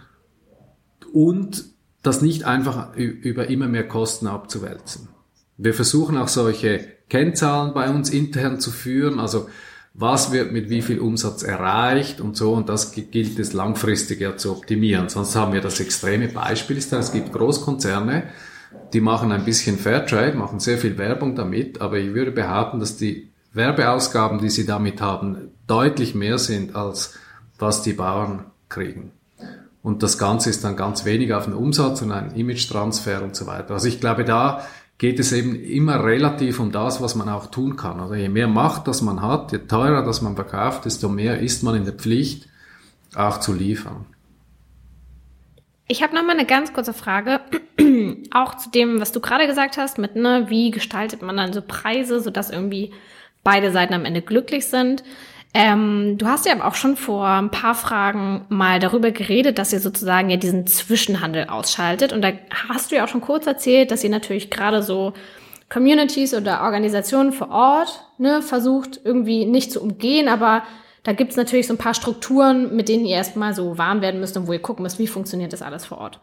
und 1.13 1.65
das 2.03 2.21
nicht 2.21 2.45
einfach 2.45 2.95
über 2.95 3.49
immer 3.49 3.67
mehr 3.67 3.87
Kosten 3.87 4.27
abzuwälzen. 4.27 5.09
Wir 5.57 5.73
versuchen 5.73 6.17
auch 6.17 6.27
solche 6.27 6.79
Kennzahlen 7.09 7.73
bei 7.73 7.89
uns 7.89 8.09
intern 8.09 8.59
zu 8.59 8.71
führen, 8.71 9.19
also 9.19 9.49
was 9.93 10.31
wird 10.31 10.51
mit 10.51 10.69
wie 10.69 10.83
viel 10.83 10.99
Umsatz 10.99 11.41
erreicht 11.41 12.21
und 12.21 12.37
so, 12.37 12.53
und 12.53 12.69
das 12.69 12.91
gilt 12.91 13.39
es 13.39 13.53
langfristig 13.53 14.21
ja 14.21 14.37
zu 14.37 14.51
optimieren. 14.51 15.09
Sonst 15.09 15.35
haben 15.35 15.53
wir 15.53 15.61
das 15.61 15.79
extreme 15.79 16.27
Beispiel, 16.27 16.77
es 16.77 17.11
gibt 17.11 17.33
Großkonzerne, 17.33 18.23
die 18.93 19.01
machen 19.01 19.31
ein 19.31 19.45
bisschen 19.45 19.77
Fairtrade, 19.77 20.37
machen 20.37 20.59
sehr 20.59 20.77
viel 20.77 20.97
Werbung 20.97 21.35
damit, 21.35 21.81
aber 21.81 21.97
ich 21.97 22.13
würde 22.13 22.31
behaupten, 22.31 22.79
dass 22.79 22.97
die 22.97 23.29
Werbeausgaben, 23.53 24.39
die 24.39 24.49
sie 24.49 24.65
damit 24.65 25.01
haben, 25.01 25.49
deutlich 25.67 26.15
mehr 26.15 26.37
sind, 26.37 26.75
als 26.75 27.15
was 27.59 27.81
die 27.81 27.93
Bauern 27.93 28.45
kriegen. 28.69 29.11
Und 29.81 30.03
das 30.03 30.17
Ganze 30.17 30.49
ist 30.49 30.63
dann 30.63 30.75
ganz 30.75 31.05
wenig 31.05 31.33
auf 31.33 31.45
den 31.45 31.53
Umsatz 31.53 32.01
und 32.01 32.11
ein 32.11 32.35
Image-Transfer 32.35 33.23
und 33.23 33.35
so 33.35 33.47
weiter. 33.47 33.73
Also 33.73 33.87
ich 33.87 33.99
glaube, 33.99 34.25
da 34.25 34.61
geht 34.97 35.19
es 35.19 35.31
eben 35.31 35.55
immer 35.55 36.03
relativ 36.03 36.59
um 36.59 36.71
das, 36.71 37.01
was 37.01 37.15
man 37.15 37.29
auch 37.29 37.47
tun 37.47 37.75
kann. 37.75 37.99
Also 37.99 38.15
je 38.15 38.29
mehr 38.29 38.47
Macht 38.47 38.87
das 38.87 39.01
man 39.01 39.21
hat, 39.21 39.51
je 39.51 39.59
teurer 39.59 40.03
das 40.03 40.21
man 40.21 40.35
verkauft, 40.35 40.85
desto 40.85 41.07
mehr 41.09 41.39
ist 41.39 41.63
man 41.63 41.75
in 41.75 41.85
der 41.85 41.93
Pflicht, 41.93 42.49
auch 43.15 43.39
zu 43.39 43.53
liefern. 43.53 44.05
Ich 45.89 46.03
habe 46.03 46.13
noch 46.13 46.23
mal 46.23 46.33
eine 46.33 46.45
ganz 46.45 46.73
kurze 46.73 46.93
Frage, 46.93 47.39
auch 48.31 48.55
zu 48.55 48.69
dem, 48.69 48.99
was 48.99 49.13
du 49.13 49.21
gerade 49.21 49.47
gesagt 49.47 49.77
hast, 49.77 49.97
mit 49.97 50.15
ne, 50.15 50.45
wie 50.49 50.71
gestaltet 50.71 51.21
man 51.21 51.37
dann 51.37 51.53
so 51.53 51.61
Preise, 51.61 52.19
sodass 52.19 52.49
irgendwie 52.49 52.91
beide 53.43 53.71
Seiten 53.71 53.93
am 53.93 54.03
Ende 54.03 54.21
glücklich 54.21 54.67
sind. 54.67 55.03
Ähm, 55.53 56.17
du 56.17 56.27
hast 56.27 56.45
ja 56.45 56.61
auch 56.67 56.75
schon 56.75 56.97
vor 56.97 57.25
ein 57.25 57.51
paar 57.51 57.73
Fragen 57.73 58.45
mal 58.49 58.79
darüber 58.79 59.11
geredet, 59.11 59.57
dass 59.57 59.71
ihr 59.71 59.79
sozusagen 59.79 60.29
ja 60.29 60.35
diesen 60.35 60.67
Zwischenhandel 60.67 61.47
ausschaltet. 61.47 62.11
Und 62.11 62.21
da 62.21 62.33
hast 62.67 62.91
du 62.91 62.97
ja 62.97 63.05
auch 63.05 63.07
schon 63.07 63.21
kurz 63.21 63.47
erzählt, 63.47 63.89
dass 63.89 64.03
ihr 64.03 64.09
natürlich 64.09 64.49
gerade 64.49 64.83
so 64.83 65.13
Communities 65.69 66.33
oder 66.33 66.63
Organisationen 66.63 67.31
vor 67.31 67.49
Ort 67.49 68.03
ne, 68.17 68.41
versucht 68.41 68.99
irgendwie 69.03 69.45
nicht 69.45 69.71
zu 69.71 69.81
umgehen, 69.81 70.27
aber 70.27 70.63
da 71.03 71.13
gibt's 71.13 71.35
natürlich 71.35 71.67
so 71.67 71.73
ein 71.73 71.77
paar 71.77 71.93
Strukturen, 71.93 72.75
mit 72.75 72.89
denen 72.89 73.05
ihr 73.05 73.15
erstmal 73.15 73.53
so 73.53 73.77
warm 73.77 74.01
werden 74.01 74.19
müsst 74.19 74.35
und 74.37 74.47
wo 74.47 74.53
ihr 74.53 74.61
gucken 74.61 74.83
müsst, 74.83 74.99
wie 74.99 75.07
funktioniert 75.07 75.53
das 75.53 75.61
alles 75.61 75.85
vor 75.85 75.99
Ort. 75.99 76.19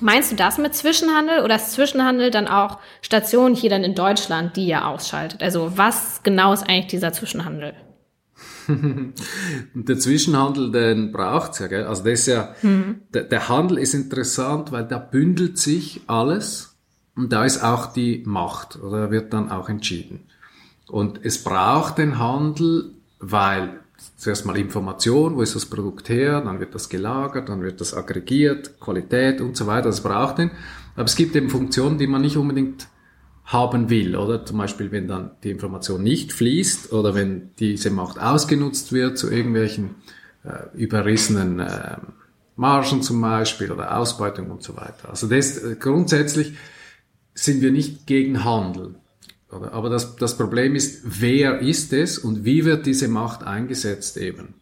Meinst 0.00 0.32
du 0.32 0.36
das 0.36 0.58
mit 0.58 0.74
Zwischenhandel 0.74 1.40
oder 1.44 1.56
ist 1.56 1.72
Zwischenhandel 1.72 2.30
dann 2.30 2.48
auch 2.48 2.78
Stationen 3.00 3.54
hier 3.54 3.70
dann 3.70 3.84
in 3.84 3.94
Deutschland, 3.94 4.56
die 4.56 4.66
ihr 4.66 4.86
ausschaltet? 4.86 5.42
Also 5.42 5.76
was 5.76 6.22
genau 6.22 6.52
ist 6.52 6.68
eigentlich 6.68 6.88
dieser 6.88 7.12
Zwischenhandel? 7.12 7.74
der 9.74 9.98
Zwischenhandel, 9.98 10.72
den 10.72 11.12
braucht's 11.12 11.58
ja, 11.60 11.68
gell? 11.68 11.84
Also 11.84 12.02
das 12.02 12.20
ist 12.20 12.26
ja, 12.26 12.54
mhm. 12.62 13.02
der, 13.12 13.24
der 13.24 13.48
Handel 13.48 13.78
ist 13.78 13.94
interessant, 13.94 14.72
weil 14.72 14.84
da 14.84 14.98
bündelt 14.98 15.58
sich 15.58 16.00
alles 16.06 16.76
und 17.14 17.32
da 17.32 17.44
ist 17.44 17.62
auch 17.62 17.92
die 17.92 18.22
Macht, 18.26 18.76
oder 18.76 19.10
wird 19.10 19.32
dann 19.32 19.50
auch 19.50 19.68
entschieden. 19.68 20.26
Und 20.88 21.20
es 21.22 21.44
braucht 21.44 21.98
den 21.98 22.18
Handel, 22.18 22.90
weil 23.20 23.80
zuerst 24.16 24.46
mal 24.46 24.56
Information, 24.56 25.36
wo 25.36 25.42
ist 25.42 25.54
das 25.54 25.66
Produkt 25.66 26.08
her, 26.08 26.40
dann 26.40 26.60
wird 26.60 26.74
das 26.74 26.88
gelagert, 26.88 27.48
dann 27.48 27.62
wird 27.62 27.80
das 27.80 27.94
aggregiert, 27.94 28.80
Qualität 28.80 29.40
und 29.40 29.56
so 29.56 29.66
weiter, 29.66 29.86
das 29.86 30.02
braucht 30.02 30.38
den. 30.38 30.50
Aber 30.94 31.04
es 31.04 31.16
gibt 31.16 31.34
eben 31.36 31.50
Funktionen, 31.50 31.98
die 31.98 32.06
man 32.06 32.22
nicht 32.22 32.36
unbedingt 32.36 32.88
haben 33.44 33.90
will, 33.90 34.16
oder? 34.16 34.44
Zum 34.44 34.58
Beispiel, 34.58 34.90
wenn 34.90 35.06
dann 35.06 35.32
die 35.42 35.50
Information 35.50 36.02
nicht 36.02 36.32
fließt 36.32 36.92
oder 36.92 37.14
wenn 37.14 37.50
diese 37.58 37.90
Macht 37.90 38.18
ausgenutzt 38.18 38.92
wird 38.92 39.18
zu 39.18 39.30
irgendwelchen 39.30 39.96
äh, 40.44 40.76
überrissenen 40.76 41.60
äh, 41.60 41.96
Margen 42.56 43.02
zum 43.02 43.20
Beispiel 43.20 43.70
oder 43.70 43.98
Ausbeutung 43.98 44.50
und 44.50 44.62
so 44.62 44.76
weiter. 44.76 45.10
Also 45.10 45.26
das, 45.26 45.58
äh, 45.58 45.76
grundsätzlich 45.78 46.54
sind 47.34 47.60
wir 47.60 47.72
nicht 47.72 48.06
gegen 48.06 48.44
Handel. 48.44 48.94
Aber 49.54 49.90
das, 49.90 50.16
das 50.16 50.36
Problem 50.36 50.74
ist, 50.74 51.02
wer 51.04 51.60
ist 51.60 51.92
es 51.92 52.18
und 52.18 52.44
wie 52.44 52.64
wird 52.64 52.86
diese 52.86 53.08
Macht 53.08 53.44
eingesetzt 53.44 54.16
eben? 54.16 54.54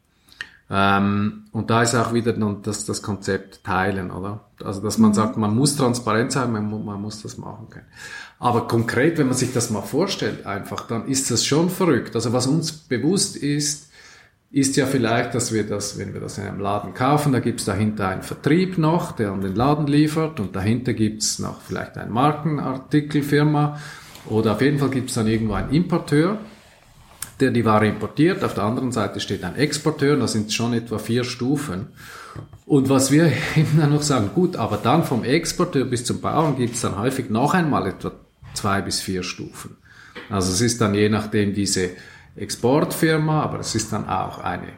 Ähm, 0.71 1.45
und 1.53 1.69
da 1.69 1.83
ist 1.83 1.95
auch 1.95 2.15
wieder 2.15 2.33
das, 2.33 2.87
das 2.87 3.03
Konzept 3.03 3.63
teilen, 3.63 4.11
oder? 4.11 4.41
Also, 4.65 4.81
dass 4.81 4.97
man 4.97 5.11
mhm. 5.11 5.15
sagt, 5.15 5.37
man 5.37 5.55
muss 5.55 5.77
transparent 5.77 6.33
sein, 6.33 6.51
man, 6.51 6.85
man 6.85 7.01
muss 7.01 7.21
das 7.23 7.37
machen 7.37 7.69
können. 7.69 7.87
Aber 8.39 8.67
konkret, 8.67 9.19
wenn 9.19 9.27
man 9.27 9.37
sich 9.37 9.53
das 9.53 9.71
mal 9.71 9.83
vorstellt, 9.83 10.47
einfach, 10.47 10.87
dann 10.87 11.07
ist 11.09 11.31
das 11.31 11.45
schon 11.45 11.69
verrückt. 11.69 12.15
Also, 12.15 12.33
was 12.33 12.47
uns 12.47 12.73
bewusst 12.73 13.37
ist, 13.37 13.91
ist 14.51 14.77
ja 14.77 14.87
vielleicht, 14.87 15.35
dass 15.35 15.53
wir 15.53 15.67
das, 15.67 15.99
wenn 15.99 16.13
wir 16.13 16.21
das 16.21 16.39
in 16.39 16.45
einem 16.45 16.61
Laden 16.61 16.95
kaufen, 16.95 17.33
da 17.33 17.41
gibt's 17.41 17.65
dahinter 17.65 18.09
einen 18.09 18.23
Vertrieb 18.23 18.79
noch, 18.79 19.13
der 19.13 19.33
an 19.33 19.41
den 19.41 19.55
Laden 19.55 19.87
liefert 19.87 20.41
und 20.41 20.55
dahinter 20.55 20.93
gibt's 20.93 21.39
noch 21.39 21.63
vielleicht 21.63 21.97
eine 21.97 22.11
Markenartikelfirma 22.11 23.79
oder 24.29 24.53
auf 24.53 24.61
jeden 24.61 24.79
Fall 24.79 24.91
gibt's 24.91 25.15
dann 25.15 25.27
irgendwo 25.27 25.55
einen 25.55 25.71
Importeur 25.71 26.39
der 27.43 27.51
die 27.51 27.65
Ware 27.65 27.87
importiert. 27.87 28.43
Auf 28.45 28.55
der 28.55 28.65
anderen 28.65 28.93
Seite 28.93 29.21
steht 29.21 29.45
ein 29.45 29.57
Exporteur, 29.57 30.17
da 30.17 30.27
sind 30.27 30.53
schon 30.53 30.73
etwa 30.73 30.99
vier 30.99 31.25
Stufen. 31.25 31.89
Und 32.65 32.89
was 32.89 33.11
wir 33.11 33.27
eben 33.57 33.79
dann 33.79 33.91
noch 33.91 34.03
sagen, 34.03 34.31
gut, 34.35 34.57
aber 34.57 34.79
dann 34.79 35.05
vom 35.05 35.25
Exporteur 35.25 35.85
bis 35.85 36.05
zum 36.05 36.21
Bauern 36.21 36.57
gibt 36.57 36.75
es 36.75 36.81
dann 36.81 36.99
häufig 36.99 37.29
noch 37.29 37.53
einmal 37.53 37.87
etwa 37.87 38.13
zwei 38.55 38.81
bis 38.81 39.01
vier 39.01 39.23
Stufen. 39.23 39.77
Also 40.31 40.53
es 40.53 40.61
ist 40.61 40.81
dann 40.81 40.95
je 40.95 41.09
nachdem 41.09 41.53
diese 41.53 41.91
Exportfirma, 42.37 43.43
aber 43.43 43.61
es 43.61 43.75
ist 43.75 43.93
dann 43.93 44.09
auch 44.09 44.39
eine 44.39 44.69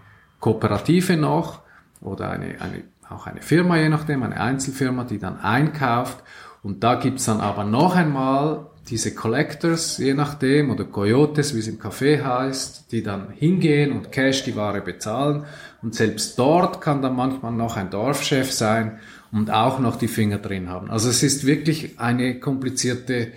Kooperative 0.40 1.16
noch 1.16 1.60
oder 2.00 2.30
eine, 2.30 2.60
eine, 2.60 2.84
auch 3.08 3.26
eine 3.26 3.42
Firma, 3.42 3.76
je 3.76 3.88
nachdem, 3.88 4.22
eine 4.22 4.40
Einzelfirma, 4.40 5.04
die 5.04 5.18
dann 5.18 5.38
einkauft. 5.38 6.18
Und 6.62 6.82
da 6.82 6.94
gibt's 6.94 7.26
dann 7.26 7.40
aber 7.40 7.64
noch 7.64 7.94
einmal 7.94 8.66
diese 8.88 9.14
Collectors, 9.14 9.98
je 9.98 10.14
nachdem, 10.14 10.70
oder 10.70 10.84
Coyotes, 10.84 11.54
wie 11.54 11.60
es 11.60 11.68
im 11.68 11.78
Café 11.78 12.22
heißt, 12.22 12.92
die 12.92 13.02
dann 13.02 13.30
hingehen 13.30 13.92
und 13.92 14.12
Cash 14.12 14.44
die 14.44 14.56
Ware 14.56 14.82
bezahlen. 14.82 15.44
Und 15.82 15.94
selbst 15.94 16.38
dort 16.38 16.80
kann 16.80 17.00
dann 17.00 17.16
manchmal 17.16 17.52
noch 17.52 17.76
ein 17.76 17.90
Dorfchef 17.90 18.52
sein 18.52 18.98
und 19.32 19.50
auch 19.50 19.78
noch 19.78 19.96
die 19.96 20.08
Finger 20.08 20.38
drin 20.38 20.68
haben. 20.68 20.90
Also 20.90 21.08
es 21.08 21.22
ist 21.22 21.46
wirklich 21.46 21.98
eine 21.98 22.38
komplizierte, 22.40 23.32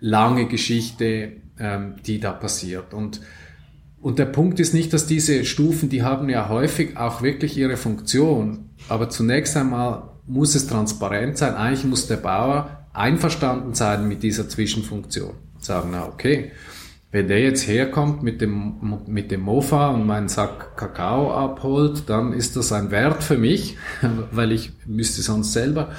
lange 0.00 0.46
Geschichte, 0.46 1.32
ähm, 1.58 1.96
die 2.06 2.20
da 2.20 2.32
passiert. 2.32 2.94
Und, 2.94 3.20
und 4.00 4.18
der 4.18 4.26
Punkt 4.26 4.58
ist 4.58 4.74
nicht, 4.74 4.92
dass 4.92 5.06
diese 5.06 5.44
Stufen, 5.44 5.88
die 5.88 6.02
haben 6.02 6.28
ja 6.28 6.48
häufig 6.48 6.96
auch 6.96 7.20
wirklich 7.20 7.58
ihre 7.58 7.76
Funktion. 7.76 8.70
Aber 8.88 9.10
zunächst 9.10 9.56
einmal 9.56 10.10
muss 10.26 10.54
es 10.54 10.66
transparent 10.66 11.36
sein. 11.36 11.54
Eigentlich 11.54 11.84
muss 11.84 12.06
der 12.06 12.16
Bauer 12.16 12.77
einverstanden 12.98 13.74
sein 13.74 14.08
mit 14.08 14.22
dieser 14.22 14.48
Zwischenfunktion. 14.48 15.34
Sagen, 15.60 15.90
na 15.92 16.06
okay, 16.06 16.52
wenn 17.10 17.28
der 17.28 17.40
jetzt 17.40 17.66
herkommt 17.66 18.22
mit 18.22 18.42
dem, 18.42 19.00
mit 19.06 19.30
dem 19.30 19.40
Mofa 19.40 19.88
und 19.88 20.06
meinen 20.06 20.28
Sack 20.28 20.76
Kakao 20.76 21.32
abholt, 21.32 22.08
dann 22.08 22.34
ist 22.34 22.56
das 22.56 22.70
ein 22.70 22.90
Wert 22.90 23.22
für 23.22 23.38
mich, 23.38 23.78
weil 24.30 24.52
ich 24.52 24.72
müsste 24.86 25.22
sonst 25.22 25.54
selber. 25.54 25.90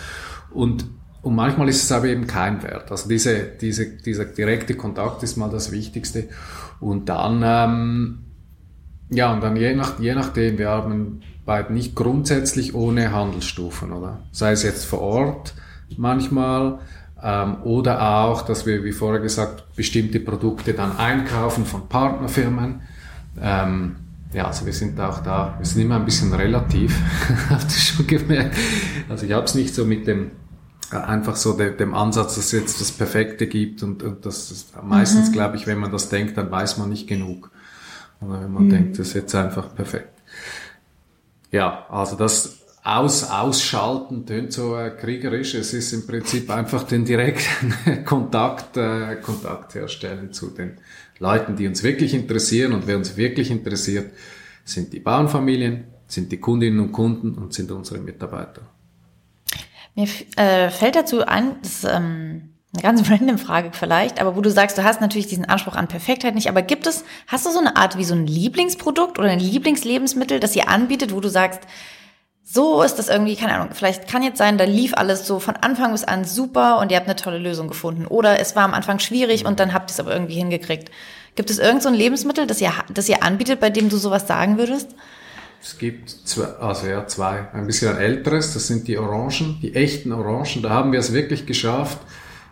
Und, 0.52 0.86
und 1.24 1.36
manchmal 1.36 1.68
ist 1.68 1.84
es 1.84 1.92
aber 1.92 2.06
eben 2.06 2.28
kein 2.28 2.62
Wert. 2.62 2.92
Also 2.92 3.10
diese, 3.10 3.40
diese, 3.60 3.88
dieser 3.98 4.26
direkte 4.26 4.76
Kontakt 4.76 5.24
ist 5.24 5.36
mal 5.36 5.50
das 5.50 5.72
Wichtigste. 5.72 6.30
Und 6.80 7.10
dann, 7.10 7.42
ähm, 7.44 8.20
ja, 9.10 9.34
und 9.34 9.42
dann 9.42 9.56
je, 9.56 9.74
nach, 9.74 10.00
je 10.00 10.14
nachdem, 10.14 10.60
wir 10.60 10.70
beide 11.44 11.74
nicht 11.74 11.96
grundsätzlich 11.96 12.76
ohne 12.76 13.12
Handelsstufen, 13.12 13.92
oder? 13.92 14.28
Sei 14.32 14.52
es 14.52 14.62
jetzt 14.62 14.86
vor 14.86 15.02
Ort, 15.02 15.56
manchmal. 15.98 16.80
Ähm, 17.22 17.64
oder 17.64 18.02
auch, 18.02 18.44
dass 18.44 18.66
wir, 18.66 18.84
wie 18.84 18.92
vorher 18.92 19.20
gesagt, 19.20 19.76
bestimmte 19.76 20.20
Produkte 20.20 20.74
dann 20.74 20.98
einkaufen 20.98 21.66
von 21.66 21.88
Partnerfirmen. 21.88 22.82
Ähm, 23.42 23.96
ja, 24.32 24.46
also 24.46 24.66
wir 24.66 24.74
sind 24.74 25.00
auch 25.00 25.22
da, 25.24 25.56
wir 25.58 25.66
sind 25.66 25.82
immer 25.82 25.96
ein 25.96 26.06
bisschen 26.06 26.34
relativ, 26.34 26.96
habt 27.50 27.72
ihr 27.72 27.82
schon 27.82 28.08
gemerkt. 28.08 28.56
Also 29.10 29.26
ich 29.26 29.34
habe 29.34 29.46
es 29.46 29.56
nicht 29.56 29.74
so 29.74 29.86
mit 29.86 30.08
dem 30.08 30.32
äh, 30.92 30.98
einfach 30.98 31.36
so 31.36 31.54
de, 31.54 31.76
dem 31.76 31.94
Ansatz, 31.94 32.36
dass 32.36 32.46
es 32.46 32.52
jetzt 32.52 32.80
das 32.80 32.92
Perfekte 32.92 33.48
gibt 33.48 33.84
und, 33.84 34.04
und 34.04 34.26
das 34.26 34.52
ist, 34.52 34.74
meistens 34.84 35.30
mhm. 35.30 35.34
glaube 35.34 35.58
ich, 35.58 35.68
wenn 35.68 35.80
man 35.80 35.92
das 35.92 36.10
denkt, 36.10 36.38
dann 36.38 36.50
weiß 36.52 36.78
man 36.78 36.90
nicht 36.90 37.08
genug. 37.08 37.52
Oder 38.22 38.42
wenn 38.42 38.52
man 38.52 38.66
mhm. 38.66 38.70
denkt, 38.70 39.00
das 39.00 39.10
ist 39.10 39.14
jetzt 39.14 39.36
einfach 39.36 39.74
perfekt. 39.74 40.22
Ja, 41.52 41.86
also 41.90 42.16
das 42.16 42.59
aus, 42.84 43.30
ausschalten 43.30 44.26
tönt 44.26 44.54
so 44.54 44.78
äh, 44.78 44.90
kriegerisch. 44.90 45.54
Es 45.54 45.74
ist 45.74 45.94
im 45.94 46.08
Prinzip 46.08 46.50
einfach 46.50 46.84
den 46.84 47.06
direkten 47.06 48.04
Kontakt, 48.06 48.78
äh, 48.78 49.18
Kontakt 49.22 49.76
herstellen 49.76 50.32
zu 50.32 50.48
den 50.48 50.78
Leuten, 51.20 51.56
die 51.56 51.68
uns 51.68 51.84
wirklich 51.84 52.14
interessieren. 52.14 52.74
Und 52.74 52.88
wer 52.88 52.98
uns 52.98 53.18
wirklich 53.18 53.52
interessiert, 53.52 54.12
sind 54.64 54.94
die 54.94 55.00
Bauernfamilien, 55.00 55.86
sind 56.08 56.32
die 56.32 56.40
Kundinnen 56.40 56.80
und 56.80 56.92
Kunden 56.92 57.34
und 57.34 57.54
sind 57.54 57.72
unsere 57.72 58.00
Mitarbeiter. 58.00 58.62
Mir 59.96 60.08
äh, 60.38 60.70
fällt 60.70 60.96
dazu 60.96 61.26
ein, 61.26 61.56
das 61.62 61.84
ist 61.84 61.84
ähm, 61.84 62.54
eine 62.74 62.82
ganz 62.82 63.10
random 63.10 63.38
Frage 63.38 63.72
vielleicht, 63.74 64.22
aber 64.22 64.36
wo 64.36 64.42
du 64.42 64.50
sagst, 64.50 64.78
du 64.78 64.84
hast 64.84 65.02
natürlich 65.02 65.28
diesen 65.28 65.46
Anspruch 65.46 65.76
an 65.76 65.88
Perfektheit 65.88 66.36
nicht, 66.36 66.48
aber 66.48 66.62
gibt 66.62 66.88
es, 66.88 67.04
hast 67.28 67.46
du 67.46 67.52
so 67.52 67.60
eine 67.60 67.76
Art 67.76 67.98
wie 67.98 68.06
so 68.06 68.14
ein 68.14 68.26
Lieblingsprodukt 68.26 69.20
oder 69.20 69.30
ein 69.30 69.40
Lieblingslebensmittel, 69.40 70.40
das 70.40 70.56
ihr 70.56 70.70
anbietet, 70.70 71.14
wo 71.14 71.20
du 71.20 71.30
sagst, 71.30 71.62
so 72.52 72.82
ist 72.82 72.96
das 72.96 73.10
irgendwie, 73.10 73.36
keine 73.36 73.54
Ahnung, 73.54 73.70
vielleicht 73.74 74.08
kann 74.08 74.24
jetzt 74.24 74.40
sein, 74.40 74.58
da 74.58 74.64
lief 74.64 74.96
alles 74.96 75.28
so 75.28 75.40
von 75.40 75.56
Anfang 75.58 75.92
bis 75.92 76.04
an 76.04 76.26
super 76.26 76.80
und 76.80 76.92
ihr 76.92 76.98
habt 76.98 77.06
eine 77.06 77.16
tolle 77.16 77.38
Lösung 77.38 77.68
gefunden. 77.68 78.08
Oder 78.08 78.40
es 78.40 78.56
war 78.56 78.64
am 78.64 78.74
Anfang 78.74 78.98
schwierig 78.98 79.46
und 79.46 79.60
dann 79.60 79.72
habt 79.72 79.92
ihr 79.92 79.94
es 79.94 80.00
aber 80.00 80.14
irgendwie 80.14 80.34
hingekriegt. 80.34 80.90
Gibt 81.36 81.52
es 81.52 81.60
irgend 81.60 81.84
so 81.84 81.90
ein 81.90 81.96
Lebensmittel, 81.96 82.48
das 82.48 82.60
ihr, 82.60 82.72
das 82.92 83.08
ihr 83.08 83.22
anbietet, 83.22 83.60
bei 83.60 83.70
dem 83.70 83.90
du 83.90 83.98
sowas 83.98 84.28
sagen 84.28 84.58
würdest? 84.58 84.96
Es 85.62 85.78
gibt 85.78 86.10
zwei, 86.10 86.46
also 86.60 86.88
ja, 86.88 87.06
zwei. 87.06 87.50
Ein 87.54 87.68
bisschen 87.68 87.96
ein 87.96 88.02
älteres, 88.02 88.52
das 88.56 88.66
sind 88.66 88.88
die 88.88 88.98
Orangen, 88.98 89.60
die 89.62 89.76
echten 89.76 90.12
Orangen. 90.12 90.64
Da 90.64 90.72
haben 90.72 90.92
wir 90.92 91.00
es 91.00 91.14
wirklich 91.14 91.46
geschafft, 91.46 92.00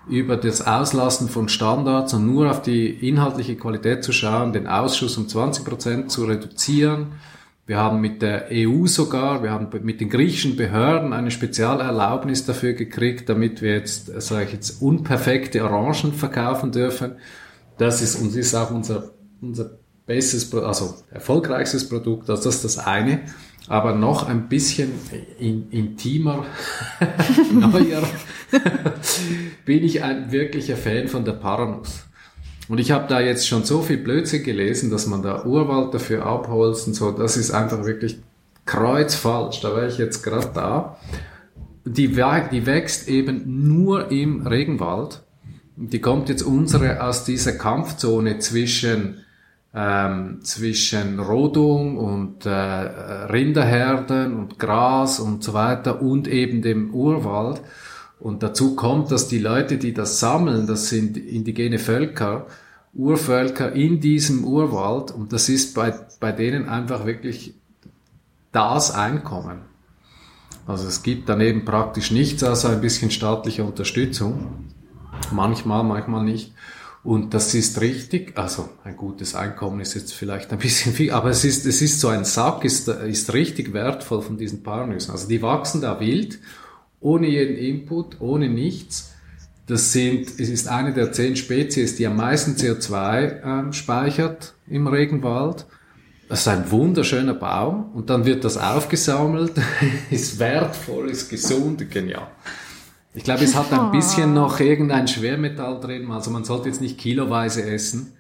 über 0.08 0.38
das 0.38 0.62
Auslassen 0.62 1.28
von 1.28 1.50
Standards 1.50 2.14
und 2.14 2.28
nur 2.28 2.52
auf 2.52 2.62
die 2.62 2.88
inhaltliche 2.88 3.56
Qualität 3.56 4.04
zu 4.04 4.12
schauen, 4.12 4.54
den 4.54 4.68
Ausschuss 4.68 5.18
um 5.18 5.28
20 5.28 5.66
Prozent 5.66 6.12
zu 6.12 6.26
reduzieren 6.26 7.14
wir 7.68 7.78
haben 7.78 8.00
mit 8.00 8.22
der 8.22 8.48
EU 8.50 8.88
sogar, 8.88 9.44
wir 9.44 9.52
haben 9.52 9.68
mit 9.84 10.00
den 10.00 10.10
griechischen 10.10 10.56
Behörden 10.56 11.12
eine 11.12 11.32
Spezialerlaubnis 11.32 12.46
dafür 12.46 12.72
gekriegt, 12.72 13.28
damit 13.28 13.62
wir 13.62 13.74
jetzt, 13.74 14.10
sage 14.22 14.46
ich 14.46 14.54
jetzt, 14.54 14.82
unperfekte 14.82 15.62
Orangen 15.66 16.14
verkaufen 16.14 16.72
dürfen. 16.72 17.18
Das 17.78 18.02
ist 18.02 18.16
uns 18.16 18.38
ist 18.38 18.56
auch 18.56 18.72
unser, 18.72 19.12
unser 19.42 19.80
bestes, 20.06 20.54
also 20.56 20.96
erfolgreichstes 21.12 21.90
Produkt. 21.90 22.30
Also 22.30 22.46
das 22.46 22.56
ist 22.56 22.64
das 22.64 22.78
eine. 22.80 23.20
Aber 23.68 23.94
noch 23.94 24.30
ein 24.30 24.48
bisschen 24.48 24.94
in, 25.38 25.70
intimer, 25.70 26.46
neuer, 27.52 28.02
bin 29.66 29.84
ich 29.84 30.04
ein 30.04 30.32
wirklicher 30.32 30.78
Fan 30.78 31.10
von 31.10 31.26
der 31.26 31.34
Paranuss. 31.34 32.07
Und 32.70 32.80
ich 32.80 32.92
habe 32.92 33.08
da 33.08 33.20
jetzt 33.20 33.48
schon 33.48 33.64
so 33.64 33.82
viel 33.82 33.98
Blödsinn 33.98 34.44
gelesen, 34.44 34.90
dass 34.90 35.08
man 35.08 35.22
da 35.22 35.46
Urwald 35.46 35.94
dafür 35.94 36.26
abholzt 36.26 36.88
und 36.88 36.94
so. 36.94 37.12
Das 37.12 37.38
ist 37.38 37.52
einfach 37.52 37.86
wirklich 37.86 38.20
kreuzfalsch. 38.66 39.62
Da 39.62 39.76
wäre 39.76 39.88
ich 39.88 39.98
jetzt 39.98 40.24
gerade 40.24 40.50
da. 40.54 40.98
Die, 41.86 42.10
die 42.10 42.66
wächst 42.66 43.08
eben 43.08 43.68
nur 43.68 44.12
im 44.12 44.46
Regenwald. 44.46 45.22
Die 45.78 46.02
kommt 46.02 46.28
jetzt 46.28 46.42
unsere 46.42 47.04
aus 47.04 47.24
dieser 47.24 47.54
Kampfzone 47.54 48.40
zwischen 48.40 49.20
ähm, 49.74 50.40
zwischen 50.42 51.20
Rodung 51.20 51.98
und 51.98 52.46
äh, 52.46 52.50
Rinderherden 52.50 54.36
und 54.36 54.58
Gras 54.58 55.20
und 55.20 55.44
so 55.44 55.54
weiter 55.54 56.02
und 56.02 56.28
eben 56.28 56.62
dem 56.64 56.94
Urwald. 56.94 57.62
Und 58.20 58.42
dazu 58.44 58.76
kommt, 58.76 59.12
dass 59.12 59.28
die 59.28 59.40
Leute, 59.40 59.78
die 59.78 59.94
das 59.94 60.20
sammeln, 60.20 60.68
das 60.68 60.90
sind 60.90 61.18
indigene 61.18 61.80
Völker, 61.80 62.48
Urvölker 62.94 63.74
in 63.74 64.00
diesem 64.00 64.44
Urwald 64.44 65.12
und 65.12 65.32
das 65.32 65.50
ist 65.50 65.76
bei, 65.76 65.94
bei 66.20 66.32
denen 66.32 66.68
einfach 66.68 67.06
wirklich 67.06 67.54
das 68.52 68.92
Einkommen. 68.92 69.60
Also 70.66 70.88
es 70.88 71.04
gibt 71.04 71.30
daneben 71.30 71.64
praktisch 71.64 72.12
nichts 72.12 72.44
außer 72.44 72.72
ein 72.72 72.82
bisschen 72.82 73.12
staatliche 73.12 73.64
Unterstützung. 73.64 74.66
Manchmal, 75.32 75.84
manchmal 75.84 76.24
nicht. 76.24 76.54
Und 77.04 77.34
das 77.34 77.54
ist 77.54 77.80
richtig, 77.80 78.38
also 78.38 78.68
ein 78.84 78.98
gutes 78.98 79.36
Einkommen 79.36 79.80
ist 79.80 79.94
jetzt 79.94 80.14
vielleicht 80.14 80.52
ein 80.52 80.58
bisschen 80.60 80.92
viel, 80.92 81.12
aber 81.12 81.30
es 81.30 81.46
ist, 81.46 81.66
es 81.66 81.82
ist 81.82 82.02
so 82.02 82.10
ein 82.10 82.26
Sack, 82.26 82.66
ist, 82.66 82.90
ist 82.90 83.32
richtig 83.32 83.72
wertvoll 83.72 84.22
von 84.22 84.38
diesen 84.38 84.64
Paarnüssen. 84.64 85.12
Also 85.12 85.28
die 85.28 85.42
wachsen 85.42 85.82
da 85.82 86.00
wild 86.00 86.40
ohne 87.00 87.28
jeden 87.28 87.58
Input, 87.58 88.20
ohne 88.22 88.50
nichts. 88.50 89.14
Das 89.68 89.92
sind, 89.92 90.28
es 90.40 90.50
ist 90.50 90.68
eine 90.68 90.94
der 90.94 91.12
zehn 91.12 91.36
Spezies, 91.36 91.96
die 91.98 92.08
am 92.08 92.16
meisten 92.16 92.56
CO2 92.56 93.70
äh, 93.70 93.74
speichert 93.74 94.54
im 94.68 94.88
Regenwald. 94.88 95.66
Das 96.30 96.42
ist 96.42 96.48
ein 96.48 96.70
wunderschöner 96.72 97.34
Baum 97.34 97.92
und 97.94 98.10
dann 98.10 98.26
wird 98.26 98.44
das 98.44 98.58
aufgesammelt, 98.58 99.54
ist 100.10 100.40
wertvoll, 100.40 101.10
ist 101.10 101.30
gesund, 101.30 101.90
genial. 101.90 102.28
Ich 103.14 103.24
glaube, 103.24 103.44
es 103.44 103.56
hat 103.56 103.72
ein 103.74 103.92
bisschen 103.92 104.34
noch 104.34 104.60
irgendein 104.60 105.08
Schwermetall 105.08 105.80
drin, 105.80 106.12
also 106.12 106.30
man 106.30 106.44
sollte 106.44 106.70
jetzt 106.70 106.82
nicht 106.82 106.98
kiloweise 106.98 107.64
essen. 107.64 108.14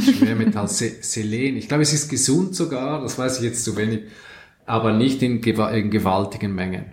Schwermetall, 0.00 0.68
Selen. 0.68 1.56
Ich 1.56 1.68
glaube, 1.68 1.82
es 1.82 1.92
ist 1.92 2.08
gesund 2.08 2.54
sogar, 2.54 3.00
das 3.00 3.18
weiß 3.18 3.38
ich 3.38 3.44
jetzt 3.44 3.64
zu 3.64 3.76
wenig, 3.76 4.04
aber 4.66 4.92
nicht 4.92 5.22
in, 5.22 5.42
in 5.42 5.90
gewaltigen 5.90 6.54
Mengen. 6.54 6.86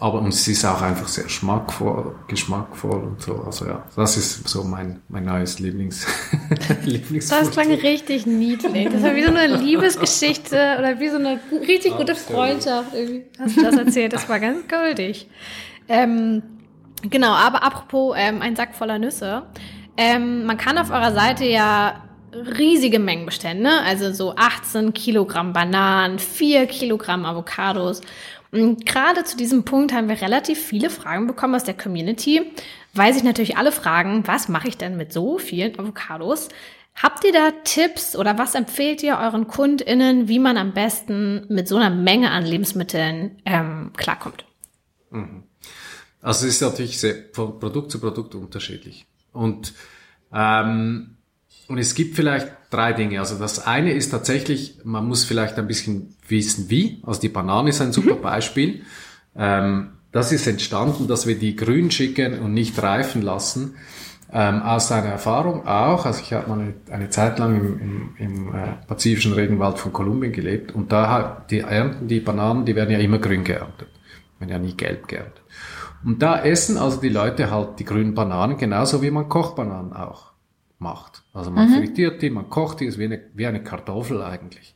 Aber 0.00 0.20
und 0.20 0.28
es 0.28 0.46
ist 0.48 0.64
auch 0.64 0.82
einfach 0.82 1.08
sehr 1.08 1.28
schmackvoll, 1.28 2.14
geschmackvoll 2.28 3.02
und 3.02 3.22
so. 3.22 3.42
Also 3.44 3.66
ja, 3.66 3.84
das 3.96 4.16
ist 4.16 4.48
so 4.48 4.64
mein, 4.64 5.00
mein 5.08 5.24
neues 5.24 5.58
Lieblings, 5.58 6.06
Lieblings 6.84 7.28
Das 7.28 7.50
klang 7.50 7.70
richtig 7.70 8.26
niedlich. 8.26 8.88
Das 8.90 9.02
war 9.02 9.14
wie 9.14 9.24
so 9.24 9.30
eine 9.30 9.56
Liebesgeschichte 9.56 10.76
oder 10.78 11.00
wie 11.00 11.08
so 11.08 11.16
eine 11.16 11.40
richtig 11.66 11.96
gute 11.96 12.12
Absolut. 12.12 12.40
Freundschaft. 12.40 12.94
Irgendwie 12.94 13.24
hast 13.38 13.56
du 13.56 13.62
das 13.62 13.76
erzählt. 13.76 14.12
Das 14.12 14.28
war 14.28 14.40
ganz 14.40 14.68
goldig. 14.68 15.28
Ähm, 15.88 16.42
genau, 17.02 17.32
aber 17.32 17.62
apropos 17.62 18.14
ähm, 18.18 18.42
ein 18.42 18.56
Sack 18.56 18.74
voller 18.74 18.98
Nüsse. 18.98 19.42
Ähm, 19.96 20.44
man 20.44 20.56
kann 20.56 20.76
auf 20.78 20.90
eurer 20.90 21.12
Seite 21.12 21.44
ja 21.44 22.03
riesige 22.34 22.98
Mengenbestände, 22.98 23.70
also 23.84 24.12
so 24.12 24.34
18 24.36 24.94
Kilogramm 24.94 25.52
Bananen, 25.52 26.18
4 26.18 26.66
Kilogramm 26.66 27.24
Avocados 27.24 28.00
und 28.54 28.86
gerade 28.86 29.24
zu 29.24 29.36
diesem 29.36 29.64
Punkt 29.64 29.92
haben 29.92 30.08
wir 30.08 30.20
relativ 30.20 30.64
viele 30.64 30.88
Fragen 30.88 31.26
bekommen 31.26 31.56
aus 31.56 31.64
der 31.64 31.76
Community, 31.76 32.52
weil 32.92 33.12
sich 33.12 33.24
natürlich 33.24 33.56
alle 33.56 33.72
fragen, 33.72 34.28
was 34.28 34.48
mache 34.48 34.68
ich 34.68 34.76
denn 34.76 34.96
mit 34.96 35.12
so 35.12 35.38
vielen 35.38 35.76
Avocados? 35.76 36.50
Habt 36.94 37.24
ihr 37.24 37.32
da 37.32 37.50
Tipps 37.64 38.14
oder 38.14 38.38
was 38.38 38.54
empfehlt 38.54 39.02
ihr 39.02 39.18
euren 39.18 39.48
KundInnen, 39.48 40.28
wie 40.28 40.38
man 40.38 40.56
am 40.56 40.72
besten 40.72 41.46
mit 41.48 41.66
so 41.66 41.76
einer 41.76 41.90
Menge 41.90 42.30
an 42.30 42.46
Lebensmitteln 42.46 43.42
ähm, 43.44 43.90
klarkommt? 43.96 44.44
Mhm. 45.10 45.42
Also 46.22 46.46
es 46.46 46.54
ist 46.54 46.60
natürlich 46.60 47.00
sehr, 47.00 47.16
von 47.32 47.58
Produkt 47.58 47.90
zu 47.90 47.98
Produkt 47.98 48.36
unterschiedlich. 48.36 49.04
Und 49.32 49.74
ähm, 50.32 51.13
und 51.68 51.78
es 51.78 51.94
gibt 51.94 52.16
vielleicht 52.16 52.48
drei 52.70 52.92
Dinge. 52.92 53.20
Also 53.20 53.38
das 53.38 53.66
eine 53.66 53.92
ist 53.92 54.10
tatsächlich, 54.10 54.78
man 54.84 55.06
muss 55.06 55.24
vielleicht 55.24 55.58
ein 55.58 55.66
bisschen 55.66 56.14
wissen, 56.28 56.68
wie. 56.68 57.00
Also 57.04 57.20
die 57.20 57.28
Banane 57.28 57.70
ist 57.70 57.80
ein 57.80 57.92
super 57.92 58.16
mhm. 58.16 58.22
Beispiel. 58.22 58.82
Ähm, 59.36 59.92
das 60.12 60.32
ist 60.32 60.46
entstanden, 60.46 61.08
dass 61.08 61.26
wir 61.26 61.38
die 61.38 61.56
grün 61.56 61.90
schicken 61.90 62.38
und 62.40 62.54
nicht 62.54 62.80
reifen 62.82 63.22
lassen. 63.22 63.76
Ähm, 64.32 64.62
aus 64.62 64.90
einer 64.90 65.08
Erfahrung 65.08 65.66
auch, 65.66 66.06
also 66.06 66.20
ich 66.20 66.32
habe 66.32 66.48
mal 66.48 66.58
eine, 66.58 66.74
eine 66.90 67.08
Zeit 67.08 67.38
lang 67.38 67.56
im, 67.56 67.80
im, 67.80 68.14
im 68.18 68.54
äh, 68.54 68.72
pazifischen 68.86 69.32
Regenwald 69.32 69.78
von 69.78 69.92
Kolumbien 69.92 70.32
gelebt 70.32 70.72
und 70.72 70.90
da 70.90 71.44
die 71.48 71.60
ernten 71.60 72.08
die 72.08 72.18
Bananen, 72.18 72.64
die 72.64 72.74
werden 72.74 72.90
ja 72.90 72.98
immer 72.98 73.18
grün 73.18 73.44
geerntet, 73.44 73.88
werden 74.40 74.50
ja 74.50 74.58
nie 74.58 74.76
gelb 74.76 75.06
geerntet. 75.06 75.42
Und 76.04 76.20
da 76.20 76.42
essen 76.42 76.78
also 76.78 77.00
die 77.00 77.10
Leute 77.10 77.50
halt 77.50 77.78
die 77.78 77.84
grünen 77.84 78.14
Bananen 78.14 78.56
genauso 78.56 79.02
wie 79.02 79.10
man 79.12 79.28
Kochbananen 79.28 79.92
auch 79.92 80.33
macht. 80.78 81.22
Also 81.32 81.50
man 81.50 81.70
mhm. 81.70 81.76
frittiert 81.76 82.22
die, 82.22 82.30
man 82.30 82.48
kocht 82.48 82.80
die, 82.80 82.86
ist 82.86 82.98
wie 82.98 83.04
eine, 83.04 83.20
wie 83.34 83.46
eine 83.46 83.62
Kartoffel 83.62 84.22
eigentlich. 84.22 84.74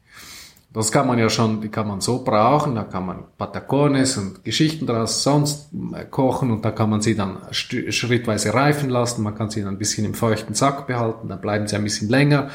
Das 0.70 0.92
kann 0.92 1.06
man 1.06 1.18
ja 1.18 1.30
schon, 1.30 1.62
die 1.62 1.70
kann 1.70 1.88
man 1.88 2.02
so 2.02 2.22
brauchen, 2.22 2.74
da 2.74 2.84
kann 2.84 3.06
man 3.06 3.24
Patacones 3.38 4.18
und 4.18 4.44
Geschichten 4.44 4.86
daraus 4.86 5.22
sonst 5.22 5.70
äh, 5.94 6.04
kochen 6.04 6.50
und 6.50 6.62
da 6.62 6.70
kann 6.70 6.90
man 6.90 7.00
sie 7.00 7.16
dann 7.16 7.38
schrittweise 7.52 8.52
reifen 8.52 8.90
lassen, 8.90 9.22
man 9.22 9.34
kann 9.34 9.48
sie 9.48 9.62
dann 9.62 9.74
ein 9.74 9.78
bisschen 9.78 10.04
im 10.04 10.12
feuchten 10.12 10.54
Sack 10.54 10.86
behalten, 10.86 11.28
dann 11.28 11.40
bleiben 11.40 11.66
sie 11.66 11.76
ein 11.76 11.84
bisschen 11.84 12.10
länger 12.10 12.50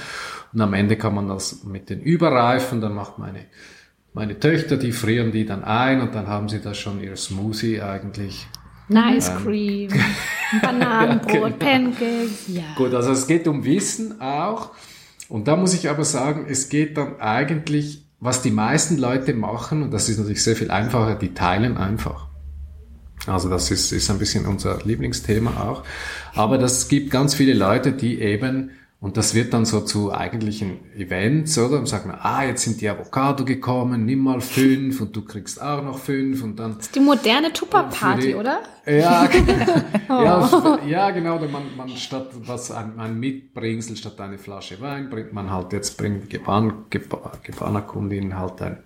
und 0.53 0.61
am 0.61 0.75
Ende 0.75 0.95
kann 0.95 1.15
man 1.15 1.27
das 1.27 1.63
mit 1.63 1.89
den 1.89 2.01
Überreifen, 2.01 2.81
dann 2.81 2.93
macht 2.93 3.17
meine, 3.17 3.45
meine 4.13 4.39
Töchter, 4.39 4.77
die 4.77 4.91
frieren 4.91 5.31
die 5.31 5.47
dann 5.47 5.63
ein 5.63 5.99
und 5.99 6.13
dann 6.13 6.27
haben 6.27 6.49
sie 6.49 6.61
da 6.61 6.75
schon 6.75 7.01
ihr 7.01 7.15
Smoothie 7.15 7.81
eigentlich 7.81 8.47
Nice 8.87 9.29
ähm. 9.29 9.43
Cream, 9.43 9.89
Bananenbrot, 10.61 11.33
ja, 11.33 11.49
genau. 11.49 11.57
Pancakes. 11.57 12.47
Ja. 12.47 12.63
Gut, 12.75 12.93
also 12.93 13.11
es 13.11 13.27
geht 13.27 13.47
um 13.47 13.63
Wissen 13.63 14.19
auch. 14.21 14.71
Und 15.29 15.47
da 15.47 15.55
muss 15.55 15.73
ich 15.73 15.89
aber 15.89 16.03
sagen, 16.05 16.45
es 16.49 16.69
geht 16.69 16.97
dann 16.97 17.19
eigentlich, 17.19 18.05
was 18.19 18.41
die 18.41 18.51
meisten 18.51 18.97
Leute 18.97 19.33
machen, 19.33 19.83
und 19.83 19.91
das 19.91 20.09
ist 20.09 20.17
natürlich 20.19 20.43
sehr 20.43 20.55
viel 20.55 20.69
einfacher, 20.69 21.15
die 21.15 21.33
teilen 21.33 21.77
einfach. 21.77 22.27
Also 23.25 23.49
das 23.49 23.71
ist, 23.71 23.91
ist 23.91 24.09
ein 24.11 24.19
bisschen 24.19 24.45
unser 24.45 24.79
Lieblingsthema 24.83 25.61
auch. 25.61 25.83
Aber 26.35 26.57
das 26.57 26.87
gibt 26.89 27.09
ganz 27.09 27.33
viele 27.33 27.53
Leute, 27.53 27.93
die 27.93 28.19
eben 28.19 28.71
Und 29.03 29.17
das 29.17 29.35
wird 29.35 29.53
dann 29.53 29.65
so 29.65 29.81
zu 29.81 30.13
eigentlichen 30.13 30.79
Events, 30.95 31.57
oder? 31.57 31.77
Und 31.77 31.87
sagt 31.87 32.05
man, 32.05 32.15
ah, 32.21 32.45
jetzt 32.45 32.63
sind 32.63 32.79
die 32.79 32.87
Avocado 32.87 33.43
gekommen, 33.43 34.05
nimm 34.05 34.19
mal 34.19 34.39
fünf 34.39 35.01
und 35.01 35.13
du 35.13 35.25
kriegst 35.25 35.61
auch 35.61 35.83
noch 35.83 35.99
fünf 35.99 36.41
und 36.41 36.57
dann. 36.57 36.77
Das 36.77 36.85
ist 36.85 36.95
die 36.95 37.01
moderne 37.01 37.51
Tupper-Party, 37.51 38.33
oder? 38.33 38.61
Ja, 38.85 39.27
ja, 40.07 40.79
ja, 40.87 41.11
genau. 41.11 41.37
Man, 41.37 41.63
man 41.75 41.89
statt 41.89 42.29
was 42.45 42.71
ein, 42.71 42.97
ein 42.97 43.19
Mitbringsel 43.19 43.97
statt 43.97 44.21
eine 44.21 44.37
Flasche 44.37 44.79
Wein 44.79 45.09
bringt 45.09 45.33
man 45.33 45.51
halt 45.51 45.73
jetzt 45.73 45.97
bringt 45.97 46.31
die 46.31 46.37
Gebana-Kundin 46.37 48.39
halt 48.39 48.61
ein, 48.61 48.77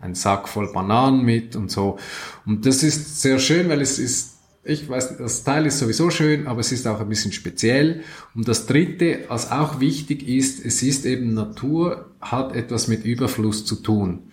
ein 0.00 0.14
Sack 0.14 0.50
voll 0.50 0.70
Bananen 0.70 1.24
mit 1.24 1.56
und 1.56 1.70
so. 1.70 1.98
Und 2.44 2.66
das 2.66 2.82
ist 2.82 3.22
sehr 3.22 3.38
schön, 3.38 3.70
weil 3.70 3.80
es 3.80 3.98
ist 3.98 4.31
ich 4.64 4.88
weiß, 4.88 5.16
das 5.18 5.42
Teil 5.42 5.66
ist 5.66 5.80
sowieso 5.80 6.10
schön, 6.10 6.46
aber 6.46 6.60
es 6.60 6.70
ist 6.70 6.86
auch 6.86 7.00
ein 7.00 7.08
bisschen 7.08 7.32
speziell. 7.32 8.02
Und 8.34 8.46
das 8.46 8.66
Dritte, 8.66 9.24
was 9.28 9.50
auch 9.50 9.80
wichtig 9.80 10.28
ist, 10.28 10.64
es 10.64 10.82
ist 10.82 11.04
eben 11.04 11.34
Natur, 11.34 12.10
hat 12.20 12.54
etwas 12.54 12.86
mit 12.86 13.04
Überfluss 13.04 13.64
zu 13.64 13.76
tun. 13.76 14.30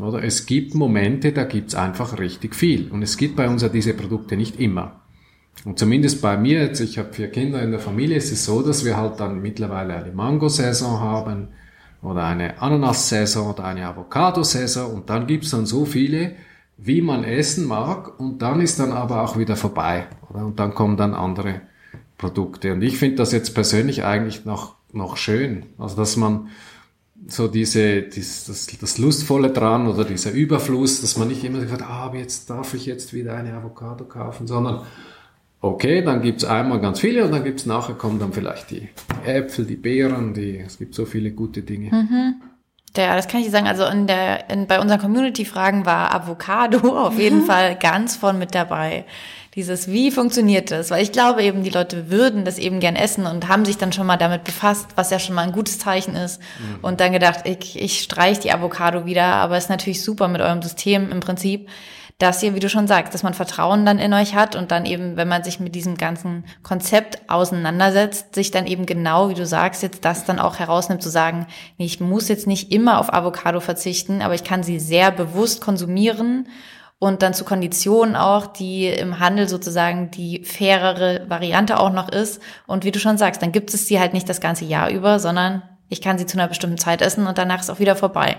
Oder 0.00 0.22
es 0.22 0.46
gibt 0.46 0.74
Momente, 0.74 1.32
da 1.32 1.44
gibt's 1.44 1.74
einfach 1.74 2.18
richtig 2.18 2.54
viel. 2.54 2.90
Und 2.90 3.02
es 3.02 3.16
gibt 3.16 3.34
bei 3.34 3.48
uns 3.48 3.62
ja 3.62 3.68
diese 3.68 3.94
Produkte 3.94 4.36
nicht 4.36 4.60
immer. 4.60 5.00
Und 5.64 5.78
zumindest 5.78 6.22
bei 6.22 6.36
mir, 6.36 6.60
jetzt, 6.60 6.80
ich 6.80 6.98
habe 6.98 7.12
vier 7.12 7.28
Kinder 7.28 7.60
in 7.60 7.70
der 7.70 7.80
Familie, 7.80 8.16
ist 8.16 8.30
es 8.30 8.44
so, 8.44 8.62
dass 8.62 8.84
wir 8.84 8.96
halt 8.96 9.18
dann 9.18 9.40
mittlerweile 9.40 9.96
eine 9.96 10.12
Mango-Saison 10.12 11.00
haben 11.00 11.48
oder 12.02 12.24
eine 12.24 12.60
Ananas-Saison 12.60 13.50
oder 13.54 13.64
eine 13.64 13.86
Avocado-Saison 13.86 14.92
und 14.92 15.10
dann 15.10 15.26
gibt's 15.26 15.50
dann 15.50 15.66
so 15.66 15.84
viele, 15.84 16.36
wie 16.76 17.00
man 17.00 17.24
essen 17.24 17.66
mag 17.66 18.18
und 18.20 18.42
dann 18.42 18.60
ist 18.60 18.78
dann 18.78 18.92
aber 18.92 19.22
auch 19.22 19.38
wieder 19.38 19.56
vorbei. 19.56 20.06
Oder? 20.28 20.46
Und 20.46 20.60
dann 20.60 20.74
kommen 20.74 20.96
dann 20.96 21.14
andere 21.14 21.62
Produkte. 22.18 22.72
Und 22.72 22.82
ich 22.82 22.98
finde 22.98 23.16
das 23.16 23.32
jetzt 23.32 23.54
persönlich 23.54 24.04
eigentlich 24.04 24.44
noch, 24.44 24.74
noch 24.92 25.16
schön. 25.16 25.66
Also 25.78 25.96
dass 25.96 26.16
man 26.16 26.48
so 27.26 27.48
diese, 27.48 28.02
dies, 28.02 28.44
das, 28.44 28.66
das 28.66 28.98
Lustvolle 28.98 29.50
dran 29.50 29.86
oder 29.88 30.04
dieser 30.04 30.32
Überfluss, 30.32 31.00
dass 31.00 31.16
man 31.16 31.28
nicht 31.28 31.44
immer 31.44 31.66
sagt, 31.66 31.82
ah, 31.82 32.12
jetzt 32.14 32.50
darf 32.50 32.74
ich 32.74 32.86
jetzt 32.86 33.14
wieder 33.14 33.34
eine 33.34 33.54
Avocado 33.54 34.04
kaufen, 34.04 34.46
sondern 34.46 34.82
okay, 35.60 36.02
dann 36.02 36.22
gibt's 36.22 36.44
einmal 36.44 36.80
ganz 36.80 37.00
viele 37.00 37.24
und 37.24 37.32
dann 37.32 37.42
gibt's 37.42 37.66
nachher 37.66 37.94
kommen 37.94 38.18
dann 38.18 38.32
vielleicht 38.32 38.70
die 38.70 38.88
Äpfel, 39.24 39.64
die 39.64 39.76
Beeren, 39.76 40.34
die, 40.34 40.58
es 40.58 40.78
gibt 40.78 40.94
so 40.94 41.06
viele 41.06 41.32
gute 41.32 41.62
Dinge. 41.62 41.90
Mhm. 41.90 42.34
Ja, 42.96 43.16
das 43.16 43.28
kann 43.28 43.40
ich 43.40 43.46
dir 43.46 43.52
sagen. 43.52 43.66
Also 43.66 43.84
in 43.84 44.06
der, 44.06 44.50
in, 44.50 44.66
bei 44.66 44.80
unseren 44.80 45.00
Community-Fragen 45.00 45.86
war 45.86 46.14
Avocado 46.14 46.96
auf 47.06 47.18
jeden 47.18 47.44
Fall 47.44 47.76
ganz 47.76 48.16
von 48.16 48.38
mit 48.38 48.54
dabei. 48.54 49.04
Dieses, 49.54 49.88
wie 49.88 50.10
funktioniert 50.10 50.70
das? 50.70 50.90
Weil 50.90 51.02
ich 51.02 51.12
glaube 51.12 51.42
eben, 51.42 51.62
die 51.62 51.70
Leute 51.70 52.10
würden 52.10 52.44
das 52.44 52.58
eben 52.58 52.78
gern 52.78 52.94
essen 52.94 53.24
und 53.24 53.48
haben 53.48 53.64
sich 53.64 53.78
dann 53.78 53.90
schon 53.90 54.06
mal 54.06 54.18
damit 54.18 54.44
befasst, 54.44 54.88
was 54.96 55.10
ja 55.10 55.18
schon 55.18 55.34
mal 55.34 55.42
ein 55.42 55.52
gutes 55.52 55.78
Zeichen 55.78 56.14
ist. 56.14 56.42
Mhm. 56.58 56.78
Und 56.82 57.00
dann 57.00 57.12
gedacht, 57.12 57.40
ich, 57.44 57.80
ich 57.80 58.02
streich 58.02 58.38
die 58.38 58.52
Avocado 58.52 59.06
wieder, 59.06 59.24
aber 59.24 59.56
es 59.56 59.64
ist 59.64 59.70
natürlich 59.70 60.02
super 60.02 60.28
mit 60.28 60.42
eurem 60.42 60.60
System 60.60 61.10
im 61.10 61.20
Prinzip 61.20 61.70
dass 62.18 62.42
ihr, 62.42 62.54
wie 62.54 62.60
du 62.60 62.70
schon 62.70 62.86
sagst, 62.86 63.12
dass 63.12 63.22
man 63.22 63.34
Vertrauen 63.34 63.84
dann 63.84 63.98
in 63.98 64.14
euch 64.14 64.34
hat 64.34 64.56
und 64.56 64.70
dann 64.70 64.86
eben, 64.86 65.16
wenn 65.16 65.28
man 65.28 65.44
sich 65.44 65.60
mit 65.60 65.74
diesem 65.74 65.98
ganzen 65.98 66.44
Konzept 66.62 67.28
auseinandersetzt, 67.28 68.34
sich 68.34 68.50
dann 68.50 68.66
eben 68.66 68.86
genau, 68.86 69.28
wie 69.28 69.34
du 69.34 69.44
sagst, 69.44 69.82
jetzt 69.82 70.04
das 70.04 70.24
dann 70.24 70.38
auch 70.38 70.58
herausnimmt, 70.58 71.02
zu 71.02 71.10
sagen, 71.10 71.46
ich 71.76 72.00
muss 72.00 72.28
jetzt 72.28 72.46
nicht 72.46 72.72
immer 72.72 73.00
auf 73.00 73.12
Avocado 73.12 73.60
verzichten, 73.60 74.22
aber 74.22 74.34
ich 74.34 74.44
kann 74.44 74.62
sie 74.62 74.80
sehr 74.80 75.10
bewusst 75.10 75.60
konsumieren 75.60 76.48
und 76.98 77.20
dann 77.20 77.34
zu 77.34 77.44
Konditionen 77.44 78.16
auch, 78.16 78.46
die 78.46 78.86
im 78.86 79.18
Handel 79.18 79.46
sozusagen 79.46 80.10
die 80.10 80.42
fairere 80.42 81.26
Variante 81.28 81.78
auch 81.78 81.92
noch 81.92 82.08
ist. 82.08 82.40
Und 82.66 82.84
wie 82.84 82.92
du 82.92 82.98
schon 82.98 83.18
sagst, 83.18 83.42
dann 83.42 83.52
gibt 83.52 83.74
es 83.74 83.86
sie 83.86 84.00
halt 84.00 84.14
nicht 84.14 84.28
das 84.28 84.40
ganze 84.40 84.64
Jahr 84.64 84.88
über, 84.88 85.18
sondern 85.18 85.62
ich 85.90 86.00
kann 86.00 86.16
sie 86.16 86.24
zu 86.24 86.38
einer 86.38 86.48
bestimmten 86.48 86.78
Zeit 86.78 87.02
essen 87.02 87.26
und 87.26 87.36
danach 87.36 87.60
ist 87.60 87.70
auch 87.70 87.78
wieder 87.78 87.96
vorbei. 87.96 88.38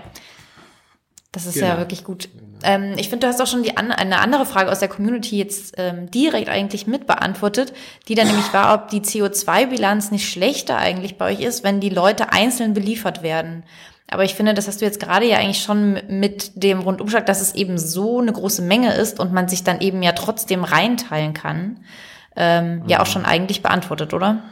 Das 1.32 1.44
ist 1.44 1.54
genau. 1.54 1.66
ja 1.66 1.78
wirklich 1.78 2.04
gut. 2.04 2.28
Ähm, 2.62 2.94
ich 2.96 3.10
finde, 3.10 3.26
du 3.26 3.32
hast 3.32 3.40
auch 3.40 3.46
schon 3.46 3.62
die 3.62 3.76
an, 3.76 3.92
eine 3.92 4.20
andere 4.20 4.46
Frage 4.46 4.70
aus 4.70 4.78
der 4.78 4.88
Community 4.88 5.36
jetzt 5.36 5.74
ähm, 5.76 6.10
direkt 6.10 6.48
eigentlich 6.48 6.86
mit 6.86 7.06
beantwortet, 7.06 7.74
die 8.08 8.14
dann 8.14 8.28
nämlich 8.28 8.52
war, 8.54 8.74
ob 8.74 8.88
die 8.88 9.02
CO2-Bilanz 9.02 10.10
nicht 10.10 10.30
schlechter 10.30 10.78
eigentlich 10.78 11.18
bei 11.18 11.32
euch 11.32 11.40
ist, 11.40 11.64
wenn 11.64 11.80
die 11.80 11.90
Leute 11.90 12.32
einzeln 12.32 12.72
beliefert 12.72 13.22
werden. 13.22 13.64
Aber 14.10 14.24
ich 14.24 14.34
finde, 14.34 14.54
das 14.54 14.66
hast 14.66 14.80
du 14.80 14.86
jetzt 14.86 15.00
gerade 15.00 15.26
ja 15.26 15.36
eigentlich 15.36 15.62
schon 15.62 16.00
mit 16.08 16.52
dem 16.54 16.80
Rundumschlag, 16.80 17.26
dass 17.26 17.42
es 17.42 17.54
eben 17.54 17.76
so 17.76 18.20
eine 18.20 18.32
große 18.32 18.62
Menge 18.62 18.94
ist 18.94 19.20
und 19.20 19.34
man 19.34 19.48
sich 19.48 19.64
dann 19.64 19.82
eben 19.82 20.02
ja 20.02 20.12
trotzdem 20.12 20.64
reinteilen 20.64 21.34
kann, 21.34 21.84
ähm, 22.34 22.84
ja 22.86 23.02
auch 23.02 23.06
schon 23.06 23.26
eigentlich 23.26 23.62
beantwortet, 23.62 24.14
oder? 24.14 24.42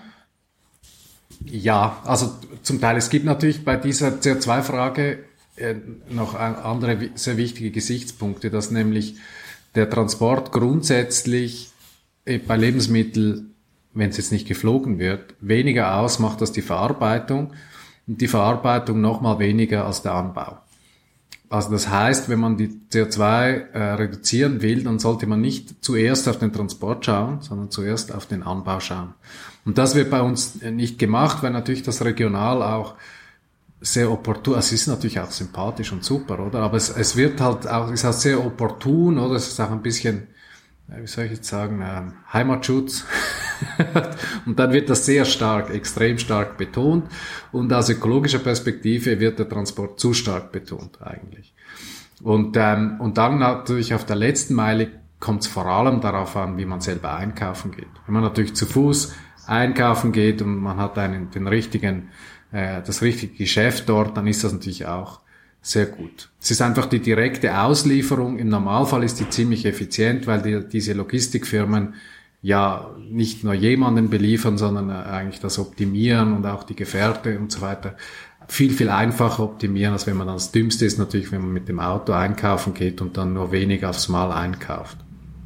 Ja, 1.47 2.03
also 2.05 2.35
zum 2.63 2.81
Teil. 2.83 2.99
Es 2.99 3.09
gibt 3.09 3.25
natürlich 3.25 3.65
bei 3.65 3.77
dieser 3.77 4.09
CO2-Frage 4.09 5.13
äh, 5.13 5.19
noch 6.11 6.35
andere 6.35 7.11
sehr 7.15 7.37
wichtige 7.37 7.71
Gesichtspunkte, 7.71 8.51
dass 8.51 8.71
nämlich 8.71 9.17
der 9.75 9.89
Transport 9.89 10.53
grundsätzlich 10.53 11.71
äh, 12.25 12.39
bei 12.39 12.57
Lebensmitteln, 12.57 13.55
wenn 13.95 14.11
es 14.11 14.17
jetzt 14.17 14.33
nicht 14.33 14.49
geflogen 14.49 14.99
wird, 14.99 15.35
weniger 15.41 15.97
ausmacht 15.97 16.41
als 16.41 16.53
die 16.53 16.63
Verarbeitung 16.63 17.53
und 18.07 18.21
die 18.21 18.29
Verarbeitung 18.29 19.01
nochmal 19.01 19.39
weniger 19.39 19.87
als 19.87 20.03
der 20.03 20.13
Anbau. 20.13 20.59
Also 21.49 21.71
das 21.71 21.89
heißt, 21.89 22.29
wenn 22.29 22.41
man 22.41 22.57
die 22.57 22.81
CO2 22.93 23.71
äh, 23.73 23.79
reduzieren 23.95 24.63
will, 24.63 24.83
dann 24.83 24.99
sollte 24.99 25.27
man 25.27 25.41
nicht 25.41 25.85
zuerst 25.85 26.29
auf 26.29 26.39
den 26.39 26.53
Transport 26.53 27.05
schauen, 27.05 27.41
sondern 27.41 27.71
zuerst 27.71 28.13
auf 28.13 28.27
den 28.27 28.43
Anbau 28.43 28.81
schauen. 28.81 29.15
Und 29.65 29.79
das 29.79 29.95
wird 29.95 30.11
bei 30.11 30.21
uns 30.21 30.61
nicht 30.63 30.99
gemacht, 30.99 31.43
weil 31.43 31.53
natürlich 31.53 31.83
das 31.83 32.05
regional 32.05 32.63
auch 32.63 32.95
sehr 33.81 34.11
opportun, 34.11 34.59
es 34.59 34.73
ist 34.73 34.87
natürlich 34.87 35.21
auch 35.21 35.31
sympathisch 35.31 35.93
und 35.93 36.05
super, 36.05 36.41
oder? 36.41 36.61
Aber 36.61 36.77
es, 36.77 36.89
es 36.91 37.17
wird 37.17 37.41
halt 37.41 37.67
auch, 37.69 37.87
es 37.89 38.01
ist 38.01 38.05
halt 38.05 38.15
sehr 38.15 38.45
opportun, 38.45 39.19
oder? 39.19 39.35
Es 39.35 39.49
ist 39.49 39.61
auch 39.61 39.71
ein 39.71 39.83
bisschen, 39.83 40.29
wie 40.89 41.07
soll 41.07 41.27
ich 41.27 41.33
jetzt 41.33 41.49
sagen, 41.49 41.85
ähm, 41.87 42.15
Heimatschutz. 42.33 43.05
und 44.47 44.59
dann 44.59 44.73
wird 44.73 44.89
das 44.89 45.05
sehr 45.05 45.25
stark, 45.25 45.71
extrem 45.71 46.19
stark 46.19 46.57
betont. 46.57 47.11
Und 47.53 47.73
aus 47.73 47.89
ökologischer 47.89 48.39
Perspektive 48.39 49.21
wird 49.21 49.39
der 49.39 49.49
Transport 49.49 50.01
zu 50.01 50.15
stark 50.15 50.53
betont, 50.53 51.03
eigentlich. 51.03 51.55
Und, 52.23 52.57
ähm, 52.57 52.97
und 52.99 53.19
dann 53.19 53.39
natürlich 53.39 53.93
auf 53.93 54.07
der 54.07 54.17
letzten 54.17 54.55
Meile 54.55 54.89
kommt 55.21 55.43
es 55.43 55.49
vor 55.49 55.67
allem 55.67 56.01
darauf 56.01 56.37
an, 56.37 56.57
wie 56.57 56.65
man 56.65 56.81
selber 56.81 57.15
einkaufen 57.15 57.73
geht. 57.73 57.89
Wenn 58.07 58.15
man 58.15 58.23
natürlich 58.23 58.55
zu 58.55 58.67
Fuß 58.67 59.15
einkaufen 59.47 60.13
geht 60.13 60.43
und 60.43 60.57
man 60.57 60.79
hat 60.79 60.99
einen, 60.99 61.31
den 61.31 61.47
richtigen 61.47 62.11
äh, 62.57 62.83
das 62.83 63.03
richtige 63.03 63.35
Geschäft 63.37 63.89
dort, 63.89 64.17
dann 64.17 64.27
ist 64.27 64.43
das 64.43 64.53
natürlich 64.53 64.87
auch 64.87 65.21
sehr 65.61 65.87
gut. 65.87 66.31
Es 66.41 66.51
ist 66.51 66.63
einfach 66.63 66.87
die 66.87 67.01
direkte 67.01 67.61
Auslieferung. 67.61 68.39
Im 68.39 68.49
Normalfall 68.49 69.05
ist 69.05 69.21
die 69.21 69.29
ziemlich 69.29 69.67
effizient, 69.67 70.27
weil 70.27 70.41
die, 70.41 70.67
diese 70.67 70.95
Logistikfirmen 70.95 71.95
ja 72.41 72.91
nicht 73.11 73.45
nur 73.45 73.55
jemanden 73.55 74.09
beliefern, 74.09 74.57
sondern 74.57 74.89
äh, 74.89 74.93
eigentlich 74.93 75.41
das 75.41 75.59
optimieren 75.59 76.33
und 76.33 76.47
auch 76.47 76.63
die 76.63 76.77
Gefährte 76.77 77.39
und 77.39 77.53
so 77.53 77.61
weiter 77.61 77.97
viel, 78.49 78.73
viel 78.73 78.91
einfacher 78.91 79.43
optimieren, 79.43 79.93
als 79.93 80.07
wenn 80.07 80.17
man 80.17 80.29
dann 80.29 80.37
das 80.37 80.53
Dümmste 80.53 80.87
ist 80.87 80.99
natürlich, 80.99 81.33
wenn 81.33 81.41
man 81.41 81.53
mit 81.53 81.69
dem 81.69 81.81
Auto 81.81 82.13
einkaufen 82.13 82.75
geht 82.75 83.01
und 83.01 83.17
dann 83.17 83.35
nur 83.35 83.51
wenig 83.51 83.85
aufs 83.85 84.09
Mal 84.09 84.31
einkauft. 84.31 84.97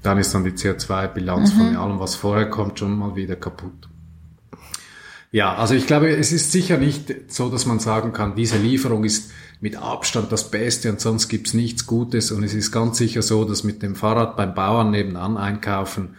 Dann 0.03 0.19
ist 0.19 0.35
dann 0.35 0.45
die 0.45 0.51
CO2-Bilanz 0.51 1.55
mhm. 1.55 1.59
von 1.59 1.77
allem, 1.77 1.99
was 1.99 2.15
vorher 2.15 2.51
kommt, 2.51 2.79
schon 2.79 2.97
mal 2.99 3.17
wieder 3.17 3.37
kaputt. 3.37 3.90
Ja, 5.33 5.55
also 5.55 5.75
ich 5.75 5.87
glaube, 5.87 6.09
es 6.09 6.33
ist 6.33 6.51
sicher 6.51 6.77
nicht 6.77 7.33
so, 7.33 7.51
dass 7.51 7.65
man 7.65 7.79
sagen 7.79 8.13
kann, 8.13 8.35
diese 8.35 8.59
Lieferung 8.59 9.05
ist 9.05 9.31
mit 9.61 9.77
Abstand 9.77 10.33
das 10.33 10.51
Beste 10.51 10.91
und 10.91 11.01
sonst 11.01 11.29
gibt's 11.29 11.55
nichts 11.55 11.87
Gutes. 11.87 12.33
Und 12.33 12.43
es 12.43 12.53
ist 12.55 12.73
ganz 12.73 12.99
sicher 12.99 13.23
so, 13.23 13.45
dass 13.45 13.63
mit 13.63 13.83
dem 13.83 13.95
Fahrrad 13.95 14.37
beim 14.37 14.55
Bauern 14.55 14.91
nebenan 14.91 15.37
einkaufen, 15.37 16.17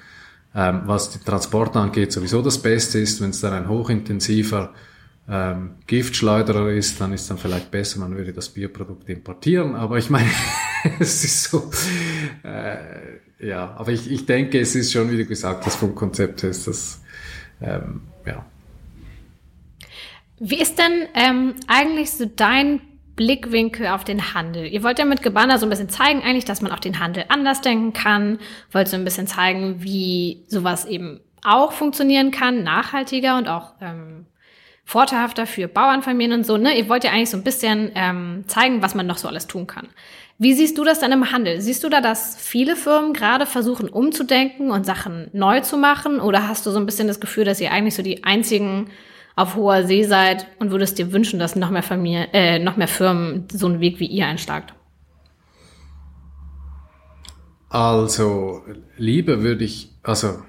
ähm, 0.56 0.84
was 0.86 1.12
den 1.12 1.26
Transport 1.26 1.76
angeht, 1.76 2.14
sowieso 2.14 2.42
das 2.42 2.60
Beste 2.60 3.00
ist. 3.00 3.22
Wenn 3.22 3.32
es 3.32 3.42
dann 3.42 3.54
ein 3.54 3.68
hochintensiver 3.68 4.74
ähm, 5.28 5.72
Giftschleuderer 5.88 6.70
ist, 6.72 7.02
dann 7.02 7.12
ist 7.12 7.30
dann 7.30 7.38
vielleicht 7.38 7.70
besser, 7.70 8.00
man 8.00 8.16
würde 8.16 8.32
das 8.32 8.50
Bioprodukt 8.50 9.10
importieren. 9.10 9.76
Aber 9.76 9.98
ich 9.98 10.10
meine, 10.10 10.30
es 11.00 11.26
ist 11.26 11.44
so, 11.46 11.70
äh, 12.44 13.46
ja, 13.46 13.76
aber 13.76 13.92
ich, 13.92 14.10
ich 14.10 14.26
denke, 14.26 14.60
es 14.60 14.74
ist 14.76 14.94
schon, 14.94 15.12
wie 15.12 15.18
du 15.18 15.26
gesagt 15.26 15.66
hast, 15.66 15.76
vom 15.76 15.96
Konzept 15.96 16.44
her 16.44 16.52
ist 16.52 16.68
das, 16.68 17.02
ähm, 17.60 18.02
ja, 18.26 18.46
wie 20.44 20.60
ist 20.60 20.80
denn 20.80 21.08
ähm, 21.14 21.54
eigentlich 21.68 22.12
so 22.12 22.26
dein 22.26 22.82
Blickwinkel 23.16 23.86
auf 23.86 24.04
den 24.04 24.34
Handel? 24.34 24.66
Ihr 24.66 24.82
wollt 24.82 24.98
ja 24.98 25.06
mit 25.06 25.22
Gebana 25.22 25.60
so 25.60 25.68
ein 25.68 25.70
bisschen 25.70 25.90
zeigen, 25.90 26.24
eigentlich, 26.24 26.46
dass 26.46 26.64
man 26.64 26.72
auch 26.72 26.80
den 26.80 27.00
Handel 27.00 27.26
anders 27.30 27.62
denken 27.62 27.94
kann. 27.94 28.40
Wollt 28.72 28.88
so 28.88 28.98
ein 28.98 29.04
bisschen 29.04 29.28
zeigen, 29.28 29.84
wie 29.84 30.44
sowas 30.48 30.86
eben 30.86 31.20
auch 31.44 31.74
funktionieren 31.74 32.32
kann, 32.32 32.64
nachhaltiger 32.64 33.38
und 33.38 33.48
auch 33.48 33.74
ähm, 33.82 34.26
vorteilhafter 34.84 35.46
für 35.46 35.68
Bauernfamilien 35.68 36.40
und 36.40 36.46
so. 36.46 36.58
Ne? 36.58 36.76
Ihr 36.76 36.90
wollt 36.90 37.04
ja 37.04 37.12
eigentlich 37.12 37.30
so 37.30 37.38
ein 37.38 37.44
bisschen 37.44 37.92
ähm, 37.94 38.44
zeigen, 38.48 38.82
was 38.82 38.96
man 38.96 39.06
noch 39.06 39.18
so 39.18 39.28
alles 39.28 39.46
tun 39.46 39.68
kann. 39.68 39.90
Wie 40.40 40.54
siehst 40.54 40.76
du 40.76 40.84
das 40.84 41.00
dann 41.00 41.12
im 41.12 41.32
Handel? 41.32 41.62
Siehst 41.62 41.84
du 41.84 41.90
da, 41.90 42.02
dass 42.02 42.36
viele 42.36 42.76
Firmen 42.76 43.14
gerade 43.14 43.46
versuchen 43.46 43.90
umzudenken 43.90 44.72
und 44.72 44.88
Sachen 44.88 45.30
neu 45.34 45.60
zu 45.60 45.78
machen? 45.78 46.20
Oder 46.20 46.48
hast 46.48 46.66
du 46.66 46.72
so 46.72 46.80
ein 46.80 46.88
bisschen 46.88 47.08
das 47.08 47.20
Gefühl, 47.20 47.46
dass 47.46 47.62
ihr 47.62 47.72
eigentlich 47.72 47.94
so 47.94 48.02
die 48.02 48.24
einzigen 48.24 48.90
auf 49.36 49.56
hoher 49.56 49.86
See 49.86 50.04
seid 50.04 50.48
und 50.60 50.72
würdest 50.72 50.98
dir 50.98 51.12
wünschen, 51.12 51.40
dass 51.40 51.56
noch 51.56 51.70
mehr 51.70 51.84
Familien, 51.84 52.28
äh, 52.34 52.60
noch 52.60 52.78
mehr 52.78 52.88
Firmen 52.88 53.48
so 53.52 53.68
einen 53.68 53.80
Weg 53.80 54.00
wie 54.00 54.08
ihr 54.08 54.28
einschlagt? 54.28 54.74
Also, 57.70 58.64
lieber 58.98 59.44
würde 59.44 59.64
ich, 59.64 59.94
also, 60.04 60.42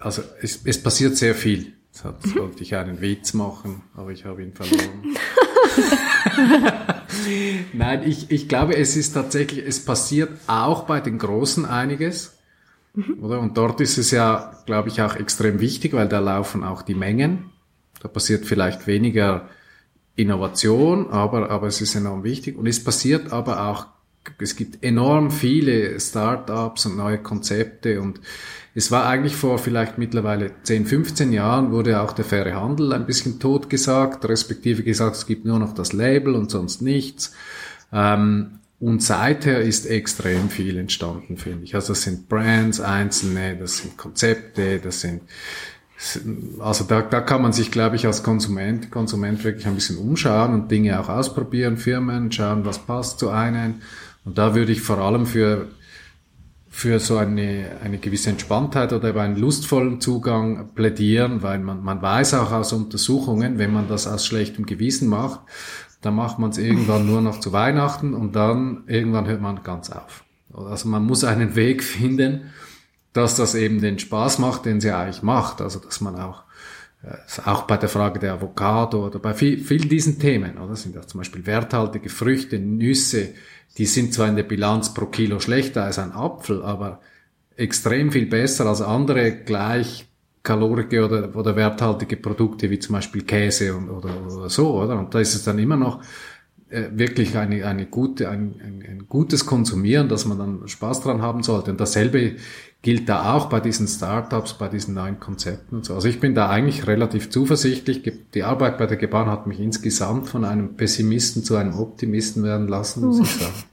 also 0.00 0.22
es, 0.40 0.64
es 0.64 0.80
passiert 0.80 1.16
sehr 1.16 1.34
viel. 1.34 1.72
Jetzt 1.92 2.26
mhm. 2.26 2.40
wollte 2.40 2.62
ich 2.62 2.76
einen 2.76 3.00
Witz 3.00 3.32
machen, 3.32 3.82
aber 3.94 4.10
ich 4.10 4.24
habe 4.24 4.42
ihn 4.42 4.52
verloren. 4.52 5.16
Nein, 7.72 8.02
ich, 8.06 8.30
ich 8.30 8.48
glaube, 8.48 8.76
es 8.76 8.96
ist 8.96 9.14
tatsächlich, 9.14 9.66
es 9.66 9.84
passiert 9.84 10.30
auch 10.46 10.84
bei 10.84 11.00
den 11.00 11.18
Großen 11.18 11.64
einiges. 11.64 12.35
Mhm. 12.96 13.22
Oder? 13.22 13.40
Und 13.40 13.56
dort 13.56 13.80
ist 13.80 13.98
es 13.98 14.10
ja, 14.10 14.58
glaube 14.66 14.88
ich, 14.88 15.00
auch 15.02 15.14
extrem 15.14 15.60
wichtig, 15.60 15.92
weil 15.92 16.08
da 16.08 16.18
laufen 16.18 16.64
auch 16.64 16.82
die 16.82 16.94
Mengen. 16.94 17.50
Da 18.02 18.08
passiert 18.08 18.44
vielleicht 18.44 18.86
weniger 18.86 19.48
Innovation, 20.16 21.10
aber, 21.10 21.50
aber 21.50 21.68
es 21.68 21.80
ist 21.80 21.94
enorm 21.94 22.24
wichtig. 22.24 22.56
Und 22.56 22.66
es 22.66 22.82
passiert 22.82 23.32
aber 23.32 23.68
auch, 23.68 23.86
es 24.38 24.56
gibt 24.56 24.82
enorm 24.82 25.30
viele 25.30 26.00
Startups 26.00 26.86
und 26.86 26.96
neue 26.96 27.18
Konzepte 27.18 28.00
und 28.00 28.20
es 28.74 28.90
war 28.90 29.06
eigentlich 29.06 29.36
vor 29.36 29.58
vielleicht 29.58 29.96
mittlerweile 29.96 30.50
10, 30.64 30.84
15 30.84 31.32
Jahren 31.32 31.70
wurde 31.70 32.02
auch 32.02 32.12
der 32.12 32.26
faire 32.26 32.60
Handel 32.60 32.92
ein 32.92 33.06
bisschen 33.06 33.38
totgesagt, 33.40 34.28
respektive 34.28 34.82
gesagt, 34.82 35.16
es 35.16 35.26
gibt 35.26 35.46
nur 35.46 35.58
noch 35.58 35.72
das 35.72 35.94
Label 35.94 36.34
und 36.34 36.50
sonst 36.50 36.82
nichts. 36.82 37.32
Ähm, 37.92 38.58
und 38.78 39.02
seither 39.02 39.62
ist 39.62 39.86
extrem 39.86 40.50
viel 40.50 40.76
entstanden, 40.76 41.38
finde 41.38 41.64
ich. 41.64 41.74
Also 41.74 41.88
das 41.88 42.02
sind 42.02 42.28
Brands 42.28 42.80
einzelne, 42.80 43.56
das 43.56 43.78
sind 43.78 43.96
Konzepte, 43.96 44.78
das 44.78 45.00
sind 45.00 45.22
also 46.58 46.84
da, 46.84 47.00
da 47.00 47.20
kann 47.22 47.40
man 47.40 47.52
sich, 47.52 47.70
glaube 47.70 47.96
ich, 47.96 48.06
als 48.06 48.22
Konsument, 48.22 48.90
Konsument 48.90 49.42
wirklich 49.44 49.66
ein 49.66 49.74
bisschen 49.74 49.96
umschauen 49.96 50.52
und 50.52 50.70
Dinge 50.70 51.00
auch 51.00 51.08
ausprobieren, 51.08 51.78
Firmen, 51.78 52.30
schauen, 52.30 52.66
was 52.66 52.78
passt 52.78 53.18
zu 53.18 53.30
einem. 53.30 53.76
Und 54.24 54.36
da 54.36 54.54
würde 54.54 54.72
ich 54.72 54.82
vor 54.82 54.98
allem 54.98 55.24
für, 55.24 55.68
für 56.68 57.00
so 57.00 57.16
eine, 57.16 57.78
eine 57.82 57.96
gewisse 57.96 58.28
Entspanntheit 58.28 58.92
oder 58.92 59.08
über 59.08 59.22
einen 59.22 59.36
lustvollen 59.36 60.00
Zugang 60.02 60.74
plädieren, 60.74 61.42
weil 61.42 61.60
man, 61.60 61.82
man 61.82 62.02
weiß 62.02 62.34
auch 62.34 62.52
aus 62.52 62.74
Untersuchungen, 62.74 63.58
wenn 63.58 63.72
man 63.72 63.88
das 63.88 64.06
aus 64.06 64.26
schlechtem 64.26 64.66
Gewissen 64.66 65.08
macht, 65.08 65.40
dann 66.06 66.14
macht 66.14 66.38
man 66.38 66.50
es 66.50 66.58
irgendwann 66.58 67.06
nur 67.06 67.20
noch 67.20 67.40
zu 67.40 67.52
Weihnachten 67.52 68.14
und 68.14 68.34
dann 68.34 68.84
irgendwann 68.86 69.26
hört 69.26 69.40
man 69.40 69.62
ganz 69.62 69.90
auf. 69.90 70.24
Also 70.54 70.88
man 70.88 71.04
muss 71.04 71.24
einen 71.24 71.54
Weg 71.56 71.82
finden, 71.82 72.52
dass 73.12 73.36
das 73.36 73.54
eben 73.54 73.80
den 73.80 73.98
Spaß 73.98 74.38
macht, 74.38 74.64
den 74.64 74.80
sie 74.80 74.92
eigentlich 74.92 75.22
macht. 75.22 75.60
Also 75.60 75.80
dass 75.80 76.00
man 76.00 76.16
auch 76.16 76.44
äh, 77.02 77.16
auch 77.44 77.62
bei 77.62 77.76
der 77.76 77.88
Frage 77.88 78.18
der 78.18 78.34
Avocado 78.34 79.06
oder 79.06 79.18
bei 79.18 79.34
viel, 79.34 79.58
vielen 79.58 79.88
diesen 79.88 80.18
Themen, 80.18 80.58
oder 80.58 80.76
sind 80.76 80.94
ja 80.94 81.02
zum 81.06 81.18
Beispiel 81.18 81.46
werthaltige 81.46 82.08
Früchte, 82.08 82.58
Nüsse, 82.58 83.34
die 83.78 83.86
sind 83.86 84.14
zwar 84.14 84.28
in 84.28 84.36
der 84.36 84.42
Bilanz 84.44 84.94
pro 84.94 85.06
Kilo 85.06 85.38
schlechter 85.38 85.84
als 85.84 85.98
ein 85.98 86.12
Apfel, 86.12 86.62
aber 86.62 87.00
extrem 87.56 88.12
viel 88.12 88.26
besser 88.26 88.66
als 88.66 88.80
andere 88.80 89.32
gleich 89.32 90.08
kalorige 90.46 91.04
oder, 91.04 91.34
oder 91.34 91.56
werthaltige 91.56 92.16
Produkte 92.16 92.70
wie 92.70 92.78
zum 92.78 92.94
Beispiel 92.94 93.22
Käse 93.22 93.74
und, 93.74 93.90
oder, 93.90 94.10
oder 94.26 94.48
so, 94.48 94.80
oder? 94.80 94.96
Und 94.96 95.12
da 95.12 95.18
ist 95.18 95.34
es 95.34 95.42
dann 95.42 95.58
immer 95.58 95.76
noch 95.76 96.00
äh, 96.70 96.84
wirklich 96.92 97.36
eine, 97.36 97.66
eine 97.66 97.86
gute, 97.86 98.28
ein, 98.30 98.54
ein, 98.64 98.84
ein 98.88 99.06
gutes 99.08 99.44
Konsumieren, 99.44 100.08
dass 100.08 100.24
man 100.24 100.38
dann 100.38 100.68
Spaß 100.68 101.00
dran 101.00 101.20
haben 101.20 101.42
sollte. 101.42 101.72
Und 101.72 101.80
dasselbe 101.80 102.36
gilt 102.80 103.08
da 103.08 103.34
auch 103.34 103.46
bei 103.46 103.58
diesen 103.58 103.88
Startups, 103.88 104.54
bei 104.54 104.68
diesen 104.68 104.94
neuen 104.94 105.18
Konzepten 105.18 105.76
und 105.76 105.84
so. 105.84 105.94
Also 105.94 106.06
ich 106.06 106.20
bin 106.20 106.36
da 106.36 106.48
eigentlich 106.48 106.86
relativ 106.86 107.28
zuversichtlich. 107.30 108.02
Die 108.32 108.44
Arbeit 108.44 108.78
bei 108.78 108.86
der 108.86 108.96
Gebahn 108.96 109.26
hat 109.28 109.48
mich 109.48 109.58
insgesamt 109.58 110.28
von 110.28 110.44
einem 110.44 110.76
Pessimisten 110.76 111.42
zu 111.42 111.56
einem 111.56 111.74
Optimisten 111.76 112.44
werden 112.44 112.68
lassen, 112.68 113.04
muss 113.04 113.18
ich 113.18 113.30
sagen. 113.42 113.64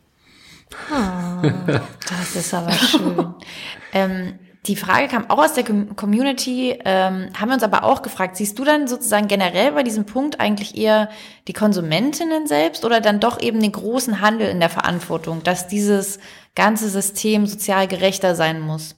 Oh, 0.92 1.70
das 2.10 2.36
ist 2.36 2.52
aber 2.52 2.72
schön. 2.72 3.34
ähm, 3.94 4.34
die 4.66 4.78
Frage 4.78 5.10
kam 5.10 5.30
auch 5.30 5.40
aus 5.40 5.54
der 5.54 5.66
Community, 5.66 6.80
ähm, 6.86 7.30
haben 7.38 7.50
wir 7.50 7.56
uns 7.56 7.64
aber 7.64 7.84
auch 7.84 8.02
gefragt, 8.02 8.38
siehst 8.38 8.58
du 8.58 8.64
dann 8.64 8.88
sozusagen 8.88 9.28
generell 9.28 9.74
bei 9.74 9.84
diesem 9.84 10.06
Punkt 10.06 10.40
eigentlich 10.40 10.78
eher 10.78 11.10
die 11.50 11.54
Konsumentinnen 11.54 12.48
selbst 12.48 12.86
oder 12.86 13.02
dann 13.02 13.20
doch 13.20 13.42
eben 13.42 13.60
den 13.60 13.74
großen 13.74 14.22
Handel 14.22 14.48
in 14.48 14.62
der 14.62 14.70
Verantwortung, 14.70 15.44
dass 15.44 15.68
dieses 15.68 16.20
ganze 16.56 16.88
System 16.88 17.46
sozial 17.46 17.88
gerechter 17.88 18.36
sein 18.36 18.62
muss? 18.62 18.96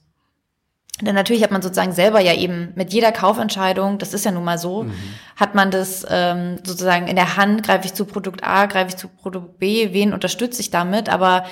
Denn 1.00 1.16
natürlich 1.16 1.42
hat 1.42 1.50
man 1.50 1.62
sozusagen 1.62 1.92
selber 1.92 2.20
ja 2.20 2.34
eben 2.34 2.72
mit 2.76 2.92
jeder 2.92 3.10
Kaufentscheidung, 3.10 3.98
das 3.98 4.14
ist 4.14 4.24
ja 4.24 4.30
nun 4.30 4.44
mal 4.44 4.58
so, 4.58 4.84
mhm. 4.84 4.92
hat 5.34 5.54
man 5.54 5.72
das 5.72 6.06
ähm, 6.08 6.58
sozusagen 6.64 7.08
in 7.08 7.16
der 7.16 7.36
Hand, 7.36 7.64
greife 7.64 7.86
ich 7.86 7.92
zu 7.92 8.04
Produkt 8.04 8.44
A, 8.44 8.66
greife 8.66 8.90
ich 8.90 8.96
zu 8.96 9.08
Produkt 9.08 9.58
B, 9.58 9.92
wen 9.92 10.14
unterstütze 10.14 10.60
ich 10.60 10.70
damit, 10.70 11.08
aber 11.08 11.44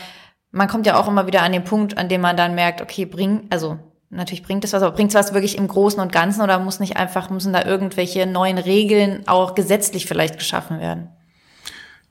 man 0.51 0.69
kommt 0.69 0.87
ja 0.87 0.99
auch 0.99 1.09
immer 1.09 1.27
wieder 1.27 1.43
an 1.43 1.53
den 1.53 1.65
Punkt, 1.65 1.99
an 1.99 2.09
dem 2.09 2.21
man 2.21 2.37
dann 2.37 2.55
merkt, 2.55 2.81
okay, 2.81 3.05
bring, 3.05 3.49
also 3.51 3.79
natürlich 4.15 4.43
bringt 4.43 4.65
es 4.65 4.73
was, 4.73 4.83
aber 4.83 4.95
bringt 4.95 5.11
es 5.11 5.15
was 5.15 5.35
wirklich 5.35 5.59
im 5.59 5.69
Großen 5.69 6.01
und 6.01 6.13
Ganzen 6.13 6.43
oder 6.43 6.59
muss 6.59 6.81
nicht 6.81 6.97
einfach, 6.97 7.31
müssen 7.31 7.53
da 7.53 7.65
irgendwelche 7.65 8.27
neuen 8.27 8.59
Regeln 8.59 9.27
auch 9.27 9.55
gesetzlich 9.55 10.07
vielleicht 10.07 10.39
geschaffen 10.39 10.81
werden? 10.81 11.09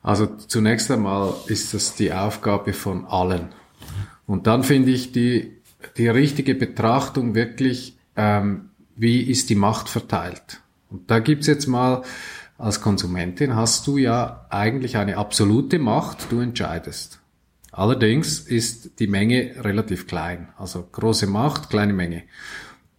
Also 0.02 0.26
zunächst 0.26 0.92
einmal 0.92 1.34
ist 1.48 1.74
das 1.74 1.96
die 1.96 2.14
Aufgabe 2.14 2.74
von 2.74 3.06
allen. 3.06 3.50
Und 4.28 4.48
dann 4.48 4.64
finde 4.64 4.92
ich 4.92 5.12
die 5.12 5.64
die 5.98 6.08
richtige 6.08 6.56
Betrachtung 6.56 7.36
wirklich, 7.36 7.98
ähm, 8.16 8.70
wie 8.96 9.22
ist 9.22 9.50
die 9.50 9.56
Macht 9.56 9.90
verteilt. 9.90 10.62
Und 10.90 11.10
da 11.10 11.20
gibt's 11.20 11.48
jetzt 11.48 11.68
mal, 11.68 12.04
als 12.58 12.82
Konsumentin 12.82 13.56
hast 13.56 13.88
du 13.88 13.98
ja 13.98 14.46
eigentlich 14.50 14.98
eine 14.98 15.18
absolute 15.18 15.80
Macht, 15.80 16.32
du 16.32 16.40
entscheidest. 16.40 17.20
Allerdings 17.74 18.40
ist 18.40 19.00
die 19.00 19.08
Menge 19.08 19.56
relativ 19.60 20.08
klein. 20.08 20.48
Also 20.58 20.88
große 20.90 21.28
Macht, 21.28 21.70
kleine 21.70 21.92
Menge. 21.92 22.24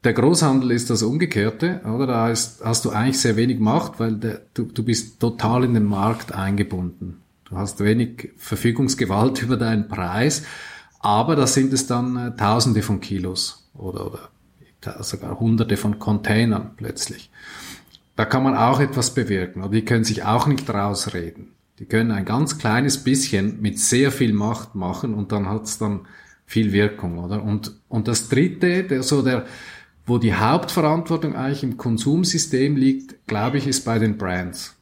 Der 0.05 0.13
Großhandel 0.13 0.71
ist 0.71 0.91
das 0.91 1.03
Umgekehrte, 1.03 1.81
oder? 1.85 2.07
Da 2.07 2.29
ist, 2.29 2.63
hast 2.63 2.85
du 2.85 2.91
eigentlich 2.91 3.19
sehr 3.19 3.37
wenig 3.37 3.59
Macht, 3.59 3.99
weil 3.99 4.17
der, 4.17 4.43
du, 4.53 4.65
du 4.65 4.83
bist 4.83 5.19
total 5.19 5.65
in 5.65 5.73
den 5.73 5.85
Markt 5.87 6.33
eingebunden. 6.33 7.23
Du 7.45 7.57
hast 7.57 7.81
wenig 7.81 8.33
Verfügungsgewalt 8.37 9.43
über 9.45 9.57
deinen 9.57 9.89
Preis 9.89 10.43
aber 11.05 11.37
da 11.37 11.47
sind 11.47 11.71
es 11.75 11.87
dann 11.87 12.17
äh, 12.17 12.35
Tausende 12.35 12.81
von 12.81 12.99
Kilos 12.99 13.69
oder, 13.75 14.07
oder 14.07 14.31
sogar 15.01 15.39
Hunderte 15.39 15.77
von 15.77 15.99
Containern 15.99 16.71
plötzlich. 16.79 17.31
Da 18.17 18.25
kann 18.25 18.43
man 18.43 18.57
auch 18.57 18.81
etwas 18.81 19.13
bewirken. 19.13 19.63
Oder 19.63 19.73
die 19.73 19.85
können 19.85 20.05
sich 20.05 20.25
auch 20.25 20.47
nicht 20.47 20.71
rausreden. 20.71 21.53
Die 21.79 21.87
können 21.87 22.13
ein 22.13 22.25
ganz 22.25 22.59
kleines 22.59 23.03
bisschen 23.03 23.61
mit 23.61 23.79
sehr 23.79 24.13
viel 24.13 24.33
Macht 24.33 24.75
machen 24.75 25.15
und 25.15 25.33
dann 25.33 25.49
hat 25.49 25.65
es 25.65 25.79
dann 25.79 26.07
viel 26.47 26.73
Wirkung, 26.73 27.19
oder? 27.19 27.43
Und, 27.43 27.73
und 27.89 28.07
das 28.07 28.29
dritte, 28.29 28.85
der, 28.85 29.03
so 29.03 29.23
der, 29.23 29.47
wo 30.07 30.19
die 30.19 30.35
Hauptverantwortung 30.35 31.35
eigentlich 31.35 31.63
im 31.63 31.77
Konsumsystem 31.77 32.77
liegt, 32.77 33.27
glaube 33.27 33.59
ich, 33.59 33.67
ist 33.67 33.85
bei 33.85 33.99
den 33.99 34.19
Brands. 34.19 34.77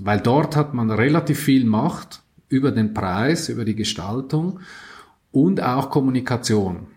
Weil 0.00 0.20
dort 0.20 0.56
hat 0.56 0.74
man 0.74 0.90
relativ 0.90 1.38
viel 1.38 1.64
Macht 1.64 2.22
über 2.48 2.72
den 2.72 2.92
Preis, 2.94 3.48
über 3.48 3.64
die 3.64 3.76
Gestaltung 3.76 4.60
und 5.30 5.62
auch 5.62 5.90
Kommunikation. 5.90 6.88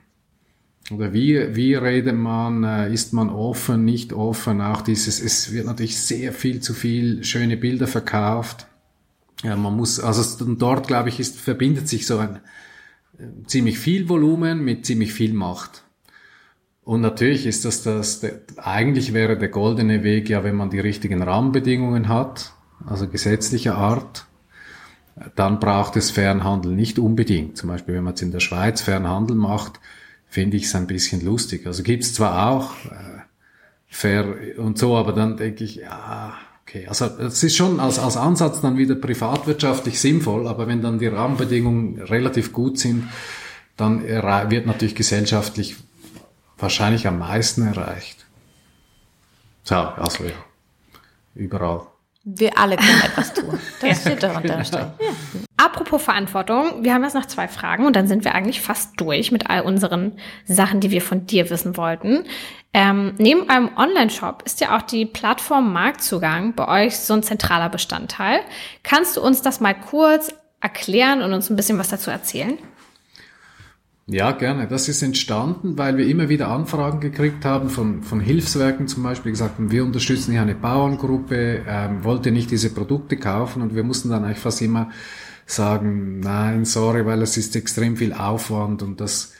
Oder 0.91 1.13
wie, 1.13 1.55
wie 1.55 1.75
redet 1.75 2.15
man, 2.15 2.63
äh, 2.63 2.93
ist 2.93 3.13
man 3.13 3.29
offen, 3.29 3.83
nicht 3.83 4.13
offen, 4.13 4.61
auch 4.61 4.81
dieses, 4.81 5.21
es 5.21 5.51
wird 5.51 5.65
natürlich 5.65 5.99
sehr 5.99 6.31
viel 6.31 6.61
zu 6.61 6.73
viel 6.73 7.23
schöne 7.23 7.57
Bilder 7.57 7.87
verkauft. 7.87 8.66
Ja, 9.43 9.55
man 9.55 9.75
muss, 9.75 9.99
also 9.99 10.45
dort, 10.45 10.87
glaube 10.87 11.09
ich, 11.09 11.19
ist, 11.19 11.39
verbindet 11.39 11.87
sich 11.87 12.07
so 12.07 12.17
ein 12.17 12.39
äh, 13.19 13.45
ziemlich 13.45 13.77
viel 13.77 14.09
Volumen 14.09 14.63
mit 14.63 14.85
ziemlich 14.85 15.13
viel 15.13 15.33
Macht. 15.33 15.83
Und 16.83 17.01
natürlich 17.01 17.45
ist 17.45 17.65
das 17.65 17.83
das, 17.83 18.21
der, 18.21 18.39
eigentlich 18.55 19.13
wäre 19.13 19.37
der 19.37 19.49
goldene 19.49 20.03
Weg 20.03 20.29
ja, 20.29 20.43
wenn 20.43 20.55
man 20.55 20.69
die 20.69 20.79
richtigen 20.79 21.21
Rahmenbedingungen 21.21 22.07
hat, 22.07 22.53
also 22.85 23.07
gesetzlicher 23.07 23.75
Art, 23.75 24.25
dann 25.35 25.59
braucht 25.59 25.97
es 25.97 26.11
Fernhandel 26.11 26.73
nicht 26.73 26.99
unbedingt. 26.99 27.57
Zum 27.57 27.69
Beispiel, 27.69 27.95
wenn 27.95 28.03
man 28.03 28.13
jetzt 28.13 28.21
in 28.21 28.31
der 28.31 28.39
Schweiz 28.39 28.81
Fernhandel 28.81 29.35
macht, 29.35 29.79
finde 30.27 30.57
ich 30.57 30.63
es 30.63 30.75
ein 30.75 30.87
bisschen 30.87 31.25
lustig. 31.25 31.65
Also 31.65 31.83
gibt's 31.83 32.13
zwar 32.13 32.51
auch 32.51 32.85
äh, 32.85 33.21
fair 33.87 34.35
und 34.57 34.77
so, 34.77 34.95
aber 34.95 35.13
dann 35.13 35.37
denke 35.37 35.63
ich, 35.63 35.75
ja, 35.77 36.35
okay. 36.67 36.87
Also 36.87 37.05
es 37.05 37.41
ist 37.43 37.55
schon 37.55 37.79
als, 37.79 37.99
als 37.99 38.17
Ansatz 38.17 38.61
dann 38.61 38.77
wieder 38.77 38.95
privatwirtschaftlich 38.95 39.99
sinnvoll, 39.99 40.47
aber 40.47 40.67
wenn 40.67 40.81
dann 40.81 40.99
die 40.99 41.07
Rahmenbedingungen 41.07 42.01
relativ 42.01 42.51
gut 42.51 42.77
sind, 42.77 43.09
dann 43.77 44.03
wird 44.03 44.65
natürlich 44.65 44.95
gesellschaftlich 44.95 45.77
wahrscheinlich 46.57 47.07
am 47.07 47.19
meisten 47.19 47.67
erreicht. 47.67 48.25
So, 49.63 49.75
also 49.75 50.23
ja, 50.23 50.31
überall. 51.35 51.87
Wir 52.29 52.57
alle 52.57 52.75
können 52.75 53.01
etwas 53.05 53.33
tun. 53.33 53.57
Das 53.79 54.01
steht 54.01 54.21
darunter. 54.21 54.59
Ja. 54.69 54.93
Apropos 55.55 56.03
Verantwortung, 56.03 56.83
wir 56.83 56.93
haben 56.93 57.03
jetzt 57.03 57.13
noch 57.13 57.25
zwei 57.25 57.47
Fragen 57.47 57.85
und 57.85 57.95
dann 57.95 58.07
sind 58.07 58.25
wir 58.25 58.35
eigentlich 58.35 58.59
fast 58.59 58.99
durch 58.99 59.31
mit 59.31 59.49
all 59.49 59.61
unseren 59.61 60.17
Sachen, 60.43 60.81
die 60.81 60.91
wir 60.91 61.01
von 61.01 61.25
dir 61.25 61.49
wissen 61.49 61.77
wollten. 61.77 62.25
Ähm, 62.73 63.13
neben 63.17 63.49
eurem 63.49 63.69
Online-Shop 63.77 64.43
ist 64.45 64.59
ja 64.59 64.75
auch 64.75 64.81
die 64.81 65.05
Plattform 65.05 65.71
Marktzugang 65.71 66.53
bei 66.53 66.85
euch 66.85 66.97
so 66.97 67.13
ein 67.13 67.23
zentraler 67.23 67.69
Bestandteil. 67.69 68.41
Kannst 68.83 69.15
du 69.15 69.21
uns 69.21 69.41
das 69.41 69.61
mal 69.61 69.73
kurz 69.73 70.33
erklären 70.59 71.21
und 71.21 71.31
uns 71.31 71.49
ein 71.49 71.55
bisschen 71.55 71.79
was 71.79 71.87
dazu 71.87 72.11
erzählen? 72.11 72.57
Ja, 74.09 74.31
gerne. 74.31 74.67
Das 74.67 74.87
ist 74.87 75.01
entstanden, 75.01 75.77
weil 75.77 75.97
wir 75.97 76.07
immer 76.07 76.29
wieder 76.29 76.47
Anfragen 76.47 77.01
gekriegt 77.01 77.43
haben 77.43 77.69
von, 77.69 78.03
von 78.03 78.21
Hilfswerken 78.21 78.87
zum 78.87 79.03
Beispiel, 79.03 79.33
gesagt 79.33 79.57
haben, 79.57 79.69
wir 79.69 79.83
unterstützen 79.83 80.31
hier 80.31 80.41
eine 80.41 80.55
Bauerngruppe, 80.55 81.63
ähm, 81.67 82.05
wollt 82.05 82.25
ihr 82.25 82.31
nicht 82.31 82.49
diese 82.49 82.69
Produkte 82.69 83.17
kaufen? 83.17 83.61
Und 83.61 83.75
wir 83.75 83.83
mussten 83.83 84.09
dann 84.09 84.23
eigentlich 84.23 84.39
fast 84.39 84.61
immer 84.61 84.91
sagen, 85.45 86.21
nein, 86.21 86.63
sorry, 86.63 87.05
weil 87.05 87.21
es 87.21 87.35
ist 87.35 87.53
extrem 87.57 87.97
viel 87.97 88.13
Aufwand 88.13 88.81
und 88.81 89.01
das, 89.01 89.33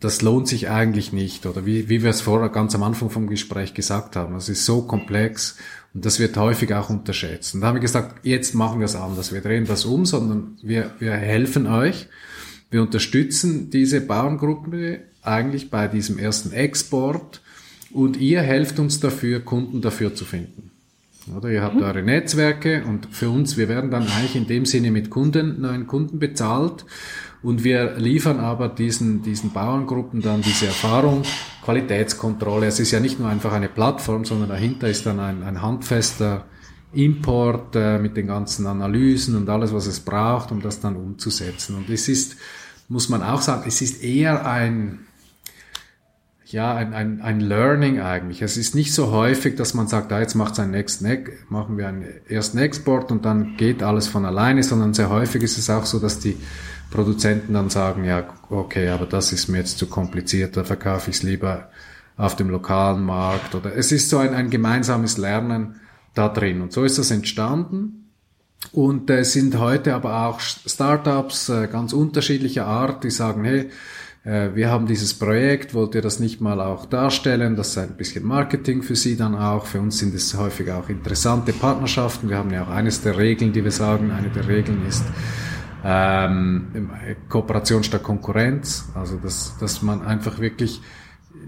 das 0.00 0.20
lohnt 0.20 0.48
sich 0.48 0.68
eigentlich 0.68 1.14
nicht. 1.14 1.46
Oder 1.46 1.64
wie, 1.64 1.88
wie 1.88 2.02
wir 2.02 2.10
es 2.10 2.20
vorher 2.20 2.50
ganz 2.50 2.74
am 2.74 2.82
Anfang 2.82 3.08
vom 3.08 3.26
Gespräch 3.26 3.72
gesagt 3.72 4.16
haben, 4.16 4.36
es 4.36 4.50
ist 4.50 4.66
so 4.66 4.82
komplex 4.82 5.56
und 5.94 6.04
das 6.04 6.18
wird 6.18 6.36
häufig 6.36 6.74
auch 6.74 6.90
unterschätzt. 6.90 7.54
Und 7.54 7.62
da 7.62 7.68
haben 7.68 7.76
wir 7.76 7.80
gesagt, 7.80 8.20
jetzt 8.22 8.54
machen 8.54 8.80
wir 8.80 8.84
es 8.84 8.96
anders. 8.96 9.32
Wir 9.32 9.40
drehen 9.40 9.64
das 9.64 9.86
um, 9.86 10.04
sondern 10.04 10.58
wir, 10.62 10.90
wir 10.98 11.12
helfen 11.12 11.66
euch 11.66 12.06
wir 12.70 12.82
unterstützen 12.82 13.70
diese 13.70 14.00
Bauerngruppe 14.00 15.00
eigentlich 15.22 15.70
bei 15.70 15.88
diesem 15.88 16.18
ersten 16.18 16.52
Export 16.52 17.40
und 17.90 18.16
ihr 18.18 18.42
helft 18.42 18.78
uns 18.78 19.00
dafür, 19.00 19.40
Kunden 19.40 19.80
dafür 19.80 20.14
zu 20.14 20.24
finden. 20.24 20.70
Oder 21.36 21.50
ihr 21.50 21.62
habt 21.62 21.76
mhm. 21.76 21.82
eure 21.82 22.02
Netzwerke 22.02 22.84
und 22.84 23.08
für 23.10 23.28
uns, 23.28 23.56
wir 23.56 23.68
werden 23.68 23.90
dann 23.90 24.04
eigentlich 24.04 24.36
in 24.36 24.46
dem 24.46 24.64
Sinne 24.64 24.90
mit 24.90 25.10
Kunden, 25.10 25.60
neuen 25.60 25.86
Kunden 25.86 26.18
bezahlt 26.18 26.84
und 27.42 27.64
wir 27.64 27.96
liefern 27.96 28.40
aber 28.40 28.68
diesen, 28.68 29.22
diesen 29.22 29.52
Bauerngruppen 29.52 30.22
dann 30.22 30.42
diese 30.42 30.66
Erfahrung, 30.66 31.22
Qualitätskontrolle. 31.64 32.66
Es 32.66 32.80
ist 32.80 32.90
ja 32.90 33.00
nicht 33.00 33.20
nur 33.20 33.28
einfach 33.28 33.52
eine 33.52 33.68
Plattform, 33.68 34.24
sondern 34.24 34.48
dahinter 34.48 34.88
ist 34.88 35.06
dann 35.06 35.20
ein, 35.20 35.42
ein 35.42 35.62
handfester 35.62 36.46
Import 36.92 37.76
äh, 37.76 37.98
mit 37.98 38.16
den 38.16 38.26
ganzen 38.26 38.66
Analysen 38.66 39.36
und 39.36 39.48
alles, 39.50 39.74
was 39.74 39.86
es 39.86 40.00
braucht, 40.00 40.50
um 40.50 40.62
das 40.62 40.80
dann 40.80 40.96
umzusetzen. 40.96 41.76
Und 41.76 41.90
es 41.90 42.08
ist, 42.08 42.36
muss 42.88 43.08
man 43.08 43.22
auch 43.22 43.42
sagen, 43.42 43.64
es 43.66 43.82
ist 43.82 44.02
eher 44.02 44.46
ein, 44.46 45.00
ja, 46.46 46.74
ein, 46.74 46.94
ein, 46.94 47.20
ein 47.20 47.40
Learning 47.40 48.00
eigentlich. 48.00 48.40
Es 48.40 48.56
ist 48.56 48.74
nicht 48.74 48.94
so 48.94 49.12
häufig, 49.12 49.56
dass 49.56 49.74
man 49.74 49.88
sagt, 49.88 50.10
ah, 50.12 50.20
jetzt 50.20 50.34
macht 50.34 50.54
es 50.54 50.60
einen 50.60 50.70
nächsten, 50.70 51.06
machen 51.50 51.76
wir 51.76 51.88
einen 51.88 52.06
ersten 52.28 52.58
Export 52.58 53.12
und 53.12 53.24
dann 53.24 53.56
geht 53.58 53.82
alles 53.82 54.08
von 54.08 54.24
alleine, 54.24 54.62
sondern 54.62 54.94
sehr 54.94 55.10
häufig 55.10 55.42
ist 55.42 55.58
es 55.58 55.68
auch 55.68 55.84
so, 55.84 55.98
dass 55.98 56.18
die 56.18 56.36
Produzenten 56.90 57.52
dann 57.52 57.68
sagen, 57.68 58.04
ja, 58.04 58.24
okay, 58.48 58.88
aber 58.88 59.04
das 59.04 59.32
ist 59.32 59.48
mir 59.48 59.58
jetzt 59.58 59.78
zu 59.78 59.86
kompliziert, 59.86 60.56
da 60.56 60.64
verkaufe 60.64 61.10
ich 61.10 61.16
es 61.16 61.22
lieber 61.22 61.68
auf 62.16 62.34
dem 62.34 62.48
lokalen 62.48 63.04
Markt 63.04 63.54
oder 63.54 63.76
es 63.76 63.92
ist 63.92 64.08
so 64.08 64.18
ein, 64.18 64.34
ein 64.34 64.48
gemeinsames 64.48 65.18
Lernen 65.18 65.76
da 66.14 66.28
drin. 66.28 66.62
Und 66.62 66.72
so 66.72 66.84
ist 66.84 66.98
das 66.98 67.10
entstanden. 67.10 68.07
Und 68.72 69.08
es 69.10 69.36
äh, 69.36 69.40
sind 69.40 69.58
heute 69.58 69.94
aber 69.94 70.26
auch 70.26 70.40
Startups 70.40 71.48
äh, 71.48 71.68
ganz 71.70 71.92
unterschiedlicher 71.92 72.66
Art, 72.66 73.04
die 73.04 73.10
sagen, 73.10 73.44
hey, 73.44 73.70
äh, 74.24 74.54
wir 74.54 74.70
haben 74.70 74.86
dieses 74.86 75.14
Projekt, 75.14 75.74
wollt 75.74 75.94
ihr 75.94 76.02
das 76.02 76.18
nicht 76.18 76.40
mal 76.40 76.60
auch 76.60 76.86
darstellen? 76.86 77.56
Das 77.56 77.68
ist 77.68 77.78
ein 77.78 77.96
bisschen 77.96 78.24
Marketing 78.24 78.82
für 78.82 78.96
Sie 78.96 79.16
dann 79.16 79.34
auch. 79.34 79.66
Für 79.66 79.80
uns 79.80 79.98
sind 79.98 80.14
es 80.14 80.36
häufig 80.36 80.70
auch 80.72 80.88
interessante 80.88 81.52
Partnerschaften. 81.52 82.28
Wir 82.28 82.36
haben 82.36 82.50
ja 82.50 82.64
auch 82.64 82.68
eines 82.68 83.00
der 83.00 83.16
Regeln, 83.16 83.52
die 83.52 83.64
wir 83.64 83.70
sagen, 83.70 84.10
eine 84.10 84.28
der 84.28 84.48
Regeln 84.48 84.86
ist 84.86 85.04
ähm, 85.84 86.90
Kooperation 87.28 87.84
statt 87.84 88.02
Konkurrenz. 88.02 88.88
Also 88.94 89.16
dass, 89.16 89.56
dass 89.58 89.82
man 89.82 90.02
einfach 90.02 90.38
wirklich 90.38 90.80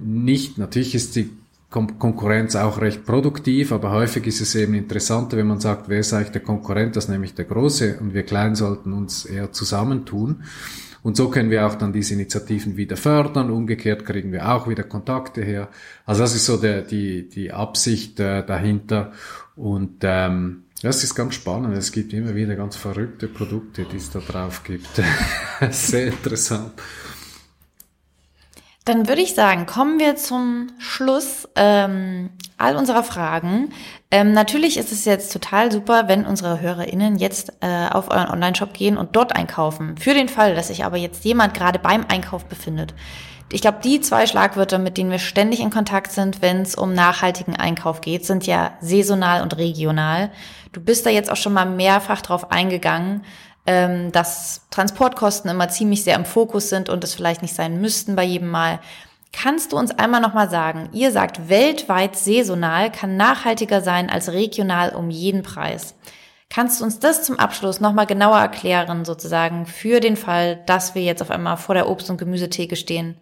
nicht, 0.03 0.59
natürlich 0.59 0.95
ist 0.95 1.17
die 1.17 1.31
Konkurrenz 1.71 2.57
auch 2.57 2.81
recht 2.81 3.07
produktiv, 3.07 3.71
aber 3.71 3.93
häufig 3.93 4.27
ist 4.27 4.41
es 4.41 4.57
eben 4.57 4.75
interessanter, 4.75 5.37
wenn 5.37 5.47
man 5.47 5.61
sagt, 5.61 5.89
wer 5.89 6.01
ist 6.01 6.13
eigentlich 6.13 6.33
der 6.33 6.43
Konkurrent, 6.43 6.97
das 6.97 7.05
ist 7.05 7.11
nämlich 7.11 7.35
der 7.35 7.45
Große 7.45 7.99
und 8.01 8.13
wir 8.13 8.25
Kleinen 8.25 8.57
sollten 8.57 8.93
uns 8.93 9.25
eher 9.25 9.53
zusammentun. 9.53 10.43
Und 11.03 11.17
so 11.17 11.31
können 11.31 11.51
wir 11.51 11.67
auch 11.67 11.77
dann 11.77 11.93
diese 11.93 12.15
Initiativen 12.15 12.77
wieder 12.77 12.97
fördern. 12.97 13.51
Umgekehrt 13.51 14.05
kriegen 14.05 14.33
wir 14.33 14.53
auch 14.53 14.69
wieder 14.69 14.83
Kontakte 14.83 15.43
her. 15.43 15.69
Also 16.05 16.23
das 16.23 16.35
ist 16.35 16.45
so 16.45 16.57
der, 16.59 16.83
die, 16.83 17.29
die 17.29 17.53
Absicht 17.53 18.21
äh, 18.21 18.45
dahinter. 18.45 19.13
Und 19.57 19.99
ähm, 20.03 20.65
das 20.83 21.05
ist 21.05 21.15
ganz 21.15 21.35
spannend. 21.35 21.75
Es 21.77 21.93
gibt 21.93 22.13
immer 22.13 22.35
wieder 22.35 22.55
ganz 22.57 22.77
verrückte 22.77 23.29
Produkte, 23.29 23.87
die 23.91 23.97
es 23.97 24.11
da 24.11 24.19
drauf 24.19 24.63
gibt. 24.65 24.89
Sehr 25.71 26.09
interessant. 26.09 26.73
Dann 28.85 29.09
würde 29.09 29.21
ich 29.21 29.35
sagen, 29.35 29.67
kommen 29.67 29.99
wir 29.99 30.17
zum 30.17 30.69
Schluss 30.79 31.47
ähm, 31.55 32.31
all 32.57 32.77
unserer 32.77 33.03
Fragen. 33.03 33.73
Ähm, 34.11 34.33
natürlich 34.33 34.79
ist 34.79 34.91
es 34.91 35.05
jetzt 35.05 35.33
total 35.33 35.71
super, 35.71 36.09
wenn 36.09 36.25
unsere 36.25 36.61
HörerInnen 36.61 37.17
jetzt 37.19 37.53
äh, 37.61 37.89
auf 37.91 38.11
euren 38.11 38.29
Online-Shop 38.29 38.73
gehen 38.73 38.97
und 38.97 39.15
dort 39.15 39.37
einkaufen. 39.37 39.97
Für 39.99 40.15
den 40.15 40.31
Fall, 40.31 40.55
dass 40.55 40.69
sich 40.69 40.85
aber 40.85 40.97
jetzt 40.97 41.25
jemand 41.25 41.53
gerade 41.53 41.79
beim 41.79 42.07
Einkauf 42.09 42.47
befindet. 42.47 42.95
Ich 43.53 43.61
glaube, 43.61 43.79
die 43.83 44.01
zwei 44.01 44.27
Schlagwörter, 44.27 44.79
mit 44.79 44.97
denen 44.97 45.11
wir 45.11 45.19
ständig 45.19 45.61
in 45.61 45.71
Kontakt 45.71 46.13
sind, 46.13 46.41
wenn 46.41 46.63
es 46.63 46.75
um 46.75 46.95
nachhaltigen 46.95 47.57
Einkauf 47.57 48.01
geht, 48.01 48.25
sind 48.25 48.47
ja 48.47 48.73
saisonal 48.81 49.43
und 49.43 49.57
regional. 49.59 50.31
Du 50.73 50.81
bist 50.81 51.05
da 51.05 51.11
jetzt 51.11 51.31
auch 51.31 51.37
schon 51.37 51.53
mal 51.53 51.67
mehrfach 51.67 52.23
drauf 52.23 52.53
eingegangen 52.53 53.23
ähm, 53.67 54.13
dass 54.13 54.63
Transportkosten 54.71 55.51
immer 55.51 55.69
ziemlich 55.69 56.05
sehr 56.05 56.17
im 56.17 56.25
Fokus 56.25 56.69
sind 56.69 56.89
und 56.89 57.05
es 57.05 57.15
vielleicht 57.15 57.43
nicht 57.43 57.55
sein 57.55 57.81
müssten 57.81 58.17
bei 58.17 58.25
jedem 58.25 58.49
Mal. 58.49 58.81
Kannst 59.33 59.73
du 59.73 59.77
uns 59.77 59.93
einmal 59.93 60.21
nochmal 60.21 60.51
sagen, 60.51 60.89
ihr 60.93 61.13
sagt, 61.13 61.49
weltweit 61.49 62.17
saisonal 62.17 62.91
kann 62.91 63.17
nachhaltiger 63.17 63.81
sein 63.81 64.11
als 64.11 64.33
regional 64.33 64.91
um 64.91 65.09
jeden 65.09 65.43
Preis. 65.43 65.95
Kannst 66.49 66.81
du 66.81 66.85
uns 66.85 66.99
das 66.99 67.23
zum 67.23 67.39
Abschluss 67.39 67.81
nochmal 67.81 68.07
genauer 68.07 68.39
erklären, 68.39 69.05
sozusagen, 69.05 69.67
für 69.67 70.01
den 70.01 70.17
Fall, 70.17 70.61
dass 70.67 70.97
wir 70.97 71.03
jetzt 71.03 71.23
auf 71.23 71.31
einmal 71.31 71.57
vor 71.57 71.77
der 71.77 71.89
Obst- 71.89 72.11
und 72.11 72.17
Gemüsetheke 72.17 72.75
stehen, 72.75 73.17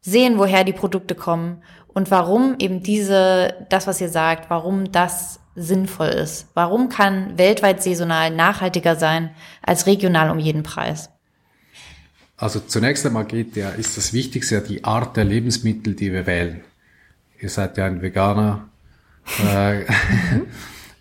sehen, 0.00 0.36
woher 0.36 0.64
die 0.64 0.72
Produkte 0.72 1.14
kommen 1.14 1.62
und 1.86 2.10
warum 2.10 2.56
eben 2.58 2.82
diese, 2.82 3.66
das, 3.68 3.86
was 3.86 4.00
ihr 4.00 4.08
sagt, 4.08 4.50
warum 4.50 4.90
das 4.90 5.38
sinnvoll 5.54 6.08
ist. 6.08 6.46
Warum 6.54 6.88
kann 6.88 7.36
weltweit 7.38 7.82
saisonal 7.82 8.30
nachhaltiger 8.30 8.96
sein 8.96 9.30
als 9.62 9.86
regional 9.86 10.30
um 10.30 10.38
jeden 10.38 10.62
Preis? 10.62 11.10
Also 12.36 12.60
zunächst 12.60 13.06
einmal 13.06 13.26
geht 13.26 13.54
ja, 13.56 13.70
ist 13.70 13.96
das 13.96 14.12
Wichtigste 14.12 14.56
ja 14.56 14.60
die 14.60 14.84
Art 14.84 15.16
der 15.16 15.24
Lebensmittel, 15.24 15.94
die 15.94 16.12
wir 16.12 16.26
wählen. 16.26 16.62
Ihr 17.40 17.48
seid 17.48 17.76
ja 17.76 17.86
ein 17.86 18.02
Veganer 18.02 18.68
äh, 19.44 19.84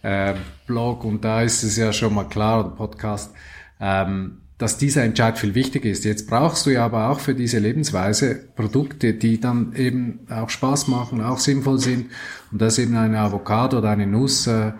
äh, 0.31 0.35
Blog 0.67 1.03
und 1.03 1.23
da 1.23 1.41
ist 1.41 1.63
es 1.63 1.77
ja 1.77 1.91
schon 1.93 2.13
mal 2.13 2.25
klar, 2.25 2.59
oder 2.59 2.69
Podcast, 2.69 3.33
ähm, 3.79 4.41
dass 4.61 4.77
dieser 4.77 5.03
Entscheid 5.03 5.39
viel 5.39 5.55
wichtiger 5.55 5.89
ist. 5.89 6.05
Jetzt 6.05 6.27
brauchst 6.27 6.67
du 6.67 6.69
ja 6.69 6.85
aber 6.85 7.09
auch 7.09 7.19
für 7.19 7.33
diese 7.33 7.57
Lebensweise 7.57 8.35
Produkte, 8.55 9.15
die 9.15 9.39
dann 9.39 9.73
eben 9.75 10.19
auch 10.29 10.51
Spaß 10.51 10.87
machen, 10.87 11.19
auch 11.19 11.39
sinnvoll 11.39 11.79
sind. 11.79 12.11
Und 12.51 12.61
das 12.61 12.77
ist 12.77 12.85
eben 12.85 12.95
eine 12.95 13.21
Avocado 13.21 13.79
oder 13.79 13.89
eine 13.89 14.05
Nuss 14.05 14.45
äh, 14.45 14.73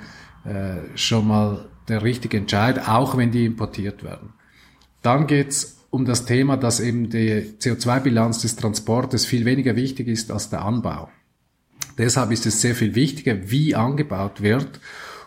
äh, 0.46 0.78
schon 0.94 1.28
mal 1.28 1.68
der 1.88 2.04
richtige 2.04 2.38
Entscheid, 2.38 2.88
auch 2.88 3.18
wenn 3.18 3.32
die 3.32 3.44
importiert 3.44 4.04
werden. 4.04 4.34
Dann 5.02 5.26
geht's 5.26 5.80
um 5.90 6.06
das 6.06 6.26
Thema, 6.26 6.58
dass 6.58 6.80
eben 6.80 7.10
die 7.10 7.56
CO2-Bilanz 7.60 8.44
des 8.44 8.58
Transportes 8.58 9.26
viel 9.26 9.46
weniger 9.46 9.76
wichtig 9.76 10.08
ist 10.08 10.32
als 10.32 10.52
der 10.52 10.64
Anbau. 10.64 11.10
Deshalb 11.98 12.30
ist 12.30 12.46
es 12.46 12.62
sehr 12.62 12.76
viel 12.76 12.94
wichtiger, 12.94 13.50
wie 13.50 13.74
angebaut 13.74 14.44
wird. 14.44 14.80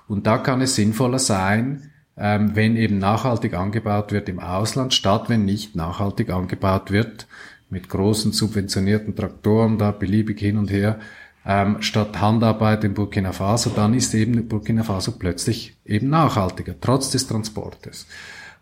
Und 0.06 0.28
da 0.28 0.38
kann 0.38 0.60
es 0.60 0.76
sinnvoller 0.76 1.18
sein, 1.18 1.90
ähm, 2.16 2.54
wenn 2.54 2.76
eben 2.76 2.98
nachhaltig 2.98 3.54
angebaut 3.54 4.12
wird 4.12 4.28
im 4.28 4.40
Ausland, 4.40 4.94
statt 4.94 5.28
wenn 5.28 5.44
nicht 5.44 5.74
nachhaltig 5.74 6.30
angebaut 6.30 6.90
wird, 6.90 7.26
mit 7.70 7.88
großen 7.88 8.32
subventionierten 8.32 9.16
Traktoren 9.16 9.78
da 9.78 9.90
beliebig 9.90 10.38
hin 10.38 10.58
und 10.58 10.70
her, 10.70 11.00
ähm, 11.46 11.82
statt 11.82 12.20
Handarbeit 12.20 12.84
in 12.84 12.94
Burkina 12.94 13.32
Faso, 13.32 13.70
dann 13.74 13.94
ist 13.94 14.14
eben 14.14 14.48
Burkina 14.48 14.82
Faso 14.82 15.12
plötzlich 15.12 15.76
eben 15.84 16.08
nachhaltiger, 16.08 16.74
trotz 16.80 17.10
des 17.10 17.26
Transportes. 17.26 18.06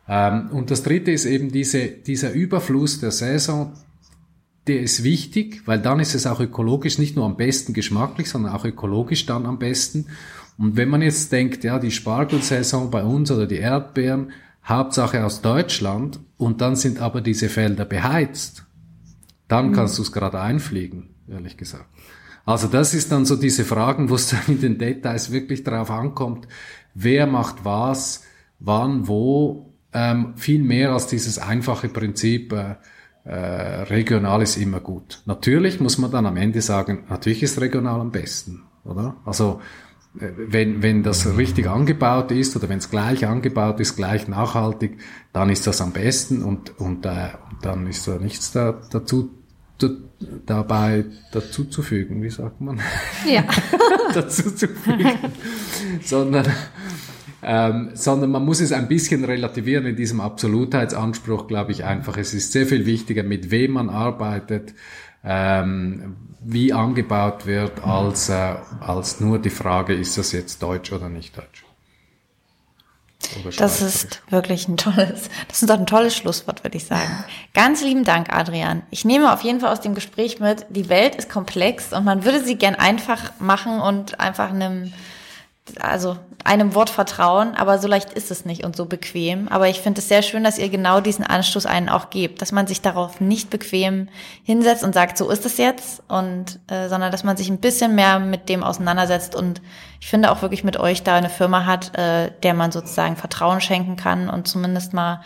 Ähm, 0.08 0.48
und 0.50 0.70
das 0.70 0.82
dritte 0.82 1.12
ist 1.12 1.26
eben 1.26 1.52
diese, 1.52 1.86
dieser 1.86 2.32
Überfluss 2.32 3.00
der 3.00 3.12
Saison, 3.12 3.72
der 4.66 4.80
ist 4.80 5.02
wichtig, 5.02 5.62
weil 5.66 5.80
dann 5.80 6.00
ist 6.00 6.14
es 6.14 6.26
auch 6.26 6.40
ökologisch 6.40 6.98
nicht 6.98 7.16
nur 7.16 7.24
am 7.24 7.36
besten 7.36 7.72
geschmacklich, 7.72 8.28
sondern 8.28 8.52
auch 8.52 8.64
ökologisch 8.64 9.26
dann 9.26 9.46
am 9.46 9.58
besten. 9.58 10.06
Und 10.58 10.76
wenn 10.76 10.88
man 10.88 11.02
jetzt 11.02 11.32
denkt, 11.32 11.64
ja, 11.64 11.78
die 11.78 11.90
Spargelsaison 11.90 12.90
bei 12.90 13.02
uns 13.02 13.30
oder 13.30 13.46
die 13.46 13.56
Erdbeeren, 13.56 14.32
Hauptsache 14.64 15.24
aus 15.24 15.40
Deutschland, 15.40 16.20
und 16.36 16.60
dann 16.60 16.76
sind 16.76 17.00
aber 17.00 17.20
diese 17.20 17.48
Felder 17.48 17.84
beheizt, 17.84 18.64
dann 19.48 19.68
mhm. 19.68 19.72
kannst 19.72 19.98
du 19.98 20.02
es 20.02 20.12
gerade 20.12 20.40
einfliegen, 20.40 21.10
ehrlich 21.28 21.56
gesagt. 21.56 21.86
Also 22.44 22.66
das 22.66 22.94
ist 22.94 23.12
dann 23.12 23.24
so 23.24 23.36
diese 23.36 23.64
Fragen, 23.64 24.10
wo 24.10 24.16
es 24.16 24.28
dann 24.30 24.42
in 24.48 24.60
den 24.60 24.78
Details 24.78 25.30
wirklich 25.30 25.64
drauf 25.64 25.90
ankommt, 25.90 26.48
wer 26.94 27.26
macht 27.26 27.64
was, 27.64 28.24
wann, 28.58 29.08
wo, 29.08 29.72
ähm, 29.92 30.34
viel 30.36 30.62
mehr 30.62 30.92
als 30.92 31.06
dieses 31.06 31.38
einfache 31.38 31.88
Prinzip, 31.88 32.52
äh, 32.52 32.76
äh, 33.24 33.82
regional 33.84 34.42
ist 34.42 34.56
immer 34.56 34.80
gut. 34.80 35.22
Natürlich 35.26 35.80
muss 35.80 35.98
man 35.98 36.10
dann 36.10 36.26
am 36.26 36.36
Ende 36.36 36.60
sagen, 36.60 37.04
natürlich 37.08 37.42
ist 37.42 37.60
regional 37.60 38.00
am 38.00 38.10
besten, 38.10 38.64
oder? 38.84 39.16
Also 39.24 39.60
wenn, 40.14 40.82
wenn 40.82 41.02
das 41.02 41.36
richtig 41.36 41.68
angebaut 41.68 42.30
ist 42.32 42.54
oder 42.56 42.68
wenn 42.68 42.78
es 42.78 42.90
gleich 42.90 43.26
angebaut 43.26 43.80
ist, 43.80 43.96
gleich 43.96 44.28
nachhaltig, 44.28 44.98
dann 45.32 45.48
ist 45.48 45.66
das 45.66 45.80
am 45.80 45.92
besten 45.92 46.42
und, 46.42 46.78
und 46.78 47.06
äh, 47.06 47.28
dann 47.62 47.86
ist 47.86 48.06
da 48.06 48.18
nichts 48.18 48.52
da, 48.52 48.80
dazu 48.90 49.30
dabei 50.46 51.04
dazu 51.32 51.64
zu 51.64 51.82
fügen, 51.82 52.22
wie 52.22 52.30
sagt 52.30 52.60
man? 52.60 52.80
Ja. 53.26 53.44
dazu 54.14 54.50
zu 54.54 54.68
fügen. 54.68 55.10
sondern, 56.02 56.46
ähm, 57.42 57.90
sondern 57.94 58.30
man 58.30 58.44
muss 58.44 58.60
es 58.60 58.72
ein 58.72 58.86
bisschen 58.86 59.24
relativieren 59.24 59.86
in 59.86 59.96
diesem 59.96 60.20
Absolutheitsanspruch, 60.20 61.48
glaube 61.48 61.72
ich 61.72 61.84
einfach. 61.84 62.16
Es 62.16 62.34
ist 62.34 62.52
sehr 62.52 62.66
viel 62.66 62.86
wichtiger, 62.86 63.24
mit 63.24 63.50
wem 63.50 63.72
man 63.72 63.88
arbeitet, 63.88 64.74
ähm, 65.24 66.16
wie 66.40 66.72
angebaut 66.72 67.46
wird, 67.46 67.84
als, 67.84 68.28
äh, 68.28 68.56
als 68.80 69.20
nur 69.20 69.38
die 69.38 69.50
Frage, 69.50 69.94
ist 69.94 70.18
das 70.18 70.32
jetzt 70.32 70.62
deutsch 70.62 70.92
oder 70.92 71.08
nicht 71.08 71.36
deutsch. 71.36 71.64
Das 73.56 73.80
ist 73.80 74.22
wirklich 74.30 74.68
ein 74.68 74.76
tolles, 74.76 75.30
das 75.48 75.62
ist 75.62 75.70
doch 75.70 75.78
ein 75.78 75.86
tolles 75.86 76.16
Schlusswort, 76.16 76.64
würde 76.64 76.76
ich 76.76 76.84
sagen. 76.84 77.24
Ganz 77.54 77.82
lieben 77.82 78.04
Dank, 78.04 78.32
Adrian. 78.32 78.82
Ich 78.90 79.04
nehme 79.04 79.32
auf 79.32 79.42
jeden 79.42 79.60
Fall 79.60 79.72
aus 79.72 79.80
dem 79.80 79.94
Gespräch 79.94 80.40
mit, 80.40 80.66
die 80.70 80.88
Welt 80.88 81.14
ist 81.14 81.30
komplex 81.30 81.92
und 81.92 82.04
man 82.04 82.24
würde 82.24 82.44
sie 82.44 82.56
gern 82.56 82.74
einfach 82.74 83.32
machen 83.38 83.80
und 83.80 84.20
einfach 84.20 84.50
einem 84.50 84.92
also 85.80 86.16
einem 86.44 86.74
Wort 86.74 86.90
vertrauen, 86.90 87.54
aber 87.54 87.78
so 87.78 87.86
leicht 87.86 88.12
ist 88.12 88.32
es 88.32 88.44
nicht 88.44 88.64
und 88.64 88.74
so 88.74 88.86
bequem. 88.86 89.48
Aber 89.48 89.68
ich 89.68 89.80
finde 89.80 90.00
es 90.00 90.08
sehr 90.08 90.22
schön, 90.22 90.42
dass 90.42 90.58
ihr 90.58 90.68
genau 90.68 91.00
diesen 91.00 91.24
Anstoß 91.24 91.66
einen 91.66 91.88
auch 91.88 92.10
gebt, 92.10 92.42
dass 92.42 92.50
man 92.50 92.66
sich 92.66 92.80
darauf 92.80 93.20
nicht 93.20 93.48
bequem 93.48 94.08
hinsetzt 94.42 94.82
und 94.82 94.92
sagt, 94.92 95.16
so 95.16 95.30
ist 95.30 95.46
es 95.46 95.58
jetzt, 95.58 96.02
und 96.08 96.58
äh, 96.68 96.88
sondern 96.88 97.12
dass 97.12 97.22
man 97.22 97.36
sich 97.36 97.48
ein 97.48 97.60
bisschen 97.60 97.94
mehr 97.94 98.18
mit 98.18 98.48
dem 98.48 98.64
auseinandersetzt 98.64 99.36
und 99.36 99.62
ich 100.00 100.08
finde 100.08 100.32
auch 100.32 100.42
wirklich 100.42 100.64
mit 100.64 100.78
euch 100.78 101.04
da 101.04 101.14
eine 101.14 101.30
Firma 101.30 101.64
hat, 101.64 101.96
äh, 101.96 102.32
der 102.42 102.54
man 102.54 102.72
sozusagen 102.72 103.16
Vertrauen 103.16 103.60
schenken 103.60 103.96
kann 103.96 104.28
und 104.28 104.48
zumindest 104.48 104.92
mal 104.92 105.22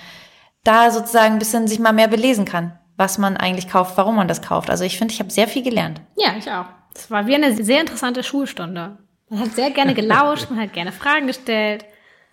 da 0.64 0.90
sozusagen 0.90 1.34
ein 1.34 1.38
bisschen 1.38 1.66
sich 1.66 1.78
mal 1.78 1.92
mehr 1.92 2.08
belesen 2.08 2.44
kann, 2.44 2.78
was 2.98 3.16
man 3.16 3.38
eigentlich 3.38 3.68
kauft, 3.68 3.96
warum 3.96 4.16
man 4.16 4.28
das 4.28 4.42
kauft. 4.42 4.68
Also 4.68 4.84
ich 4.84 4.98
finde, 4.98 5.14
ich 5.14 5.20
habe 5.20 5.30
sehr 5.30 5.48
viel 5.48 5.62
gelernt. 5.62 6.02
Ja, 6.16 6.34
ich 6.38 6.50
auch. 6.50 6.66
Es 6.94 7.10
war 7.10 7.26
wie 7.26 7.34
eine 7.34 7.54
sehr 7.62 7.80
interessante 7.80 8.22
Schulstunde. 8.22 8.98
Man 9.28 9.40
hat 9.40 9.54
sehr 9.54 9.70
gerne 9.70 9.94
gelauscht, 9.94 10.50
man 10.50 10.60
hat 10.60 10.72
gerne 10.72 10.92
Fragen 10.92 11.26
gestellt. 11.26 11.84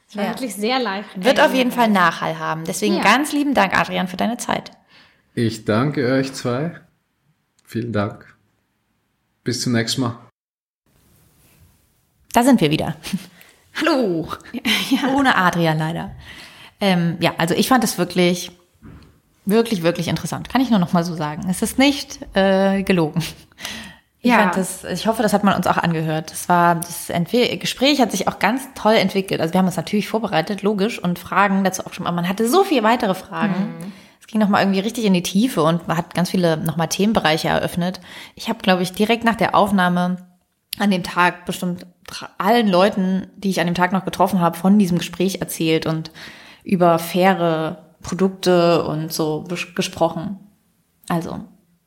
Es 0.07 0.15
war 0.15 0.25
ja. 0.25 0.29
wirklich 0.29 0.53
sehr 0.53 0.79
live. 0.79 1.05
Wird 1.15 1.39
auf 1.39 1.53
jeden 1.53 1.71
Fall 1.71 1.89
Nachhall 1.89 2.37
haben. 2.37 2.65
Deswegen 2.65 2.97
ja. 2.97 3.03
ganz 3.03 3.31
lieben 3.31 3.53
Dank, 3.53 3.75
Adrian, 3.75 4.07
für 4.07 4.17
deine 4.17 4.37
Zeit. 4.37 4.71
Ich 5.33 5.65
danke 5.65 6.05
euch 6.11 6.33
zwei. 6.33 6.79
Vielen 7.65 7.91
Dank. 7.91 8.35
Bis 9.43 9.61
zum 9.61 9.73
nächsten 9.73 10.01
Mal. 10.01 10.19
Da 12.31 12.43
sind 12.43 12.61
wir 12.61 12.69
wieder. 12.69 12.95
Hallo. 13.79 14.27
Ja. 14.91 15.15
Ohne 15.15 15.35
Adrian 15.35 15.79
leider. 15.79 16.11
Ähm, 16.79 17.17
ja, 17.19 17.33
also 17.39 17.55
ich 17.55 17.67
fand 17.67 17.83
es 17.83 17.97
wirklich, 17.97 18.51
wirklich, 19.45 19.81
wirklich 19.81 20.07
interessant. 20.07 20.49
Kann 20.49 20.61
ich 20.61 20.69
nur 20.69 20.79
noch 20.79 20.93
mal 20.93 21.03
so 21.03 21.15
sagen. 21.15 21.47
Es 21.49 21.63
ist 21.63 21.79
nicht 21.79 22.19
äh, 22.35 22.83
gelogen. 22.83 23.23
Ich, 24.25 24.31
ja. 24.31 24.51
das, 24.55 24.85
ich 24.85 25.05
hoffe, 25.05 25.21
das 25.21 25.33
hat 25.33 25.43
man 25.43 25.53
uns 25.53 25.67
auch 25.67 25.75
angehört. 25.75 26.31
Das 26.31 26.47
war 26.47 26.75
das 26.75 27.09
Entwe 27.09 27.57
Gespräch 27.57 27.99
hat 27.99 28.09
sich 28.09 28.29
auch 28.29 28.39
ganz 28.39 28.69
toll 28.73 28.93
entwickelt. 28.93 29.41
Also 29.41 29.53
wir 29.53 29.59
haben 29.59 29.65
uns 29.65 29.75
natürlich 29.75 30.07
vorbereitet, 30.07 30.61
logisch, 30.61 30.97
und 30.97 31.19
Fragen 31.19 31.65
dazu 31.65 31.85
auch 31.85 31.91
schon. 31.91 32.07
Aber 32.07 32.15
man 32.15 32.29
hatte 32.29 32.47
so 32.47 32.63
viele 32.63 32.83
weitere 32.83 33.15
Fragen. 33.15 33.53
Mhm. 33.53 33.93
Es 34.21 34.27
ging 34.27 34.39
nochmal 34.39 34.61
irgendwie 34.61 34.79
richtig 34.79 35.03
in 35.03 35.13
die 35.13 35.23
Tiefe 35.23 35.61
und 35.61 35.89
man 35.89 35.97
hat 35.97 36.15
ganz 36.15 36.29
viele 36.29 36.55
nochmal 36.55 36.87
Themenbereiche 36.87 37.49
eröffnet. 37.49 37.99
Ich 38.35 38.47
habe, 38.47 38.59
glaube 38.59 38.81
ich, 38.81 38.93
direkt 38.93 39.25
nach 39.25 39.35
der 39.35 39.55
Aufnahme 39.55 40.25
an 40.79 40.89
dem 40.89 41.03
Tag 41.03 41.45
bestimmt 41.45 41.85
allen 42.37 42.69
Leuten, 42.69 43.27
die 43.35 43.49
ich 43.49 43.59
an 43.59 43.67
dem 43.67 43.75
Tag 43.75 43.91
noch 43.91 44.05
getroffen 44.05 44.39
habe, 44.39 44.57
von 44.57 44.79
diesem 44.79 44.99
Gespräch 44.99 45.41
erzählt 45.41 45.85
und 45.85 46.11
über 46.63 46.97
faire 46.97 47.89
Produkte 48.01 48.85
und 48.85 49.11
so 49.11 49.43
gesprochen. 49.75 50.39
Also 51.09 51.41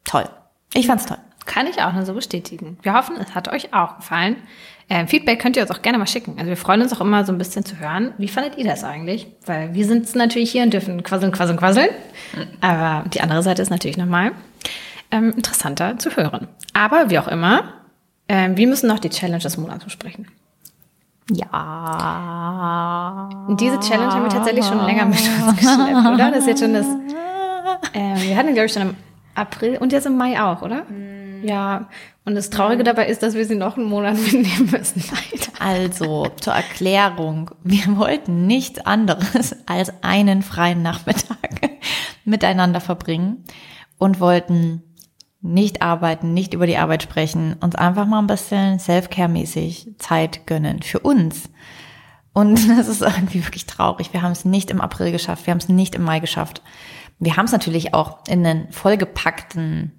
toll. 0.05 0.29
Ich 0.75 0.87
fand's 0.87 1.07
toll. 1.07 1.19
Kann 1.47 1.67
ich 1.67 1.81
auch 1.81 1.93
nur 1.93 2.05
so 2.05 2.13
bestätigen. 2.13 2.77
Wir 2.83 2.93
hoffen, 2.93 3.17
es 3.17 3.35
hat 3.35 3.49
euch 3.49 3.73
auch 3.73 3.97
gefallen. 3.97 4.37
Ähm, 4.89 5.09
Feedback 5.09 5.41
könnt 5.41 5.57
ihr 5.57 5.63
uns 5.63 5.71
auch 5.73 5.83
gerne 5.83 5.99
mal 5.99 6.07
schicken. 6.07 6.35
Also 6.37 6.49
wir 6.49 6.57
freuen 6.57 6.81
uns 6.83 6.93
auch 6.93 7.01
immer 7.01 7.25
so 7.25 7.33
ein 7.33 7.39
bisschen 7.39 7.65
zu 7.65 7.79
hören. 7.79 8.13
Wie 8.19 8.29
fandet 8.29 8.57
ihr 8.57 8.65
das 8.65 8.85
eigentlich? 8.85 9.27
Weil 9.45 9.75
wir 9.75 9.85
sitzen 9.85 10.19
natürlich 10.19 10.53
hier 10.53 10.63
und 10.63 10.73
dürfen 10.73 11.03
quasseln, 11.03 11.33
quasseln, 11.33 11.59
quasseln. 11.59 11.89
Aber 12.61 13.09
die 13.11 13.21
andere 13.21 13.43
Seite 13.43 13.63
ist 13.63 13.71
natürlich 13.71 13.97
nochmal 13.97 14.33
ähm, 15.11 15.33
interessanter 15.35 15.99
zu 15.99 16.11
hören. 16.11 16.47
Aber 16.73 17.11
wie 17.11 17.19
auch 17.19 17.27
immer, 17.27 17.65
ähm, 18.29 18.57
wir 18.57 18.69
müssen 18.69 18.87
noch 18.89 19.01
die 19.01 19.11
Challenge 19.11 19.43
des 19.43 19.57
Monats 19.57 19.85
besprechen. 19.85 20.29
Ja. 21.33 21.57
Diese 23.59 23.81
Challenge 23.81 24.13
haben 24.13 24.23
wir 24.23 24.31
tatsächlich 24.31 24.65
schon 24.65 24.85
länger 24.85 25.07
mit 25.07 25.19
uns 25.19 25.57
geschleppt, 25.57 26.07
oder? 26.15 26.31
Das 26.31 26.39
ist 26.39 26.47
jetzt 26.47 26.61
schon 26.61 26.75
das. 26.75 26.87
Äh, 27.93 28.15
wir 28.29 28.37
hatten, 28.37 28.55
glaube 28.55 28.67
ich, 28.67 28.73
schon 28.73 28.83
im 28.83 28.95
April 29.35 29.79
und 29.79 29.93
jetzt 29.93 30.07
im 30.07 30.17
Mai 30.17 30.41
auch, 30.41 30.63
oder? 30.63 30.85
Mhm. 30.85 31.16
Ja, 31.43 31.89
und 32.25 32.35
das 32.35 32.51
Traurige 32.51 32.85
dabei 32.85 33.07
ist, 33.07 33.23
dass 33.23 33.35
wir 33.35 33.45
sie 33.47 33.55
noch 33.55 33.77
einen 33.77 33.89
Monat 33.89 34.17
mitnehmen 34.33 34.71
müssen. 34.71 35.03
Leider. 35.11 35.53
Also, 35.59 36.29
zur 36.41 36.55
Erklärung. 36.55 37.51
Wir 37.63 37.97
wollten 37.97 38.47
nichts 38.47 38.81
anderes 38.81 39.57
als 39.67 39.93
einen 40.03 40.43
freien 40.43 40.83
Nachmittag 40.83 41.71
miteinander 42.25 42.81
verbringen 42.81 43.45
und 43.99 44.21
wollten 44.21 44.83
nicht 45.41 45.83
arbeiten, 45.83 46.35
nicht 46.35 46.55
über 46.55 46.67
die 46.67 46.77
Arbeit 46.77 47.03
sprechen, 47.03 47.55
uns 47.61 47.77
einfach 47.77 48.07
mal 48.07 48.19
ein 48.19 48.27
bisschen 48.27 48.79
Self-Care-mäßig 48.79 49.95
Zeit 49.99 50.47
gönnen 50.47 50.83
für 50.83 51.01
uns. 51.01 51.49
Und 52.33 52.69
das 52.77 52.89
ist 52.89 53.03
irgendwie 53.03 53.45
wirklich 53.45 53.67
traurig. 53.67 54.13
Wir 54.13 54.23
haben 54.23 54.33
es 54.33 54.45
nicht 54.45 54.71
im 54.71 54.81
April 54.81 55.13
geschafft, 55.13 55.47
wir 55.47 55.53
haben 55.53 55.59
es 55.59 55.69
nicht 55.69 55.95
im 55.95 56.03
Mai 56.03 56.21
geschafft. 56.21 56.63
Wir 57.19 57.37
haben 57.37 57.47
es 57.47 57.53
natürlich 57.53 57.95
auch 57.95 58.19
in 58.29 58.45
einen 58.45 58.71
vollgepackten 58.73 59.93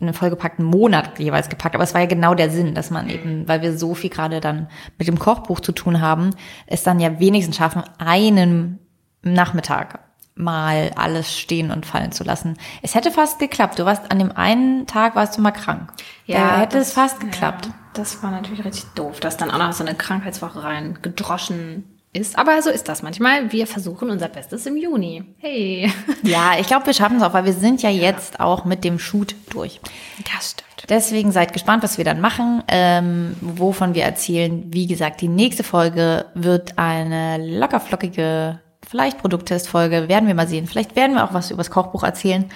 einen 0.00 0.14
vollgepackten 0.14 0.64
Monat 0.64 1.18
jeweils 1.18 1.48
gepackt. 1.48 1.74
Aber 1.74 1.84
es 1.84 1.94
war 1.94 2.02
ja 2.02 2.06
genau 2.06 2.34
der 2.34 2.50
Sinn, 2.50 2.74
dass 2.74 2.90
man 2.90 3.08
eben, 3.08 3.48
weil 3.48 3.62
wir 3.62 3.76
so 3.76 3.94
viel 3.94 4.10
gerade 4.10 4.40
dann 4.40 4.68
mit 4.98 5.08
dem 5.08 5.18
Kochbuch 5.18 5.60
zu 5.60 5.72
tun 5.72 6.00
haben, 6.00 6.30
es 6.66 6.82
dann 6.82 7.00
ja 7.00 7.18
wenigstens 7.18 7.56
schaffen, 7.56 7.82
einen 7.98 8.78
Nachmittag 9.22 10.00
mal 10.34 10.90
alles 10.96 11.36
stehen 11.36 11.70
und 11.70 11.86
fallen 11.86 12.12
zu 12.12 12.22
lassen. 12.22 12.58
Es 12.82 12.94
hätte 12.94 13.10
fast 13.10 13.38
geklappt. 13.38 13.78
Du 13.78 13.86
warst 13.86 14.10
an 14.10 14.18
dem 14.18 14.32
einen 14.32 14.86
Tag 14.86 15.16
warst 15.16 15.38
du 15.38 15.40
mal 15.40 15.50
krank. 15.50 15.92
Ja, 16.26 16.38
da 16.40 16.60
hätte 16.60 16.78
das, 16.78 16.88
es 16.88 16.92
fast 16.92 17.20
geklappt. 17.20 17.66
Ja, 17.66 17.74
das 17.94 18.22
war 18.22 18.30
natürlich 18.30 18.64
richtig 18.64 18.84
doof, 18.94 19.18
dass 19.20 19.38
dann 19.38 19.50
auch 19.50 19.58
noch 19.58 19.72
so 19.72 19.82
eine 19.82 19.94
Krankheitswoche 19.94 20.62
rein 20.62 20.98
gedroschen 21.00 21.95
ist. 22.16 22.38
Aber 22.38 22.60
so 22.62 22.70
ist 22.70 22.88
das 22.88 23.02
manchmal. 23.02 23.52
Wir 23.52 23.66
versuchen 23.66 24.10
unser 24.10 24.28
Bestes 24.28 24.66
im 24.66 24.76
Juni. 24.76 25.24
Hey. 25.38 25.92
Ja, 26.22 26.52
ich 26.58 26.66
glaube, 26.66 26.86
wir 26.86 26.94
schaffen 26.94 27.18
es 27.18 27.22
auch, 27.22 27.34
weil 27.34 27.44
wir 27.44 27.52
sind 27.52 27.82
ja 27.82 27.90
jetzt 27.90 28.34
ja. 28.34 28.40
auch 28.40 28.64
mit 28.64 28.82
dem 28.82 28.98
Shoot 28.98 29.36
durch. 29.50 29.80
Das 30.34 30.52
stimmt. 30.52 30.66
Deswegen 30.88 31.30
seid 31.32 31.52
gespannt, 31.52 31.82
was 31.82 31.98
wir 31.98 32.04
dann 32.04 32.20
machen, 32.20 32.62
ähm, 32.68 33.36
wovon 33.40 33.94
wir 33.94 34.04
erzählen. 34.04 34.64
Wie 34.72 34.86
gesagt, 34.86 35.20
die 35.20 35.28
nächste 35.28 35.62
Folge 35.62 36.26
wird 36.34 36.78
eine 36.78 37.38
lockerflockige, 37.38 38.60
vielleicht 38.88 39.18
Produkttestfolge. 39.18 40.08
Werden 40.08 40.26
wir 40.26 40.34
mal 40.34 40.48
sehen. 40.48 40.66
Vielleicht 40.66 40.96
werden 40.96 41.14
wir 41.14 41.24
auch 41.24 41.34
was 41.34 41.50
übers 41.50 41.70
Kochbuch 41.70 42.02
erzählen. 42.02 42.50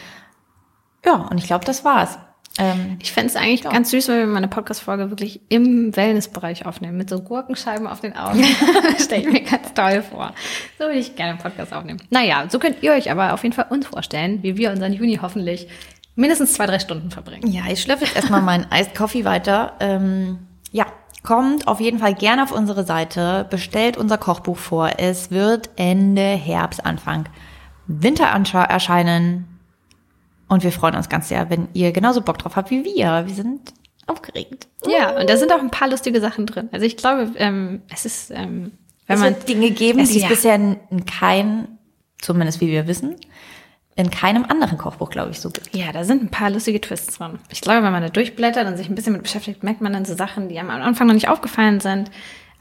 Ja, 1.05 1.15
und 1.31 1.39
ich 1.39 1.45
glaube, 1.45 1.65
das 1.65 1.85
war's. 1.85 2.19
Ähm, 2.61 2.99
ich 3.01 3.11
fände 3.11 3.31
es 3.31 3.37
eigentlich 3.37 3.65
ja. 3.65 3.71
ganz 3.71 3.91
süß, 3.91 4.09
wenn 4.09 4.19
wir 4.19 4.27
meine 4.27 4.49
Podcast-Folge 4.49 5.09
wirklich 5.09 5.41
im 5.49 5.97
Wellnessbereich 5.97 6.67
aufnehmen, 6.67 6.99
mit 6.99 7.09
so 7.09 7.21
Gurkenscheiben 7.23 7.87
auf 7.87 8.01
den 8.01 8.15
Augen. 8.15 8.45
Stelle 8.99 9.23
ich 9.23 9.33
mir 9.33 9.41
ganz 9.41 9.73
toll 9.73 10.03
vor. 10.03 10.35
So 10.79 10.85
würde 10.85 10.99
ich 10.99 11.17
gerne 11.17 11.33
einen 11.33 11.41
Podcast 11.41 11.73
aufnehmen. 11.73 12.03
Naja, 12.11 12.45
so 12.51 12.59
könnt 12.59 12.83
ihr 12.83 12.93
euch 12.93 13.11
aber 13.11 13.33
auf 13.33 13.43
jeden 13.45 13.55
Fall 13.55 13.67
uns 13.71 13.87
vorstellen, 13.87 14.43
wie 14.43 14.59
wir 14.59 14.71
unseren 14.71 14.93
Juni 14.93 15.19
hoffentlich 15.23 15.69
mindestens 16.17 16.53
zwei, 16.53 16.67
drei 16.67 16.79
Stunden 16.79 17.11
verbringen. 17.11 17.51
Ja, 17.51 17.63
ich 17.71 17.81
schlürfe 17.81 18.05
jetzt 18.05 18.15
erstmal 18.15 18.43
meinen 18.43 18.67
Iced 18.71 18.95
Coffee 18.95 19.25
weiter. 19.25 19.73
Ähm, 19.81 20.41
ja, 20.71 20.85
kommt 21.23 21.67
auf 21.67 21.81
jeden 21.81 21.99
Fall 21.99 22.15
gerne 22.15 22.43
auf 22.43 22.53
unsere 22.53 22.85
Seite, 22.85 23.47
bestellt 23.49 23.97
unser 23.97 24.19
Kochbuch 24.19 24.59
vor. 24.59 24.91
Es 24.99 25.31
wird 25.31 25.71
Ende 25.77 26.21
Herbst, 26.21 26.85
Anfang 26.85 27.27
Winter 27.87 28.27
erscheinen. 28.27 29.50
Und 30.51 30.65
wir 30.65 30.73
freuen 30.73 30.97
uns 30.97 31.09
ganz 31.09 31.29
sehr, 31.29 31.49
wenn 31.49 31.69
ihr 31.75 31.93
genauso 31.93 32.23
Bock 32.23 32.37
drauf 32.39 32.57
habt 32.57 32.73
wie 32.73 32.85
wir. 32.85 33.23
Wir 33.25 33.35
sind 33.35 33.73
aufgeregt. 34.09 34.67
Ja, 34.85 35.17
und 35.21 35.31
da 35.31 35.37
sind 35.37 35.53
auch 35.53 35.61
ein 35.61 35.71
paar 35.71 35.89
lustige 35.89 36.21
Sachen 36.21 36.45
drin. 36.45 36.69
Also 36.73 36.85
ich 36.85 36.97
glaube, 36.97 37.31
ähm, 37.37 37.83
es 37.89 38.05
ist, 38.05 38.33
ähm, 38.33 38.73
wenn 39.07 39.17
es 39.17 39.21
man 39.23 39.37
Dinge 39.47 39.71
geben, 39.71 39.99
die 39.99 40.17
es 40.17 40.23
ja. 40.23 40.29
bisher 40.29 40.57
in 40.57 41.07
kein, 41.07 41.79
zumindest 42.21 42.61
wie 42.61 42.67
wir 42.67 42.89
wissen, 42.89 43.15
in 43.95 44.11
keinem 44.11 44.45
anderen 44.45 44.77
Kochbuch, 44.77 45.11
glaube 45.11 45.31
ich, 45.31 45.39
so 45.39 45.51
gibt. 45.51 45.73
Ja, 45.73 45.93
da 45.93 46.03
sind 46.03 46.21
ein 46.21 46.31
paar 46.31 46.51
lustige 46.51 46.81
Twists 46.81 47.17
drin. 47.19 47.39
Ich 47.51 47.61
glaube, 47.61 47.85
wenn 47.85 47.93
man 47.93 48.03
da 48.03 48.09
durchblättert 48.09 48.67
und 48.67 48.77
sich 48.77 48.89
ein 48.89 48.97
bisschen 48.97 49.13
mit 49.13 49.23
beschäftigt, 49.23 49.63
merkt 49.63 49.83
man 49.83 49.93
dann 49.93 50.05
so 50.05 50.17
Sachen, 50.17 50.49
die 50.49 50.59
einem 50.59 50.71
am 50.71 50.83
Anfang 50.83 51.07
noch 51.07 51.15
nicht 51.15 51.29
aufgefallen 51.29 51.79
sind. 51.79 52.11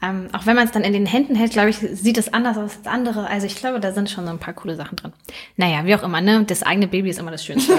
Ähm, 0.02 0.28
auch 0.32 0.46
wenn 0.46 0.56
man 0.56 0.64
es 0.64 0.72
dann 0.72 0.82
in 0.82 0.92
den 0.92 1.06
Händen 1.06 1.34
hält, 1.34 1.52
glaube 1.52 1.70
ich, 1.70 1.78
sieht 1.78 2.16
es 2.16 2.32
anders 2.32 2.56
aus 2.56 2.78
als 2.78 2.86
andere. 2.86 3.26
Also 3.26 3.46
ich 3.46 3.56
glaube, 3.56 3.80
da 3.80 3.92
sind 3.92 4.08
schon 4.08 4.24
so 4.24 4.30
ein 4.30 4.38
paar 4.38 4.54
coole 4.54 4.76
Sachen 4.76 4.96
drin. 4.96 5.12
Naja, 5.56 5.84
wie 5.84 5.94
auch 5.94 6.02
immer, 6.02 6.20
ne? 6.20 6.44
Das 6.44 6.62
eigene 6.62 6.88
Baby 6.88 7.10
ist 7.10 7.18
immer 7.18 7.30
das 7.30 7.44
Schönste. 7.44 7.78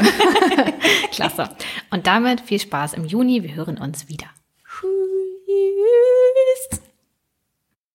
Klasse. 1.12 1.50
Und 1.90 2.08
damit 2.08 2.42
viel 2.42 2.60
Spaß 2.60 2.94
im 2.94 3.06
Juni. 3.06 3.44
Wir 3.44 3.56
hören 3.56 3.78
uns 3.78 4.08
wieder. 4.08 4.28
Tschüss. 4.64 6.82